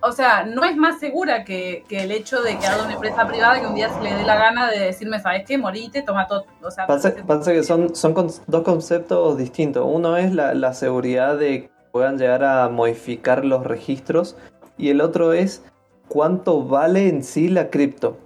o 0.00 0.12
sea, 0.12 0.44
no 0.44 0.62
es 0.62 0.76
más 0.76 1.00
segura 1.00 1.42
que, 1.42 1.82
que 1.88 2.04
el 2.04 2.12
hecho 2.12 2.40
de 2.40 2.56
que 2.56 2.68
haga 2.68 2.84
una 2.84 2.92
empresa 2.92 3.26
privada 3.26 3.60
que 3.60 3.66
un 3.66 3.74
día 3.74 3.92
se 3.92 4.00
le 4.00 4.14
dé 4.14 4.22
la 4.22 4.36
gana 4.36 4.70
de 4.70 4.78
decirme, 4.78 5.18
¿sabes 5.18 5.42
qué? 5.44 5.58
Morite, 5.58 6.02
toma 6.02 6.28
todo. 6.28 6.46
O 6.62 6.70
sea, 6.70 6.86
Pasa, 6.86 7.12
pasa 7.26 7.52
que 7.52 7.64
son, 7.64 7.96
son 7.96 8.14
dos 8.46 8.62
conceptos 8.62 9.38
distintos. 9.38 9.84
Uno 9.84 10.16
es 10.16 10.32
la, 10.32 10.54
la 10.54 10.72
seguridad 10.72 11.36
de 11.36 11.62
que 11.62 11.73
puedan 11.94 12.18
llegar 12.18 12.42
a 12.42 12.68
modificar 12.70 13.44
los 13.44 13.62
registros 13.62 14.36
y 14.76 14.90
el 14.90 15.00
otro 15.00 15.32
es 15.32 15.62
cuánto 16.08 16.64
vale 16.64 17.08
en 17.08 17.22
sí 17.22 17.46
la 17.46 17.70
cripto. 17.70 18.18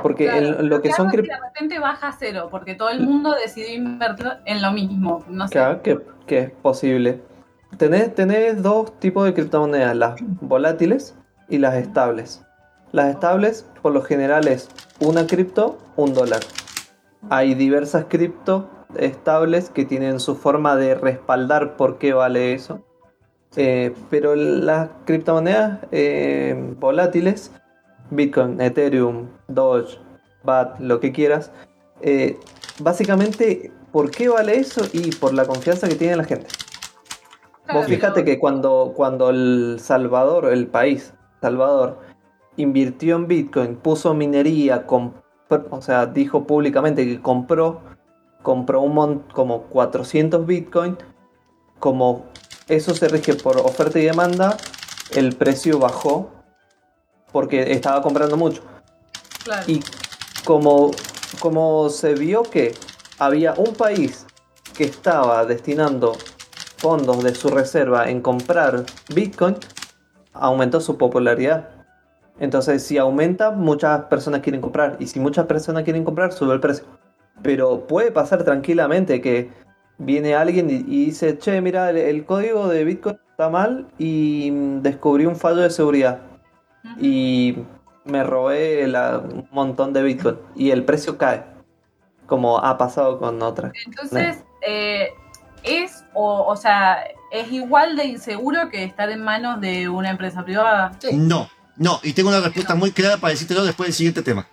Porque 0.00 0.26
Claro, 0.26 0.60
en 0.60 0.68
lo 0.68 0.80
que 0.80 0.92
son 0.92 1.08
cripto... 1.08 1.34
de 1.34 1.40
repente 1.40 1.80
baja 1.80 2.10
a 2.10 2.12
cero, 2.12 2.46
porque 2.48 2.76
todo 2.76 2.90
el 2.90 3.00
mundo 3.00 3.34
decidió 3.34 3.74
invertir 3.74 4.28
en 4.44 4.62
lo 4.62 4.70
mismo. 4.70 5.24
No 5.26 5.48
sé. 5.48 5.52
Claro, 5.52 5.82
que, 5.82 6.00
que 6.28 6.38
es 6.38 6.50
posible. 6.52 7.20
Tenés, 7.76 8.14
tenés 8.14 8.62
dos 8.62 8.96
tipos 9.00 9.24
de 9.24 9.34
criptomonedas, 9.34 9.96
las 9.96 10.14
volátiles 10.40 11.16
y 11.48 11.58
las 11.58 11.74
estables. 11.74 12.44
Las 12.92 13.08
estables, 13.08 13.66
por 13.82 13.94
lo 13.94 14.02
general, 14.02 14.46
es 14.46 14.68
una 15.00 15.26
cripto, 15.26 15.76
un 15.96 16.14
dólar. 16.14 16.42
Hay 17.30 17.54
diversas 17.54 18.04
cripto 18.04 18.70
estables 18.94 19.70
que 19.70 19.84
tienen 19.86 20.20
su 20.20 20.36
forma 20.36 20.76
de 20.76 20.94
respaldar 20.94 21.76
por 21.76 21.98
qué 21.98 22.12
vale 22.12 22.52
eso. 22.52 22.84
Eh, 23.56 23.94
pero 24.08 24.34
las 24.34 24.88
criptomonedas 25.04 25.80
eh, 25.90 26.74
volátiles, 26.78 27.52
Bitcoin, 28.10 28.60
Ethereum, 28.60 29.28
Doge, 29.48 29.98
BAT, 30.42 30.78
lo 30.80 31.00
que 31.00 31.12
quieras, 31.12 31.50
eh, 32.00 32.38
básicamente, 32.80 33.70
¿por 33.92 34.10
qué 34.10 34.28
vale 34.28 34.56
eso? 34.56 34.82
Y 34.92 35.10
por 35.16 35.34
la 35.34 35.44
confianza 35.46 35.88
que 35.88 35.94
tiene 35.96 36.16
la 36.16 36.24
gente. 36.24 36.46
Vos 37.72 37.86
fíjate 37.86 38.24
que 38.24 38.38
cuando, 38.38 38.92
cuando 38.96 39.30
el 39.30 39.76
Salvador, 39.78 40.46
el 40.52 40.66
país, 40.66 41.14
Salvador, 41.40 41.98
invirtió 42.56 43.16
en 43.16 43.26
Bitcoin, 43.28 43.76
puso 43.76 44.14
minería, 44.14 44.84
o 44.88 45.80
sea, 45.80 46.06
dijo 46.06 46.46
públicamente 46.46 47.04
que 47.06 47.20
compró, 47.20 47.80
compró 48.42 48.80
un 48.80 48.94
mon- 48.94 49.24
como 49.32 49.62
400 49.64 50.44
Bitcoin, 50.44 50.96
como 51.78 52.26
eso 52.68 52.94
se 52.94 53.08
rige 53.08 53.34
por 53.34 53.58
oferta 53.58 53.98
y 53.98 54.04
demanda, 54.04 54.56
el 55.14 55.34
precio 55.36 55.78
bajó 55.78 56.30
porque 57.32 57.72
estaba 57.72 58.02
comprando 58.02 58.36
mucho. 58.36 58.62
Claro. 59.44 59.64
Y 59.66 59.80
como, 60.44 60.90
como 61.40 61.88
se 61.88 62.14
vio 62.14 62.42
que 62.42 62.74
había 63.18 63.54
un 63.54 63.74
país 63.74 64.26
que 64.76 64.84
estaba 64.84 65.44
destinando 65.44 66.16
fondos 66.76 67.22
de 67.22 67.34
su 67.34 67.48
reserva 67.48 68.10
en 68.10 68.20
comprar 68.20 68.84
Bitcoin, 69.14 69.56
aumentó 70.32 70.80
su 70.80 70.98
popularidad. 70.98 71.68
Entonces, 72.38 72.82
si 72.84 72.98
aumenta, 72.98 73.50
muchas 73.50 74.04
personas 74.04 74.40
quieren 74.40 74.60
comprar. 74.60 74.96
Y 74.98 75.06
si 75.06 75.20
muchas 75.20 75.46
personas 75.46 75.84
quieren 75.84 76.04
comprar, 76.04 76.32
sube 76.32 76.54
el 76.54 76.60
precio. 76.60 76.84
Pero 77.42 77.86
puede 77.86 78.10
pasar 78.10 78.42
tranquilamente 78.44 79.20
que 79.20 79.50
viene 79.98 80.34
alguien 80.34 80.68
y, 80.70 80.74
y 80.74 81.04
dice, 81.06 81.38
che, 81.38 81.60
mira, 81.60 81.90
el, 81.90 81.96
el 81.96 82.24
código 82.24 82.68
de 82.68 82.84
Bitcoin 82.84 83.18
está 83.30 83.48
mal 83.48 83.88
y 83.98 84.50
mm, 84.52 84.82
descubrí 84.82 85.26
un 85.26 85.36
fallo 85.36 85.58
de 85.62 85.70
seguridad. 85.70 86.18
Y 87.00 87.56
me 88.04 88.24
robé 88.24 88.86
la- 88.88 89.18
un 89.18 89.48
montón 89.52 89.92
de 89.92 90.02
Bitcoin. 90.02 90.36
Y 90.56 90.70
el 90.70 90.84
precio 90.84 91.16
cae. 91.16 91.44
Como 92.26 92.58
ha 92.58 92.76
pasado 92.78 93.18
con 93.18 93.40
otras. 93.42 93.72
Entonces, 93.86 94.42
eh, 94.66 95.08
es, 95.62 96.04
o, 96.14 96.44
o 96.46 96.56
sea, 96.56 97.04
es 97.30 97.50
igual 97.52 97.94
de 97.96 98.04
inseguro 98.06 98.68
que 98.70 98.84
estar 98.84 99.10
en 99.10 99.22
manos 99.22 99.60
de 99.60 99.88
una 99.88 100.10
empresa 100.10 100.44
privada. 100.44 100.92
No, 101.12 101.48
no, 101.76 102.00
y 102.02 102.12
tengo 102.12 102.30
una 102.30 102.40
respuesta 102.40 102.74
muy 102.74 102.90
clara 102.90 103.16
para 103.18 103.30
decírtelo 103.32 103.64
después 103.64 103.88
del 103.88 103.94
siguiente 103.94 104.22
tema. 104.22 104.46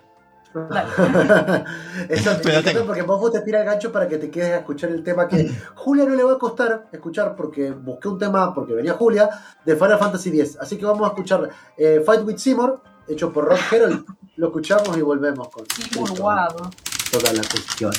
Eso 2.10 2.32
encanta 2.32 2.64
tengo. 2.64 2.86
porque 2.86 3.04
vos 3.04 3.32
te 3.32 3.42
tira 3.42 3.60
el 3.60 3.66
gancho 3.66 3.92
para 3.92 4.08
que 4.08 4.18
te 4.18 4.32
quedes 4.32 4.54
a 4.54 4.58
escuchar 4.58 4.90
el 4.90 5.04
tema 5.04 5.28
que 5.28 5.50
Julia 5.76 6.06
no 6.06 6.16
le 6.16 6.24
va 6.24 6.34
a 6.34 6.38
costar 6.40 6.88
escuchar 6.92 7.36
porque 7.36 7.72
busqué 7.72 8.08
un 8.08 8.18
tema, 8.18 8.54
porque 8.54 8.74
venía 8.74 8.94
Julia, 8.94 9.30
de 9.64 9.76
Final 9.76 10.00
Fantasy 10.00 10.30
X. 10.30 10.58
Así 10.60 10.78
que 10.78 10.86
vamos 10.86 11.06
a 11.06 11.10
escuchar 11.10 11.50
eh, 11.78 12.02
Fight 12.06 12.22
with 12.24 12.38
Seymour, 12.38 12.82
hecho 13.08 13.32
por 13.32 13.46
Rob 13.46 13.60
Herold. 13.72 14.06
Lo 14.38 14.48
escuchamos 14.48 14.98
y 14.98 15.02
volvemos 15.02 15.50
con 15.50 15.66
Muy 15.96 16.10
guado. 16.18 16.70
toda 17.12 17.34
la 17.34 17.42
cuestión. 17.42 17.92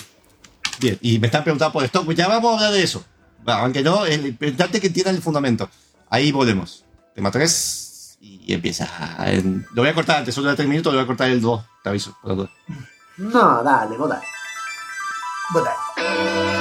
Bien, 0.80 0.98
y 1.02 1.18
me 1.18 1.26
están 1.26 1.44
preguntando 1.44 1.72
por 1.72 1.84
esto, 1.84 2.04
pues 2.04 2.16
ya 2.16 2.26
vamos 2.26 2.52
a 2.52 2.54
hablar 2.56 2.72
de 2.72 2.82
eso. 2.82 3.04
Aunque 3.46 3.82
no, 3.82 4.06
es 4.06 4.24
importante 4.24 4.80
que 4.80 4.88
entiendan 4.88 5.14
el 5.14 5.22
fundamento. 5.22 5.68
Ahí 6.08 6.32
volvemos. 6.32 6.84
Tema 7.14 7.30
3 7.30 7.89
y 8.20 8.52
empieza. 8.52 8.86
en- 9.30 9.66
lo 9.72 9.82
voy 9.82 9.90
a 9.90 9.94
cortar 9.94 10.18
antes, 10.18 10.34
solo 10.34 10.50
de 10.50 10.56
3 10.56 10.68
minutos, 10.68 10.92
lo 10.92 10.98
voy 10.98 11.04
a 11.04 11.06
cortar 11.06 11.30
el 11.30 11.40
2, 11.40 11.64
te 11.82 11.88
aviso. 11.88 12.16
No, 13.16 13.62
dale, 13.62 13.96
vos 13.96 14.08
dale. 14.08 14.26
Vos 15.52 15.64
dale. 15.64 16.59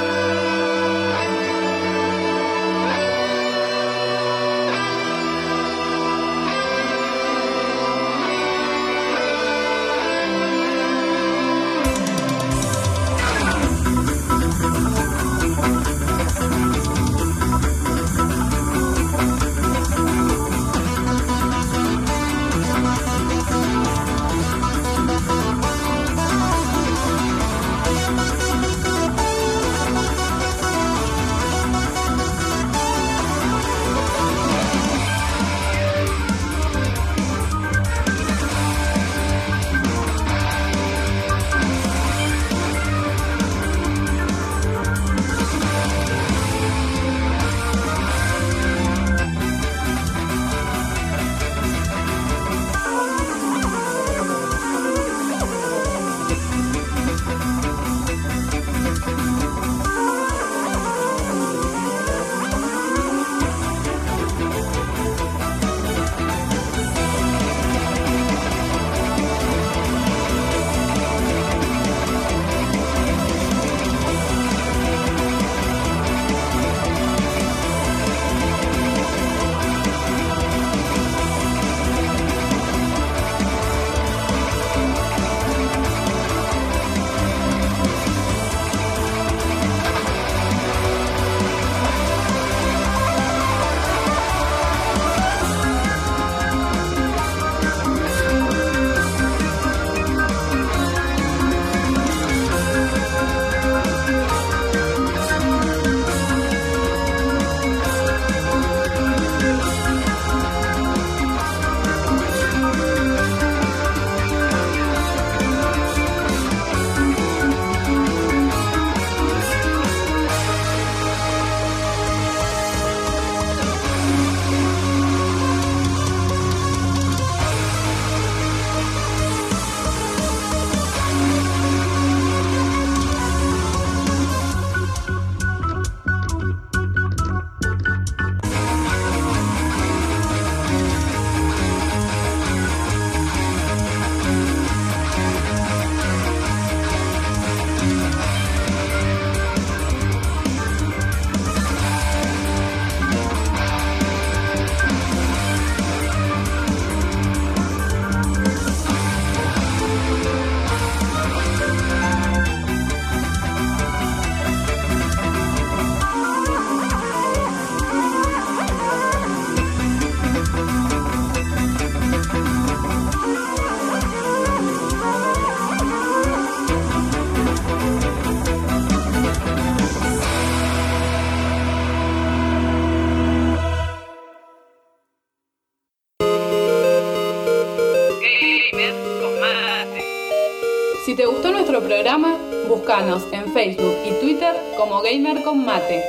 Gamer 195.10 195.42
con 195.42 195.64
Mate. 195.64 196.04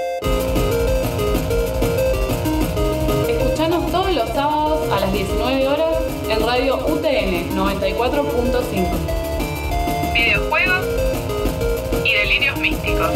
Escuchanos 3.27 3.89
todos 3.91 4.13
los 4.13 4.29
sábados 4.29 4.91
a 4.91 4.99
las 4.99 5.11
19 5.11 5.67
horas 5.67 5.95
en 6.29 6.45
Radio 6.45 6.75
UTN 6.85 7.49
94.5. 7.57 10.13
Videojuegos 10.13 10.85
y 12.05 12.13
delirios 12.13 12.59
místicos. 12.59 13.09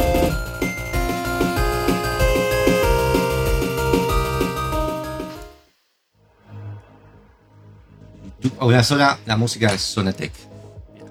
Una 8.60 8.84
sola, 8.84 9.18
la 9.26 9.38
música 9.38 9.72
de 9.72 9.78
Sonatec. 9.78 10.32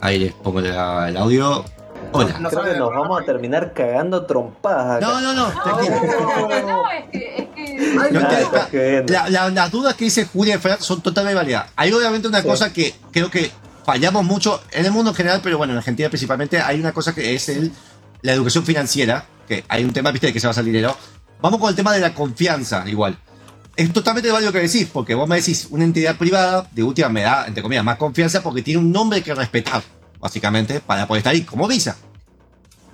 Ahí 0.01 0.19
les 0.19 0.33
pongo 0.33 0.61
la- 0.61 1.09
el 1.09 1.17
audio. 1.17 1.65
Hola. 2.15 2.49
Creo 2.51 2.63
que 2.65 2.77
nos 2.79 2.91
vamos 2.91 3.21
a 3.21 3.25
terminar 3.25 3.73
cagando 3.75 4.25
trompadas 4.25 4.97
acá. 4.99 5.07
No, 5.07 5.21
no, 5.21 5.35
no, 5.35 5.63
tranquilo. 5.63 5.97
No, 6.65 6.91
es 6.91 7.05
que, 7.11 7.47
es 8.59 8.67
que 8.71 9.05
No, 9.07 9.13
la- 9.13 9.29
la- 9.31 9.51
las 9.51 9.71
dudas 9.71 9.95
que 9.95 10.05
dice 10.05 10.27
Julia 10.27 10.57
y 10.57 10.59
Fran 10.59 10.81
son 10.81 11.01
totalmente 11.03 11.37
válidas. 11.37 11.67
Hay 11.77 11.93
obviamente 11.93 12.29
una 12.29 12.41
Sí. 12.43 12.47
cosa 12.49 12.73
que 12.73 12.95
creo 13.11 13.31
que 13.31 13.51
fallamos 13.85 14.25
mucho 14.25 14.63
en 14.71 14.87
el 14.87 14.93
mundo 14.93 15.11
en 15.11 15.17
general, 15.17 15.41
pero 15.43 15.59
bueno, 15.59 15.73
en 15.73 15.79
Argentina 15.79 16.09
principalmente 16.09 16.61
hay 16.61 16.81
una 16.81 16.93
cosa 16.93 17.15
que 17.15 17.35
es 17.35 17.49
el, 17.49 17.73
la 18.23 18.33
educación 18.33 18.65
financiera, 18.65 19.27
que 19.47 19.65
hay 19.69 19.85
un 19.85 19.93
tema, 19.93 20.11
viste, 20.11 20.29
de 20.29 20.33
que 20.33 20.41
se 20.41 20.47
va 20.47 20.51
a 20.51 20.53
hacer 20.53 20.65
dinero. 20.65 20.97
Vamos 21.41 21.61
con 21.61 21.69
el 21.69 21.75
tema 21.77 21.93
de 21.93 22.01
la 22.01 22.15
confianza, 22.15 22.85
igual. 22.87 23.19
Es 23.77 23.93
totalmente 23.93 24.31
válido 24.31 24.51
lo 24.51 24.53
que 24.53 24.61
decís, 24.67 24.89
porque 24.93 25.15
vos 25.15 25.29
me 25.29 25.37
decís, 25.37 25.67
una 25.71 25.83
entidad 25.85 26.17
privada, 26.17 26.67
de 26.71 26.83
última 26.85 27.09
me 27.09 27.23
da, 27.23 27.45
entre 27.47 27.61
comillas, 27.63 27.85
más 27.85 27.97
confianza 27.99 28.41
porque 28.41 28.63
tiene 28.63 28.79
un 28.79 28.93
nombre 28.93 29.21
que 29.23 29.35
respetar, 29.35 29.83
básicamente, 30.25 30.81
para 30.81 31.07
poder 31.07 31.19
estar 31.19 31.35
ahí, 31.35 31.43
como 31.43 31.69
Visa. 31.69 31.99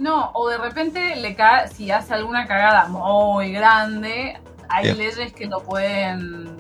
No, 0.01 0.33
o 0.35 0.49
de 0.49 0.59
repente 0.59 1.15
le 1.15 1.37
cae, 1.37 1.69
si 1.69 1.89
hace 1.93 2.13
alguna 2.13 2.45
cagada 2.45 2.89
muy 2.89 3.53
grande, 3.53 4.37
hay 4.69 4.87
Bien. 4.87 4.99
leyes 4.99 5.33
que 5.33 5.47
lo 5.47 5.63
pueden, 5.63 6.57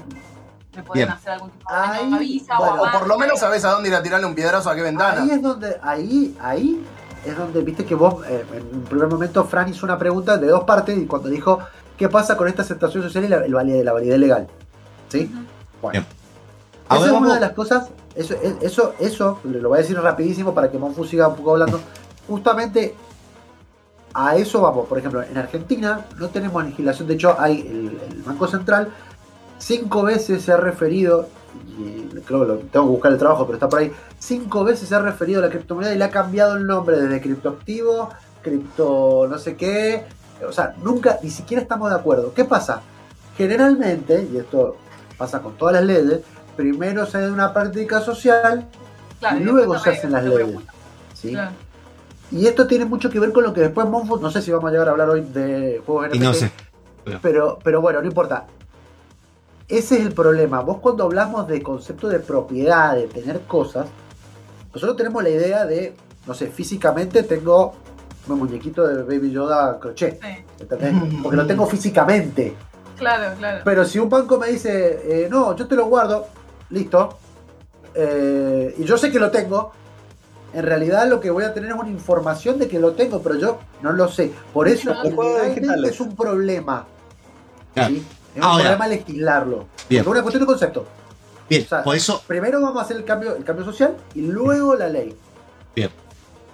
le 0.72 0.82
pueden 0.84 1.09
Bien. 1.09 1.10
hacer 1.10 1.32
algún 1.32 1.51
tipo 1.51 1.72
de 1.72 1.76
daño 1.76 2.14
a 2.14 2.18
Visa 2.20 2.56
bueno, 2.56 2.82
o 2.82 2.90
por 2.92 3.09
lo 3.09 3.18
menos 3.18 3.40
sabes 3.40 3.64
a 3.64 3.70
dónde 3.70 3.88
ir 3.88 3.97
a 3.97 4.02
tirarle 4.02 4.26
un 4.26 4.34
piedrazo 4.36 4.70
a 4.70 4.76
qué 4.76 4.82
ventana. 4.82 5.22
Ahí 5.22 5.30
es 5.32 5.42
donde, 5.42 5.76
ahí, 5.82 6.36
ahí 6.40 6.86
es 7.26 7.36
donde 7.36 7.62
viste 7.62 7.84
que 7.84 7.97
vos, 7.97 8.24
eh, 8.28 8.47
en 8.55 8.76
un 8.76 8.84
primer 8.84 9.09
momento, 9.09 9.44
Fran 9.47 9.68
hizo 9.68 9.84
una 9.84 9.98
pregunta 9.98 10.36
de 10.36 10.47
dos 10.47 10.62
partes 10.62 10.97
y 10.97 11.06
cuando 11.06 11.28
dijo, 11.30 11.59
¿qué 11.97 12.09
pasa 12.09 12.36
con 12.36 12.47
esta 12.47 12.62
aceptación 12.62 13.02
social 13.02 13.24
y 13.24 13.28
la, 13.28 13.44
el 13.44 13.52
validez, 13.52 13.84
la 13.84 13.92
validez 13.92 14.20
legal? 14.20 14.47
¿Sí? 15.09 15.34
Bueno. 15.82 16.01
Bien. 16.01 16.19
Esa 16.90 17.06
es 17.06 17.12
una 17.12 17.34
de 17.34 17.40
las 17.40 17.52
cosas, 17.52 17.88
eso, 18.14 18.34
eso, 18.60 18.94
eso, 18.98 19.38
lo 19.44 19.68
voy 19.68 19.78
a 19.78 19.82
decir 19.82 19.96
rapidísimo 19.98 20.52
para 20.52 20.70
que 20.70 20.78
Monfu 20.78 21.04
siga 21.04 21.28
un 21.28 21.36
poco 21.36 21.52
hablando. 21.52 21.80
Justamente 22.26 22.94
a 24.12 24.36
eso 24.36 24.60
vamos. 24.60 24.88
Por 24.88 24.98
ejemplo, 24.98 25.22
en 25.22 25.38
Argentina 25.38 26.06
no 26.18 26.28
tenemos 26.28 26.64
legislación, 26.64 27.06
de 27.06 27.14
hecho 27.14 27.36
hay 27.38 27.60
el, 27.60 28.00
el 28.10 28.22
Banco 28.22 28.48
Central 28.48 28.92
cinco 29.60 30.02
veces 30.02 30.42
se 30.42 30.52
ha 30.52 30.56
referido, 30.56 31.28
y 31.78 32.02
creo 32.24 32.40
que 32.40 32.46
lo, 32.46 32.56
tengo 32.56 32.86
que 32.86 32.92
buscar 32.92 33.12
el 33.12 33.18
trabajo, 33.18 33.46
pero 33.46 33.56
está 33.56 33.68
por 33.68 33.78
ahí, 33.78 33.92
cinco 34.18 34.64
veces 34.64 34.88
se 34.88 34.94
ha 34.94 35.00
referido 35.00 35.40
a 35.40 35.46
la 35.46 35.50
criptomoneda 35.50 35.94
y 35.94 35.98
le 35.98 36.04
ha 36.04 36.10
cambiado 36.10 36.56
el 36.56 36.66
nombre 36.66 37.00
desde 37.00 37.20
criptoactivo, 37.20 38.08
cripto 38.42 39.26
no 39.28 39.38
sé 39.38 39.56
qué, 39.56 40.04
o 40.46 40.52
sea, 40.52 40.74
nunca, 40.82 41.18
ni 41.22 41.30
siquiera 41.30 41.62
estamos 41.62 41.90
de 41.90 41.96
acuerdo. 41.96 42.32
¿Qué 42.34 42.44
pasa? 42.44 42.80
Generalmente, 43.36 44.28
y 44.32 44.38
esto 44.38 44.76
pasa 45.16 45.40
con 45.40 45.52
todas 45.56 45.74
las 45.74 45.84
leyes, 45.84 46.20
primero 46.56 47.06
se 47.06 47.20
da 47.20 47.32
una 47.32 47.52
práctica 47.52 48.01
social 48.01 48.66
Claro, 49.18 49.36
y 49.39 49.40
luego 49.44 49.78
se 49.78 49.90
hacen 49.90 50.12
las 50.12 50.24
leyes. 50.24 50.56
¿sí? 51.14 51.31
Claro. 51.32 51.51
Y 52.32 52.47
esto 52.47 52.66
tiene 52.66 52.85
mucho 52.85 53.10
que 53.10 53.18
ver 53.20 53.32
con 53.32 53.43
lo 53.44 53.52
que 53.52 53.60
después 53.60 53.86
Monfort, 53.89 54.22
no 54.22 54.31
sé 54.31 54.40
si 54.40 54.51
vamos 54.51 54.68
a 54.68 54.72
llegar 54.72 54.89
a 54.89 54.93
hablar 54.93 55.10
hoy 55.10 55.20
de 55.22 55.82
juegos 55.85 56.09
NFT, 56.09 56.14
Y 56.14 56.18
no 56.20 56.32
sé. 56.35 56.51
pero, 57.20 57.59
pero 57.62 57.81
bueno, 57.81 58.01
no 58.01 58.06
importa. 58.06 58.47
Ese 59.68 59.97
es 59.98 60.06
el 60.06 60.12
problema. 60.12 60.60
Vos 60.60 60.78
cuando 60.78 61.05
hablamos 61.05 61.47
de 61.48 61.62
concepto 61.62 62.09
de 62.09 62.18
propiedad, 62.20 62.94
de 62.94 63.06
tener 63.09 63.40
cosas, 63.43 63.86
nosotros 64.72 64.97
tenemos 64.97 65.22
la 65.22 65.28
idea 65.31 65.64
de, 65.66 65.94
no 66.27 66.35
sé, 66.35 66.47
físicamente 66.48 67.22
tengo 67.24 67.74
un 68.28 68.39
muñequito 68.39 68.86
de 68.86 69.02
Baby 69.02 69.32
Yoda 69.32 69.78
crochet, 69.81 70.20
Sí, 70.22 70.44
¿entendés? 70.60 70.94
Porque 71.22 71.36
lo 71.36 71.47
tengo 71.47 71.66
físicamente. 71.66 72.55
claro, 72.97 73.35
claro. 73.39 73.60
Pero 73.64 73.85
si 73.85 73.98
un 73.98 74.09
banco 74.09 74.39
me 74.39 74.48
dice, 74.48 75.24
eh, 75.24 75.28
no, 75.28 75.56
yo 75.56 75.66
te 75.66 75.74
lo 75.74 75.86
guardo, 75.86 76.28
listo, 76.70 77.18
eh, 77.94 78.74
y 78.78 78.84
yo 78.84 78.97
sé 78.97 79.10
que 79.10 79.18
lo 79.18 79.30
tengo, 79.30 79.72
en 80.52 80.64
realidad 80.64 81.09
lo 81.09 81.20
que 81.20 81.30
voy 81.30 81.44
a 81.44 81.55
tener 81.55 81.70
es 81.70 81.76
una 81.76 81.90
información 81.90 82.59
de 82.59 82.68
que 82.68 82.78
lo 82.78 82.92
tengo, 82.92 83.22
pero 83.22 83.36
yo 83.36 83.60
no 83.82 83.92
lo 83.92 84.09
sé. 84.09 84.32
Por 84.52 84.68
eso 84.68 84.92
legalmente 85.02 85.88
es 85.90 86.01
un 86.01 86.16
problema. 86.16 86.86
Claro. 87.74 87.94
¿sí? 87.94 88.05
Es 88.34 88.42
un 88.44 88.55
problema 88.56 88.86
legislarlo. 88.88 89.66
Bien. 89.88 90.02
Es 90.02 90.06
una 90.09 90.22
cuestión 90.22 90.42
de 90.42 90.47
concepto. 90.47 90.86
Bien, 91.48 91.64
O 91.64 91.68
sea, 91.68 91.82
por 91.82 91.97
eso, 91.97 92.22
Primero 92.26 92.60
vamos 92.60 92.80
a 92.80 92.84
hacer 92.84 92.97
el 92.97 93.05
cambio, 93.05 93.34
el 93.36 93.44
cambio 93.44 93.64
social 93.64 93.97
y 94.14 94.22
luego 94.22 94.74
la 94.76 94.88
ley. 94.88 95.16
bien. 95.74 95.90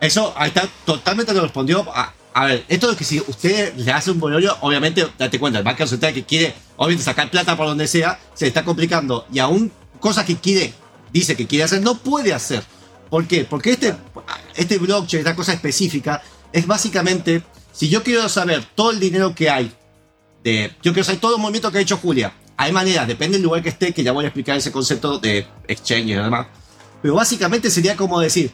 Eso 0.00 0.32
ahí 0.36 0.48
está, 0.48 0.68
totalmente 0.84 1.32
respondió. 1.32 1.84
A, 1.94 2.12
a 2.34 2.44
ver, 2.46 2.64
esto 2.68 2.90
es 2.90 2.98
que 2.98 3.04
si 3.04 3.18
usted 3.20 3.74
le 3.76 3.92
hace 3.92 4.10
un 4.10 4.20
bolillo, 4.20 4.54
obviamente, 4.60 5.06
date 5.18 5.40
cuenta, 5.40 5.58
el 5.58 5.64
Banco 5.64 5.86
Central 5.86 6.12
que 6.12 6.24
quiere, 6.24 6.54
obviamente, 6.76 7.04
sacar 7.04 7.30
plata 7.30 7.56
por 7.56 7.66
donde 7.66 7.86
sea, 7.86 8.18
se 8.34 8.46
está 8.46 8.62
complicando. 8.62 9.26
Y 9.32 9.38
aún 9.38 9.72
cosas 10.00 10.24
que 10.24 10.36
quiere, 10.36 10.74
dice 11.12 11.36
que 11.36 11.46
quiere 11.46 11.64
hacer, 11.64 11.82
no 11.82 11.98
puede 11.98 12.32
hacer. 12.32 12.62
¿Por 13.10 13.26
qué? 13.26 13.44
Porque 13.44 13.72
este, 13.72 13.94
este 14.54 14.78
blockchain, 14.78 15.20
esta 15.20 15.36
cosa 15.36 15.52
específica, 15.52 16.22
es 16.52 16.66
básicamente, 16.66 17.42
si 17.72 17.88
yo 17.88 18.02
quiero 18.02 18.28
saber 18.28 18.64
todo 18.74 18.90
el 18.90 19.00
dinero 19.00 19.34
que 19.34 19.50
hay, 19.50 19.72
de, 20.42 20.72
yo 20.82 20.92
quiero 20.92 21.04
saber 21.04 21.20
todo 21.20 21.36
el 21.36 21.42
movimiento 21.42 21.70
que 21.70 21.78
ha 21.78 21.80
hecho 21.80 21.98
Julia, 21.98 22.32
hay 22.56 22.72
maneras, 22.72 23.06
depende 23.06 23.36
del 23.36 23.44
lugar 23.44 23.62
que 23.62 23.68
esté, 23.68 23.92
que 23.92 24.02
ya 24.02 24.12
voy 24.12 24.24
a 24.24 24.28
explicar 24.28 24.56
ese 24.56 24.72
concepto 24.72 25.18
de 25.18 25.46
exchange 25.68 26.08
y 26.08 26.14
demás. 26.14 26.46
Pero 27.02 27.14
básicamente 27.14 27.70
sería 27.70 27.96
como 27.96 28.18
decir, 28.18 28.50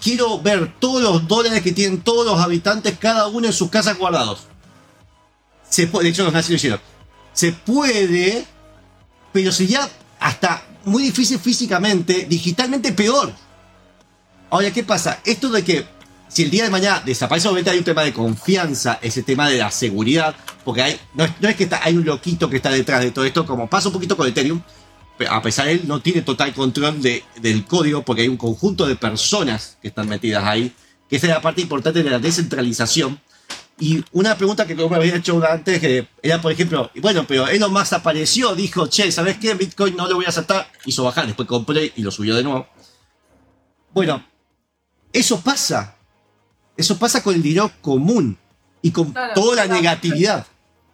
quiero 0.00 0.40
ver 0.40 0.72
todos 0.78 1.02
los 1.02 1.26
dólares 1.26 1.62
que 1.62 1.72
tienen 1.72 2.00
todos 2.00 2.24
los 2.24 2.40
habitantes, 2.40 2.96
cada 2.98 3.26
uno 3.26 3.46
en 3.46 3.52
sus 3.52 3.68
casas 3.70 3.98
guardados. 3.98 4.46
Se 5.68 5.86
puede, 5.86 6.04
de 6.04 6.10
hecho 6.10 6.24
los 6.24 6.32
nazis 6.32 6.50
lo 6.50 6.56
hicieron. 6.56 6.80
Se 7.32 7.52
puede, 7.52 8.44
pero 9.32 9.52
sería 9.52 9.88
hasta 10.18 10.62
muy 10.84 11.02
difícil 11.02 11.38
físicamente, 11.38 12.26
digitalmente 12.28 12.92
peor. 12.92 13.32
Ahora, 14.50 14.70
¿qué 14.72 14.82
pasa? 14.82 15.20
Esto 15.24 15.48
de 15.50 15.62
que 15.64 15.86
si 16.28 16.42
el 16.44 16.50
día 16.50 16.64
de 16.64 16.70
mañana 16.70 17.02
desaparece, 17.04 17.48
obviamente 17.48 17.70
hay 17.70 17.78
un 17.78 17.84
tema 17.84 18.02
de 18.02 18.12
confianza, 18.12 18.98
ese 19.02 19.22
tema 19.22 19.48
de 19.48 19.58
la 19.58 19.70
seguridad, 19.70 20.34
porque 20.64 20.82
hay, 20.82 21.00
no, 21.14 21.24
es, 21.24 21.30
no 21.40 21.48
es 21.48 21.56
que 21.56 21.64
está, 21.64 21.80
hay 21.82 21.96
un 21.96 22.04
loquito 22.04 22.48
que 22.50 22.56
está 22.56 22.70
detrás 22.70 23.02
de 23.02 23.10
todo 23.10 23.24
esto, 23.24 23.46
como 23.46 23.68
pasa 23.68 23.88
un 23.88 23.94
poquito 23.94 24.16
con 24.16 24.26
Ethereum, 24.28 24.60
a 25.28 25.42
pesar 25.42 25.66
de 25.66 25.72
él 25.72 25.82
no 25.86 26.00
tiene 26.00 26.22
total 26.22 26.54
control 26.54 27.02
de- 27.02 27.22
del 27.40 27.64
código, 27.66 28.02
porque 28.02 28.22
hay 28.22 28.28
un 28.28 28.36
conjunto 28.36 28.86
de 28.86 28.96
personas 28.96 29.76
que 29.82 29.88
están 29.88 30.08
metidas 30.08 30.44
ahí, 30.44 30.72
que 31.08 31.16
esa 31.16 31.26
es 31.26 31.32
la 31.34 31.42
parte 31.42 31.60
importante 31.60 32.02
de 32.02 32.10
la 32.10 32.18
descentralización. 32.18 33.20
Y 33.80 34.04
una 34.12 34.36
pregunta 34.36 34.66
que 34.66 34.74
me 34.74 34.84
había 34.94 35.16
hecho 35.16 35.42
antes 35.44 35.80
que 35.80 36.06
era, 36.22 36.40
por 36.40 36.52
ejemplo, 36.52 36.90
bueno, 37.00 37.24
pero 37.26 37.48
Elon 37.48 37.72
Musk 37.72 37.94
apareció, 37.94 38.54
dijo, 38.54 38.86
che, 38.88 39.10
¿sabes 39.10 39.38
qué? 39.38 39.54
Bitcoin 39.54 39.96
no 39.96 40.06
lo 40.06 40.16
voy 40.16 40.26
a 40.26 40.28
aceptar, 40.28 40.66
hizo 40.84 41.02
bajar, 41.02 41.26
después 41.26 41.48
compré 41.48 41.90
y 41.96 42.02
lo 42.02 42.10
subió 42.10 42.34
de 42.36 42.42
nuevo. 42.44 42.66
Bueno, 43.92 44.22
eso 45.12 45.40
pasa. 45.40 45.96
Eso 46.76 46.98
pasa 46.98 47.22
con 47.22 47.34
el 47.34 47.42
dinero 47.42 47.70
común 47.80 48.38
y 48.82 48.90
con 48.92 49.12
Claro, 49.12 49.34
toda 49.34 49.56
la 49.56 49.64
claro. 49.64 49.80
negatividad. 49.80 50.46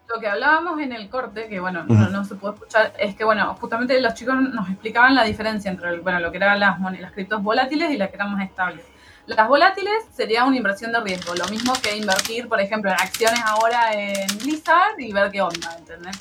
Lo 0.08 0.20
que 0.20 0.28
hablábamos 0.28 0.80
en 0.80 0.92
el 0.92 1.08
corte, 1.08 1.48
que 1.48 1.58
bueno, 1.60 1.82
Ujú. 1.84 1.94
no, 1.94 2.08
no 2.10 2.24
se 2.24 2.36
puede 2.36 2.54
escuchar, 2.54 2.92
es 2.98 3.14
que 3.16 3.24
bueno, 3.24 3.54
justamente 3.60 4.00
los 4.00 4.14
chicos 4.14 4.36
nos 4.40 4.68
explicaban 4.68 5.14
la 5.16 5.24
diferencia 5.24 5.70
entre 5.70 5.90
el- 5.90 6.00
bueno, 6.00 6.20
lo 6.20 6.30
que 6.30 6.36
eran 6.38 6.58
las, 6.60 6.78
las 7.00 7.12
criptos 7.12 7.42
volátiles 7.42 7.90
y 7.90 7.96
las 7.96 8.10
que 8.10 8.14
eran 8.16 8.32
más 8.32 8.48
estables. 8.48 8.84
Las 9.26 9.48
volátiles 9.48 9.92
sería 10.12 10.44
una 10.44 10.56
inversión 10.56 10.92
de 10.92 11.00
riesgo, 11.00 11.34
lo 11.34 11.46
mismo 11.48 11.72
que 11.82 11.96
invertir, 11.96 12.48
por 12.48 12.60
ejemplo, 12.60 12.90
en 12.90 12.96
acciones 12.96 13.40
ahora 13.44 13.92
en 13.92 14.38
Blizzard 14.38 14.98
y 14.98 15.12
ver 15.12 15.32
qué 15.32 15.42
onda, 15.42 15.76
¿entendés? 15.76 16.16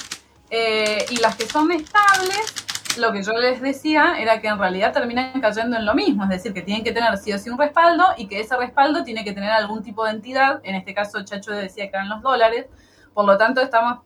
Eh, 0.49 1.06
y 1.11 1.18
las 1.18 1.36
que 1.36 1.45
son 1.45 1.72
estables, 1.72 2.98
lo 2.98 3.11
que 3.11 3.22
yo 3.22 3.34
les 3.34 3.61
decía 3.61 4.15
era 4.19 4.41
que 4.41 4.48
en 4.48 4.57
realidad 4.57 4.91
terminan 4.91 5.40
cayendo 5.40 5.77
en 5.77 5.86
lo 5.86 5.94
mismo, 5.94 6.23
es 6.23 6.30
decir, 6.30 6.52
que 6.52 6.64
tienen 6.64 6.84
que 6.84 6.94
tener 6.94 7.15
sí 7.18 7.32
o 7.32 7.38
sí 7.38 7.52
un 7.52 7.60
respaldo 7.60 8.06
y 8.18 8.27
que 8.27 8.40
ese 8.40 8.57
respaldo 8.57 9.03
tiene 9.03 9.23
que 9.23 9.34
tener 9.34 9.52
algún 9.52 9.84
tipo 9.84 10.03
de 10.03 10.11
entidad, 10.11 10.60
en 10.64 10.73
este 10.73 10.95
caso 10.95 11.23
Chacho 11.23 11.52
decía 11.52 11.91
que 11.91 11.95
eran 11.98 12.10
los 12.10 12.23
dólares, 12.23 12.65
por 13.14 13.26
lo 13.26 13.38
tanto 13.38 13.61
estamos 13.61 13.99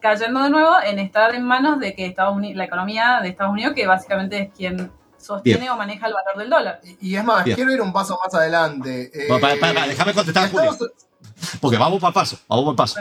cayendo 0.00 0.42
de 0.42 0.50
nuevo 0.50 0.74
en 0.84 0.98
estar 0.98 1.32
en 1.34 1.44
manos 1.44 1.78
de 1.78 1.94
que 1.94 2.06
Estados 2.06 2.34
Unidos, 2.34 2.56
la 2.56 2.64
economía 2.64 3.20
de 3.22 3.28
Estados 3.28 3.52
Unidos, 3.52 3.72
que 3.74 3.86
básicamente 3.86 4.38
es 4.40 4.50
quien 4.52 4.90
sostiene 5.22 5.60
Bien. 5.60 5.72
o 5.72 5.76
maneja 5.76 6.06
el 6.06 6.12
valor 6.14 6.36
del 6.38 6.50
dólar. 6.50 6.80
Y 7.00 7.14
es 7.16 7.24
más, 7.24 7.44
Bien. 7.44 7.54
quiero 7.56 7.72
ir 7.72 7.80
un 7.80 7.92
paso 7.92 8.18
más 8.22 8.34
adelante. 8.34 9.10
Eh, 9.14 9.26
para- 9.28 9.40
para- 9.40 9.74
para, 9.74 9.86
déjame 9.86 10.12
contestar 10.14 10.44
a 10.44 10.48
Julio. 10.48 10.76
Porque 11.60 11.76
vamos 11.78 12.00
para 12.00 12.12
paso, 12.12 12.38
vamos 12.48 12.64
por 12.66 12.76
paso. 12.76 13.00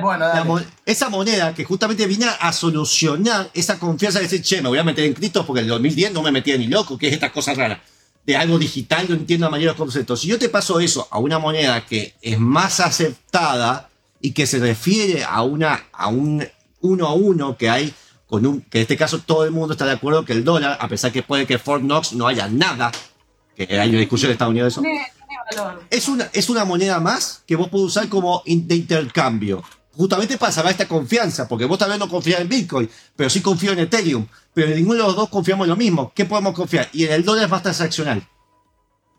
Bueno, 0.00 0.20
La 0.26 0.28
dale. 0.34 0.44
mo- 0.44 0.60
esa 0.86 1.08
moneda 1.08 1.52
que 1.54 1.64
justamente 1.64 2.06
viene 2.06 2.26
a 2.40 2.52
solucionar 2.52 3.50
esa 3.54 3.78
confianza 3.78 4.18
de 4.18 4.24
decir, 4.24 4.42
che, 4.42 4.62
me 4.62 4.68
voy 4.68 4.78
a 4.78 4.84
meter 4.84 5.04
en 5.04 5.14
criptos 5.14 5.44
porque 5.44 5.60
en 5.60 5.64
el 5.66 5.70
2010 5.70 6.12
no 6.12 6.22
me 6.22 6.30
metía 6.32 6.56
ni 6.56 6.66
loco, 6.66 6.96
que 6.98 7.08
es 7.08 7.14
esta 7.14 7.32
cosa 7.32 7.54
rara. 7.54 7.80
De 8.24 8.36
algo 8.36 8.56
digital, 8.58 9.06
no 9.08 9.14
entiendo 9.16 9.46
a 9.46 9.50
mayores 9.50 9.76
conceptos. 9.76 10.20
Si 10.20 10.28
yo 10.28 10.38
te 10.38 10.48
paso 10.48 10.78
eso 10.80 11.08
a 11.10 11.18
una 11.18 11.38
moneda 11.40 11.84
que 11.84 12.14
es 12.22 12.38
más 12.38 12.78
aceptada 12.80 13.88
y 14.20 14.32
que 14.32 14.46
se 14.46 14.58
refiere 14.60 15.24
a 15.24 15.42
una 15.42 15.84
a 15.92 16.06
un 16.08 16.46
uno 16.80 17.06
a 17.08 17.14
uno 17.14 17.56
que 17.56 17.68
hay 17.70 17.92
con 18.32 18.46
un 18.46 18.62
que 18.62 18.78
en 18.78 18.82
este 18.82 18.96
caso 18.96 19.18
todo 19.18 19.44
el 19.44 19.50
mundo 19.50 19.74
está 19.74 19.84
de 19.84 19.92
acuerdo 19.92 20.24
que 20.24 20.32
el 20.32 20.42
dólar, 20.42 20.78
a 20.80 20.88
pesar 20.88 21.12
que 21.12 21.22
puede 21.22 21.46
que 21.46 21.58
Fort 21.58 21.82
Knox 21.82 22.14
no 22.14 22.26
haya 22.26 22.48
nada, 22.48 22.90
que 23.54 23.64
hay 23.78 23.90
una 23.90 23.98
discusión 23.98 24.30
en 24.30 24.32
Estados 24.32 24.52
Unidos 24.52 24.74
de 24.74 24.80
eso, 24.80 24.82
es 25.90 26.08
una, 26.08 26.30
es 26.32 26.48
una 26.48 26.64
moneda 26.64 26.98
más 26.98 27.42
que 27.46 27.56
vos 27.56 27.68
podés 27.68 27.88
usar 27.88 28.08
como 28.08 28.42
in- 28.46 28.66
de 28.66 28.74
intercambio. 28.76 29.62
Justamente 29.94 30.38
para 30.38 30.50
salvar 30.50 30.70
esta 30.72 30.88
confianza, 30.88 31.46
porque 31.46 31.66
vos 31.66 31.78
tal 31.78 31.90
vez 31.90 31.98
no 31.98 32.08
confías 32.08 32.40
en 32.40 32.48
Bitcoin, 32.48 32.88
pero 33.14 33.28
sí 33.28 33.42
confío 33.42 33.72
en 33.72 33.80
Ethereum. 33.80 34.26
Pero 34.54 34.74
ninguno 34.74 35.00
de 35.00 35.06
los 35.08 35.14
dos 35.16 35.28
confiamos 35.28 35.66
en 35.66 35.70
lo 35.70 35.76
mismo. 35.76 36.10
¿Qué 36.14 36.24
podemos 36.24 36.54
confiar? 36.54 36.88
Y 36.94 37.04
en 37.04 37.12
el 37.12 37.24
dólar 37.26 37.44
es 37.44 37.50
más 37.50 37.62
transaccional. 37.62 38.26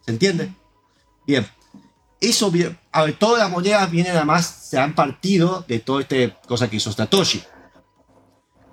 ¿Se 0.03 0.09
entiende? 0.11 0.51
Bien. 1.27 1.47
Eso, 2.19 2.49
bien- 2.49 2.79
a 2.91 3.03
ver, 3.03 3.13
todas 3.19 3.43
las 3.43 3.51
monedas 3.51 3.91
vienen 3.91 4.15
además, 4.15 4.47
se 4.71 4.79
han 4.79 4.95
partido 4.95 5.63
de 5.67 5.77
toda 5.77 6.01
esta 6.01 6.15
cosa 6.47 6.67
que 6.67 6.77
hizo 6.77 6.91
Satoshi. 6.91 7.43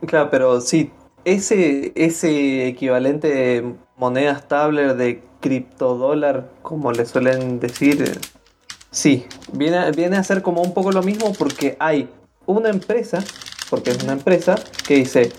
Claro, 0.06 0.30
pero 0.30 0.60
sí, 0.60 0.90
ese, 1.24 1.92
ese 1.94 2.66
equivalente 2.68 3.28
de 3.28 3.74
moneda 3.96 4.32
estable 4.32 4.94
de 4.94 5.22
criptodólar, 5.40 6.48
como 6.62 6.92
le 6.92 7.04
suelen 7.06 7.60
decir. 7.60 8.02
eh, 8.02 8.12
Sí, 8.92 9.26
viene, 9.52 9.92
viene 9.92 10.16
a 10.16 10.24
ser 10.24 10.42
como 10.42 10.62
un 10.62 10.74
poco 10.74 10.90
lo 10.90 11.02
mismo 11.02 11.32
porque 11.38 11.76
hay 11.78 12.08
una 12.46 12.70
empresa, 12.70 13.22
porque 13.68 13.90
es 13.90 14.02
una 14.02 14.14
empresa, 14.14 14.56
que 14.86 14.94
dice, 14.96 15.30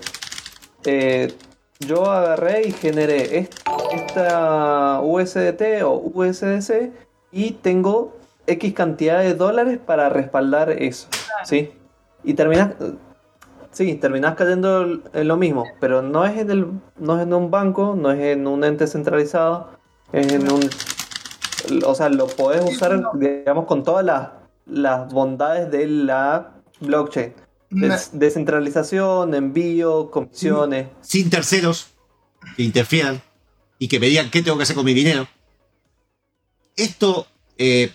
eh, 0.84 1.34
yo 1.80 2.10
agarré 2.10 2.66
y 2.68 2.72
generé 2.72 3.38
est- 3.38 3.60
esta 3.92 5.00
USDT 5.02 5.82
o 5.82 5.92
USDC 6.14 6.92
y 7.30 7.50
tengo 7.52 8.16
X 8.46 8.72
cantidad 8.72 9.20
de 9.20 9.34
dólares 9.34 9.78
para 9.84 10.08
respaldar 10.08 10.70
eso, 10.70 11.08
¿sí? 11.44 11.70
Y 12.24 12.32
terminas, 12.34 12.70
sí, 13.72 13.94
terminas 13.94 14.34
cayendo 14.36 15.00
en 15.12 15.28
lo 15.28 15.36
mismo, 15.36 15.64
pero 15.80 16.02
no 16.02 16.24
es 16.24 16.38
en 16.38 16.50
el, 16.50 16.66
no 16.98 17.16
es 17.16 17.22
en 17.22 17.34
un 17.34 17.50
banco, 17.50 17.96
no 17.98 18.12
es 18.12 18.20
en 18.20 18.46
un 18.46 18.62
ente 18.64 18.86
centralizado, 18.86 19.70
es 20.12 20.32
en 20.32 20.50
un, 20.52 20.68
o 21.84 21.94
sea, 21.94 22.08
lo 22.08 22.26
podés 22.26 22.62
usar, 22.64 23.02
digamos, 23.14 23.66
con 23.66 23.82
todas 23.82 24.04
las, 24.04 24.28
las 24.66 25.12
bondades 25.12 25.70
de 25.70 25.86
la 25.86 26.52
blockchain. 26.80 27.34
Des- 27.70 28.10
descentralización, 28.12 29.34
envío, 29.34 30.10
comisiones. 30.10 30.88
Sin 31.00 31.30
terceros 31.30 31.88
que 32.56 32.62
interfieran 32.64 33.22
y 33.78 33.88
que 33.88 33.98
me 33.98 34.06
digan 34.08 34.30
qué 34.30 34.42
tengo 34.42 34.58
que 34.58 34.64
hacer 34.64 34.76
con 34.76 34.84
mi 34.84 34.92
dinero. 34.92 35.26
Esto, 36.76 37.26
eh, 37.56 37.90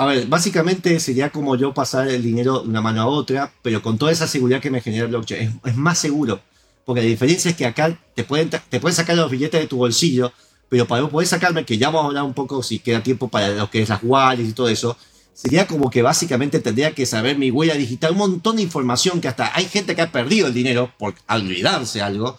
a 0.00 0.06
ver, 0.06 0.26
básicamente 0.28 1.00
sería 1.00 1.30
como 1.30 1.56
yo 1.56 1.74
pasar 1.74 2.06
el 2.06 2.22
dinero 2.22 2.60
de 2.60 2.68
una 2.68 2.80
mano 2.80 3.02
a 3.02 3.06
otra, 3.06 3.52
pero 3.62 3.82
con 3.82 3.98
toda 3.98 4.12
esa 4.12 4.28
seguridad 4.28 4.60
que 4.60 4.70
me 4.70 4.80
genera 4.80 5.04
el 5.04 5.10
blockchain. 5.10 5.60
Es, 5.64 5.76
más 5.76 5.98
seguro. 5.98 6.40
Porque 6.84 7.02
la 7.02 7.08
diferencia 7.08 7.50
es 7.50 7.56
que 7.56 7.66
acá 7.66 7.98
te 8.14 8.22
pueden, 8.22 8.48
te 8.48 8.80
pueden 8.80 8.94
sacar 8.94 9.16
los 9.16 9.28
billetes 9.28 9.60
de 9.60 9.66
tu 9.66 9.78
bolsillo, 9.78 10.32
pero 10.68 10.86
para 10.86 11.08
poder 11.08 11.26
sacarme, 11.26 11.64
que 11.64 11.78
ya 11.78 11.88
vamos 11.88 12.04
a 12.04 12.06
hablar 12.06 12.22
un 12.22 12.32
poco 12.32 12.62
si 12.62 12.78
queda 12.78 13.02
tiempo 13.02 13.26
para 13.26 13.48
lo 13.48 13.70
que 13.70 13.82
es 13.82 13.88
las 13.88 13.98
wallets 14.00 14.48
y 14.48 14.52
todo 14.52 14.68
eso, 14.68 14.96
sería 15.34 15.66
como 15.66 15.90
que 15.90 16.00
básicamente 16.00 16.60
tendría 16.60 16.92
que 16.92 17.04
saber 17.04 17.36
mi 17.36 17.50
huella 17.50 17.74
digital, 17.74 18.12
un 18.12 18.18
montón 18.18 18.56
de 18.56 18.62
información 18.62 19.20
que 19.20 19.26
hasta 19.26 19.54
hay 19.56 19.64
gente 19.64 19.96
que 19.96 20.02
ha 20.02 20.12
perdido 20.12 20.46
el 20.46 20.54
dinero 20.54 20.92
por 20.96 21.16
olvidarse 21.28 22.00
algo. 22.00 22.38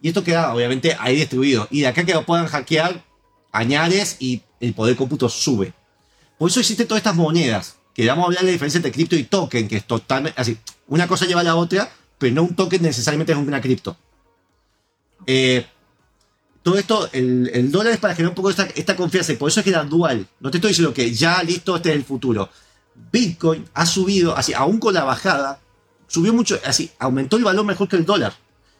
Y 0.00 0.08
esto 0.08 0.24
queda 0.24 0.54
obviamente 0.54 0.96
ahí 0.98 1.16
distribuido. 1.16 1.68
Y 1.70 1.82
de 1.82 1.88
acá 1.88 2.06
que 2.06 2.14
lo 2.14 2.24
puedan 2.24 2.46
hackear, 2.46 3.04
añades 3.52 4.16
y 4.18 4.40
el 4.60 4.72
poder 4.72 4.96
cómputo 4.96 5.28
sube. 5.28 5.74
Por 6.38 6.50
eso 6.50 6.60
existen 6.60 6.86
todas 6.86 7.00
estas 7.00 7.16
monedas. 7.16 7.76
Que 7.94 8.06
vamos 8.06 8.24
a 8.24 8.26
hablar 8.26 8.42
de 8.42 8.46
la 8.46 8.52
diferencia 8.52 8.78
entre 8.78 8.92
cripto 8.92 9.16
y 9.16 9.24
token, 9.24 9.68
que 9.68 9.76
es 9.76 9.86
totalmente 9.86 10.38
así. 10.38 10.58
Una 10.88 11.08
cosa 11.08 11.24
lleva 11.24 11.40
a 11.40 11.44
la 11.44 11.56
otra, 11.56 11.90
pero 12.18 12.34
no 12.34 12.42
un 12.42 12.54
token 12.54 12.82
necesariamente 12.82 13.32
es 13.32 13.38
una 13.38 13.60
cripto. 13.60 13.96
Eh, 15.26 15.66
todo 16.62 16.78
esto, 16.78 17.08
el, 17.12 17.50
el 17.54 17.70
dólar 17.70 17.94
es 17.94 17.98
para 17.98 18.14
generar 18.14 18.30
un 18.30 18.34
poco 18.34 18.50
esta, 18.50 18.64
esta 18.74 18.96
confianza 18.96 19.32
y 19.32 19.36
por 19.36 19.48
eso 19.48 19.60
es 19.60 19.64
que 19.64 19.70
era 19.70 19.84
dual. 19.84 20.26
No 20.40 20.50
te 20.50 20.58
estoy 20.58 20.70
diciendo 20.70 20.92
que 20.92 21.14
ya 21.14 21.42
listo, 21.42 21.76
este 21.76 21.90
es 21.90 21.96
el 21.96 22.04
futuro. 22.04 22.50
Bitcoin 23.12 23.64
ha 23.72 23.86
subido, 23.86 24.36
así, 24.36 24.52
aún 24.52 24.78
con 24.78 24.92
la 24.92 25.04
bajada, 25.04 25.60
subió 26.06 26.32
mucho, 26.32 26.58
así, 26.64 26.90
aumentó 26.98 27.36
el 27.36 27.44
valor 27.44 27.64
mejor 27.64 27.88
que 27.88 27.96
el 27.96 28.04
dólar. 28.04 28.34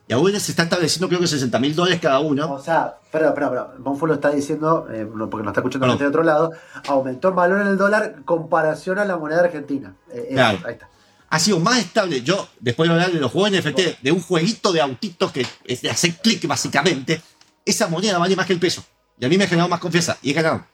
Y 0.09 0.13
ahora 0.13 0.39
se 0.39 0.53
está 0.53 0.63
estableciendo 0.65 1.09
creo 1.09 1.21
que 1.21 1.27
60 1.27 1.59
mil 1.59 1.75
dólares 1.75 2.01
cada 2.01 2.21
uno. 2.21 2.53
O 2.53 2.63
sea, 2.63 2.99
pero, 3.11 3.35
pero, 3.35 3.51
pero, 3.51 3.73
Bonfu 3.79 4.07
lo 4.07 4.15
está 4.15 4.31
diciendo, 4.31 4.87
eh, 4.91 5.05
porque 5.05 5.39
nos 5.45 5.49
está 5.49 5.61
escuchando 5.61 5.87
Perdón. 5.87 5.99
gente 5.99 6.05
de 6.05 6.09
otro 6.11 6.23
lado, 6.23 6.53
aumentó 6.87 7.29
el 7.29 7.35
valor 7.35 7.61
en 7.63 7.67
el 7.69 7.77
dólar 7.77 8.15
en 8.17 8.23
comparación 8.23 8.99
a 9.01 9.05
la 9.05 9.17
moneda 9.17 9.41
argentina. 9.41 9.97
Eh, 10.13 10.29
eh, 10.31 10.35
Claro. 10.35 10.59
ahí 10.65 10.75
está. 10.75 10.89
ha 11.29 11.39
sido 11.41 11.59
más 11.59 11.79
estable. 11.79 12.23
Yo, 12.23 12.49
después 12.61 12.89
de 12.89 12.95
hablar 12.95 13.11
de 13.11 13.19
los 13.19 13.33
juegos 13.33 13.51
NFT, 13.51 14.01
de 14.01 14.13
un 14.13 14.21
jueguito 14.23 14.73
de 14.73 14.81
autitos 14.81 15.33
que 15.33 15.45
es 15.65 15.83
de 15.83 15.91
hacer 15.91 16.15
clic 16.19 16.47
básicamente, 16.47 17.21
esa 17.65 17.89
moneda 17.89 18.17
vale 18.19 18.37
más 18.37 18.47
que 18.47 18.53
el 18.53 18.61
peso. 18.61 18.85
Y 19.19 19.25
a 19.25 19.29
mí 19.29 19.37
me 19.37 19.45
ha 19.45 19.49
generado 19.49 19.69
más 19.69 19.81
confianza 19.81 20.17
y 20.23 20.31
he 20.31 20.35
ganado. 20.35 20.65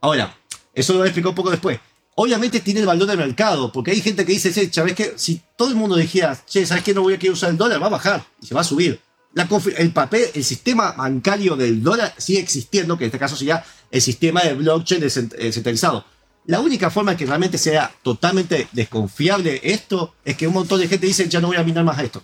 Ahora, 0.00 0.34
eso 0.74 0.94
lo 0.94 0.98
voy 0.98 1.06
a 1.06 1.08
explicar 1.10 1.28
un 1.28 1.36
poco 1.36 1.50
después. 1.50 1.78
Obviamente 2.14 2.60
tiene 2.60 2.80
el 2.80 2.86
valor 2.86 3.08
del 3.08 3.16
mercado, 3.16 3.72
porque 3.72 3.92
hay 3.92 4.00
gente 4.02 4.26
que 4.26 4.32
dice, 4.32 4.52
che, 4.52 4.70
¿sabes 4.72 4.94
qué? 4.94 5.14
Si 5.16 5.40
todo 5.56 5.68
el 5.70 5.76
mundo 5.76 5.96
dijera, 5.96 6.38
che, 6.46 6.66
¿sabes 6.66 6.84
qué? 6.84 6.92
No 6.92 7.02
voy 7.02 7.14
a 7.14 7.18
querer 7.18 7.32
usar 7.32 7.50
el 7.50 7.56
dólar, 7.56 7.80
va 7.82 7.86
a 7.86 7.90
bajar 7.90 8.22
y 8.40 8.46
se 8.46 8.54
va 8.54 8.60
a 8.60 8.64
subir. 8.64 9.00
La 9.34 9.48
el 9.78 9.92
papel, 9.92 10.26
el 10.34 10.44
sistema 10.44 10.92
bancario 10.92 11.56
del 11.56 11.82
dólar 11.82 12.14
sigue 12.18 12.40
existiendo, 12.40 12.98
que 12.98 13.04
en 13.04 13.08
este 13.08 13.18
caso 13.18 13.34
sería 13.34 13.64
el 13.90 14.02
sistema 14.02 14.42
de 14.42 14.52
blockchain 14.54 15.00
descent- 15.00 15.34
eh, 15.38 15.44
descentralizado. 15.44 16.04
La 16.44 16.60
única 16.60 16.90
forma 16.90 17.16
que 17.16 17.24
realmente 17.24 17.56
sea 17.56 17.90
totalmente 18.02 18.68
desconfiable 18.72 19.60
esto 19.62 20.14
es 20.24 20.36
que 20.36 20.46
un 20.46 20.52
montón 20.54 20.80
de 20.80 20.88
gente 20.88 21.06
dice, 21.06 21.28
ya 21.28 21.40
no 21.40 21.46
voy 21.48 21.56
a 21.56 21.62
minar 21.62 21.84
más 21.84 21.98
a 21.98 22.02
esto. 22.02 22.22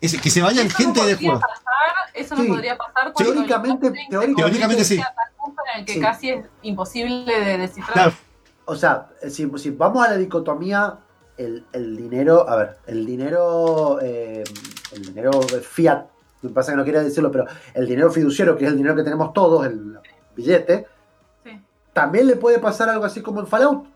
Es 0.00 0.16
que 0.20 0.30
se 0.30 0.42
vayan 0.42 0.70
gente 0.70 1.04
de 1.04 1.14
juego. 1.16 1.40
Eso 2.18 2.34
no 2.34 2.42
Sí. 2.42 2.48
podría 2.48 2.76
pasar 2.76 3.12
cuando 3.12 3.32
Teóricamente- 3.32 3.86
el 3.88 3.92
teóricamente- 4.10 4.42
Teóricamente 4.42 4.84
sí. 4.84 4.96
convierte 4.96 5.20
en 5.20 5.50
un 5.50 5.56
en 5.74 5.80
el 5.80 5.86
que 5.86 5.92
Sí. 5.94 6.00
casi 6.00 6.30
es 6.30 6.46
imposible 6.62 7.40
de 7.40 7.58
descifrar. 7.58 7.92
Claro, 7.92 8.12
O 8.70 8.74
sea, 8.76 9.08
si, 9.30 9.50
si 9.56 9.70
vamos 9.70 10.06
a 10.06 10.10
la 10.10 10.16
dicotomía, 10.18 10.98
el, 11.38 11.64
el 11.72 11.96
dinero, 11.96 12.46
a 12.48 12.56
ver, 12.56 12.78
el 12.86 13.06
dinero, 13.06 13.98
eh, 14.02 14.44
el 14.92 15.02
dinero 15.02 15.40
fiat, 15.40 16.04
me 16.42 16.50
pasa 16.50 16.72
que 16.72 16.76
no 16.76 16.84
quería 16.84 17.02
decirlo, 17.02 17.30
pero 17.32 17.46
el 17.72 17.86
dinero 17.86 18.10
fiduciario, 18.10 18.56
que 18.58 18.64
es 18.66 18.70
el 18.70 18.76
dinero 18.76 18.94
que 18.94 19.02
tenemos 19.04 19.32
todos, 19.32 19.64
el 19.66 19.98
billete, 20.36 20.86
Sí. 21.44 21.62
también 21.94 22.26
le 22.26 22.36
puede 22.36 22.58
pasar 22.58 22.90
algo 22.90 23.06
así 23.06 23.22
como 23.22 23.40
en 23.40 23.46
Fallout, 23.46 23.86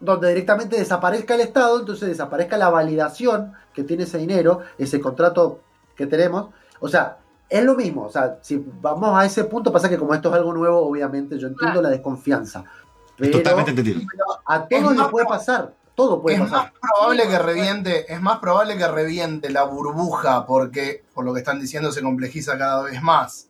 donde 0.00 0.28
directamente 0.28 0.76
desaparezca 0.76 1.34
el 1.34 1.42
Estado, 1.42 1.78
entonces 1.80 2.08
desaparezca 2.08 2.56
la 2.56 2.70
validación 2.70 3.52
que 3.74 3.84
tiene 3.84 4.04
ese 4.04 4.18
dinero, 4.18 4.60
ese 4.78 4.98
contrato 5.00 5.60
que 5.94 6.06
tenemos. 6.06 6.48
O 6.80 6.88
sea, 6.88 7.18
es 7.48 7.62
lo 7.64 7.74
mismo. 7.74 8.04
O 8.06 8.10
sea, 8.10 8.38
si 8.42 8.64
vamos 8.80 9.16
a 9.18 9.24
ese 9.24 9.44
punto, 9.44 9.72
pasa 9.72 9.88
que 9.88 9.98
como 9.98 10.14
esto 10.14 10.28
es 10.30 10.34
algo 10.34 10.52
nuevo, 10.52 10.78
obviamente 10.88 11.38
yo 11.38 11.48
entiendo 11.48 11.74
Claro. 11.74 11.82
la 11.82 11.90
desconfianza. 11.90 12.60
es 12.60 13.12
Pero 13.16 13.38
totalmente 13.38 13.70
entendido. 13.70 14.00
a 14.46 14.66
todos 14.66 14.82
Es 14.82 14.90
le 14.90 14.96
más 14.96 15.08
puede 15.08 15.26
pasar. 15.26 15.74
Todo 15.94 16.22
puede 16.22 16.36
es 16.36 16.42
pasar. 16.42 16.58
más 16.58 16.72
probable 16.80 17.28
que 17.28 17.38
reviente, 17.38 18.12
es 18.12 18.20
más 18.22 18.38
probable 18.38 18.78
que 18.78 18.88
reviente 18.88 19.50
la 19.50 19.64
burbuja 19.64 20.46
porque, 20.46 21.04
por 21.12 21.24
lo 21.26 21.34
que 21.34 21.40
están 21.40 21.60
diciendo, 21.60 21.92
se 21.92 22.00
complejiza 22.02 22.56
cada 22.56 22.82
vez 22.84 23.02
más. 23.02 23.48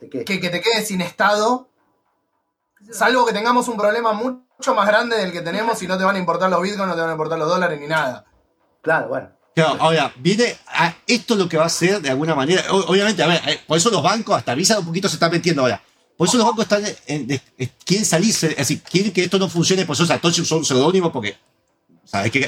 ¿De 0.00 0.08
qué? 0.08 0.24
Que, 0.24 0.40
que 0.40 0.48
te 0.50 0.60
quedes 0.60 0.88
sin 0.88 1.00
estado, 1.00 1.68
salvo 2.90 3.24
que 3.26 3.32
tengamos 3.32 3.68
un 3.68 3.76
problema 3.76 4.12
mucho 4.12 4.74
más 4.74 4.86
grande 4.88 5.16
del 5.16 5.30
que 5.30 5.42
tenemos 5.42 5.80
y 5.82 5.86
no 5.86 5.96
te 5.98 6.04
van 6.04 6.16
a 6.16 6.18
importar 6.18 6.50
los 6.50 6.60
bitcoins, 6.62 6.88
no 6.88 6.94
te 6.94 7.00
van 7.00 7.10
a 7.10 7.12
importar 7.12 7.38
los 7.38 7.48
dólares 7.48 7.78
ni 7.80 7.86
nada. 7.86 8.24
Claro, 8.82 9.08
bueno. 9.08 9.28
Claro, 9.64 9.82
ahora, 9.82 10.12
viene 10.16 10.56
a 10.66 10.94
esto 11.06 11.34
lo 11.34 11.48
que 11.48 11.56
va 11.56 11.64
a 11.66 11.68
ser 11.68 12.00
de 12.00 12.10
alguna 12.10 12.34
manera. 12.34 12.64
Obviamente, 12.72 13.22
a 13.22 13.26
ver, 13.26 13.40
eh, 13.46 13.60
por 13.66 13.76
eso 13.76 13.90
los 13.90 14.02
bancos, 14.02 14.36
hasta 14.36 14.54
Visa 14.54 14.78
un 14.78 14.86
poquito 14.86 15.08
se 15.08 15.14
están 15.16 15.30
metiendo 15.30 15.62
ahora. 15.62 15.82
Por 16.16 16.26
eso 16.28 16.36
los 16.36 16.46
bancos 16.46 16.64
están 16.64 16.84
en- 17.06 17.26
de- 17.26 17.40
eh, 17.58 17.68
quieren 17.84 18.04
salirse, 18.04 18.48
es 18.50 18.56
decir, 18.56 18.82
quieren 18.82 19.12
que 19.12 19.24
esto 19.24 19.38
no 19.38 19.48
funcione, 19.48 19.84
por 19.86 19.94
eso 19.94 20.04
Satoshi 20.06 20.44
son 20.44 20.64
seudónimos, 20.64 21.12
porque 21.12 21.36
sabes 22.04 22.30
que 22.32 22.40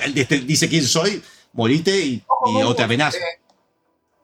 dice 0.47 0.69
quién 0.69 0.85
soy, 0.85 1.23
morite 1.53 1.97
y, 1.99 2.15
y 2.15 2.63
o 2.63 2.75
te 2.75 2.83
amenaza. 2.83 3.17
Eh, 3.19 3.23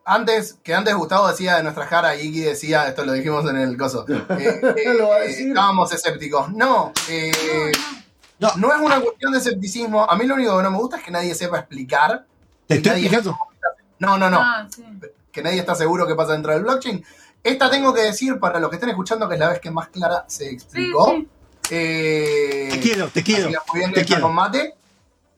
antes, 0.04 0.56
que 0.62 0.74
antes 0.74 0.94
Gustavo 0.94 1.28
decía 1.28 1.56
de 1.56 1.62
nuestra 1.64 1.88
cara 1.88 2.14
y 2.16 2.28
Iki 2.28 2.40
decía, 2.40 2.86
esto 2.88 3.04
lo 3.04 3.12
dijimos 3.12 3.48
en 3.50 3.56
el 3.56 3.76
coso, 3.76 4.04
eh, 4.08 4.22
eh, 4.76 4.94
Lo 4.96 5.08
va 5.08 5.16
a 5.16 5.20
decir. 5.20 5.48
estábamos 5.48 5.92
escépticos. 5.92 6.52
No, 6.52 6.92
eh, 7.08 7.72
No. 8.38 8.50
no 8.56 8.72
es 8.74 8.80
una 8.80 9.00
cuestión 9.00 9.32
de 9.32 9.38
escepticismo. 9.38 10.08
A 10.08 10.16
mí 10.16 10.26
lo 10.26 10.34
único 10.34 10.56
que 10.56 10.62
no 10.62 10.70
me 10.70 10.78
gusta 10.78 10.98
es 10.98 11.04
que 11.04 11.10
nadie 11.10 11.34
sepa 11.34 11.58
explicar. 11.58 12.24
Te 12.66 12.76
estoy 12.76 12.92
explicando. 12.92 13.36
No, 13.98 14.18
no, 14.18 14.28
no. 14.30 14.38
Ah, 14.40 14.66
sí. 14.74 14.84
que 15.32 15.42
nadie 15.42 15.60
está 15.60 15.74
seguro 15.74 16.06
qué 16.06 16.14
pasa 16.14 16.32
dentro 16.32 16.52
del 16.52 16.62
blockchain. 16.62 17.04
Esta 17.42 17.70
tengo 17.70 17.94
que 17.94 18.02
decir 18.02 18.38
para 18.40 18.58
los 18.58 18.68
que 18.70 18.76
estén 18.76 18.88
escuchando 18.90 19.28
que 19.28 19.34
es 19.34 19.40
la 19.40 19.48
vez 19.50 19.60
que 19.60 19.70
más 19.70 19.88
clara 19.88 20.24
se 20.26 20.50
explicó. 20.50 21.12
sí. 21.16 21.28
Eh, 21.70 22.68
Te 22.70 22.80
quiero, 22.80 23.08
te 23.08 23.22
quiero. 23.24 23.50
bien 23.74 23.92
te 23.92 24.04
quiero. 24.04 24.22
con 24.22 24.34
mate. 24.34 24.74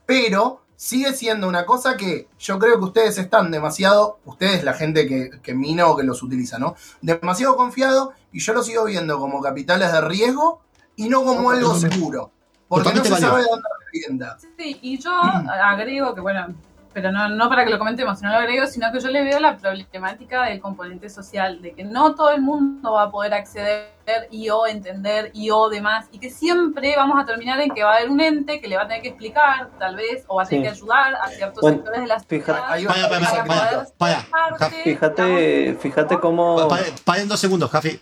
Pero 0.07 0.63
sigue 0.77 1.13
siendo 1.13 1.49
una 1.49 1.65
cosa 1.67 1.97
que 1.97 2.29
yo 2.39 2.59
creo 2.59 2.79
que 2.79 2.85
ustedes 2.85 3.19
están 3.19 3.51
demasiado, 3.51 4.19
ustedes, 4.25 4.63
la 4.65 4.75
gente 4.75 5.07
que, 5.07 5.31
que 5.43 5.55
mina 5.55 5.87
o 5.87 5.97
que 5.97 6.03
los 6.05 6.23
utiliza, 6.23 6.59
¿no? 6.59 6.77
Demasiado 7.01 7.57
confiado 7.57 8.13
y 8.33 8.41
yo 8.41 8.53
lo 8.53 8.63
sigo 8.63 8.85
viendo 8.85 9.19
como 9.19 9.41
capitales 9.43 9.91
de 9.93 10.01
riesgo 10.03 10.61
y 10.97 11.09
no 11.09 11.25
como 11.25 11.51
algo 11.51 11.75
seguro. 11.75 12.31
Porque 12.69 12.93
no 12.93 13.03
se 13.05 13.11
válido. 13.11 13.31
sabe 13.31 13.43
de 13.43 13.49
dónde 13.51 13.69
revienta. 13.87 14.39
Sí, 14.59 14.79
y 14.83 14.99
yo 14.99 15.11
agrego 15.13 16.15
que, 16.15 16.21
bueno, 16.21 16.55
pero 17.01 17.13
no, 17.13 17.29
no 17.29 17.49
para 17.49 17.65
que 17.65 17.71
lo 17.71 17.79
comentemos, 17.79 18.19
sino 18.19 18.31
lo 18.33 18.39
agrego, 18.39 18.67
sino 18.67 18.91
que 18.93 19.01
yo 19.01 19.09
le 19.09 19.23
veo 19.25 19.39
la 19.41 19.57
problemática 19.57 20.45
del 20.45 20.61
componente 20.61 21.09
social, 21.09 21.63
de 21.63 21.73
que 21.73 21.85
no 21.85 22.15
todo 22.15 22.31
el 22.31 22.43
mundo 22.43 22.93
va 22.93 23.05
a 23.05 23.11
poder 23.11 23.33
acceder 23.35 23.89
y 24.31 24.49
o 24.51 24.67
entender 24.67 25.31
y 25.35 25.51
o 25.51 25.69
demás, 25.69 26.07
y 26.13 26.19
que 26.19 26.31
siempre 26.31 26.95
vamos 26.97 27.23
a 27.23 27.27
terminar 27.27 27.61
en 27.61 27.71
que 27.71 27.83
va 27.85 27.93
a 27.93 27.97
haber 27.99 28.11
un 28.11 28.21
ente 28.21 28.61
que 28.61 28.67
le 28.69 28.77
va 28.77 28.83
a 28.83 28.89
tener 28.89 29.03
que 29.03 29.09
explicar, 29.09 29.69
tal 29.79 29.97
vez, 29.97 30.25
o 30.27 30.37
va 30.37 30.43
a 30.43 30.47
tener 30.47 30.65
Sí. 30.65 30.71
que 30.71 30.75
ayudar 30.77 31.15
a 31.15 31.29
ciertos 31.29 31.61
Bueno, 31.63 31.77
sectores 31.77 32.01
de 32.01 32.07
la 32.07 32.19
sociedad 32.19 32.47
Para, 32.47 32.61
para, 32.69 33.09
para, 33.09 33.45
para 33.45 33.87
para, 33.99 34.57
para. 34.57 34.71
Fíjate, 34.71 35.75
fíjate 35.81 36.19
cómo. 36.19 36.57
Pa- 36.57 36.69
pa- 36.69 36.85
Paren 37.05 37.29
dos 37.29 37.39
segundos, 37.39 37.71
Jafi. 37.71 38.01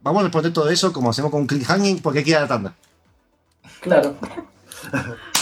Vamos 0.00 0.20
a 0.20 0.24
responder 0.24 0.52
todo 0.52 0.68
eso 0.68 0.92
como 0.92 1.10
hacemos 1.10 1.30
con 1.30 1.40
un 1.42 1.46
cliffhanging 1.46 2.02
porque 2.02 2.18
hay 2.18 2.24
que 2.24 2.30
ir 2.30 2.36
a 2.36 2.40
la 2.42 2.48
tanda. 2.48 2.72
Claro. 3.80 4.16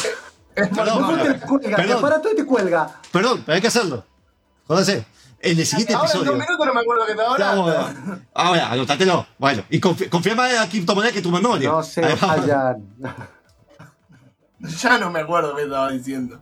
Perdón, 0.54 1.18
Después 1.18 1.40
te 1.40 1.46
cuelga, 1.46 1.76
te 1.76 1.82
Perdón. 1.82 2.02
para 2.02 2.20
todo 2.22 2.32
y 2.32 2.36
te 2.36 2.44
cuelga. 2.46 3.00
Perdón, 3.10 3.42
pero 3.44 3.54
hay 3.56 3.60
que 3.60 3.68
hacerlo. 3.68 4.04
Jódase. 4.66 5.04
en 5.40 5.58
el 5.58 5.66
siguiente 5.66 5.94
Ahora 5.94 6.04
en 6.06 6.10
episodio. 6.10 6.30
dos 6.38 6.40
minutos 6.40 6.66
no 6.66 6.74
me 6.74 6.80
acuerdo 6.80 7.06
que 7.06 7.14
hablando. 7.32 7.62
bueno. 7.62 8.18
Ahora, 8.34 8.70
anótatelo. 8.72 9.26
Bueno, 9.38 9.64
y 9.70 9.80
confi- 9.80 10.08
en 10.54 10.56
la 10.56 10.68
criptomoneda 10.68 11.12
que 11.12 11.20
tu 11.22 11.30
memoria. 11.32 11.68
No 11.70 11.82
se 11.82 12.00
vayan. 12.00 12.82
Ya 14.80 14.96
no 14.98 15.10
me 15.10 15.18
acuerdo 15.20 15.56
qué 15.56 15.62
estaba 15.64 15.90
diciendo. 15.90 16.40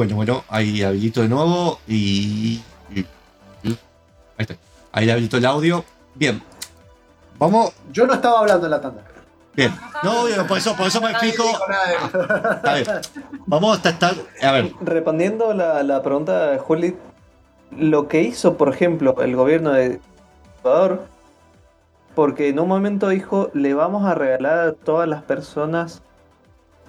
Bueno, 0.00 0.16
bueno, 0.16 0.44
ahí 0.48 0.82
habilito 0.82 1.20
de 1.20 1.28
nuevo 1.28 1.78
y. 1.86 2.62
Ahí 3.62 3.76
está. 4.38 4.54
Ahí 4.92 5.04
le 5.04 5.12
habilito 5.12 5.36
el 5.36 5.44
audio. 5.44 5.84
Bien. 6.14 6.42
Vamos. 7.38 7.74
Yo 7.92 8.06
no 8.06 8.14
estaba 8.14 8.38
hablando 8.38 8.64
en 8.64 8.70
la 8.70 8.80
tanda. 8.80 9.02
Bien. 9.54 9.78
No, 10.02 10.24
por 10.48 10.56
eso, 10.56 10.74
por 10.74 10.86
eso 10.86 11.02
me 11.02 11.10
explico. 11.10 11.44
A 12.64 12.72
ver. 12.72 13.02
Vamos 13.44 13.84
a 13.84 13.90
estar. 13.90 14.14
A 14.42 14.52
ver. 14.52 14.72
Respondiendo 14.80 15.52
la, 15.52 15.82
la 15.82 16.00
pregunta 16.00 16.46
de 16.46 16.58
Juli, 16.58 16.96
lo 17.76 18.08
que 18.08 18.22
hizo, 18.22 18.56
por 18.56 18.72
ejemplo, 18.72 19.20
el 19.20 19.36
gobierno 19.36 19.72
de 19.72 20.00
Ecuador, 20.60 21.04
porque 22.14 22.48
en 22.48 22.58
un 22.58 22.68
momento 22.68 23.10
dijo, 23.10 23.50
le 23.52 23.74
vamos 23.74 24.06
a 24.06 24.14
regalar 24.14 24.60
a 24.60 24.72
todas 24.72 25.06
las 25.06 25.22
personas, 25.24 26.00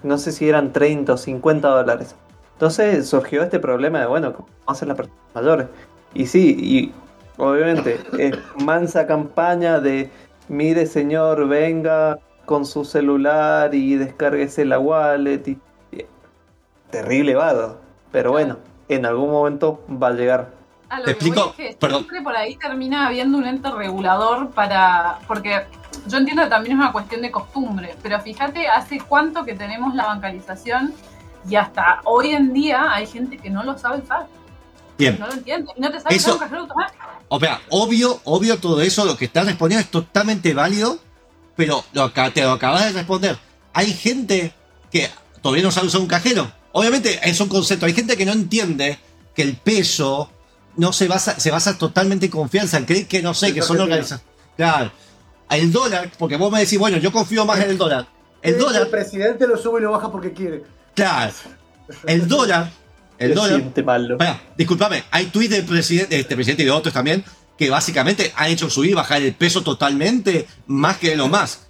no 0.02 0.16
sé 0.16 0.32
si 0.32 0.48
eran 0.48 0.72
30 0.72 1.12
o 1.12 1.16
50 1.18 1.68
dólares. 1.68 2.14
Entonces 2.62 3.08
surgió 3.08 3.42
este 3.42 3.58
problema 3.58 3.98
de, 3.98 4.06
bueno, 4.06 4.34
¿cómo 4.34 4.48
hacen 4.68 4.86
las 4.86 4.96
personas 4.96 5.18
mayores? 5.34 5.66
Y 6.14 6.26
sí, 6.26 6.56
y 6.60 6.92
obviamente 7.36 7.98
es 8.20 8.38
mansa 8.64 9.04
campaña 9.04 9.80
de, 9.80 10.08
mire 10.46 10.86
señor, 10.86 11.48
venga 11.48 12.20
con 12.44 12.64
su 12.64 12.84
celular 12.84 13.74
y 13.74 13.96
descárguese 13.96 14.64
la 14.64 14.78
wallet 14.78 15.42
y 15.48 15.58
terrible 16.90 17.34
vado. 17.34 17.80
Pero 18.12 18.30
bueno, 18.30 18.58
en 18.88 19.06
algún 19.06 19.32
momento 19.32 19.84
va 20.00 20.08
a 20.08 20.12
llegar. 20.12 20.50
A 20.88 21.00
lo 21.00 21.06
Te 21.06 21.16
que 21.16 21.18
voy 21.18 21.30
explico, 21.30 21.54
es 21.58 21.70
que 21.70 21.76
perdón. 21.80 22.02
siempre 22.02 22.22
por 22.22 22.36
ahí 22.36 22.54
termina 22.54 23.08
habiendo 23.08 23.38
un 23.38 23.44
ente 23.44 23.72
regulador 23.72 24.50
para. 24.50 25.18
Porque 25.26 25.62
yo 26.06 26.18
entiendo 26.18 26.44
que 26.44 26.50
también 26.50 26.76
es 26.76 26.80
una 26.80 26.92
cuestión 26.92 27.22
de 27.22 27.32
costumbre, 27.32 27.96
pero 28.04 28.20
fíjate, 28.20 28.68
hace 28.68 29.00
cuánto 29.00 29.44
que 29.44 29.54
tenemos 29.54 29.96
la 29.96 30.06
bancarización 30.06 30.94
y 31.48 31.56
hasta 31.56 32.00
hoy 32.04 32.30
en 32.30 32.52
día 32.52 32.92
hay 32.92 33.06
gente 33.06 33.36
que 33.38 33.50
no 33.50 33.62
lo 33.64 33.76
sabe 33.78 33.98
usar. 34.02 34.26
Bien. 34.98 35.16
No 35.18 35.26
lo 35.26 35.32
entiende. 35.32 35.72
Y 35.76 35.80
no 35.80 35.90
te 35.90 36.00
sabe 36.00 36.14
Eso- 36.16 36.30
usar 36.30 36.34
un 36.34 36.40
cajero 36.40 36.60
automático. 36.62 37.04
O 37.28 37.40
sea, 37.40 37.60
obvio, 37.70 38.20
obvio 38.24 38.58
todo 38.58 38.80
eso, 38.82 39.04
lo 39.04 39.16
que 39.16 39.24
estás 39.24 39.46
respondiendo 39.46 39.82
es 39.84 39.90
totalmente 39.90 40.52
válido, 40.54 40.98
pero 41.56 41.82
lo, 41.92 42.10
te 42.10 42.42
lo 42.42 42.52
acabas 42.52 42.84
de 42.86 42.92
responder. 42.92 43.38
Hay 43.72 43.92
gente 43.92 44.52
que 44.90 45.08
todavía 45.40 45.64
no 45.64 45.70
sabe 45.70 45.86
usar 45.86 46.00
un 46.02 46.06
cajero. 46.06 46.50
Obviamente 46.72 47.18
es 47.24 47.40
un 47.40 47.48
concepto. 47.48 47.86
Hay 47.86 47.94
gente 47.94 48.16
que 48.16 48.26
no 48.26 48.32
entiende 48.32 48.98
que 49.34 49.42
el 49.42 49.56
peso 49.56 50.30
no 50.76 50.92
se 50.92 51.08
basa, 51.08 51.40
se 51.40 51.50
basa 51.50 51.76
totalmente 51.78 52.26
en 52.26 52.32
confianza. 52.32 52.84
Cree 52.84 53.06
que 53.06 53.22
no 53.22 53.32
sé, 53.34 53.54
que 53.54 53.62
son 53.62 53.80
organizaciones. 53.80 54.24
Claro. 54.56 54.92
El 55.50 55.72
dólar, 55.72 56.10
porque 56.18 56.36
vos 56.36 56.50
me 56.52 56.60
decís, 56.60 56.78
bueno, 56.78 56.98
yo 56.98 57.12
confío 57.12 57.44
más 57.46 57.58
en 57.60 57.70
el 57.70 57.78
dólar. 57.78 58.06
El 58.42 58.54
El 58.54 58.60
dólar, 58.60 58.88
presidente 58.88 59.46
lo 59.46 59.56
sube 59.56 59.80
y 59.80 59.84
lo 59.84 59.92
baja 59.92 60.10
porque 60.12 60.32
quiere. 60.32 60.64
Claro. 60.94 61.32
El 62.06 62.28
dólar, 62.28 62.70
el 63.18 63.34
dólar 63.34 63.62
malo. 63.84 64.14
Espera, 64.14 64.42
discúlpame, 64.56 65.04
hay 65.10 65.26
tweets 65.26 65.50
del 65.50 65.64
presidente, 65.64 66.18
este 66.18 66.34
presidente 66.34 66.62
y 66.62 66.66
de 66.66 66.72
otros 66.72 66.94
también 66.94 67.24
que 67.56 67.70
básicamente 67.70 68.32
han 68.36 68.48
hecho 68.48 68.70
subir 68.70 68.90
y 68.90 68.94
bajar 68.94 69.22
el 69.22 69.34
peso 69.34 69.62
totalmente 69.62 70.48
más 70.66 70.98
que 70.98 71.14
lo 71.16 71.28
más. 71.28 71.68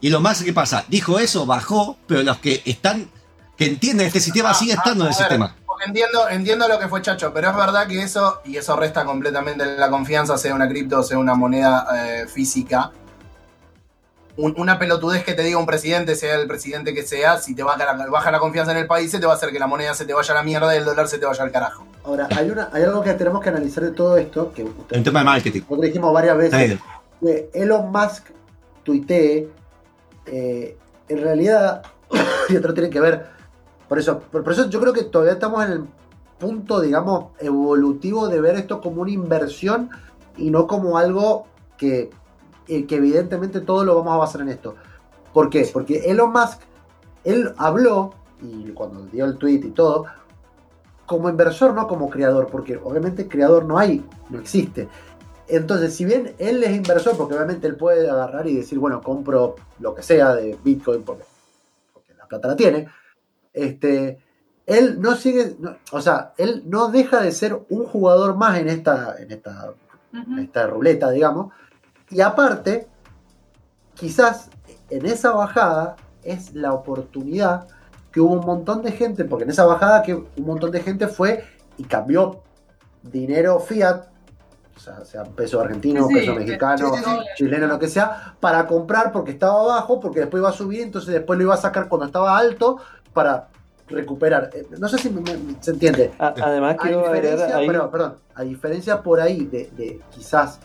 Y 0.00 0.10
lo 0.10 0.20
más, 0.20 0.42
¿qué 0.42 0.52
pasa? 0.52 0.84
Dijo 0.88 1.18
eso, 1.18 1.46
bajó, 1.46 1.96
pero 2.06 2.22
los 2.22 2.38
que 2.38 2.62
están, 2.64 3.10
que 3.56 3.66
entienden 3.66 4.06
este 4.06 4.20
sistema, 4.20 4.50
Ah, 4.50 4.54
sigue 4.54 4.72
ah, 4.72 4.76
estando 4.76 5.04
en 5.04 5.10
el 5.10 5.16
ver, 5.16 5.28
sistema. 5.28 5.56
Entiendo, 5.86 6.28
entiendo 6.28 6.68
lo 6.68 6.78
que 6.78 6.88
fue 6.88 7.02
Chacho, 7.02 7.32
pero 7.32 7.50
es 7.50 7.56
verdad 7.56 7.86
que 7.86 8.02
eso, 8.02 8.42
y 8.44 8.56
eso 8.56 8.76
resta 8.76 9.04
completamente 9.04 9.64
la 9.64 9.88
confianza, 9.88 10.36
sea 10.36 10.54
una 10.54 10.68
cripto, 10.68 11.02
sea 11.02 11.18
una 11.18 11.34
moneda 11.34 11.86
eh, 11.94 12.26
física. 12.26 12.92
Un- 14.38 14.54
una 14.56 14.78
pelotudez 14.78 15.24
que 15.24 15.34
te 15.34 15.42
diga 15.42 15.58
un 15.58 15.66
presidente, 15.66 16.14
sea 16.14 16.36
el 16.36 16.46
presidente 16.46 16.94
que 16.94 17.02
sea, 17.02 17.38
si 17.38 17.54
te 17.54 17.62
baja 17.64 17.84
la, 17.92 18.06
baja 18.06 18.30
la 18.30 18.38
confianza 18.38 18.70
en 18.72 18.78
el 18.78 18.86
país, 18.86 19.10
se 19.10 19.18
te 19.18 19.26
va 19.26 19.32
a 19.32 19.36
hacer 19.36 19.50
que 19.50 19.58
la 19.58 19.66
moneda 19.66 19.94
se 19.94 20.04
te 20.06 20.14
vaya 20.14 20.32
a 20.32 20.36
la 20.36 20.42
mierda 20.44 20.74
y 20.74 20.78
el 20.78 20.84
dólar 20.84 21.08
se 21.08 21.18
te 21.18 21.26
vaya 21.26 21.42
al 21.42 21.50
carajo. 21.50 21.84
Ahora, 22.04 22.28
hay, 22.36 22.48
una, 22.48 22.70
hay 22.72 22.84
algo 22.84 23.02
que 23.02 23.12
tenemos 23.14 23.42
que 23.42 23.48
analizar 23.48 23.82
de 23.84 23.90
todo 23.90 24.16
esto, 24.16 24.52
que 24.52 24.62
Un 24.62 25.02
tema 25.04 25.18
de 25.18 25.24
marketing. 25.24 25.60
nosotros 25.62 25.82
dijimos 25.82 26.14
varias 26.14 26.36
veces, 26.38 26.78
que 27.20 27.50
Elon 27.52 27.90
Musk 27.90 28.26
tuitee, 28.84 29.48
eh, 30.26 30.76
en 31.08 31.20
realidad, 31.22 31.82
y 32.48 32.52
no 32.54 32.74
tiene 32.74 32.90
que 32.90 33.00
ver, 33.00 33.26
por 33.88 33.98
eso, 33.98 34.20
por, 34.20 34.44
por 34.44 34.52
eso 34.52 34.68
yo 34.70 34.80
creo 34.80 34.92
que 34.92 35.02
todavía 35.04 35.32
estamos 35.34 35.64
en 35.64 35.72
el 35.72 35.84
punto, 36.38 36.80
digamos, 36.80 37.32
evolutivo 37.40 38.28
de 38.28 38.40
ver 38.40 38.54
esto 38.54 38.80
como 38.80 39.02
una 39.02 39.10
inversión 39.10 39.90
y 40.36 40.50
no 40.50 40.68
como 40.68 40.96
algo 40.96 41.46
que, 41.76 42.10
eh, 42.68 42.86
que 42.86 42.96
evidentemente 42.96 43.60
todo 43.60 43.84
lo 43.84 43.96
vamos 43.96 44.14
a 44.14 44.18
basar 44.18 44.40
en 44.42 44.50
esto. 44.50 44.74
¿Por 45.32 45.50
qué? 45.50 45.68
Porque 45.72 46.10
Elon 46.10 46.32
Musk, 46.32 46.60
él 47.24 47.52
habló, 47.56 48.14
y 48.40 48.70
cuando 48.70 49.04
dio 49.06 49.24
el 49.24 49.36
tweet 49.36 49.60
y 49.64 49.70
todo, 49.70 50.06
como 51.06 51.28
inversor, 51.28 51.74
no 51.74 51.86
como 51.88 52.10
creador, 52.10 52.48
porque 52.48 52.76
obviamente 52.82 53.28
creador 53.28 53.64
no 53.64 53.78
hay, 53.78 54.04
no 54.30 54.38
existe. 54.38 54.88
Entonces, 55.48 55.94
si 55.94 56.04
bien 56.04 56.34
él 56.38 56.62
es 56.62 56.76
inversor, 56.76 57.16
porque 57.16 57.34
obviamente 57.34 57.66
él 57.66 57.76
puede 57.76 58.08
agarrar 58.10 58.46
y 58.46 58.56
decir, 58.56 58.78
bueno, 58.78 59.00
compro 59.02 59.54
lo 59.80 59.94
que 59.94 60.02
sea 60.02 60.34
de 60.34 60.58
Bitcoin 60.62 61.02
porque, 61.02 61.24
porque 61.94 62.12
la 62.14 62.26
plata 62.26 62.48
la 62.48 62.56
tiene, 62.56 62.88
este, 63.54 64.18
él 64.66 65.00
no 65.00 65.14
sigue, 65.16 65.56
no- 65.58 65.76
o 65.92 66.00
sea, 66.02 66.34
él 66.36 66.64
no 66.66 66.88
deja 66.88 67.22
de 67.22 67.32
ser 67.32 67.58
un 67.70 67.86
jugador 67.86 68.36
más 68.36 68.58
en 68.58 68.68
esta, 68.68 69.16
en 69.18 69.32
esta, 69.32 69.72
en 70.12 70.38
esta 70.38 70.66
ruleta, 70.66 71.10
digamos. 71.10 71.52
Y 72.10 72.20
aparte, 72.20 72.86
quizás 73.94 74.48
en 74.90 75.06
esa 75.06 75.32
bajada 75.32 75.96
es 76.22 76.54
la 76.54 76.72
oportunidad 76.72 77.66
que 78.12 78.20
hubo 78.20 78.32
un 78.34 78.46
montón 78.46 78.82
de 78.82 78.92
gente, 78.92 79.24
porque 79.24 79.44
en 79.44 79.50
esa 79.50 79.66
bajada 79.66 80.02
que 80.02 80.14
un 80.14 80.26
montón 80.38 80.70
de 80.70 80.80
gente 80.80 81.08
fue 81.08 81.44
y 81.76 81.84
cambió 81.84 82.40
dinero 83.02 83.60
fiat, 83.60 84.04
o 84.76 84.80
sea, 84.80 85.04
sea 85.04 85.24
peso 85.24 85.60
argentino, 85.60 86.06
Sí, 86.08 86.14
peso 86.14 86.34
mexicano, 86.34 86.94
sí, 86.94 87.02
sí, 87.04 87.10
sí. 87.10 87.18
chileno, 87.36 87.66
lo 87.66 87.78
que 87.78 87.88
sea, 87.88 88.34
para 88.40 88.66
comprar 88.66 89.12
porque 89.12 89.32
estaba 89.32 89.62
bajo, 89.64 90.00
porque 90.00 90.20
después 90.20 90.40
iba 90.40 90.48
a 90.48 90.52
subir, 90.52 90.80
entonces 90.82 91.12
después 91.12 91.38
lo 91.38 91.44
iba 91.44 91.54
a 91.54 91.58
sacar 91.58 91.88
cuando 91.88 92.06
estaba 92.06 92.36
alto 92.38 92.78
para 93.12 93.48
recuperar. 93.88 94.50
Eh, 94.54 94.66
No 94.78 94.88
sé 94.88 94.98
si 94.98 95.10
me- 95.10 95.20
me- 95.20 95.56
se 95.60 95.70
entiende. 95.72 96.12
A- 96.18 96.34
además 96.42 96.74
A 96.74 96.82
quiero 96.82 97.00
agregar 97.06 97.22
diferencia, 97.22 97.56
ahí... 97.56 97.66
perdón, 97.66 97.90
perdón, 97.90 98.14
a 98.34 98.42
diferencia 98.42 99.02
por 99.02 99.20
ahí 99.20 99.44
de, 99.46 99.70
de 99.76 100.00
quizás 100.10 100.60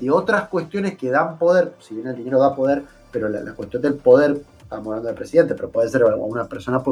de 0.00 0.10
otras 0.10 0.48
cuestiones 0.48 0.96
que 0.96 1.10
dan 1.10 1.38
poder, 1.38 1.74
si 1.80 1.94
bien 1.94 2.08
el 2.08 2.16
dinero 2.16 2.38
da 2.40 2.54
poder, 2.54 2.82
pero 3.10 3.28
la, 3.28 3.40
la 3.40 3.52
cuestión 3.52 3.80
del 3.82 3.94
poder, 3.94 4.40
estamos 4.62 4.86
hablando 4.88 5.06
del 5.08 5.16
presidente, 5.16 5.54
pero 5.54 5.70
puede 5.70 5.88
ser 5.88 6.04
una 6.04 6.44
persona 6.46 6.82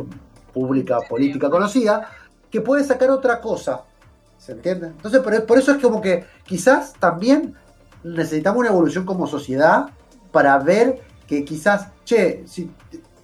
pública, 0.53 0.99
política 1.09 1.51
conocida, 1.51 2.09
que 2.51 2.61
puede 2.61 2.85
sacar 2.85 3.11
otra 3.11 3.41
cosa. 3.41 3.83
¿Se 4.39 4.53
entiende? 4.53 4.89
Entonces, 4.89 5.21
por, 5.21 5.45
por 5.47 5.59
eso 5.59 5.73
es 5.73 5.79
como 5.83 6.01
que 6.01 6.25
quizás 6.45 6.93
también 6.99 7.55
necesitamos 8.05 8.61
una 8.61 8.69
evolución 8.71 9.05
como 9.05 9.27
sociedad 9.27 9.87
para 10.33 10.59
ver 10.59 11.01
que 11.27 11.45
quizás, 11.45 11.89
che, 12.05 12.43
si 12.47 12.71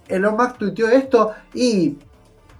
Elon 0.07 0.35
Musk 0.37 0.57
tuiteó 0.57 0.87
esto 0.87 1.31
y 1.53 1.97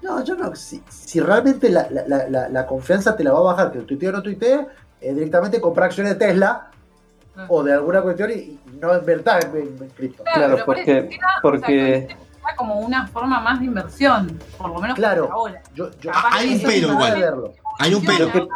no, 0.02 0.24
yo 0.24 0.36
no. 0.36 0.56
Si, 0.56 0.82
si 0.90 1.20
realmente 1.20 1.70
la, 1.70 1.88
la- 1.90 2.08
la- 2.08 2.30
la- 2.30 2.50
la 2.50 2.66
confianza 2.68 3.16
te 3.16 3.24
la 3.24 3.32
va 3.34 3.40
a 3.40 3.44
bajar, 3.44 3.72
que 3.72 3.80
tuitee 3.80 4.10
o 4.10 4.12
no 4.12 4.22
tuitee, 4.22 4.68
eh, 5.02 5.14
directamente 5.14 5.60
comprar 5.62 5.88
acciones 5.88 6.14
de 6.20 6.26
Tesla 6.28 6.69
o 7.48 7.64
de 7.64 7.74
alguna 7.74 8.02
cuestión 8.02 8.32
y, 8.32 8.34
y 8.34 8.60
no 8.82 8.98
invertir 8.98 9.34
en, 9.54 9.58
en- 9.58 9.84
en 9.84 9.90
cripto. 9.90 10.24
Claro, 10.24 10.54
pero 10.56 10.66
por 10.66 10.78
eso 10.80 11.08
porque, 11.42 11.98
Era 12.06 12.56
como 12.56 12.80
una 12.80 13.08
forma 13.08 13.40
más 13.40 13.60
de 13.60 13.66
inversión, 13.66 14.40
por 14.58 14.70
lo 14.70 14.80
menos 14.80 14.96
Claro. 14.96 15.30
ahora. 15.32 15.62
Yo, 15.74 15.90
yo- 16.02 16.12
Capaz 16.12 16.30
hay 16.34 16.50
que 16.60 16.66
un 16.66 16.72
pero 16.72 16.88
igual. 16.94 17.54
Hay 17.80 17.94
un 17.94 18.06
pero. 18.06 18.48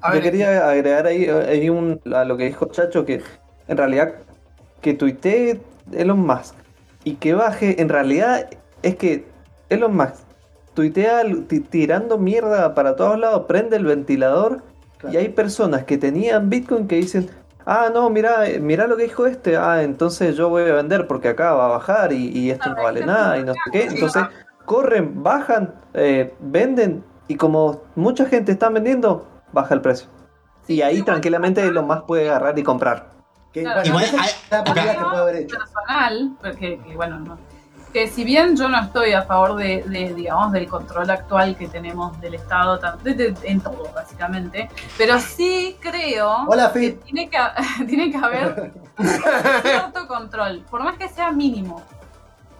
A 0.00 0.14
yo 0.14 0.22
quería 0.22 0.68
agregar 0.70 1.06
ahí, 1.06 1.26
ahí 1.28 1.68
un, 1.68 2.00
a 2.14 2.24
lo 2.24 2.36
que 2.36 2.44
dijo 2.44 2.66
Chacho, 2.66 3.04
que 3.04 3.20
en 3.66 3.76
realidad 3.76 4.14
que 4.80 4.94
tuitee 4.94 5.60
Elon 5.92 6.20
Musk 6.24 6.54
y 7.02 7.14
que 7.16 7.34
baje, 7.34 7.82
en 7.82 7.88
realidad 7.88 8.48
es 8.82 8.94
que 8.94 9.26
Elon 9.68 9.96
Musk 9.96 10.14
tuitea 10.74 11.22
ti- 11.48 11.60
tirando 11.60 12.16
mierda 12.16 12.74
para 12.76 12.94
todos 12.94 13.18
lados, 13.18 13.46
prende 13.48 13.76
el 13.76 13.84
ventilador 13.86 14.62
y 15.10 15.16
hay 15.16 15.30
personas 15.30 15.82
que 15.82 15.98
tenían 15.98 16.48
Bitcoin 16.48 16.86
que 16.86 16.94
dicen, 16.96 17.28
ah, 17.70 17.90
no, 17.92 18.08
mira, 18.10 18.48
eh, 18.48 18.58
mira 18.58 18.86
lo 18.86 18.96
que 18.96 19.02
dijo 19.04 19.26
este, 19.26 19.56
ah, 19.56 19.82
entonces 19.82 20.34
yo 20.36 20.48
voy 20.48 20.62
a 20.68 20.74
vender 20.74 21.06
porque 21.06 21.28
acá 21.28 21.52
va 21.52 21.66
a 21.66 21.68
bajar 21.68 22.12
y, 22.12 22.28
y 22.36 22.50
esto 22.50 22.70
no 22.70 22.82
vale 22.82 23.04
nada 23.04 23.38
y 23.38 23.44
no 23.44 23.52
sé 23.52 23.60
qué. 23.70 23.82
Entonces 23.84 24.24
corren, 24.64 25.22
bajan, 25.22 25.74
eh, 25.94 26.34
venden 26.40 27.04
y 27.28 27.36
como 27.36 27.82
mucha 27.94 28.24
gente 28.26 28.52
está 28.52 28.68
vendiendo, 28.70 29.26
baja 29.52 29.74
el 29.74 29.80
precio. 29.82 30.08
Y 30.66 30.82
ahí 30.82 31.02
tranquilamente 31.02 31.62
Elon 31.62 31.86
Musk 31.86 32.06
puede 32.06 32.28
agarrar 32.28 32.58
y 32.58 32.62
comprar. 32.62 33.10
Claro, 33.52 33.80
Igual 33.84 34.04
esa 34.04 34.20
hay- 34.22 34.28
es 34.28 34.50
la 34.50 34.58
acá- 34.60 34.70
movida 34.74 34.92
que 34.96 35.04
puede 35.04 35.22
haber 35.22 35.36
hecho. 35.36 35.56
personal, 35.58 36.36
porque 36.42 36.80
que, 36.86 36.94
bueno, 36.96 37.18
no. 37.20 37.38
Que 37.98 38.06
si 38.06 38.22
bien 38.22 38.56
yo 38.56 38.68
no 38.68 38.80
estoy 38.80 39.12
a 39.12 39.22
favor 39.22 39.56
de, 39.56 39.82
de, 39.82 40.14
digamos, 40.14 40.52
del 40.52 40.68
control 40.68 41.10
actual 41.10 41.56
que 41.56 41.66
tenemos 41.66 42.18
del 42.20 42.34
Estado, 42.34 42.78
de- 43.02 43.14
de- 43.14 43.34
en 43.42 43.60
todo 43.60 43.90
básicamente, 43.92 44.70
pero 44.96 45.18
sí 45.18 45.76
creo 45.80 46.44
Hola, 46.46 46.72
que 46.72 46.92
tiene 46.92 47.28
que, 47.28 47.38
tiene 47.88 48.10
que 48.12 48.16
haber 48.18 48.72
cierto 49.62 50.06
control, 50.06 50.64
por 50.70 50.84
más 50.84 50.96
que 50.96 51.08
sea 51.08 51.32
mínimo. 51.32 51.82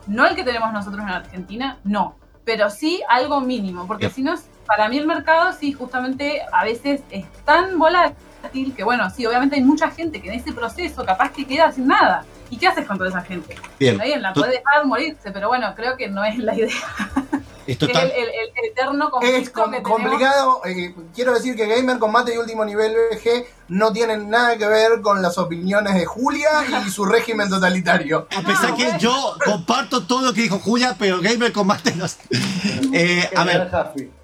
No 0.09 0.27
el 0.27 0.35
que 0.35 0.43
tenemos 0.43 0.73
nosotros 0.73 1.03
en 1.03 1.09
Argentina, 1.11 1.79
no, 1.85 2.17
pero 2.45 2.69
sí 2.69 3.01
algo 3.09 3.41
mínimo, 3.41 3.87
porque 3.87 4.11
si 4.11 4.23
no, 4.23 4.35
para 4.67 4.89
mí 4.89 4.99
el 4.99 5.07
mercado 5.07 5.53
sí 5.53 5.73
justamente 5.73 6.43
a 6.53 6.65
veces 6.65 7.03
es 7.11 7.27
tan 7.45 7.79
volátil 7.79 8.75
que 8.75 8.83
bueno, 8.83 9.09
sí, 9.11 9.25
obviamente 9.25 9.55
hay 9.55 9.63
mucha 9.63 9.89
gente 9.91 10.21
que 10.21 10.31
en 10.33 10.41
ese 10.41 10.53
proceso 10.53 11.05
capaz 11.05 11.31
que 11.31 11.47
queda 11.47 11.71
sin 11.71 11.87
nada. 11.87 12.25
¿Y 12.51 12.57
qué 12.57 12.67
haces 12.69 12.87
con 12.87 12.97
toda 12.99 13.11
esa 13.11 13.23
gente? 13.23 13.55
Bien. 13.79 13.95
Está 13.95 14.05
bien, 14.05 14.23
la 14.23 14.33
Tú- 14.33 14.41
puede 14.41 14.53
dejar 14.53 14.87
morirse, 14.87 15.31
pero 15.33 15.49
bueno, 15.49 15.73
creo 15.77 15.97
que 15.97 16.09
no 16.09 16.25
es 16.25 16.39
la 16.39 16.55
idea. 16.55 16.69
Esto 17.67 17.85
Es 17.85 17.91
está- 17.93 18.03
el, 18.05 18.11
el- 18.13 18.29
el 18.31 18.71
eterno 18.71 19.11
conflicto 19.11 19.39
Es 19.43 19.51
com- 19.51 19.71
que 19.71 19.83
complicado. 19.83 20.63
eh, 20.65 20.95
quiero 21.15 21.35
decir 21.35 21.55
que 21.55 21.67
Gamer 21.67 21.99
Combate 21.99 22.33
y 22.35 22.39
Último 22.39 22.65
Nivel 22.65 22.95
BG 23.13 23.45
no 23.69 23.93
tienen 23.93 24.31
nada 24.31 24.57
que 24.57 24.67
ver 24.67 25.03
con 25.03 25.21
las 25.21 25.37
opiniones 25.37 25.93
de 25.93 26.07
Julia 26.07 26.49
y 26.87 26.91
su 26.91 27.05
régimen 27.05 27.51
totalitario. 27.51 28.27
A 28.35 28.41
pesar 28.41 28.75
que 28.75 28.91
yo 28.99 29.37
comparto 29.45 30.05
todo 30.07 30.23
lo 30.23 30.33
que 30.33 30.41
dijo 30.41 30.59
Julia, 30.59 30.97
pero 30.99 31.21
Gamer 31.21 31.53
Combate 31.53 31.95
no. 31.95 32.07
Eh, 32.95 33.29
a 33.37 33.45
ver, 33.45 33.71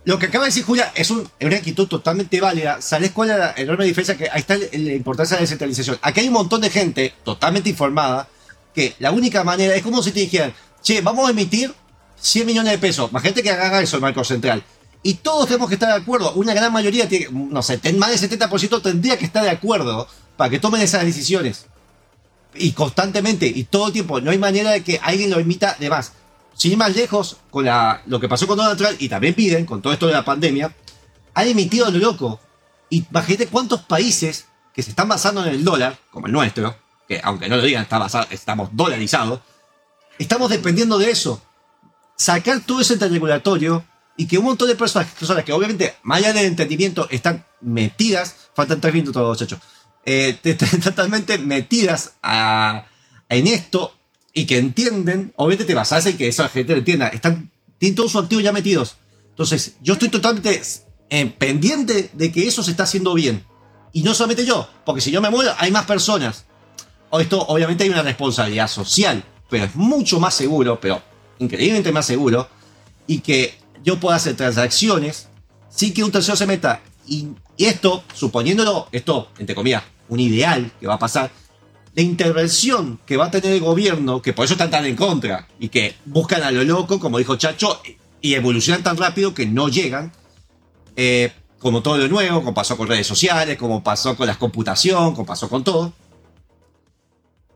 lo 0.05 0.18
que 0.18 0.26
acaba 0.26 0.44
de 0.44 0.51
decir 0.51 0.64
Julia 0.64 0.93
es 0.94 1.10
un- 1.10 1.28
es 1.39 1.47
una 1.47 1.56
actitud 1.56 1.86
totalmente 1.89 2.40
válida. 2.40 2.81
¿Sabes 2.82 3.10
cuál 3.12 3.31
es 3.31 3.39
la 3.39 3.55
enorme 3.56 3.85
diferencia? 3.86 4.16
Que 4.16 4.28
ahí 4.31 4.40
está 4.40 4.56
la 4.56 4.93
importancia 4.93 5.36
de 5.36 5.40
la 5.40 5.43
descentralización. 5.44 5.98
Aquí 6.02 6.20
hay 6.20 6.28
un 6.28 6.35
montón 6.35 6.60
de 6.60 6.70
gente 6.70 7.14
totalmente 7.24 7.70
informada 7.70 8.28
que 8.74 8.94
la 8.98 9.10
única 9.12 9.44
manera 9.44 9.74
es 9.74 9.82
como 9.82 10.02
si 10.02 10.10
te 10.12 10.20
dijeran, 10.20 10.52
che, 10.82 11.01
vamos 11.01 11.26
a 11.26 11.31
emitir 11.31 11.72
100 12.20 12.47
millones 12.47 12.72
de 12.72 12.78
pesos. 12.78 13.10
Más 13.12 13.22
gente 13.22 13.43
que 13.43 13.51
haga 13.51 13.81
eso 13.81 13.97
el 13.97 14.02
Banco 14.02 14.24
Central. 14.24 14.62
Y 15.02 15.14
todos 15.14 15.47
tenemos 15.47 15.68
que 15.68 15.74
estar 15.74 15.89
de 15.90 15.97
acuerdo. 16.02 16.32
Una 16.35 16.55
gran 16.55 16.72
mayoría, 16.72 17.09
tiene, 17.09 17.28
no 17.31 17.62
sé, 17.62 17.78
más 17.94 18.10
del 18.10 18.18
70% 18.18 18.81
tendría 18.82 19.18
que 19.18 19.24
estar 19.26 19.43
de 19.44 19.51
acuerdo 19.51 20.09
para 20.36 20.51
que 20.51 20.59
tomen 20.59 20.81
esas 20.81 21.05
decisiones 21.05 21.66
y 22.55 22.72
constantemente 22.72 23.47
y 23.47 23.64
todo 23.64 23.89
el 23.89 23.93
tiempo. 23.93 24.20
No 24.20 24.31
hay 24.31 24.39
manera 24.39 24.70
de 24.70 24.82
que 24.82 24.98
alguien 25.02 25.31
lo 25.31 25.39
emita 25.39 25.76
de 25.78 25.90
más. 25.90 26.12
Sin 26.55 26.72
ir 26.72 26.78
más 26.78 26.94
lejos, 26.94 27.36
con 27.51 27.64
la, 27.64 28.02
lo 28.06 28.20
que 28.20 28.28
pasó 28.28 28.47
con 28.47 28.56
Donald 28.56 28.78
Trump 28.78 28.97
y 29.01 29.09
también 29.09 29.35
piden, 29.35 29.66
con 29.66 29.82
todo 29.82 29.93
esto 29.93 30.06
de 30.06 30.12
la 30.12 30.24
pandemia, 30.24 30.74
han 31.35 31.48
emitido 31.48 31.90
lo 31.90 31.98
loco. 31.98 32.40
Y 32.90 33.05
imagínate 33.10 33.48
cuántos 33.48 33.81
países 33.82 34.47
que 34.72 34.82
se 34.82 34.90
están 34.90 35.09
basando 35.09 35.44
en 35.44 35.51
el 35.55 35.64
dólar, 35.64 35.98
como 36.10 36.26
el 36.26 36.32
nuestro, 36.32 36.76
que 37.09 37.20
aunque 37.22 37.48
no 37.48 37.56
lo 37.56 37.62
digan, 37.62 37.82
está 37.82 37.98
basado, 37.98 38.26
estamos 38.31 38.70
dolarizados, 38.72 39.40
estamos 40.18 40.51
dependiendo 40.51 40.98
de 40.98 41.10
eso. 41.10 41.43
Sacar 42.16 42.60
todo 42.60 42.81
ese 42.81 42.97
regulatorio 42.97 43.85
y 44.16 44.26
que 44.26 44.39
un 44.39 44.44
montón 44.44 44.68
de 44.68 44.76
personas, 44.76 45.09
personas 45.12 45.44
que 45.44 45.52
obviamente, 45.52 45.97
más 46.05 46.18
allá 46.18 46.32
del 46.32 46.47
entendimiento, 46.47 47.09
están 47.10 47.44
metidas, 47.60 48.36
faltan 48.55 48.81
tres 48.81 48.94
minutos, 48.94 49.26
muchachos, 49.26 49.59
eh, 50.05 50.39
están 50.44 50.81
totalmente 50.81 51.39
metidas 51.39 52.12
a- 52.22 52.85
en 53.28 53.47
esto 53.48 53.93
y 54.35 54.47
que 54.47 54.59
entienden, 54.59 55.32
obviamente 55.36 55.65
te 55.65 55.74
basas 55.74 56.05
en 56.06 56.16
que 56.16 56.27
esa 56.27 56.48
gente 56.48 56.73
lo 56.73 56.81
entienda, 56.81 57.09
están, 57.09 57.52
tienen 57.78 57.94
todo 57.94 58.09
su 58.09 58.19
activo 58.19 58.40
ya 58.40 58.52
metidos. 58.52 58.97
Entonces, 59.31 59.77
yo 59.81 59.94
estoy 59.94 60.09
totalmente 60.09 60.61
eh, 61.09 61.27
pendiente 61.27 62.11
de 62.12 62.32
que 62.32 62.47
eso 62.47 62.62
se 62.62 62.73
está 62.73 62.82
haciendo 62.82 63.15
bien. 63.15 63.44
Y 63.93 64.02
no 64.02 64.12
solamente 64.12 64.44
yo, 64.44 64.69
porque 64.85 65.01
si 65.01 65.12
yo 65.12 65.23
me 65.23 65.31
muero, 65.31 65.55
hay 65.56 65.70
más 65.70 65.86
personas. 65.86 66.44
O 67.11 67.20
Esto, 67.20 67.40
obviamente, 67.47 67.85
hay 67.85 67.90
una 67.90 68.02
responsabilidad 68.02 68.66
social, 68.66 69.23
pero 69.48 69.65
es 69.65 69.77
mucho 69.77 70.19
más 70.19 70.35
seguro, 70.35 70.81
pero 70.81 71.01
increíblemente 71.39 71.93
más 71.93 72.06
seguro, 72.06 72.48
y 73.06 73.20
que 73.20 73.56
yo 73.85 74.01
pueda 74.01 74.16
hacer 74.16 74.35
transacciones 74.35 75.28
sin 75.69 75.94
que 75.94 76.02
un 76.02 76.11
tercero 76.11 76.36
se 76.36 76.47
meta. 76.47 76.81
Y, 77.06 77.28
y 77.56 77.66
esto, 77.66 78.02
suponiéndolo, 78.15 78.89
esto, 78.90 79.28
entre 79.39 79.55
comillas, 79.55 79.85
un 80.09 80.19
ideal 80.19 80.73
que 80.81 80.89
va 80.89 80.94
a 80.94 80.98
pasar, 80.98 81.31
la 81.95 82.03
intervención 82.03 82.99
que 83.07 83.16
va 83.16 83.27
a 83.27 83.31
tener 83.31 83.53
el 83.53 83.61
gobierno, 83.61 84.21
que 84.21 84.33
por 84.33 84.45
eso 84.45 84.55
están 84.55 84.71
tan 84.71 84.85
en 84.85 84.97
contra, 84.97 85.47
y 85.61 85.69
que 85.69 85.95
buscan 86.05 86.43
a 86.43 86.51
lo 86.51 86.65
loco, 86.65 86.99
como 86.99 87.19
dijo 87.19 87.37
Chacho, 87.37 87.81
y 88.21 88.35
evolucionan 88.35 88.83
tan 88.83 88.97
rápido 88.97 89.33
que 89.35 89.47
no 89.47 89.69
llegan, 89.69 90.12
eh, 90.97 91.33
como 91.59 91.83
todo 91.83 91.97
lo 91.99 92.09
nuevo, 92.09 92.39
como 92.41 92.53
pasó 92.55 92.77
con 92.77 92.89
redes 92.89 93.07
sociales, 93.07 93.57
como 93.57 93.83
pasó 93.83 94.16
con 94.16 94.27
la 94.27 94.37
computación, 94.39 95.15
como 95.15 95.25
pasó 95.27 95.49
con 95.49 95.62
todo. 95.62 95.93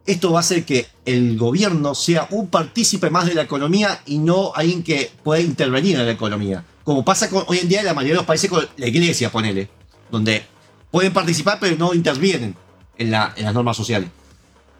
Esto 0.06 0.32
va 0.32 0.38
a 0.38 0.40
hacer 0.40 0.64
que 0.64 0.86
el 1.04 1.36
gobierno 1.36 1.94
sea 1.94 2.26
un 2.30 2.48
partícipe 2.48 3.10
más 3.10 3.26
de 3.26 3.34
la 3.34 3.42
economía 3.42 4.00
y 4.06 4.18
no 4.18 4.52
alguien 4.54 4.82
que 4.82 5.10
pueda 5.22 5.40
intervenir 5.42 5.98
en 5.98 6.06
la 6.06 6.12
economía. 6.12 6.64
Como 6.82 7.04
pasa 7.04 7.28
con, 7.28 7.44
hoy 7.48 7.58
en 7.58 7.68
día 7.68 7.80
en 7.80 7.86
la 7.86 7.92
mayoría 7.94 8.14
de 8.14 8.18
los 8.20 8.26
países 8.26 8.48
con 8.48 8.66
la 8.78 8.86
iglesia, 8.86 9.30
ponele, 9.30 9.68
donde 10.10 10.44
pueden 10.90 11.12
participar 11.12 11.58
pero 11.60 11.76
no 11.76 11.92
intervienen 11.92 12.54
en, 12.96 13.10
la- 13.10 13.34
en 13.36 13.44
las 13.44 13.52
normas 13.52 13.76
sociales. 13.76 14.08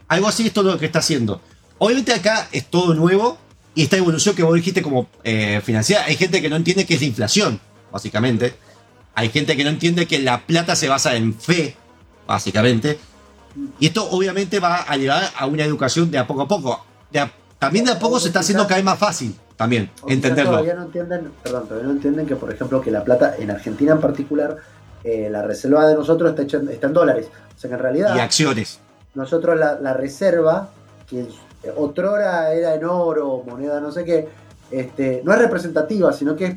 Algo 0.09 0.29
así 0.29 0.47
es 0.47 0.53
todo 0.53 0.73
lo 0.73 0.79
que 0.79 0.87
está 0.87 0.99
haciendo. 1.01 1.41
Obviamente 1.79 2.13
acá 2.13 2.49
es 2.53 2.67
todo 2.67 2.95
nuevo 2.95 3.39
y 3.75 3.83
esta 3.85 3.97
evolución 3.97 4.35
que 4.35 4.43
vos 4.43 4.55
dijiste 4.55 4.83
como 4.83 5.09
eh, 5.23 5.61
financiera, 5.65 6.05
hay 6.05 6.17
gente 6.17 6.41
que 6.43 6.49
no 6.49 6.57
entiende 6.57 6.87
que 6.87 6.95
es 6.95 7.01
la 7.01 7.07
inflación, 7.07 7.61
básicamente. 7.93 8.55
Hay 9.15 9.29
gente 9.31 9.57
que 9.57 9.65
no 9.65 9.71
entiende 9.71 10.07
que 10.07 10.19
la 10.19 10.41
plata 10.47 10.75
se 10.77 10.89
basa 10.89 11.15
en 11.17 11.35
fe, 11.35 11.77
básicamente. 12.27 12.99
Y 13.81 13.87
esto 13.87 14.09
obviamente 14.11 14.61
va 14.61 14.83
a 14.83 14.97
llevar 14.97 15.31
a 15.37 15.47
una 15.47 15.65
educación 15.65 16.11
de 16.11 16.19
a 16.19 16.27
poco 16.27 16.43
a 16.43 16.49
poco. 16.49 16.85
De 17.11 17.21
a- 17.21 17.33
también 17.59 17.85
de 17.85 17.93
a 17.93 17.99
poco 17.99 18.21
se 18.21 18.29
está 18.29 18.41
haciendo 18.41 18.65
cada 18.65 18.77
vez 18.77 18.85
más 18.85 18.99
fácil, 18.99 19.35
también, 19.57 19.91
entenderlo. 20.07 20.53
Todavía 20.53 20.75
no 20.75 20.83
entienden, 20.85 21.31
perdón, 21.43 21.65
todavía 21.67 21.87
no 21.89 21.93
entienden 21.95 22.27
que, 22.27 22.37
por 22.37 22.53
ejemplo, 22.53 22.81
que 22.81 22.91
la 22.93 23.03
plata, 23.03 23.35
en 23.37 23.51
Argentina 23.51 23.93
en 23.93 24.01
particular, 24.01 24.57
eh, 25.03 25.29
la 25.31 25.43
reserva 25.43 25.87
de 25.89 25.95
nosotros 25.97 26.31
está, 26.31 26.43
hecha 26.43 26.59
en- 26.59 26.69
está 26.69 26.87
en 26.87 26.93
dólares. 26.93 27.27
O 27.57 27.59
sea 27.59 27.69
que 27.69 27.75
en 27.75 27.83
realidad, 27.83 28.15
Y 28.17 28.21
acciones. 28.21 28.79
Nosotros 29.19 29.59
la, 29.59 29.79
la 29.81 29.93
reserva, 29.95 30.69
que 31.09 31.21
en- 31.21 31.29
otrora 31.77 32.53
era 32.53 32.75
en 32.75 32.85
oro, 32.85 33.43
moneda, 33.47 33.81
no 33.81 33.91
sé 33.93 34.05
qué, 34.05 34.29
este, 34.71 35.23
no 35.25 35.33
es 35.33 35.39
representativa, 35.39 36.13
sino 36.13 36.37
que 36.37 36.45
es 36.47 36.57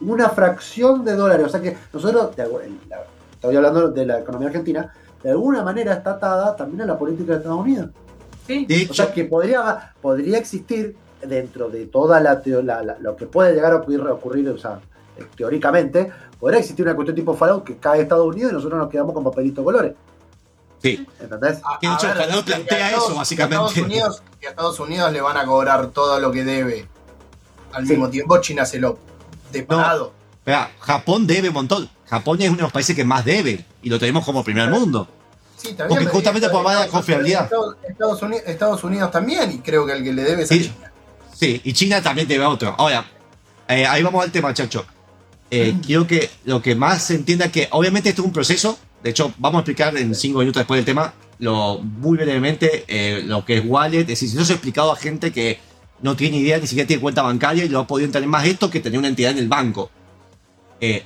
una 0.00 0.28
fracción 0.30 1.04
de 1.04 1.14
dólares. 1.14 1.46
O 1.46 1.48
sea 1.48 1.60
que 1.60 1.76
nosotros, 1.92 2.34
de 2.36 2.46
la- 2.88 3.02
estoy 3.32 3.56
hablando 3.56 3.88
de 3.90 4.06
la 4.06 4.18
economía 4.20 4.48
argentina, 4.48 4.92
de 5.22 5.30
alguna 5.30 5.62
manera 5.62 5.92
está 5.92 6.12
atada 6.12 6.56
también 6.56 6.82
a 6.82 6.86
la 6.86 6.98
política 6.98 7.32
de 7.32 7.38
Estados 7.38 7.60
Unidos. 7.60 7.90
Sí. 8.46 8.66
O 8.90 8.94
sea 8.94 9.12
que 9.12 9.24
podría, 9.24 9.92
podría 10.00 10.38
existir 10.38 10.96
dentro 11.22 11.68
de 11.68 11.84
toda 11.86 12.18
la, 12.20 12.40
la- 12.44 12.82
la- 12.82 12.98
lo 12.98 13.14
que 13.14 13.26
puede 13.26 13.52
llegar 13.54 13.72
a 13.72 13.76
ocurrir, 13.76 14.00
ocurrir 14.00 14.48
o 14.48 14.58
sea, 14.58 14.80
eh, 15.18 15.24
teóricamente, 15.36 16.10
podría 16.38 16.60
existir 16.60 16.86
una 16.86 16.94
cuestión 16.96 17.14
tipo 17.14 17.34
Fallout 17.34 17.62
que 17.64 17.76
cae 17.76 18.00
Estados 18.00 18.26
Unidos 18.26 18.52
y 18.52 18.54
nosotros 18.54 18.78
nos 18.80 18.88
quedamos 18.88 19.12
con 19.12 19.22
papelito 19.22 19.60
de 19.60 19.64
colores. 19.66 19.92
Sí. 20.82 21.06
¿Entendés? 21.20 21.58
Que 21.80 21.88
de 21.88 21.94
hecho 21.94 22.06
A 22.08 22.14
ver, 22.14 22.24
Fallout 22.24 22.44
que 22.46 22.52
a 22.52 22.56
plantea 22.56 22.86
Estados- 22.88 23.04
eso, 23.08 23.14
básicamente. 23.16 23.54
Estados 23.66 23.76
Unidos, 23.86 24.22
que 24.40 24.46
a 24.46 24.50
Estados 24.50 24.80
Unidos 24.80 25.12
le 25.12 25.20
van 25.20 25.36
a 25.36 25.44
cobrar 25.44 25.88
todo 25.88 26.18
lo 26.20 26.32
que 26.32 26.44
debe. 26.44 26.88
Al 27.72 27.84
mismo 27.86 28.08
tiempo, 28.08 28.40
China 28.40 28.64
se 28.64 28.78
lo 28.80 28.98
de 29.52 29.62
parado. 29.62 30.12
Espera, 30.38 30.70
Japón 30.80 31.26
debe 31.26 31.48
un 31.48 31.54
montón. 31.54 31.90
Japón 32.08 32.40
es 32.40 32.48
uno 32.48 32.56
de 32.56 32.62
los 32.62 32.72
países 32.72 32.96
que 32.96 33.04
más 33.04 33.24
debe 33.24 33.64
y 33.82 33.88
lo 33.90 33.98
tenemos 33.98 34.24
como 34.24 34.42
primer 34.42 34.68
mundo. 34.70 35.06
Sí, 35.56 35.68
bien, 35.74 35.76
Porque 35.88 36.04
pero 36.04 36.10
justamente 36.10 36.48
por 36.48 36.62
más 36.64 36.72
de 36.72 36.78
la 36.80 36.84
Estados- 36.86 37.04
confiabilidad. 37.04 37.44
Estados, 37.44 37.76
Estados 37.86 38.22
Unidos, 38.22 38.42
Estados 38.46 38.84
Unidos 38.84 39.10
también, 39.10 39.52
y 39.52 39.58
creo 39.58 39.84
que 39.86 39.92
el 39.92 40.02
que 40.02 40.12
le 40.14 40.22
debe 40.24 40.42
es 40.44 40.50
a 40.50 40.54
China. 40.54 40.92
Sí, 41.38 41.60
y 41.62 41.72
China 41.74 42.02
también 42.02 42.26
debe 42.26 42.44
a 42.44 42.48
otro. 42.48 42.74
Ahora, 42.78 43.04
eh, 43.68 43.86
ahí 43.86 44.02
vamos 44.02 44.24
al 44.24 44.32
tema, 44.32 44.52
chacho. 44.54 44.84
Eh, 45.50 45.76
quiero 45.84 46.06
que 46.06 46.30
lo 46.44 46.62
que 46.62 46.74
más 46.74 47.02
se 47.04 47.14
entienda 47.14 47.52
que 47.52 47.68
obviamente 47.72 48.08
esto 48.08 48.22
es 48.22 48.26
un 48.26 48.32
proceso. 48.32 48.78
De 49.02 49.10
hecho, 49.10 49.32
vamos 49.38 49.58
a 49.58 49.60
explicar 49.60 49.96
en 49.96 50.14
cinco 50.14 50.40
minutos 50.40 50.60
después 50.60 50.78
del 50.78 50.84
tema 50.84 51.14
lo 51.40 51.78
muy 51.78 52.18
brevemente 52.18 52.84
eh, 52.86 53.22
lo 53.24 53.44
que 53.44 53.58
es 53.58 53.64
wallet. 53.66 54.00
Es 54.00 54.06
decir, 54.06 54.28
si 54.28 54.44
se 54.44 54.52
ha 54.52 54.56
explicado 54.56 54.92
a 54.92 54.96
gente 54.96 55.32
que 55.32 55.58
no 56.02 56.14
tiene 56.16 56.38
idea, 56.38 56.58
ni 56.58 56.66
siquiera 56.66 56.86
tiene 56.86 57.00
cuenta 57.02 57.22
bancaria 57.22 57.64
y 57.64 57.68
lo 57.68 57.80
ha 57.80 57.86
podido 57.86 58.06
entender 58.06 58.28
más 58.28 58.46
esto 58.46 58.70
que 58.70 58.80
tener 58.80 58.98
una 58.98 59.08
entidad 59.08 59.32
en 59.32 59.38
el 59.38 59.48
banco. 59.48 59.90
Eh, 60.80 61.04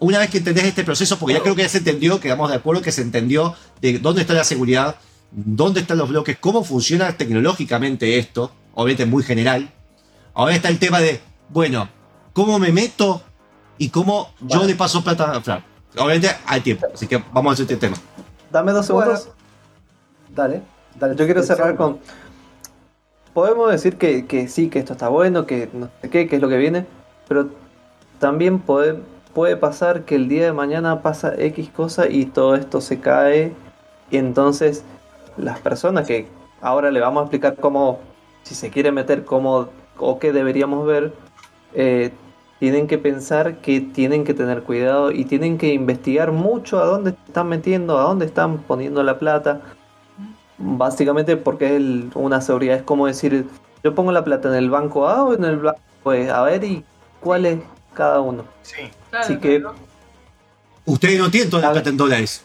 una 0.00 0.18
vez 0.18 0.30
que 0.30 0.38
entendés 0.38 0.64
este 0.64 0.84
proceso, 0.84 1.18
porque 1.18 1.34
ya 1.34 1.42
creo 1.42 1.54
que 1.54 1.62
ya 1.62 1.68
se 1.68 1.78
entendió, 1.78 2.20
quedamos 2.20 2.50
de 2.50 2.56
acuerdo 2.56 2.82
que 2.82 2.92
se 2.92 3.02
entendió 3.02 3.54
de 3.80 3.98
dónde 3.98 4.22
está 4.22 4.34
la 4.34 4.44
seguridad, 4.44 4.96
dónde 5.30 5.80
están 5.80 5.98
los 5.98 6.08
bloques, 6.08 6.36
cómo 6.38 6.64
funciona 6.64 7.16
tecnológicamente 7.16 8.18
esto, 8.18 8.52
obviamente 8.74 9.06
muy 9.06 9.22
general. 9.22 9.72
Ahora 10.34 10.54
está 10.54 10.68
el 10.68 10.78
tema 10.78 11.00
de, 11.00 11.20
bueno, 11.48 11.88
cómo 12.32 12.58
me 12.58 12.72
meto 12.72 13.22
y 13.78 13.88
cómo 13.88 14.34
yo 14.40 14.64
le 14.64 14.74
paso 14.74 15.02
plata 15.02 15.32
a 15.32 15.40
Fran. 15.40 15.64
Obviamente 15.96 16.30
al 16.46 16.62
tiempo, 16.62 16.86
así 16.92 17.06
que 17.06 17.22
vamos 17.32 17.50
a 17.50 17.52
hacer 17.54 17.64
este 17.64 17.76
tema. 17.76 17.96
Dame 18.50 18.72
dos 18.72 18.86
segundos. 18.86 19.28
Dale, 20.34 20.62
dale. 20.96 21.14
Yo 21.16 21.24
quiero 21.24 21.42
cerrar 21.42 21.76
con. 21.76 21.98
Podemos 23.32 23.70
decir 23.70 23.96
que, 23.96 24.26
que 24.26 24.48
sí, 24.48 24.68
que 24.68 24.78
esto 24.78 24.92
está 24.92 25.08
bueno, 25.08 25.46
que 25.46 25.68
no 25.72 25.88
sé 26.00 26.10
qué, 26.10 26.28
que 26.28 26.36
es 26.36 26.42
lo 26.42 26.48
que 26.48 26.56
viene, 26.56 26.86
pero 27.26 27.48
también 28.18 28.60
puede, 28.60 29.00
puede 29.34 29.56
pasar 29.56 30.04
que 30.04 30.14
el 30.14 30.28
día 30.28 30.44
de 30.44 30.52
mañana 30.52 31.02
pasa 31.02 31.34
X 31.36 31.68
cosa 31.70 32.08
y 32.08 32.26
todo 32.26 32.54
esto 32.54 32.80
se 32.80 33.00
cae. 33.00 33.52
Y 34.10 34.16
entonces 34.18 34.84
las 35.36 35.58
personas 35.60 36.06
que 36.06 36.28
ahora 36.60 36.90
le 36.90 37.00
vamos 37.00 37.20
a 37.20 37.24
explicar 37.24 37.56
cómo, 37.56 38.00
si 38.42 38.54
se 38.54 38.70
quiere 38.70 38.92
meter, 38.92 39.24
cómo 39.24 39.68
o 39.98 40.18
qué 40.18 40.32
deberíamos 40.32 40.86
ver, 40.86 41.12
eh, 41.74 42.12
tienen 42.60 42.86
que 42.86 42.98
pensar 42.98 43.56
que 43.58 43.80
tienen 43.80 44.24
que 44.24 44.32
tener 44.34 44.62
cuidado 44.62 45.10
y 45.10 45.24
tienen 45.24 45.58
que 45.58 45.72
investigar 45.72 46.32
mucho 46.32 46.80
a 46.80 46.86
dónde 46.86 47.10
están 47.26 47.48
metiendo, 47.48 47.98
a 47.98 48.02
dónde 48.02 48.26
están 48.26 48.58
poniendo 48.58 49.02
la 49.02 49.18
plata. 49.18 49.60
Básicamente 50.56 51.36
porque 51.36 51.66
es 51.66 51.72
el- 51.72 52.10
una 52.14 52.40
seguridad, 52.40 52.76
es 52.76 52.82
como 52.82 53.06
decir, 53.06 53.46
yo 53.82 53.94
pongo 53.94 54.12
la 54.12 54.24
plata 54.24 54.48
en 54.48 54.54
el 54.54 54.70
banco 54.70 55.08
A 55.08 55.24
o 55.24 55.34
en 55.34 55.44
el 55.44 55.56
banco 55.58 55.80
B, 56.04 56.30
a 56.30 56.42
ver 56.42 56.62
y 56.64 56.84
cuál 57.20 57.44
es 57.46 57.58
cada 57.92 58.20
uno. 58.20 58.44
Así 59.12 59.38
que 59.38 59.62
Ustedes 60.86 61.18
no 61.18 61.30
tienen 61.30 61.50
toda 61.50 61.62
la 61.62 61.72
plata 61.72 61.88
en 61.88 61.96
dólares. 61.96 62.44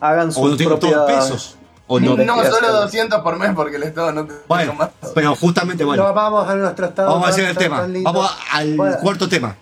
hagan 0.00 0.28
O 0.28 0.32
sus 0.32 0.50
no 0.50 0.56
tienen 0.56 0.78
propias 0.78 0.92
todos 1.06 1.10
pesos. 1.12 1.58
O 1.86 2.00
no. 2.00 2.16
No, 2.16 2.44
solo 2.44 2.72
200 2.72 3.20
por 3.20 3.38
mes 3.38 3.52
porque 3.54 3.76
el 3.76 3.82
Estado 3.82 4.12
no 4.12 4.24
te 4.26 4.34
Bueno, 4.48 4.72
más. 4.74 4.90
pero 5.14 5.34
justamente, 5.36 5.84
bueno. 5.84 6.06
No, 6.06 6.14
vamos 6.14 6.48
a 6.48 6.54
nuestro 6.54 6.86
estado. 6.86 7.10
Vamos 7.10 7.26
a 7.26 7.30
hacer 7.30 7.44
el 7.44 7.56
tema. 7.56 7.86
Vamos 8.02 8.30
al 8.52 8.76
Bueno, 8.76 8.96
cuarto 9.02 9.28
tema. 9.28 9.54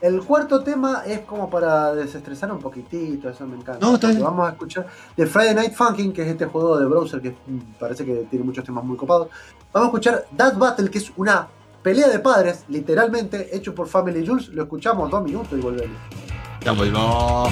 El 0.00 0.22
cuarto 0.22 0.62
tema 0.62 1.02
es 1.04 1.20
como 1.20 1.50
para 1.50 1.92
desestresar 1.92 2.52
un 2.52 2.60
poquitito, 2.60 3.28
eso 3.28 3.44
me 3.46 3.56
encanta. 3.56 3.84
No, 3.84 3.94
está 3.96 4.06
bien. 4.08 4.22
Vamos 4.22 4.48
a 4.48 4.52
escuchar 4.52 4.86
de 5.16 5.26
Friday 5.26 5.56
Night 5.56 5.74
Funkin', 5.74 6.12
que 6.12 6.22
es 6.22 6.28
este 6.28 6.46
juego 6.46 6.78
de 6.78 6.86
browser 6.86 7.20
que 7.20 7.30
mm, 7.30 7.58
parece 7.80 8.04
que 8.04 8.14
tiene 8.30 8.44
muchos 8.44 8.64
temas 8.64 8.84
muy 8.84 8.96
copados. 8.96 9.26
Vamos 9.72 9.86
a 9.86 9.88
escuchar 9.88 10.24
That 10.36 10.56
Battle, 10.56 10.88
que 10.88 10.98
es 10.98 11.10
una 11.16 11.48
pelea 11.82 12.06
de 12.08 12.20
padres, 12.20 12.64
literalmente, 12.68 13.54
hecho 13.56 13.74
por 13.74 13.88
Family 13.88 14.24
Jules. 14.24 14.48
Lo 14.50 14.62
escuchamos 14.62 15.10
dos 15.10 15.22
minutos 15.22 15.50
y 15.58 15.60
volvemos. 15.60 15.96
Ya 16.64 16.70
volvó. 16.72 17.48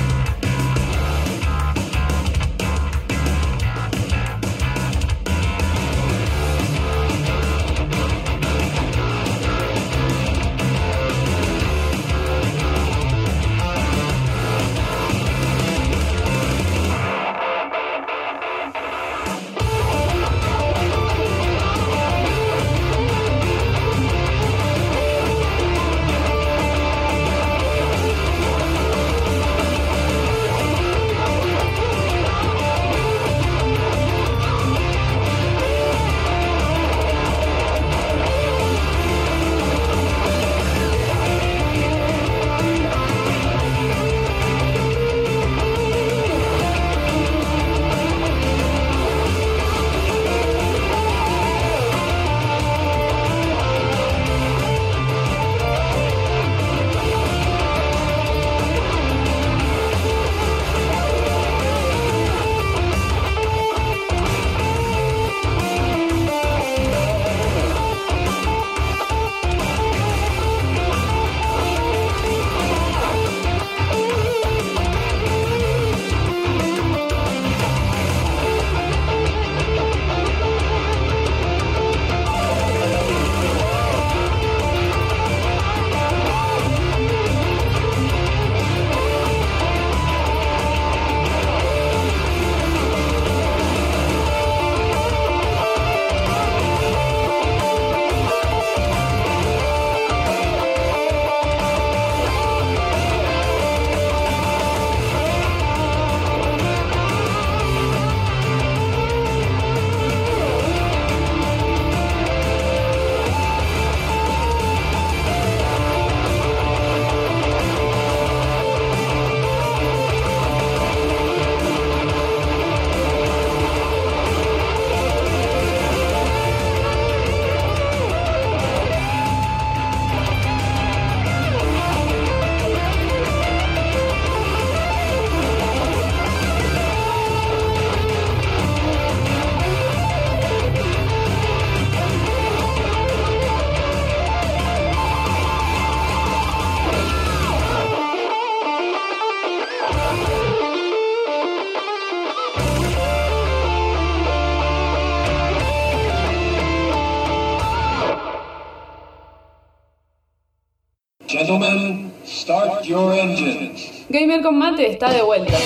Mate 164.52 164.90
está 164.90 165.12
de 165.12 165.22
vuelta. 165.22 165.56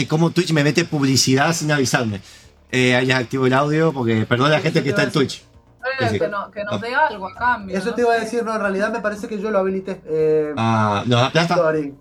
Met- 0.00 0.04
eh, 0.04 0.08
como 0.08 0.30
Twitch 0.30 0.52
me 0.52 0.64
mete 0.64 0.84
publicidad 0.84 1.52
sin 1.52 1.70
avisarme. 1.72 2.20
Eh, 2.72 2.94
ahí 2.94 3.10
activo 3.10 3.46
el 3.46 3.52
audio 3.52 3.92
porque 3.92 4.24
perdón 4.26 4.46
a 4.48 4.50
la 4.50 4.60
gente 4.60 4.82
que 4.82 4.90
está 4.90 5.02
en 5.02 5.10
Twitch. 5.12 5.44
Eh, 6.00 6.18
que, 6.18 6.28
no- 6.28 6.50
que 6.50 6.62
nos 6.64 6.80
dé 6.80 6.94
algo 6.94 7.26
a 7.28 7.34
cambio. 7.34 7.76
Eso 7.76 7.90
¿no? 7.90 7.94
te 7.94 8.02
iba 8.02 8.12
a 8.12 8.20
decir, 8.20 8.44
no, 8.44 8.54
en 8.54 8.60
realidad 8.60 8.92
me 8.92 9.00
parece 9.00 9.28
que 9.28 9.40
yo 9.40 9.50
lo 9.50 9.58
habilité. 9.58 10.00
Eh, 10.06 10.52
Ah, 10.56 11.02
¿nos 11.06 11.32
sorry. 11.48 11.94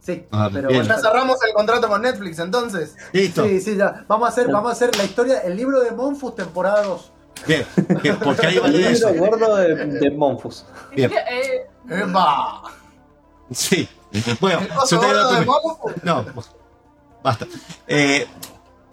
Sí, 0.00 0.24
Ah, 0.30 0.48
pero 0.52 0.68
bien. 0.68 0.80
bueno. 0.82 0.94
Ya 0.96 1.00
cerramos 1.02 1.36
el 1.42 1.52
contrato 1.52 1.88
con 1.88 2.02
Netflix 2.02 2.38
entonces. 2.38 2.94
Listo. 3.12 3.44
Sí, 3.44 3.60
sí, 3.60 3.76
ya. 3.76 4.04
Vamos 4.06 4.26
a 4.26 4.32
hacer, 4.32 4.48
vamos 4.48 4.70
a 4.70 4.72
hacer 4.72 4.94
la 4.96 5.04
historia, 5.04 5.40
el 5.40 5.56
libro 5.56 5.80
de 5.80 5.90
Monfus, 5.92 6.34
temporada 6.36 6.82
2. 6.82 7.12
Bien, 7.46 7.66
que- 8.02 8.12
porque 8.14 8.46
ahí 8.46 8.58
vale 8.58 8.86
El 8.86 8.92
libro 8.94 9.14
gordo 9.14 9.56
de, 9.56 9.74
de 9.74 10.10
Monfus. 10.10 10.64
Bien. 10.94 11.10
Eh, 11.12 11.66
¡Epa! 11.90 12.62
Sí. 13.50 13.88
Bueno, 14.40 14.60
¿El 14.60 15.38
de 15.40 15.44
Momo? 15.44 15.78
No, 16.02 16.24
basta. 17.26 17.46
Eh, 17.88 18.26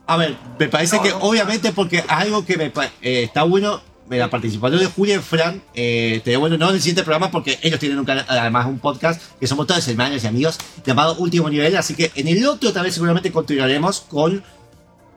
a 0.07 0.18
ver, 0.18 0.35
me 0.60 0.68
parece 0.68 0.99
que 1.01 1.14
obviamente 1.14 1.72
porque 1.72 2.03
algo 2.07 2.43
que 2.43 2.57
me 2.57 2.65
eh, 2.65 3.23
está 3.23 3.43
bueno, 3.43 3.81
la 4.10 4.30
participación 4.30 4.81
de 4.81 4.88
Julia 4.88 5.15
y 5.15 5.19
Fran, 5.19 5.61
eh, 5.73 6.22
te 6.23 6.35
bueno, 6.35 6.57
no 6.57 6.69
en 6.69 6.76
el 6.76 6.81
siguiente 6.81 7.03
programa 7.03 7.31
porque 7.31 7.57
ellos 7.61 7.80
tienen 7.80 7.99
un 7.99 8.05
canal, 8.05 8.26
además 8.27 8.65
un 8.65 8.80
podcast 8.80 9.22
que 9.39 9.47
somos 9.47 9.65
todos 9.65 9.88
hermanos 9.88 10.23
y 10.23 10.27
amigos 10.27 10.57
llamado 10.85 11.15
Último 11.15 11.49
Nivel, 11.49 11.76
así 11.77 11.95
que 11.95 12.11
en 12.15 12.27
el 12.27 12.45
otro 12.45 12.73
también 12.73 12.93
seguramente 12.93 13.31
continuaremos 13.31 14.01
con 14.01 14.43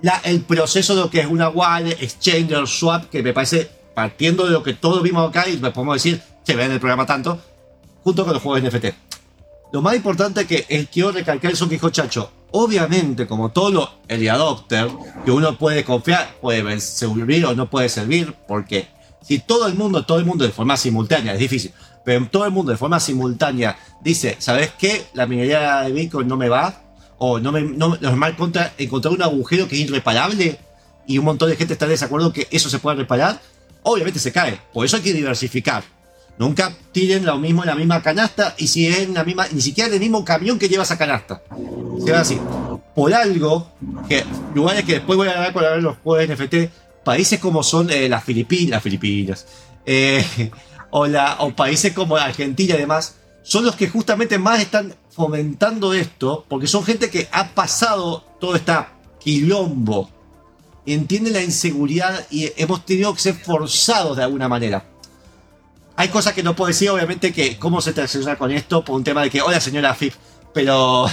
la, 0.03 0.21
el 0.25 0.43
proceso 0.43 0.95
de 0.95 1.01
lo 1.01 1.11
que 1.11 1.21
es 1.21 1.27
una 1.27 1.49
wallet, 1.49 1.97
exchange 2.01 2.53
o 2.53 2.67
swap, 2.67 3.11
que 3.11 3.23
me 3.23 3.33
parece, 3.33 3.69
partiendo 3.95 4.45
de 4.45 4.53
lo 4.53 4.63
que 4.63 4.75
todos 4.75 5.03
vimos 5.03 5.29
acá 5.29 5.49
y 5.49 5.57
podemos 5.57 5.97
decir, 5.97 6.23
se 6.45 6.55
ve 6.55 6.65
en 6.65 6.73
el 6.73 6.81
programa 6.81 7.07
tanto, 7.07 7.41
junto 8.05 8.25
con 8.25 8.35
los 8.35 8.43
juegos 8.43 8.63
NFT. 8.63 8.87
Lo 9.73 9.83
más 9.83 9.97
importante 9.97 10.47
que 10.47 10.65
eh, 10.69 10.87
quiero 10.91 11.13
recalcar 11.13 11.53
eso 11.53 11.67
que 11.67 11.75
dijo 11.75 11.91
Chacho. 11.91 12.31
Obviamente, 12.59 13.27
como 13.27 13.51
todo 13.51 13.91
early 14.09 14.29
adopter, 14.29 14.89
que 15.27 15.31
uno 15.31 15.59
puede 15.59 15.85
confiar, 15.85 16.37
puede 16.41 16.81
servir 16.81 17.45
o 17.45 17.55
no 17.55 17.69
puede 17.69 17.91
servir, 17.91 18.35
porque 18.49 18.89
si 19.21 19.41
todo 19.41 19.67
el 19.67 19.75
mundo, 19.75 20.07
todo 20.07 20.19
el 20.19 20.25
mundo 20.25 20.43
de 20.43 20.53
forma 20.53 20.79
simultánea, 20.79 21.35
es 21.35 21.39
difícil, 21.39 21.75
pero 22.03 22.27
todo 22.29 22.47
el 22.47 22.53
mundo 22.53 22.73
de 22.73 22.79
forma 22.79 22.99
simultánea 22.99 23.77
dice, 24.01 24.37
¿sabes 24.39 24.73
qué? 24.79 25.05
La 25.13 25.27
minería 25.27 25.83
de 25.83 25.93
Bitcoin 25.93 26.27
no 26.27 26.39
me 26.39 26.49
va, 26.49 26.81
o 27.19 27.39
no 27.39 27.53
me, 27.53 27.61
no, 27.61 27.99
normal 28.01 28.35
contra 28.37 28.73
encontrar 28.79 29.13
un 29.13 29.23
agujero 29.23 29.69
que 29.69 29.75
es 29.75 29.83
irreparable, 29.83 30.59
y 31.07 31.19
un 31.19 31.27
montón 31.27 31.51
de 31.51 31.57
gente 31.57 31.75
está 31.75 31.85
en 31.85 31.91
desacuerdo 31.91 32.33
que 32.33 32.49
eso 32.51 32.71
se 32.71 32.79
pueda 32.79 32.97
reparar, 32.97 33.39
obviamente 33.83 34.19
se 34.19 34.33
cae. 34.33 34.59
Por 34.73 34.87
eso 34.87 34.97
hay 34.97 35.03
que 35.03 35.13
diversificar. 35.13 35.85
Nunca 36.39 36.73
tiren 36.93 37.25
lo 37.25 37.39
mismo 37.39 37.63
en 37.63 37.69
la 37.69 37.75
misma 37.75 38.03
canasta 38.03 38.55
y 38.59 38.67
si 38.67 38.87
es 38.87 38.99
en 38.99 39.15
la 39.15 39.25
misma, 39.25 39.47
ni 39.53 39.61
siquiera 39.61 39.89
en 39.89 39.95
el 39.95 40.01
mismo 40.01 40.25
camión 40.25 40.59
que 40.59 40.69
lleva 40.69 40.83
esa 40.83 40.99
canasta. 40.99 41.43
Se 42.05 42.13
va 42.13 42.21
así. 42.21 42.39
Por 42.95 43.15
algo, 43.15 43.73
que 44.09 44.25
lugares 44.55 44.85
que 44.85 44.95
después 44.95 45.17
voy 45.17 45.29
a 45.29 45.33
hablar 45.33 45.53
con 45.53 45.65
hablar 45.65 45.79
de 45.79 45.83
los 45.83 45.97
juegos 45.99 46.29
NFT, 46.29 46.55
países 47.05 47.39
como 47.39 47.63
son 47.63 47.91
eh, 47.91 48.09
las 48.09 48.25
Filipinas, 48.25 48.71
las 48.71 48.83
Filipinas, 48.83 49.47
eh, 49.85 50.25
o 50.91 51.51
países 51.55 51.93
como 51.93 52.17
Argentina 52.17 52.75
y 52.75 52.79
demás, 52.79 53.17
son 53.43 53.65
los 53.65 53.77
que 53.77 53.89
justamente 53.89 54.39
más 54.39 54.61
están 54.61 54.95
fomentando 55.11 55.95
esto, 55.95 56.45
porque 56.49 56.67
son 56.67 56.85
gente 56.85 57.11
que 57.11 57.29
ha 57.33 57.49
pasado 57.49 58.25
todo 58.41 58.57
este 58.57 58.73
quilombo, 59.21 60.11
entiende 60.85 61.31
la 61.31 61.43
inseguridad 61.43 62.27
y 62.31 62.51
hemos 62.57 62.85
tenido 62.85 63.15
que 63.15 63.21
ser 63.21 63.35
forzados 63.35 64.17
de 64.17 64.23
alguna 64.23 64.49
manera. 64.49 64.85
Hay 65.97 66.09
cosas 66.09 66.35
que 66.35 66.43
no 66.43 66.55
puedo 66.55 66.69
decir, 66.69 66.91
obviamente, 66.91 67.33
que 67.33 67.59
cómo 67.59 67.81
se 67.81 67.93
transacciona 67.93 68.37
con 68.37 68.51
esto 68.51 68.85
por 68.85 68.97
un 68.97 69.05
tema 69.05 69.23
de 69.23 69.31
que, 69.31 69.41
hola 69.41 69.61
señora 69.61 69.95
FIP, 69.95 70.13
pero... 70.53 71.07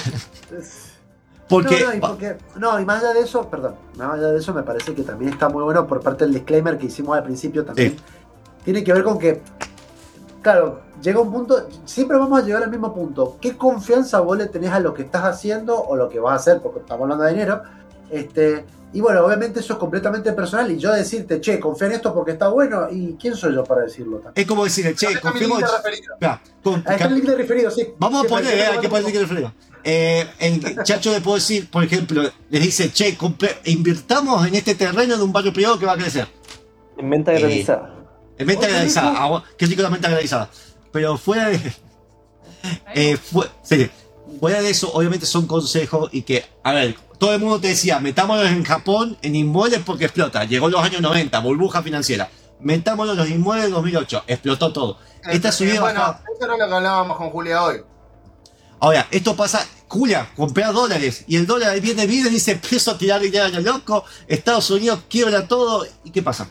porque... 1.49 1.79
No, 1.79 1.87
no, 1.87 1.95
y 1.95 1.99
porque- 1.99 2.37
no, 2.57 2.79
y 2.79 2.85
más 2.85 3.01
allá 3.03 3.13
de 3.13 3.21
eso, 3.21 3.49
perdón, 3.49 3.75
más 3.97 4.13
allá 4.13 4.27
de 4.31 4.39
eso 4.39 4.53
me 4.53 4.63
parece 4.63 4.93
que 4.93 5.03
también 5.03 5.31
está 5.31 5.47
muy 5.49 5.63
bueno 5.63 5.87
por 5.87 6.01
parte 6.01 6.25
del 6.25 6.33
disclaimer 6.33 6.77
que 6.77 6.87
hicimos 6.87 7.17
al 7.17 7.23
principio 7.23 7.63
también. 7.63 7.95
Tiene 8.65 8.83
que 8.83 8.91
ver 8.93 9.03
con 9.03 9.17
que, 9.17 9.41
claro, 10.41 10.81
llega 11.01 11.19
un 11.19 11.31
punto, 11.31 11.67
siempre 11.85 12.17
vamos 12.17 12.41
a 12.41 12.45
llegar 12.45 12.63
al 12.63 12.69
mismo 12.71 12.93
punto. 12.93 13.37
¿Qué 13.39 13.57
confianza 13.57 14.19
vos 14.19 14.37
le 14.37 14.47
tenés 14.47 14.71
a 14.71 14.79
lo 14.79 14.93
que 14.93 15.03
estás 15.03 15.23
haciendo 15.23 15.81
o 15.81 15.95
lo 15.95 16.09
que 16.09 16.19
vas 16.19 16.33
a 16.33 16.35
hacer? 16.35 16.61
Porque 16.61 16.79
estamos 16.79 17.03
hablando 17.03 17.23
de 17.23 17.31
dinero. 17.31 17.61
Este, 18.09 18.65
y 18.93 19.01
bueno, 19.01 19.25
obviamente 19.25 19.59
eso 19.59 19.73
es 19.73 19.79
completamente 19.79 20.31
personal 20.33 20.69
y 20.71 20.77
yo 20.77 20.91
decirte, 20.93 21.41
che, 21.41 21.59
confía 21.59 21.87
en 21.87 21.93
esto 21.93 22.13
porque 22.13 22.31
está 22.33 22.47
bueno, 22.49 22.87
¿y 22.91 23.13
quién 23.19 23.35
soy 23.35 23.53
yo 23.55 23.63
para 23.63 23.81
decirlo? 23.83 24.21
Es 24.35 24.45
como 24.45 24.63
decir, 24.63 24.95
che, 24.95 25.19
confiemos... 25.19 25.61
Con- 26.63 26.83
Ahí 26.85 26.93
está 26.95 27.07
el 27.07 27.15
link 27.15 27.25
de 27.25 27.35
referido, 27.35 27.69
sí. 27.71 27.87
Vamos 27.97 28.23
a 28.25 28.27
poner, 28.29 28.53
eh, 28.57 28.65
hay 28.67 28.79
que 28.79 28.87
poner 28.87 28.99
el 29.05 29.05
link 29.07 29.15
de 29.15 29.21
referido. 29.21 29.53
Eh, 29.83 30.25
el 30.39 30.81
chacho 30.83 31.11
le 31.11 31.19
puedo 31.19 31.35
decir, 31.35 31.69
por 31.69 31.83
ejemplo, 31.83 32.23
les 32.49 32.61
dice, 32.61 32.91
che, 32.93 33.17
invirtamos 33.65 34.47
en 34.47 34.55
este 34.55 34.75
terreno 34.75 35.17
de 35.17 35.23
un 35.23 35.33
barrio 35.33 35.51
privado 35.51 35.77
que 35.77 35.85
va 35.85 35.93
a 35.93 35.97
crecer. 35.97 36.27
En 36.97 37.09
venta 37.09 37.33
Eh, 37.33 37.39
granizada. 37.39 37.93
En 38.37 38.47
venta 38.47 38.67
hijo. 38.85 38.99
agua- 38.99 39.43
Qué 39.57 39.65
rico 39.65 39.81
la 39.81 39.89
venta 39.89 40.09
granizada. 40.09 40.49
Pero 40.91 41.17
fuera 41.17 41.49
de. 41.49 41.59
eh, 42.95 43.17
fue- 43.17 43.47
sí, 43.63 43.89
fuera 44.43 44.61
de 44.61 44.71
eso, 44.71 44.91
obviamente 44.91 45.25
son 45.25 45.47
consejos 45.47 46.09
y 46.11 46.23
que, 46.23 46.43
a 46.63 46.73
ver, 46.73 46.97
todo 47.17 47.33
el 47.33 47.39
mundo 47.39 47.61
te 47.61 47.69
decía, 47.69 48.01
metámoslos 48.01 48.47
en 48.49 48.65
Japón 48.65 49.17
en 49.21 49.37
inmuebles 49.37 49.79
porque 49.85 50.03
explota. 50.03 50.43
Llegó 50.43 50.67
los 50.67 50.83
años 50.83 50.99
90, 50.99 51.39
burbuja 51.39 51.81
financiera. 51.81 52.29
Metámoslos 52.59 53.13
en 53.15 53.19
los 53.21 53.29
inmuebles 53.29 53.67
en 53.67 53.71
2008, 53.71 54.23
explotó 54.27 54.73
todo. 54.73 54.97
Esta 55.31 55.47
Eh, 55.47 55.51
subida 55.53 55.79
bueno, 55.79 56.01
baja. 56.01 56.23
eso 56.35 56.43
era 56.43 56.57
lo 56.57 56.67
que 56.67 56.75
hablábamos 56.75 57.15
con 57.15 57.29
Julia 57.29 57.63
hoy. 57.63 57.77
Ahora, 58.81 59.07
esto 59.11 59.33
pasa, 59.33 59.65
Julia, 59.87 60.27
comprar 60.35 60.73
dólares 60.73 61.23
y 61.25 61.37
el 61.37 61.47
dólar 61.47 61.79
viene 61.79 62.05
bien 62.05 62.27
y 62.27 62.31
dice, 62.31 62.51
empiezo 62.51 62.91
a 62.91 62.97
tirar 62.97 63.21
dinero 63.21 63.45
a 63.45 63.47
lo 63.47 63.61
loco, 63.61 64.03
Estados 64.27 64.69
Unidos 64.71 65.03
quiebra 65.09 65.47
todo, 65.47 65.85
¿y 66.03 66.11
qué 66.11 66.21
pasa? 66.21 66.49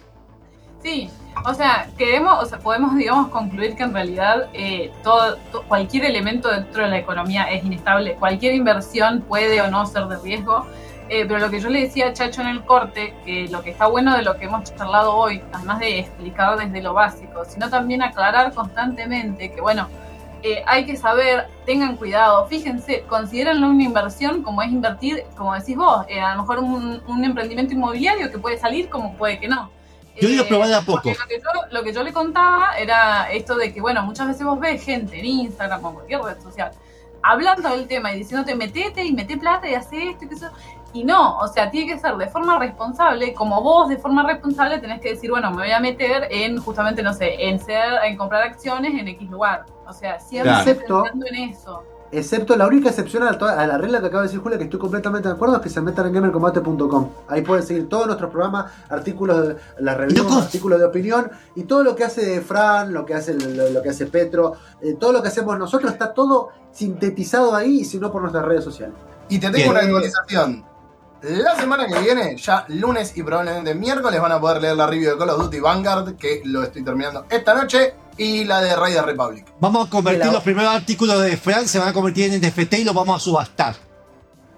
Sí, 0.82 1.10
o 1.44 1.54
sea, 1.54 1.88
queremos, 1.98 2.42
o 2.42 2.46
sea, 2.46 2.58
podemos, 2.58 2.94
digamos, 2.96 3.28
concluir 3.28 3.74
que 3.74 3.82
en 3.82 3.92
realidad 3.94 4.48
eh, 4.52 4.92
todo, 5.02 5.36
to- 5.50 5.62
cualquier 5.68 6.04
elemento 6.04 6.48
dentro 6.50 6.84
de 6.84 6.88
la 6.90 6.98
economía 6.98 7.44
es 7.50 7.64
inestable, 7.64 8.14
cualquier 8.14 8.54
inversión 8.54 9.22
puede 9.22 9.60
o 9.60 9.68
no 9.70 9.84
ser 9.86 10.06
de 10.06 10.18
riesgo, 10.18 10.66
eh, 11.08 11.24
pero 11.26 11.40
lo 11.40 11.50
que 11.50 11.60
yo 11.60 11.68
le 11.68 11.80
decía 11.80 12.08
a 12.08 12.12
Chacho 12.12 12.40
en 12.42 12.46
el 12.48 12.62
corte, 12.64 13.14
que 13.24 13.48
lo 13.48 13.62
que 13.62 13.70
está 13.70 13.86
bueno 13.86 14.16
de 14.16 14.22
lo 14.22 14.36
que 14.38 14.44
hemos 14.46 14.72
charlado 14.74 15.14
hoy, 15.14 15.42
además 15.52 15.80
de 15.80 15.98
explicar 15.98 16.56
desde 16.58 16.80
lo 16.80 16.94
básico, 16.94 17.44
sino 17.44 17.68
también 17.68 18.02
aclarar 18.02 18.52
constantemente 18.54 19.50
que, 19.52 19.60
bueno, 19.60 19.88
eh, 20.44 20.62
hay 20.66 20.84
que 20.86 20.96
saber, 20.96 21.48
tengan 21.66 21.96
cuidado, 21.96 22.46
fíjense, 22.46 23.04
considérenlo 23.08 23.68
una 23.68 23.82
inversión 23.84 24.42
como 24.42 24.62
es 24.62 24.70
invertir, 24.70 25.24
como 25.36 25.54
decís 25.54 25.76
vos, 25.76 26.04
eh, 26.08 26.20
a 26.20 26.34
lo 26.34 26.42
mejor 26.42 26.58
un 26.60 27.24
emprendimiento 27.24 27.74
inmobiliario 27.74 28.30
que 28.30 28.38
puede 28.38 28.58
salir 28.58 28.88
como 28.88 29.14
puede 29.14 29.38
que 29.38 29.48
no. 29.48 29.70
Yo 30.20 30.28
digo 30.28 30.44
Eh, 30.44 30.46
probar 30.48 30.68
de 30.68 30.74
a 30.74 30.80
poco. 30.80 31.02
porque 31.02 31.14
Lo 31.18 31.26
que, 31.26 31.38
yo, 31.38 31.60
lo 31.70 31.82
que 31.82 31.92
yo 31.92 32.02
le 32.02 32.12
contaba 32.12 32.76
era 32.78 33.30
esto 33.32 33.56
de 33.56 33.72
que, 33.72 33.80
bueno, 33.80 34.02
muchas 34.02 34.28
veces 34.28 34.44
vos 34.44 34.58
ves 34.60 34.84
gente 34.84 35.18
en 35.18 35.24
Instagram 35.24 35.84
o 35.84 35.88
en 35.88 35.94
cualquier 35.94 36.22
red 36.22 36.40
social 36.42 36.72
hablando 37.22 37.70
del 37.70 37.86
tema 37.86 38.12
y 38.12 38.18
diciéndote 38.18 38.54
metete 38.54 39.04
y 39.04 39.12
mete 39.12 39.36
plata 39.36 39.68
y 39.68 39.74
hace 39.74 40.10
esto 40.10 40.24
y 40.24 40.28
que 40.28 40.34
eso. 40.34 40.50
Y 40.94 41.04
no, 41.04 41.38
o 41.38 41.48
sea, 41.48 41.70
tiene 41.70 41.94
que 41.94 41.98
ser 41.98 42.16
de 42.16 42.28
forma 42.28 42.58
responsable, 42.58 43.32
como 43.32 43.62
vos 43.62 43.88
de 43.88 43.96
forma 43.96 44.24
responsable 44.24 44.78
tenés 44.78 45.00
que 45.00 45.10
decir, 45.10 45.30
bueno, 45.30 45.50
me 45.50 45.62
voy 45.62 45.70
a 45.70 45.80
meter 45.80 46.28
en 46.30 46.58
justamente, 46.58 47.02
no 47.02 47.14
sé, 47.14 47.48
en 47.48 47.58
ser, 47.58 47.94
en 48.04 48.16
comprar 48.18 48.42
acciones 48.42 48.92
en 48.92 49.08
X 49.08 49.30
lugar. 49.30 49.64
O 49.86 49.92
sea, 49.94 50.20
siempre 50.20 50.52
Claro. 50.52 51.02
Pensando 51.04 51.26
en 51.26 51.34
eso. 51.50 51.82
Excepto 52.12 52.54
la 52.56 52.66
única 52.66 52.90
excepción 52.90 53.22
a, 53.22 53.38
to- 53.38 53.46
a 53.46 53.66
la 53.66 53.78
regla 53.78 54.00
que 54.00 54.08
acaba 54.08 54.22
de 54.22 54.28
decir 54.28 54.40
Julia, 54.42 54.58
que 54.58 54.64
estoy 54.64 54.78
completamente 54.78 55.28
de 55.28 55.34
acuerdo, 55.34 55.56
es 55.56 55.62
que 55.62 55.70
se 55.70 55.80
metan 55.80 56.06
en 56.06 56.12
gamercombate.com. 56.12 57.08
Ahí 57.28 57.40
pueden 57.40 57.64
seguir 57.64 57.88
todos 57.88 58.06
nuestros 58.06 58.30
programas, 58.30 58.70
artículos, 58.90 59.48
de, 59.48 59.56
las 59.78 59.96
reviews, 59.96 60.30
artículos 60.36 60.78
de 60.78 60.84
opinión 60.84 61.30
y 61.56 61.62
todo 61.64 61.82
lo 61.82 61.96
que 61.96 62.04
hace 62.04 62.42
Fran, 62.42 62.92
lo 62.92 63.06
que 63.06 63.14
hace 63.14 63.32
lo, 63.32 63.70
lo 63.70 63.82
que 63.82 63.88
hace 63.88 64.06
Petro, 64.06 64.52
eh, 64.82 64.94
todo 65.00 65.10
lo 65.12 65.22
que 65.22 65.28
hacemos 65.28 65.58
nosotros 65.58 65.90
está 65.90 66.12
todo 66.12 66.50
sintetizado 66.70 67.54
ahí 67.54 67.80
y 67.80 67.84
si 67.86 67.98
no 67.98 68.12
por 68.12 68.20
nuestras 68.20 68.44
redes 68.44 68.62
sociales. 68.64 68.94
Y 69.30 69.38
te 69.38 69.50
tengo 69.50 69.70
una 69.70 69.80
actualización. 69.80 70.64
La 71.22 71.54
semana 71.54 71.86
que 71.86 71.98
viene, 72.00 72.36
ya 72.36 72.64
lunes 72.68 73.16
y 73.16 73.22
probablemente 73.22 73.74
miércoles, 73.76 74.20
van 74.20 74.32
a 74.32 74.40
poder 74.40 74.60
leer 74.60 74.76
la 74.76 74.88
review 74.88 75.12
de 75.12 75.16
Call 75.18 75.30
of 75.30 75.42
Duty 75.44 75.60
Vanguard, 75.60 76.16
que 76.16 76.42
lo 76.44 76.64
estoy 76.64 76.82
terminando 76.82 77.26
esta 77.30 77.54
noche, 77.54 77.94
y 78.18 78.44
la 78.44 78.60
de 78.60 78.74
Raiders 78.76 79.06
Republic. 79.06 79.46
Vamos 79.60 79.86
a 79.86 79.90
convertir 79.90 80.26
la- 80.26 80.32
los 80.32 80.42
primeros 80.42 80.74
artículos 80.74 81.22
de 81.22 81.36
Fran, 81.36 81.66
se 81.68 81.78
van 81.78 81.88
a 81.88 81.92
convertir 81.92 82.32
en 82.32 82.40
NFT 82.40 82.74
y 82.80 82.84
los 82.84 82.94
vamos 82.94 83.16
a 83.16 83.20
subastar. 83.24 83.76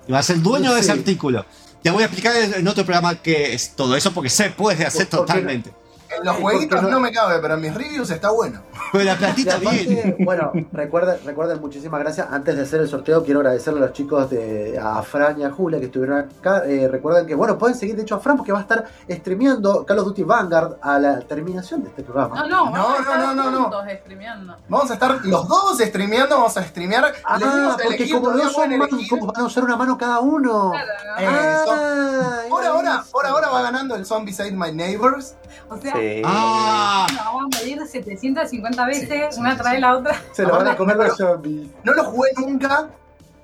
Y 0.07 0.13
va 0.13 0.19
a 0.19 0.23
ser 0.23 0.41
dueño 0.43 0.75
de 0.75 0.81
ese 0.81 0.93
artículo. 0.93 1.45
Te 1.83 1.91
voy 1.91 2.03
a 2.03 2.07
explicar 2.07 2.35
en 2.37 2.67
otro 2.67 2.85
programa 2.85 3.15
qué 3.17 3.55
es 3.55 3.75
todo 3.77 3.95
eso 3.97 4.13
porque 4.13 4.31
se 4.31 4.51
puede 4.51 4.85
hacer 4.87 5.09
¿Por 5.09 5.27
qué 5.27 5.41
no? 5.43 5.84
En 6.19 6.25
los 6.25 6.37
jueguitos 6.37 6.83
no... 6.83 6.89
no- 6.91 7.01
me 7.01 7.13
cabe, 7.13 7.39
pero 7.41 7.55
en 7.55 7.61
mis 7.61 7.75
reviews 7.75 8.11
está 8.11 8.31
bueno. 8.31 8.61
Pero 8.93 9.05
la 9.05 9.15
Y 9.15 9.17
platita 9.17 9.57
aparte, 9.57 9.85
bien. 9.87 10.17
Bueno, 10.21 10.53
recuerden, 10.73 11.17
recuerden, 11.25 11.61
muchísimas 11.61 11.99
gracias. 12.01 12.29
Antes 12.31 12.55
de 12.57 12.63
hacer 12.63 12.81
el 12.81 12.89
sorteo, 12.89 13.25
quiero 13.25 13.41
agradecerle 13.41 13.81
a 13.81 13.87
los 13.87 13.93
chicos 13.93 14.31
de 14.31 14.79
a 14.81 15.03
Fran 15.03 15.41
y 15.41 15.45
a 15.45 15.51
Julia 15.51 15.81
que 15.81 15.87
estuvieron 15.87 16.19
acá. 16.19 16.63
Eh, 16.67 16.87
recuerden 16.89 17.27
que, 17.27 17.35
bueno, 17.35 17.59
pueden 17.59 17.77
seguir 17.77 17.97
de 17.97 18.03
hecho 18.03 18.15
a 18.15 18.21
Fran 18.21 18.37
porque 18.37 18.53
va 18.53 18.59
a 18.61 18.63
estar 18.63 18.85
streameando 19.11 19.85
Call 19.85 19.99
of 19.99 20.05
Duty 20.07 20.23
Vanguard 20.23 20.77
a 20.81 20.99
la 21.01 21.19
terminación 21.21 21.83
de 21.83 21.89
este 21.89 22.03
programa. 22.05 22.37
No, 22.37 22.47
no, 22.49 22.65
No, 22.67 22.71
vamos 22.73 22.87
a 22.87 22.93
no, 22.93 22.99
estar 23.01 23.19
no, 23.19 23.35
no, 23.35 23.51
no. 23.51 23.71
Vamos 24.69 24.91
a 24.91 24.95
estar 24.95 25.25
los 25.25 25.49
dos 25.49 25.79
streameando, 25.81 26.37
vamos 26.37 26.57
a 26.57 26.63
streamear. 26.63 27.13
Ah, 27.25 27.39
Les 27.39 27.53
dimos 27.55 27.73
a 27.73 27.77
porque 27.77 27.87
elegir, 27.97 28.15
como 28.15 28.31
no 28.33 28.49
son 28.51 28.79
manos, 28.79 29.09
como 29.11 29.27
van 29.27 29.41
a 29.43 29.45
usar 29.45 29.65
una 29.65 29.77
mano 29.77 29.99
cada 29.99 30.21
uno. 30.21 30.73
Eso. 31.19 31.73
Ah, 31.73 32.41
Por 32.49 32.65
ahora, 32.65 33.05
por 33.11 33.27
ahora 33.27 33.49
va 33.49 33.63
ganando 33.63 33.97
el 33.97 34.07
Zombie 34.07 34.33
Side 34.33 34.53
My 34.53 34.73
Neighbors. 34.73 35.35
O 35.69 35.79
sea, 35.79 35.95
Sí. 35.95 36.04
Ah, 36.25 37.07
nos 37.11 37.25
vamos 37.25 37.45
a 37.45 37.59
medir 37.61 37.87
750 37.87 38.87
veces, 38.87 39.37
una 39.39 39.57
trae 39.57 39.81
la 39.81 39.97
otra. 39.97 40.21
Se 40.33 40.43
lo 40.43 40.53
van 40.53 40.69
a 40.69 40.77
comer 40.77 40.97
los 40.97 41.17
zombies. 41.17 41.69
No 41.83 41.93
lo 41.95 42.05
jugué 42.05 42.31
nunca. 42.37 42.89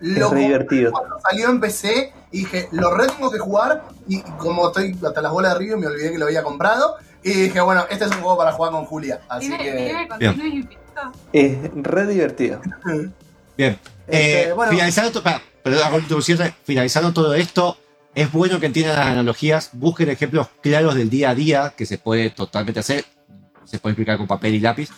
Lo 0.00 0.26
Es 0.26 0.32
re 0.32 0.40
divertido. 0.40 0.92
Cuando 0.92 1.18
salió 1.20 1.50
en 1.50 1.60
PC 1.60 2.12
y 2.32 2.38
dije, 2.38 2.68
lo 2.72 2.94
re 2.94 3.06
tengo 3.08 3.30
que 3.30 3.38
jugar. 3.38 3.82
Y 4.08 4.22
como 4.38 4.68
estoy 4.68 4.96
hasta 5.06 5.20
las 5.20 5.30
bolas 5.32 5.52
de 5.52 5.58
review, 5.58 5.78
me 5.78 5.86
olvidé 5.86 6.12
que 6.12 6.18
lo 6.18 6.24
había 6.26 6.42
comprado. 6.42 6.96
Y 7.22 7.32
dije, 7.32 7.60
bueno, 7.60 7.84
este 7.90 8.06
es 8.06 8.10
un 8.12 8.18
juego 8.22 8.38
para 8.38 8.52
jugar 8.52 8.72
con 8.72 8.86
Julia. 8.86 9.20
Así 9.28 9.48
¿Tiene, 9.48 9.62
que. 9.64 9.72
tiene 9.72 10.08
continuo 10.08 10.46
infinito? 10.46 10.80
Es 11.34 11.58
re 11.74 12.06
divertido. 12.06 12.60
Bien. 13.58 13.78
Este, 14.06 14.48
Eh, 14.48 14.52
bueno. 14.54 14.72
finalizando, 14.72 15.22
perdón, 15.62 16.06
finalizando 16.64 17.12
todo 17.12 17.34
esto, 17.34 17.76
es 18.14 18.32
bueno 18.32 18.60
que 18.60 18.66
entiendan 18.66 18.96
las 18.96 19.06
analogías, 19.06 19.70
busquen 19.72 20.10
ejemplos 20.10 20.48
claros 20.62 20.94
del 20.94 21.10
día 21.10 21.30
a 21.30 21.34
día 21.34 21.74
que 21.76 21.86
se 21.86 21.98
puede 21.98 22.30
totalmente 22.30 22.80
hacer, 22.80 23.04
se 23.64 23.78
puede 23.78 23.92
explicar 23.92 24.18
con 24.18 24.26
papel 24.26 24.54
y 24.54 24.60
lápiz, 24.60 24.90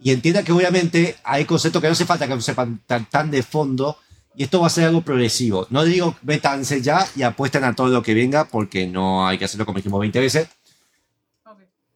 y 0.00 0.12
entiendan 0.12 0.44
que 0.44 0.52
obviamente 0.52 1.16
hay 1.24 1.44
conceptos 1.44 1.82
que 1.82 1.88
no 1.88 1.92
hace 1.92 2.06
falta 2.06 2.26
que 2.26 2.40
sepan 2.40 2.80
tan, 2.86 3.04
tan 3.06 3.30
de 3.30 3.42
fondo, 3.42 3.98
y 4.34 4.44
esto 4.44 4.60
va 4.60 4.68
a 4.68 4.70
ser 4.70 4.84
algo 4.84 5.02
progresivo. 5.02 5.66
No 5.70 5.82
digo 5.82 6.16
métanse 6.22 6.80
ya 6.80 7.06
y 7.16 7.22
apuesten 7.22 7.64
a 7.64 7.74
todo 7.74 7.88
lo 7.88 8.02
que 8.02 8.14
venga, 8.14 8.44
porque 8.44 8.86
no 8.86 9.26
hay 9.26 9.36
que 9.36 9.44
hacerlo 9.44 9.66
como 9.66 9.78
dijimos 9.78 10.00
20 10.00 10.20
veces. 10.20 10.48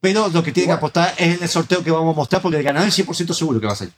Pero 0.00 0.28
lo 0.28 0.42
que 0.42 0.50
tienen 0.50 0.70
que 0.70 0.78
apostar 0.78 1.14
es 1.16 1.40
el 1.40 1.48
sorteo 1.48 1.84
que 1.84 1.92
vamos 1.92 2.12
a 2.12 2.16
mostrar, 2.16 2.42
porque 2.42 2.58
el 2.58 2.64
ganador 2.64 2.88
es 2.88 2.98
100% 2.98 3.32
seguro 3.32 3.60
que 3.60 3.66
va 3.66 3.72
a 3.72 3.76
ser. 3.76 3.90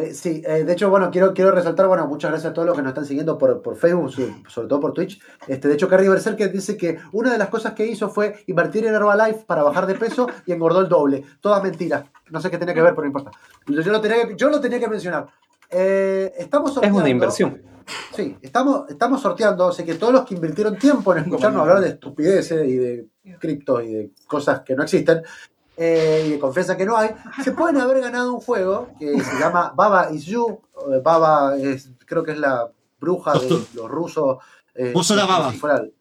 Eh, 0.00 0.14
sí, 0.14 0.42
eh, 0.46 0.64
de 0.64 0.72
hecho, 0.72 0.90
bueno, 0.90 1.10
quiero, 1.10 1.34
quiero 1.34 1.50
resaltar, 1.50 1.88
bueno, 1.88 2.06
muchas 2.06 2.30
gracias 2.30 2.50
a 2.50 2.54
todos 2.54 2.66
los 2.66 2.76
que 2.76 2.82
nos 2.82 2.90
están 2.90 3.04
siguiendo 3.04 3.36
por, 3.36 3.60
por 3.62 3.74
Facebook, 3.76 4.12
so- 4.12 4.22
sobre 4.48 4.68
todo 4.68 4.78
por 4.80 4.92
Twitch. 4.92 5.20
Este, 5.48 5.66
de 5.66 5.74
hecho, 5.74 5.88
Carrie 5.88 6.08
Berserker 6.08 6.52
dice 6.52 6.76
que 6.76 6.98
una 7.12 7.32
de 7.32 7.38
las 7.38 7.48
cosas 7.48 7.72
que 7.72 7.84
hizo 7.86 8.08
fue 8.08 8.44
invertir 8.46 8.86
en 8.86 8.94
Herbalife 8.94 9.44
para 9.46 9.62
bajar 9.62 9.86
de 9.86 9.94
peso 9.96 10.28
y 10.46 10.52
engordó 10.52 10.80
el 10.80 10.88
doble. 10.88 11.24
Todas 11.40 11.62
mentiras. 11.62 12.04
No 12.30 12.40
sé 12.40 12.50
qué 12.50 12.58
tenía 12.58 12.74
que 12.74 12.82
ver, 12.82 12.90
pero 12.94 13.02
no 13.02 13.08
importa. 13.08 13.30
Yo, 13.66 13.90
lo, 13.92 14.00
tenía 14.00 14.28
que, 14.28 14.36
yo 14.36 14.48
lo 14.50 14.60
tenía 14.60 14.78
que 14.78 14.88
mencionar. 14.88 15.26
Eh, 15.70 16.32
estamos 16.38 16.70
Es 16.70 16.74
sorteando. 16.74 16.98
una 17.00 17.08
inversión. 17.08 17.62
Sí, 18.14 18.36
estamos, 18.42 18.88
estamos 18.90 19.20
sorteando, 19.22 19.72
sé 19.72 19.84
que 19.84 19.94
todos 19.94 20.12
los 20.12 20.24
que 20.26 20.34
invirtieron 20.34 20.76
tiempo 20.76 21.12
en 21.14 21.24
escucharnos 21.24 21.62
hablar 21.62 21.80
de 21.80 21.88
estupideces 21.88 22.66
y 22.68 22.76
de 22.76 23.06
criptos 23.38 23.82
y 23.84 23.94
de 23.94 24.10
cosas 24.26 24.60
que 24.60 24.74
no 24.74 24.82
existen 24.82 25.22
eh, 25.78 26.24
y 26.26 26.30
de 26.32 26.38
confianza 26.38 26.76
que 26.76 26.84
no 26.84 26.96
hay, 26.96 27.10
se 27.44 27.52
pueden 27.52 27.78
haber 27.80 28.00
ganado 28.00 28.34
un 28.34 28.40
juego 28.40 28.88
que 28.98 29.18
se 29.20 29.38
llama 29.38 29.72
Baba 29.76 30.10
is 30.10 30.24
You. 30.24 30.60
eh, 30.92 31.00
Baba 31.02 31.56
es, 31.56 31.90
creo 32.06 32.22
que 32.24 32.32
es 32.32 32.38
la 32.38 32.68
bruja 33.00 33.32
de 33.38 33.48
los 33.74 33.88
rusos. 33.88 34.38
eh, 34.74 34.92
Vos 34.94 35.06
sos 35.06 35.16
la 35.16 35.24
baba. 35.26 35.50
si 35.52 35.58
fuera 35.58 35.76
el- 35.78 35.94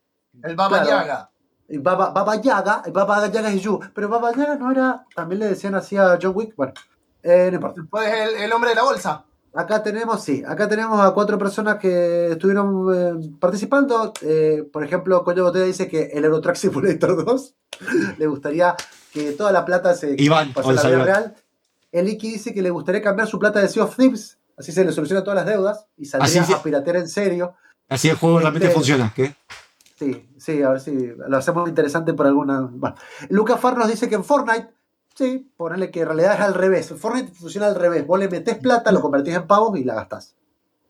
El 0.44 0.56
Baba 0.56 0.82
Claro. 0.82 0.90
Yaga. 0.90 1.30
y 1.70 1.78
Baba, 1.80 2.10
Baba 2.12 2.36
Yaga, 2.42 2.82
y 2.86 2.92
Baba 2.92 3.28
Yaga 3.28 3.52
is 3.52 3.62
You. 3.62 3.80
Pero 3.94 4.08
Baba 4.10 4.32
Yaga 4.34 4.56
no 4.56 4.72
era, 4.72 5.04
también 5.16 5.40
le 5.40 5.48
decían 5.48 5.76
así 5.76 5.98
a 5.98 6.18
John 6.22 6.32
Wick. 6.36 6.56
Bueno, 6.56 6.74
eh, 7.24 7.48
no 7.52 7.56
importa. 7.56 7.82
Pues 7.90 8.12
el, 8.14 8.36
el 8.44 8.52
hombre 8.54 8.70
de 8.72 8.76
la 8.76 8.84
bolsa. 8.84 9.24
Acá 9.54 9.82
tenemos, 9.82 10.24
sí, 10.24 10.44
acá 10.48 10.68
tenemos 10.70 11.00
a 11.00 11.12
cuatro 11.12 11.38
personas 11.40 11.78
que 11.78 12.32
estuvieron 12.34 12.86
eh, 12.94 13.32
participando. 13.40 14.14
Eh, 14.22 14.70
por 14.72 14.84
ejemplo, 14.84 15.24
Coño 15.24 15.44
Botella 15.44 15.66
dice 15.66 15.88
que 15.88 16.12
el 16.14 16.24
Eurotrack 16.26 16.56
Simulator 16.56 17.26
2 17.26 17.56
le 18.20 18.28
gustaría 18.28 18.76
que 19.18 19.32
toda 19.32 19.52
la 19.52 19.66
plata 19.66 19.96
se 19.96 20.16
Iván, 20.18 20.54
pase 20.54 20.70
a 20.70 20.74
la 20.74 20.84
vida 20.84 21.04
real. 21.04 21.36
El 21.92 22.10
Iki 22.10 22.34
dice 22.34 22.54
que 22.54 22.62
le 22.62 22.70
gustaría 22.70 23.02
cambiar 23.02 23.28
su 23.28 23.40
plata 23.40 23.60
de 23.60 23.68
Sea 23.70 23.84
of 23.84 23.96
Thieves, 23.96 24.38
así 24.58 24.72
se 24.72 24.84
le 24.86 24.92
soluciona 24.92 25.24
todas 25.24 25.38
las 25.38 25.46
deudas 25.46 25.86
y 25.98 26.06
saldría 26.06 26.42
Así 26.44 26.54
a 26.54 26.62
piratear 26.62 26.98
en 26.98 27.08
serio. 27.10 27.56
Así 27.90 28.10
el 28.10 28.18
juego 28.18 28.40
realmente 28.40 28.68
Este- 28.68 28.76
funciona. 28.76 29.12
¿qué? 29.16 29.36
Sí, 29.98 30.30
sí, 30.38 30.62
a 30.62 30.70
ver 30.70 30.80
si 30.80 30.92
lo 31.28 31.38
hacemos 31.38 31.68
interesante 31.68 32.14
por 32.14 32.28
alguna. 32.28 32.68
Bueno. 32.72 32.96
Lucas 33.30 33.60
Far 33.60 33.78
nos 33.78 33.88
dice 33.88 34.08
que 34.08 34.16
en 34.16 34.24
Fortnite, 34.24 34.70
sí, 35.16 35.50
ponerle 35.58 35.90
que 35.90 36.02
en 36.02 36.08
realidad 36.08 36.36
es 36.36 36.42
al 36.42 36.54
revés. 36.54 36.92
En 36.92 37.00
Fortnite 37.00 37.32
funciona 37.34 37.68
al 37.68 37.76
revés. 37.76 38.06
Vos 38.06 38.20
le 38.20 38.30
metés 38.30 38.58
plata, 38.58 38.92
lo 38.92 39.02
convertís 39.02 39.34
en 39.36 39.48
pavos 39.48 39.78
y 39.80 39.84
la 39.84 39.96
gastás. 39.96 40.36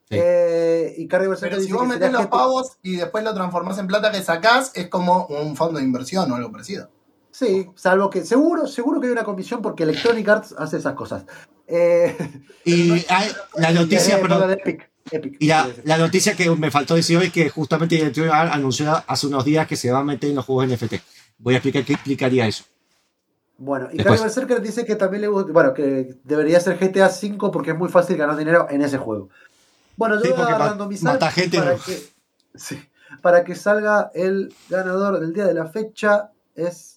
Eh, 0.09 0.95
y 0.97 1.07
Pero 1.07 1.35
si 1.59 1.71
vos 1.73 1.85
metés 1.85 2.11
los 2.11 2.27
pavos 2.27 2.77
y 2.81 2.95
después 2.95 3.23
lo 3.23 3.33
transformás 3.33 3.77
en 3.77 3.87
plata 3.87 4.11
que 4.11 4.21
sacás, 4.21 4.71
es 4.75 4.87
como 4.87 5.25
un 5.27 5.55
fondo 5.55 5.79
de 5.79 5.85
inversión 5.85 6.31
o 6.31 6.35
algo 6.35 6.51
parecido. 6.51 6.89
Sí, 7.37 7.69
salvo 7.75 8.09
que 8.09 8.25
seguro, 8.25 8.65
seguro 8.65 8.99
que 8.99 9.05
hay 9.05 9.11
una 9.11 9.23
comisión 9.23 9.61
porque 9.61 9.83
Electronic 9.83 10.27
Arts 10.27 10.55
hace 10.57 10.77
esas 10.77 10.95
cosas. 10.95 11.23
Eh, 11.67 12.17
Y 12.65 12.93
hay 13.09 13.31
la 13.57 13.71
noticia, 13.71 14.17
eh, 14.17 14.21
perdón, 14.21 14.39
no, 14.39 14.47
de 14.47 14.53
Epic, 14.55 14.89
Epic. 15.11 15.35
Y 15.39 15.45
la, 15.45 15.69
la 15.83 15.99
noticia 15.99 16.35
que 16.35 16.49
me 16.49 16.71
faltó 16.71 16.95
decir 16.95 17.15
hoy 17.15 17.27
es 17.27 17.31
que 17.31 17.47
justamente 17.49 17.95
Electronic 18.01 18.33
Arts 18.33 18.55
anunció 18.55 19.03
hace 19.05 19.27
unos 19.27 19.45
días 19.45 19.67
que 19.67 19.75
se 19.75 19.91
va 19.91 19.99
a 19.99 20.03
meter 20.03 20.31
en 20.31 20.35
los 20.37 20.45
juegos 20.45 20.67
NFT. 20.67 20.95
Voy 21.37 21.53
a 21.53 21.57
explicar 21.57 21.83
qué 21.85 21.93
explicaría 21.93 22.47
eso. 22.47 22.63
Bueno, 23.59 23.87
y. 23.93 23.97
Carrie 23.97 24.19
Berserker 24.19 24.59
dice 24.59 24.83
que 24.83 24.95
también 24.95 25.21
le 25.21 25.27
gusta, 25.27 25.51
bueno, 25.51 25.75
que 25.75 26.15
debería 26.23 26.59
ser 26.59 26.79
GTA 26.79 27.07
V 27.07 27.51
porque 27.51 27.69
es 27.71 27.77
muy 27.77 27.89
fácil 27.89 28.17
ganar 28.17 28.35
dinero 28.35 28.65
en 28.71 28.81
ese 28.81 28.97
juego. 28.97 29.29
Bueno, 29.95 30.15
yo 30.15 30.21
Sí, 30.21 30.31
voy 30.35 30.51
a 30.51 30.57
randomizar 30.57 31.19
para, 31.19 31.31
¿no? 31.31 31.77
que, 31.83 32.03
sí, 32.55 32.79
para 33.21 33.43
que 33.43 33.53
salga 33.53 34.09
el 34.15 34.51
ganador 34.69 35.19
del 35.19 35.33
día 35.33 35.45
de 35.45 35.53
la 35.53 35.67
fecha 35.67 36.31
es 36.55 36.96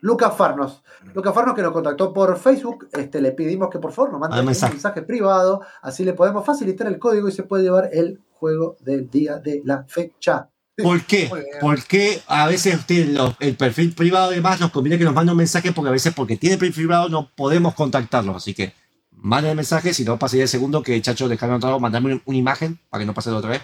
Lucas 0.00 0.36
Farnos. 0.36 0.82
Lucas 1.14 1.34
Farnos 1.34 1.54
que 1.54 1.62
nos 1.62 1.72
contactó 1.72 2.12
por 2.12 2.38
Facebook, 2.38 2.88
este, 2.92 3.20
le 3.20 3.32
pedimos 3.32 3.68
que 3.70 3.78
por 3.78 3.92
favor 3.92 4.12
nos 4.12 4.20
mande 4.20 4.36
Ah, 4.36 4.40
un 4.40 4.46
mensaje. 4.46 4.74
mensaje. 4.74 5.02
privado, 5.02 5.60
así 5.82 6.04
le 6.04 6.12
podemos 6.12 6.44
facilitar 6.46 6.86
el 6.86 6.98
código 6.98 7.28
y 7.28 7.32
se 7.32 7.42
puede 7.42 7.64
llevar 7.64 7.90
el 7.92 8.20
juego 8.32 8.76
del 8.80 9.10
día 9.10 9.38
de 9.38 9.60
la 9.64 9.84
fecha. 9.88 10.48
¿Por 10.80 11.02
qué? 11.02 11.28
Porque 11.60 12.22
a 12.28 12.46
veces 12.46 12.76
usted, 12.76 13.08
lo- 13.08 13.34
el 13.40 13.56
perfil 13.56 13.92
privado 13.94 14.30
y 14.30 14.36
demás 14.36 14.60
nos 14.60 14.70
conviene 14.70 14.96
que 14.96 15.04
nos 15.04 15.12
mande 15.14 15.32
un 15.32 15.38
mensaje 15.38 15.72
porque 15.72 15.88
a 15.88 15.92
veces 15.92 16.14
porque 16.14 16.36
tiene 16.36 16.56
perfil 16.56 16.84
privado 16.86 17.08
no 17.08 17.28
podemos 17.34 17.74
contactarlos. 17.74 18.36
Así 18.36 18.54
que 18.54 18.72
manden 19.10 19.50
el 19.50 19.56
mensaje, 19.56 19.92
si 19.92 20.04
no 20.04 20.16
pasaría 20.20 20.44
el 20.44 20.48
segundo 20.48 20.80
que 20.84 21.02
Chacho 21.02 21.28
dejaron 21.28 21.54
anotado, 21.56 21.80
mandarme 21.80 22.12
un- 22.14 22.22
una 22.26 22.38
imagen 22.38 22.78
para 22.90 23.02
que 23.02 23.06
no 23.06 23.14
pase 23.14 23.30
de 23.30 23.36
otra 23.36 23.50
vez. 23.50 23.62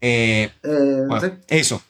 Eh, 0.00 0.52
Eh, 0.62 1.02
bueno, 1.08 1.20
sí. 1.20 1.32
Eso. 1.48 1.82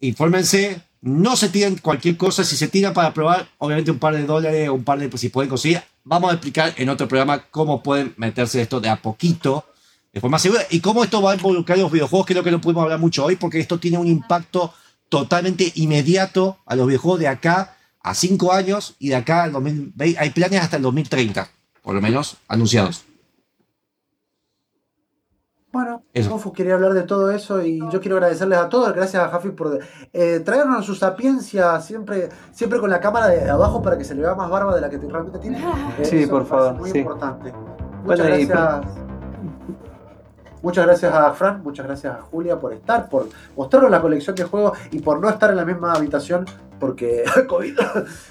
Infórmense. 0.00 0.82
No 1.04 1.36
se 1.36 1.50
tiren 1.50 1.76
cualquier 1.76 2.16
cosa. 2.16 2.44
Si 2.44 2.56
se 2.56 2.66
tiran 2.68 2.94
para 2.94 3.12
probar, 3.12 3.46
obviamente 3.58 3.90
un 3.90 3.98
par 3.98 4.16
de 4.16 4.24
dólares 4.24 4.70
un 4.70 4.84
par 4.84 4.98
de, 4.98 5.10
pues, 5.10 5.20
si 5.20 5.28
pueden 5.28 5.50
conseguir. 5.50 5.82
Vamos 6.02 6.30
a 6.30 6.32
explicar 6.32 6.72
en 6.78 6.88
otro 6.88 7.06
programa 7.06 7.44
cómo 7.50 7.82
pueden 7.82 8.14
meterse 8.16 8.62
esto 8.62 8.80
de 8.80 8.88
a 8.88 8.96
poquito, 8.96 9.66
de 10.14 10.20
forma 10.22 10.38
segura, 10.38 10.62
y 10.70 10.80
cómo 10.80 11.04
esto 11.04 11.20
va 11.20 11.32
a 11.32 11.34
involucrar 11.34 11.76
los 11.76 11.92
videojuegos, 11.92 12.30
lo 12.30 12.42
que 12.42 12.50
no 12.50 12.60
podemos 12.60 12.84
hablar 12.84 13.00
mucho 13.00 13.22
hoy, 13.22 13.36
porque 13.36 13.60
esto 13.60 13.78
tiene 13.78 13.98
un 13.98 14.06
impacto 14.06 14.72
totalmente 15.10 15.72
inmediato 15.74 16.56
a 16.64 16.74
los 16.74 16.86
videojuegos 16.86 17.20
de 17.20 17.28
acá 17.28 17.76
a 18.00 18.14
5 18.14 18.52
años 18.52 18.94
y 18.98 19.08
de 19.08 19.16
acá 19.16 19.42
al 19.42 19.52
2020. 19.52 20.18
Hay 20.18 20.30
planes 20.30 20.62
hasta 20.62 20.76
el 20.76 20.82
2030, 20.84 21.50
por 21.82 21.94
lo 21.94 22.00
menos 22.00 22.38
anunciados. 22.48 23.04
Bueno, 25.70 26.03
Eso. 26.14 26.30
Mofu 26.30 26.52
quería 26.52 26.74
hablar 26.74 26.92
de 26.94 27.02
todo 27.02 27.30
eso 27.32 27.60
y 27.60 27.80
yo 27.90 28.00
quiero 28.00 28.16
agradecerles 28.16 28.58
a 28.58 28.68
todos, 28.68 28.92
gracias 28.94 29.22
a 29.22 29.28
Jafi 29.30 29.50
por 29.50 29.80
eh, 30.12 30.40
traernos 30.44 30.86
su 30.86 30.94
sapiencia 30.94 31.80
siempre, 31.80 32.28
siempre 32.52 32.78
con 32.78 32.88
la 32.88 33.00
cámara 33.00 33.26
de 33.28 33.50
abajo 33.50 33.82
para 33.82 33.98
que 33.98 34.04
se 34.04 34.14
le 34.14 34.22
vea 34.22 34.34
más 34.36 34.48
barba 34.48 34.74
de 34.74 34.80
la 34.80 34.88
que 34.88 34.96
realmente 34.98 35.38
tiene. 35.40 35.58
Eh, 35.98 36.04
Sí, 36.04 36.26
por 36.26 36.46
favor, 36.46 36.74
Muy 36.74 36.90
sí. 36.90 36.98
importante. 37.00 37.52
Bueno, 38.04 38.22
Muchas 38.24 38.38
y- 38.40 38.46
gracias. 38.46 38.92
Muchas 40.62 40.86
gracias 40.86 41.14
a 41.14 41.30
Fran, 41.32 41.62
muchas 41.62 41.84
gracias 41.86 42.14
a 42.16 42.22
Julia 42.22 42.58
por 42.58 42.72
estar, 42.72 43.08
por 43.10 43.28
mostrarnos 43.54 43.90
la 43.90 44.00
colección 44.00 44.34
de 44.34 44.44
juegos 44.44 44.78
y 44.92 45.00
por 45.00 45.20
no 45.20 45.28
estar 45.28 45.50
en 45.50 45.56
la 45.56 45.64
misma 45.66 45.92
habitación 45.92 46.46
porque 46.80 47.22
COVID. 47.48 47.78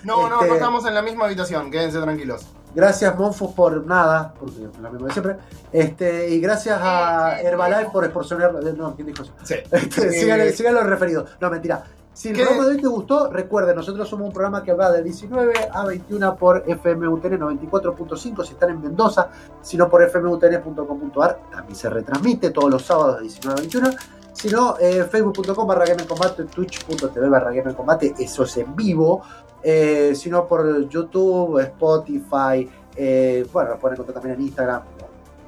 No, 0.03 0.27
no, 0.29 0.35
Este- 0.37 0.47
no 0.47 0.53
estamos 0.55 0.85
en 0.87 0.95
la 0.95 1.01
misma 1.03 1.25
habitación, 1.25 1.69
quédense 1.69 1.99
tranquilos. 2.01 2.47
Gracias 2.75 3.15
Monfus 3.17 3.51
por 3.51 3.85
nada, 3.85 4.33
porque 4.39 4.63
es 4.65 4.79
la 4.79 4.89
misma 4.89 5.07
de 5.07 5.13
siempre. 5.13 5.35
Este, 5.71 6.29
y 6.29 6.39
gracias 6.39 6.79
a 6.81 7.39
Herbalife 7.41 7.91
por 7.91 8.03
exporcionar. 8.03 8.53
No, 8.53 8.95
¿quién 8.95 9.07
dijo 9.07 9.23
eso? 9.23 9.31
Sí. 9.43 9.55
Este, 9.71 10.11
Sí. 10.11 10.19
síganle, 10.21 10.51
síganle 10.53 10.79
los 10.81 10.89
referidos. 10.89 11.29
No, 11.39 11.49
mentira. 11.49 11.83
Si 12.13 12.29
el 12.29 12.35
¿Qué? 12.35 12.43
programa 12.43 12.67
de 12.67 12.75
hoy 12.75 12.81
te 12.81 12.87
gustó, 12.87 13.29
recuerden, 13.31 13.75
nosotros 13.75 14.07
somos 14.07 14.27
un 14.27 14.33
programa 14.33 14.61
que 14.61 14.71
va 14.73 14.91
de 14.91 15.01
19 15.01 15.53
a 15.73 15.83
21 15.85 16.35
por 16.35 16.63
FMUTN 16.67 17.39
94.5 17.39 18.43
si 18.45 18.53
están 18.53 18.69
en 18.69 18.81
Mendoza, 18.81 19.29
sino 19.63 19.89
por 19.89 20.07
fmutn.com.ar, 20.07 21.39
también 21.51 21.75
se 21.75 21.89
retransmite 21.89 22.51
todos 22.51 22.69
los 22.69 22.83
sábados 22.83 23.15
de 23.17 23.21
19 23.23 23.59
a 23.59 23.61
21. 23.61 23.89
Si 24.31 24.49
no, 24.49 24.77
eh, 24.79 25.03
facebook.com 25.09 25.67
barra 25.67 25.85
Gamer 25.85 26.07
Combate, 26.07 26.43
twitch.tv 26.45 27.29
barra 27.29 27.51
Gamer 27.51 27.75
Combate, 27.75 28.13
eso 28.19 28.43
es 28.43 28.57
en 28.57 28.75
vivo. 28.75 29.23
Eh, 29.63 30.13
si 30.15 30.29
no, 30.29 30.47
por 30.47 30.87
YouTube, 30.89 31.59
Spotify, 31.59 32.69
eh, 32.95 33.45
bueno, 33.51 33.71
nos 33.71 33.79
pueden 33.79 33.95
encontrar 33.95 34.13
también 34.15 34.35
en 34.35 34.47
Instagram, 34.47 34.81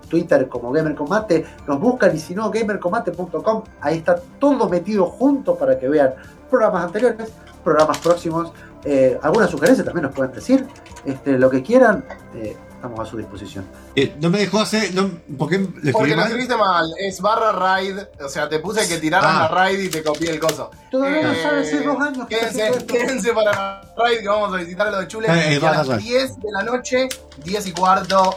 Twitter 0.07 0.47
como 0.47 0.71
Gamer 0.71 0.95
Combate, 0.95 1.45
nos 1.67 1.79
buscan 1.79 2.15
y 2.15 2.19
si 2.19 2.33
no, 2.35 2.49
gamercombate.com, 2.49 3.63
ahí 3.81 3.97
está 3.97 4.15
todo 4.39 4.69
metido 4.69 5.05
junto 5.05 5.55
para 5.55 5.77
que 5.77 5.87
vean 5.87 6.13
programas 6.49 6.85
anteriores, 6.85 7.31
programas 7.63 7.97
próximos, 7.97 8.51
eh, 8.83 9.19
algunas 9.21 9.49
sugerencias 9.49 9.85
también 9.85 10.03
nos 10.03 10.15
pueden 10.15 10.31
decir, 10.31 10.65
este, 11.05 11.37
lo 11.37 11.49
que 11.49 11.63
quieran, 11.63 12.05
eh, 12.35 12.55
estamos 12.85 13.07
a 13.07 13.09
su 13.11 13.17
disposición. 13.17 13.65
Eh, 13.95 14.15
no 14.21 14.29
me 14.29 14.37
dejó 14.39 14.59
hacer. 14.61 14.93
No, 14.93 15.09
¿Por 15.37 15.49
qué 15.49 15.57
le 15.57 15.65
escribí 15.65 15.91
Porque 15.91 16.15
lo 16.15 16.21
escribiste 16.23 16.55
mal, 16.57 16.93
es 16.99 17.19
barra 17.21 17.51
raid, 17.51 17.97
o 18.23 18.29
sea, 18.29 18.47
te 18.47 18.59
puse 18.59 18.87
que 18.87 18.97
tiraran 18.97 19.35
Ah. 19.35 19.39
la 19.41 19.47
raid 19.49 19.79
y 19.79 19.89
te 19.89 20.03
copié 20.03 20.31
el 20.31 20.39
coso. 20.39 20.69
Todavía 20.91 21.23
no 21.23 21.31
Eh, 21.31 21.43
sabe 21.43 21.61
hace 21.61 21.81
dos 21.81 21.99
años 22.01 22.27
que 22.27 22.35
Quédense, 22.37 22.85
quédense 22.85 23.33
para 23.33 23.51
la 23.51 23.93
raid 23.97 24.19
que 24.19 24.27
vamos 24.27 24.53
a 24.53 24.57
visitar 24.57 24.87
a 24.87 24.91
lo 24.91 24.99
de 24.99 25.07
Chule. 25.07 25.27
Eh, 25.29 25.53
y 25.53 25.55
a 25.57 25.59
barra 25.59 25.77
las 25.79 25.87
raid. 25.87 25.99
10 26.03 26.39
de 26.39 26.51
la 26.51 26.63
noche, 26.63 27.09
10 27.43 27.67
y 27.67 27.71
cuarto, 27.71 28.35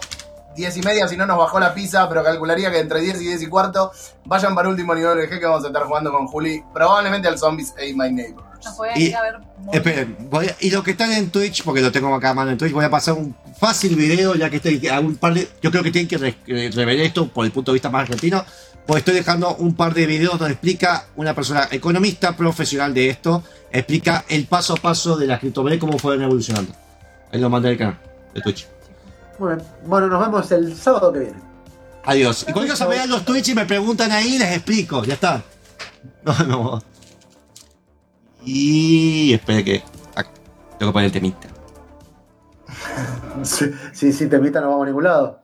10 0.56 0.76
y 0.76 0.82
media, 0.82 1.06
si 1.06 1.16
no 1.16 1.26
nos 1.26 1.38
bajó 1.38 1.60
la 1.60 1.72
pizza, 1.74 2.08
pero 2.08 2.24
calcularía 2.24 2.70
que 2.70 2.80
entre 2.80 3.00
10 3.00 3.20
y 3.20 3.24
10 3.28 3.42
y 3.42 3.46
cuarto 3.46 3.92
vayan 4.24 4.54
para 4.54 4.68
último 4.68 4.94
nivel 4.94 5.16
de 5.18 5.28
G 5.30 5.38
que 5.38 5.46
vamos 5.46 5.64
a 5.64 5.68
estar 5.68 5.84
jugando 5.84 6.10
con 6.10 6.26
Juli, 6.26 6.62
probablemente 6.72 7.28
al 7.28 7.38
Zombies 7.38 7.72
Ate 7.72 7.94
My 7.94 8.10
Neighbor. 8.12 8.47
Nos 8.76 8.98
Y- 8.98 9.02
ir 9.04 9.16
a 9.16 9.22
ver. 9.22 9.34
Esperen, 9.72 10.16
voy 10.30 10.46
a- 10.46 10.56
y 10.60 10.70
los 10.70 10.82
que 10.84 10.92
están 10.92 11.12
en 11.12 11.30
Twitch, 11.30 11.62
porque 11.64 11.80
lo 11.80 11.90
tengo 11.92 12.14
acá 12.14 12.30
a 12.30 12.34
mano 12.34 12.50
en 12.50 12.58
Twitch, 12.58 12.72
voy 12.72 12.84
a 12.84 12.90
pasar 12.90 13.14
un 13.14 13.34
fácil 13.58 13.96
video, 13.96 14.34
ya 14.34 14.48
que 14.50 14.56
estoy 14.56 14.86
a 14.88 15.00
un 15.00 15.16
par 15.16 15.34
de. 15.34 15.48
Yo 15.62 15.70
creo 15.70 15.82
que 15.82 15.90
tienen 15.90 16.08
que 16.08 16.18
re- 16.18 16.36
eh, 16.46 16.70
rever 16.72 17.00
esto 17.00 17.28
por 17.28 17.44
el 17.44 17.52
punto 17.52 17.72
de 17.72 17.74
vista 17.74 17.90
más 17.90 18.02
argentino. 18.02 18.44
Pues 18.86 19.00
estoy 19.00 19.14
dejando 19.14 19.54
un 19.56 19.74
par 19.74 19.92
de 19.92 20.06
videos 20.06 20.38
donde 20.38 20.52
explica 20.54 21.06
una 21.16 21.34
persona 21.34 21.68
economista 21.70 22.34
profesional 22.36 22.94
de 22.94 23.10
esto, 23.10 23.44
explica 23.70 24.24
el 24.28 24.46
paso 24.46 24.72
a 24.74 24.76
paso 24.76 25.16
de 25.16 25.26
las 25.26 25.40
criptomonedas, 25.40 25.80
cómo 25.80 25.98
fueron 25.98 26.22
evolucionando. 26.24 26.72
Ahí 27.30 27.38
lo 27.38 27.50
mandé 27.50 27.68
al 27.68 27.76
canal 27.76 27.98
de 28.34 28.40
Twitch. 28.40 28.66
Muy 29.38 29.54
bien. 29.54 29.66
Bueno, 29.84 30.06
nos 30.08 30.20
vemos 30.20 30.50
el 30.52 30.74
sábado 30.74 31.12
que 31.12 31.18
viene. 31.18 31.34
Adiós. 32.04 32.46
Y 32.48 32.52
cosa 32.52 32.88
me 32.88 32.96
dan 32.96 33.10
los 33.10 33.24
Twitch 33.26 33.48
y 33.50 33.54
me 33.54 33.66
preguntan 33.66 34.10
ahí, 34.10 34.38
les 34.38 34.52
explico. 34.56 35.04
Ya 35.04 35.14
está. 35.14 35.42
No, 36.24 36.38
no. 36.46 36.82
Y 38.44 39.34
espere 39.34 39.64
que. 39.64 39.82
ah, 40.16 40.24
tengo 40.78 40.90
que 40.90 40.94
poner 40.94 41.06
el 41.06 41.12
temita. 41.12 41.48
Si, 43.44 43.66
si, 43.92 44.12
si 44.12 44.28
te 44.28 44.34
invitan 44.34 44.64
no 44.64 44.70
vamos 44.70 44.82
a 44.82 44.86
ningún 44.86 45.04
lado. 45.04 45.40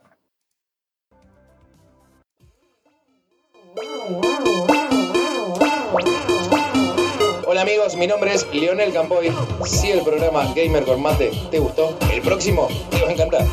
Hola 7.46 7.62
amigos, 7.62 7.96
mi 7.96 8.08
nombre 8.08 8.34
es 8.34 8.46
Leonel 8.52 8.92
Campoy. 8.92 9.32
Si 9.64 9.90
el 9.92 10.02
programa 10.02 10.52
Gamer 10.54 10.84
con 10.84 11.00
Mate 11.00 11.30
te 11.52 11.60
gustó, 11.60 11.96
el 12.12 12.20
próximo 12.20 12.68
te 12.90 13.00
va 13.00 13.08
a 13.08 13.12
encantar. 13.12 13.46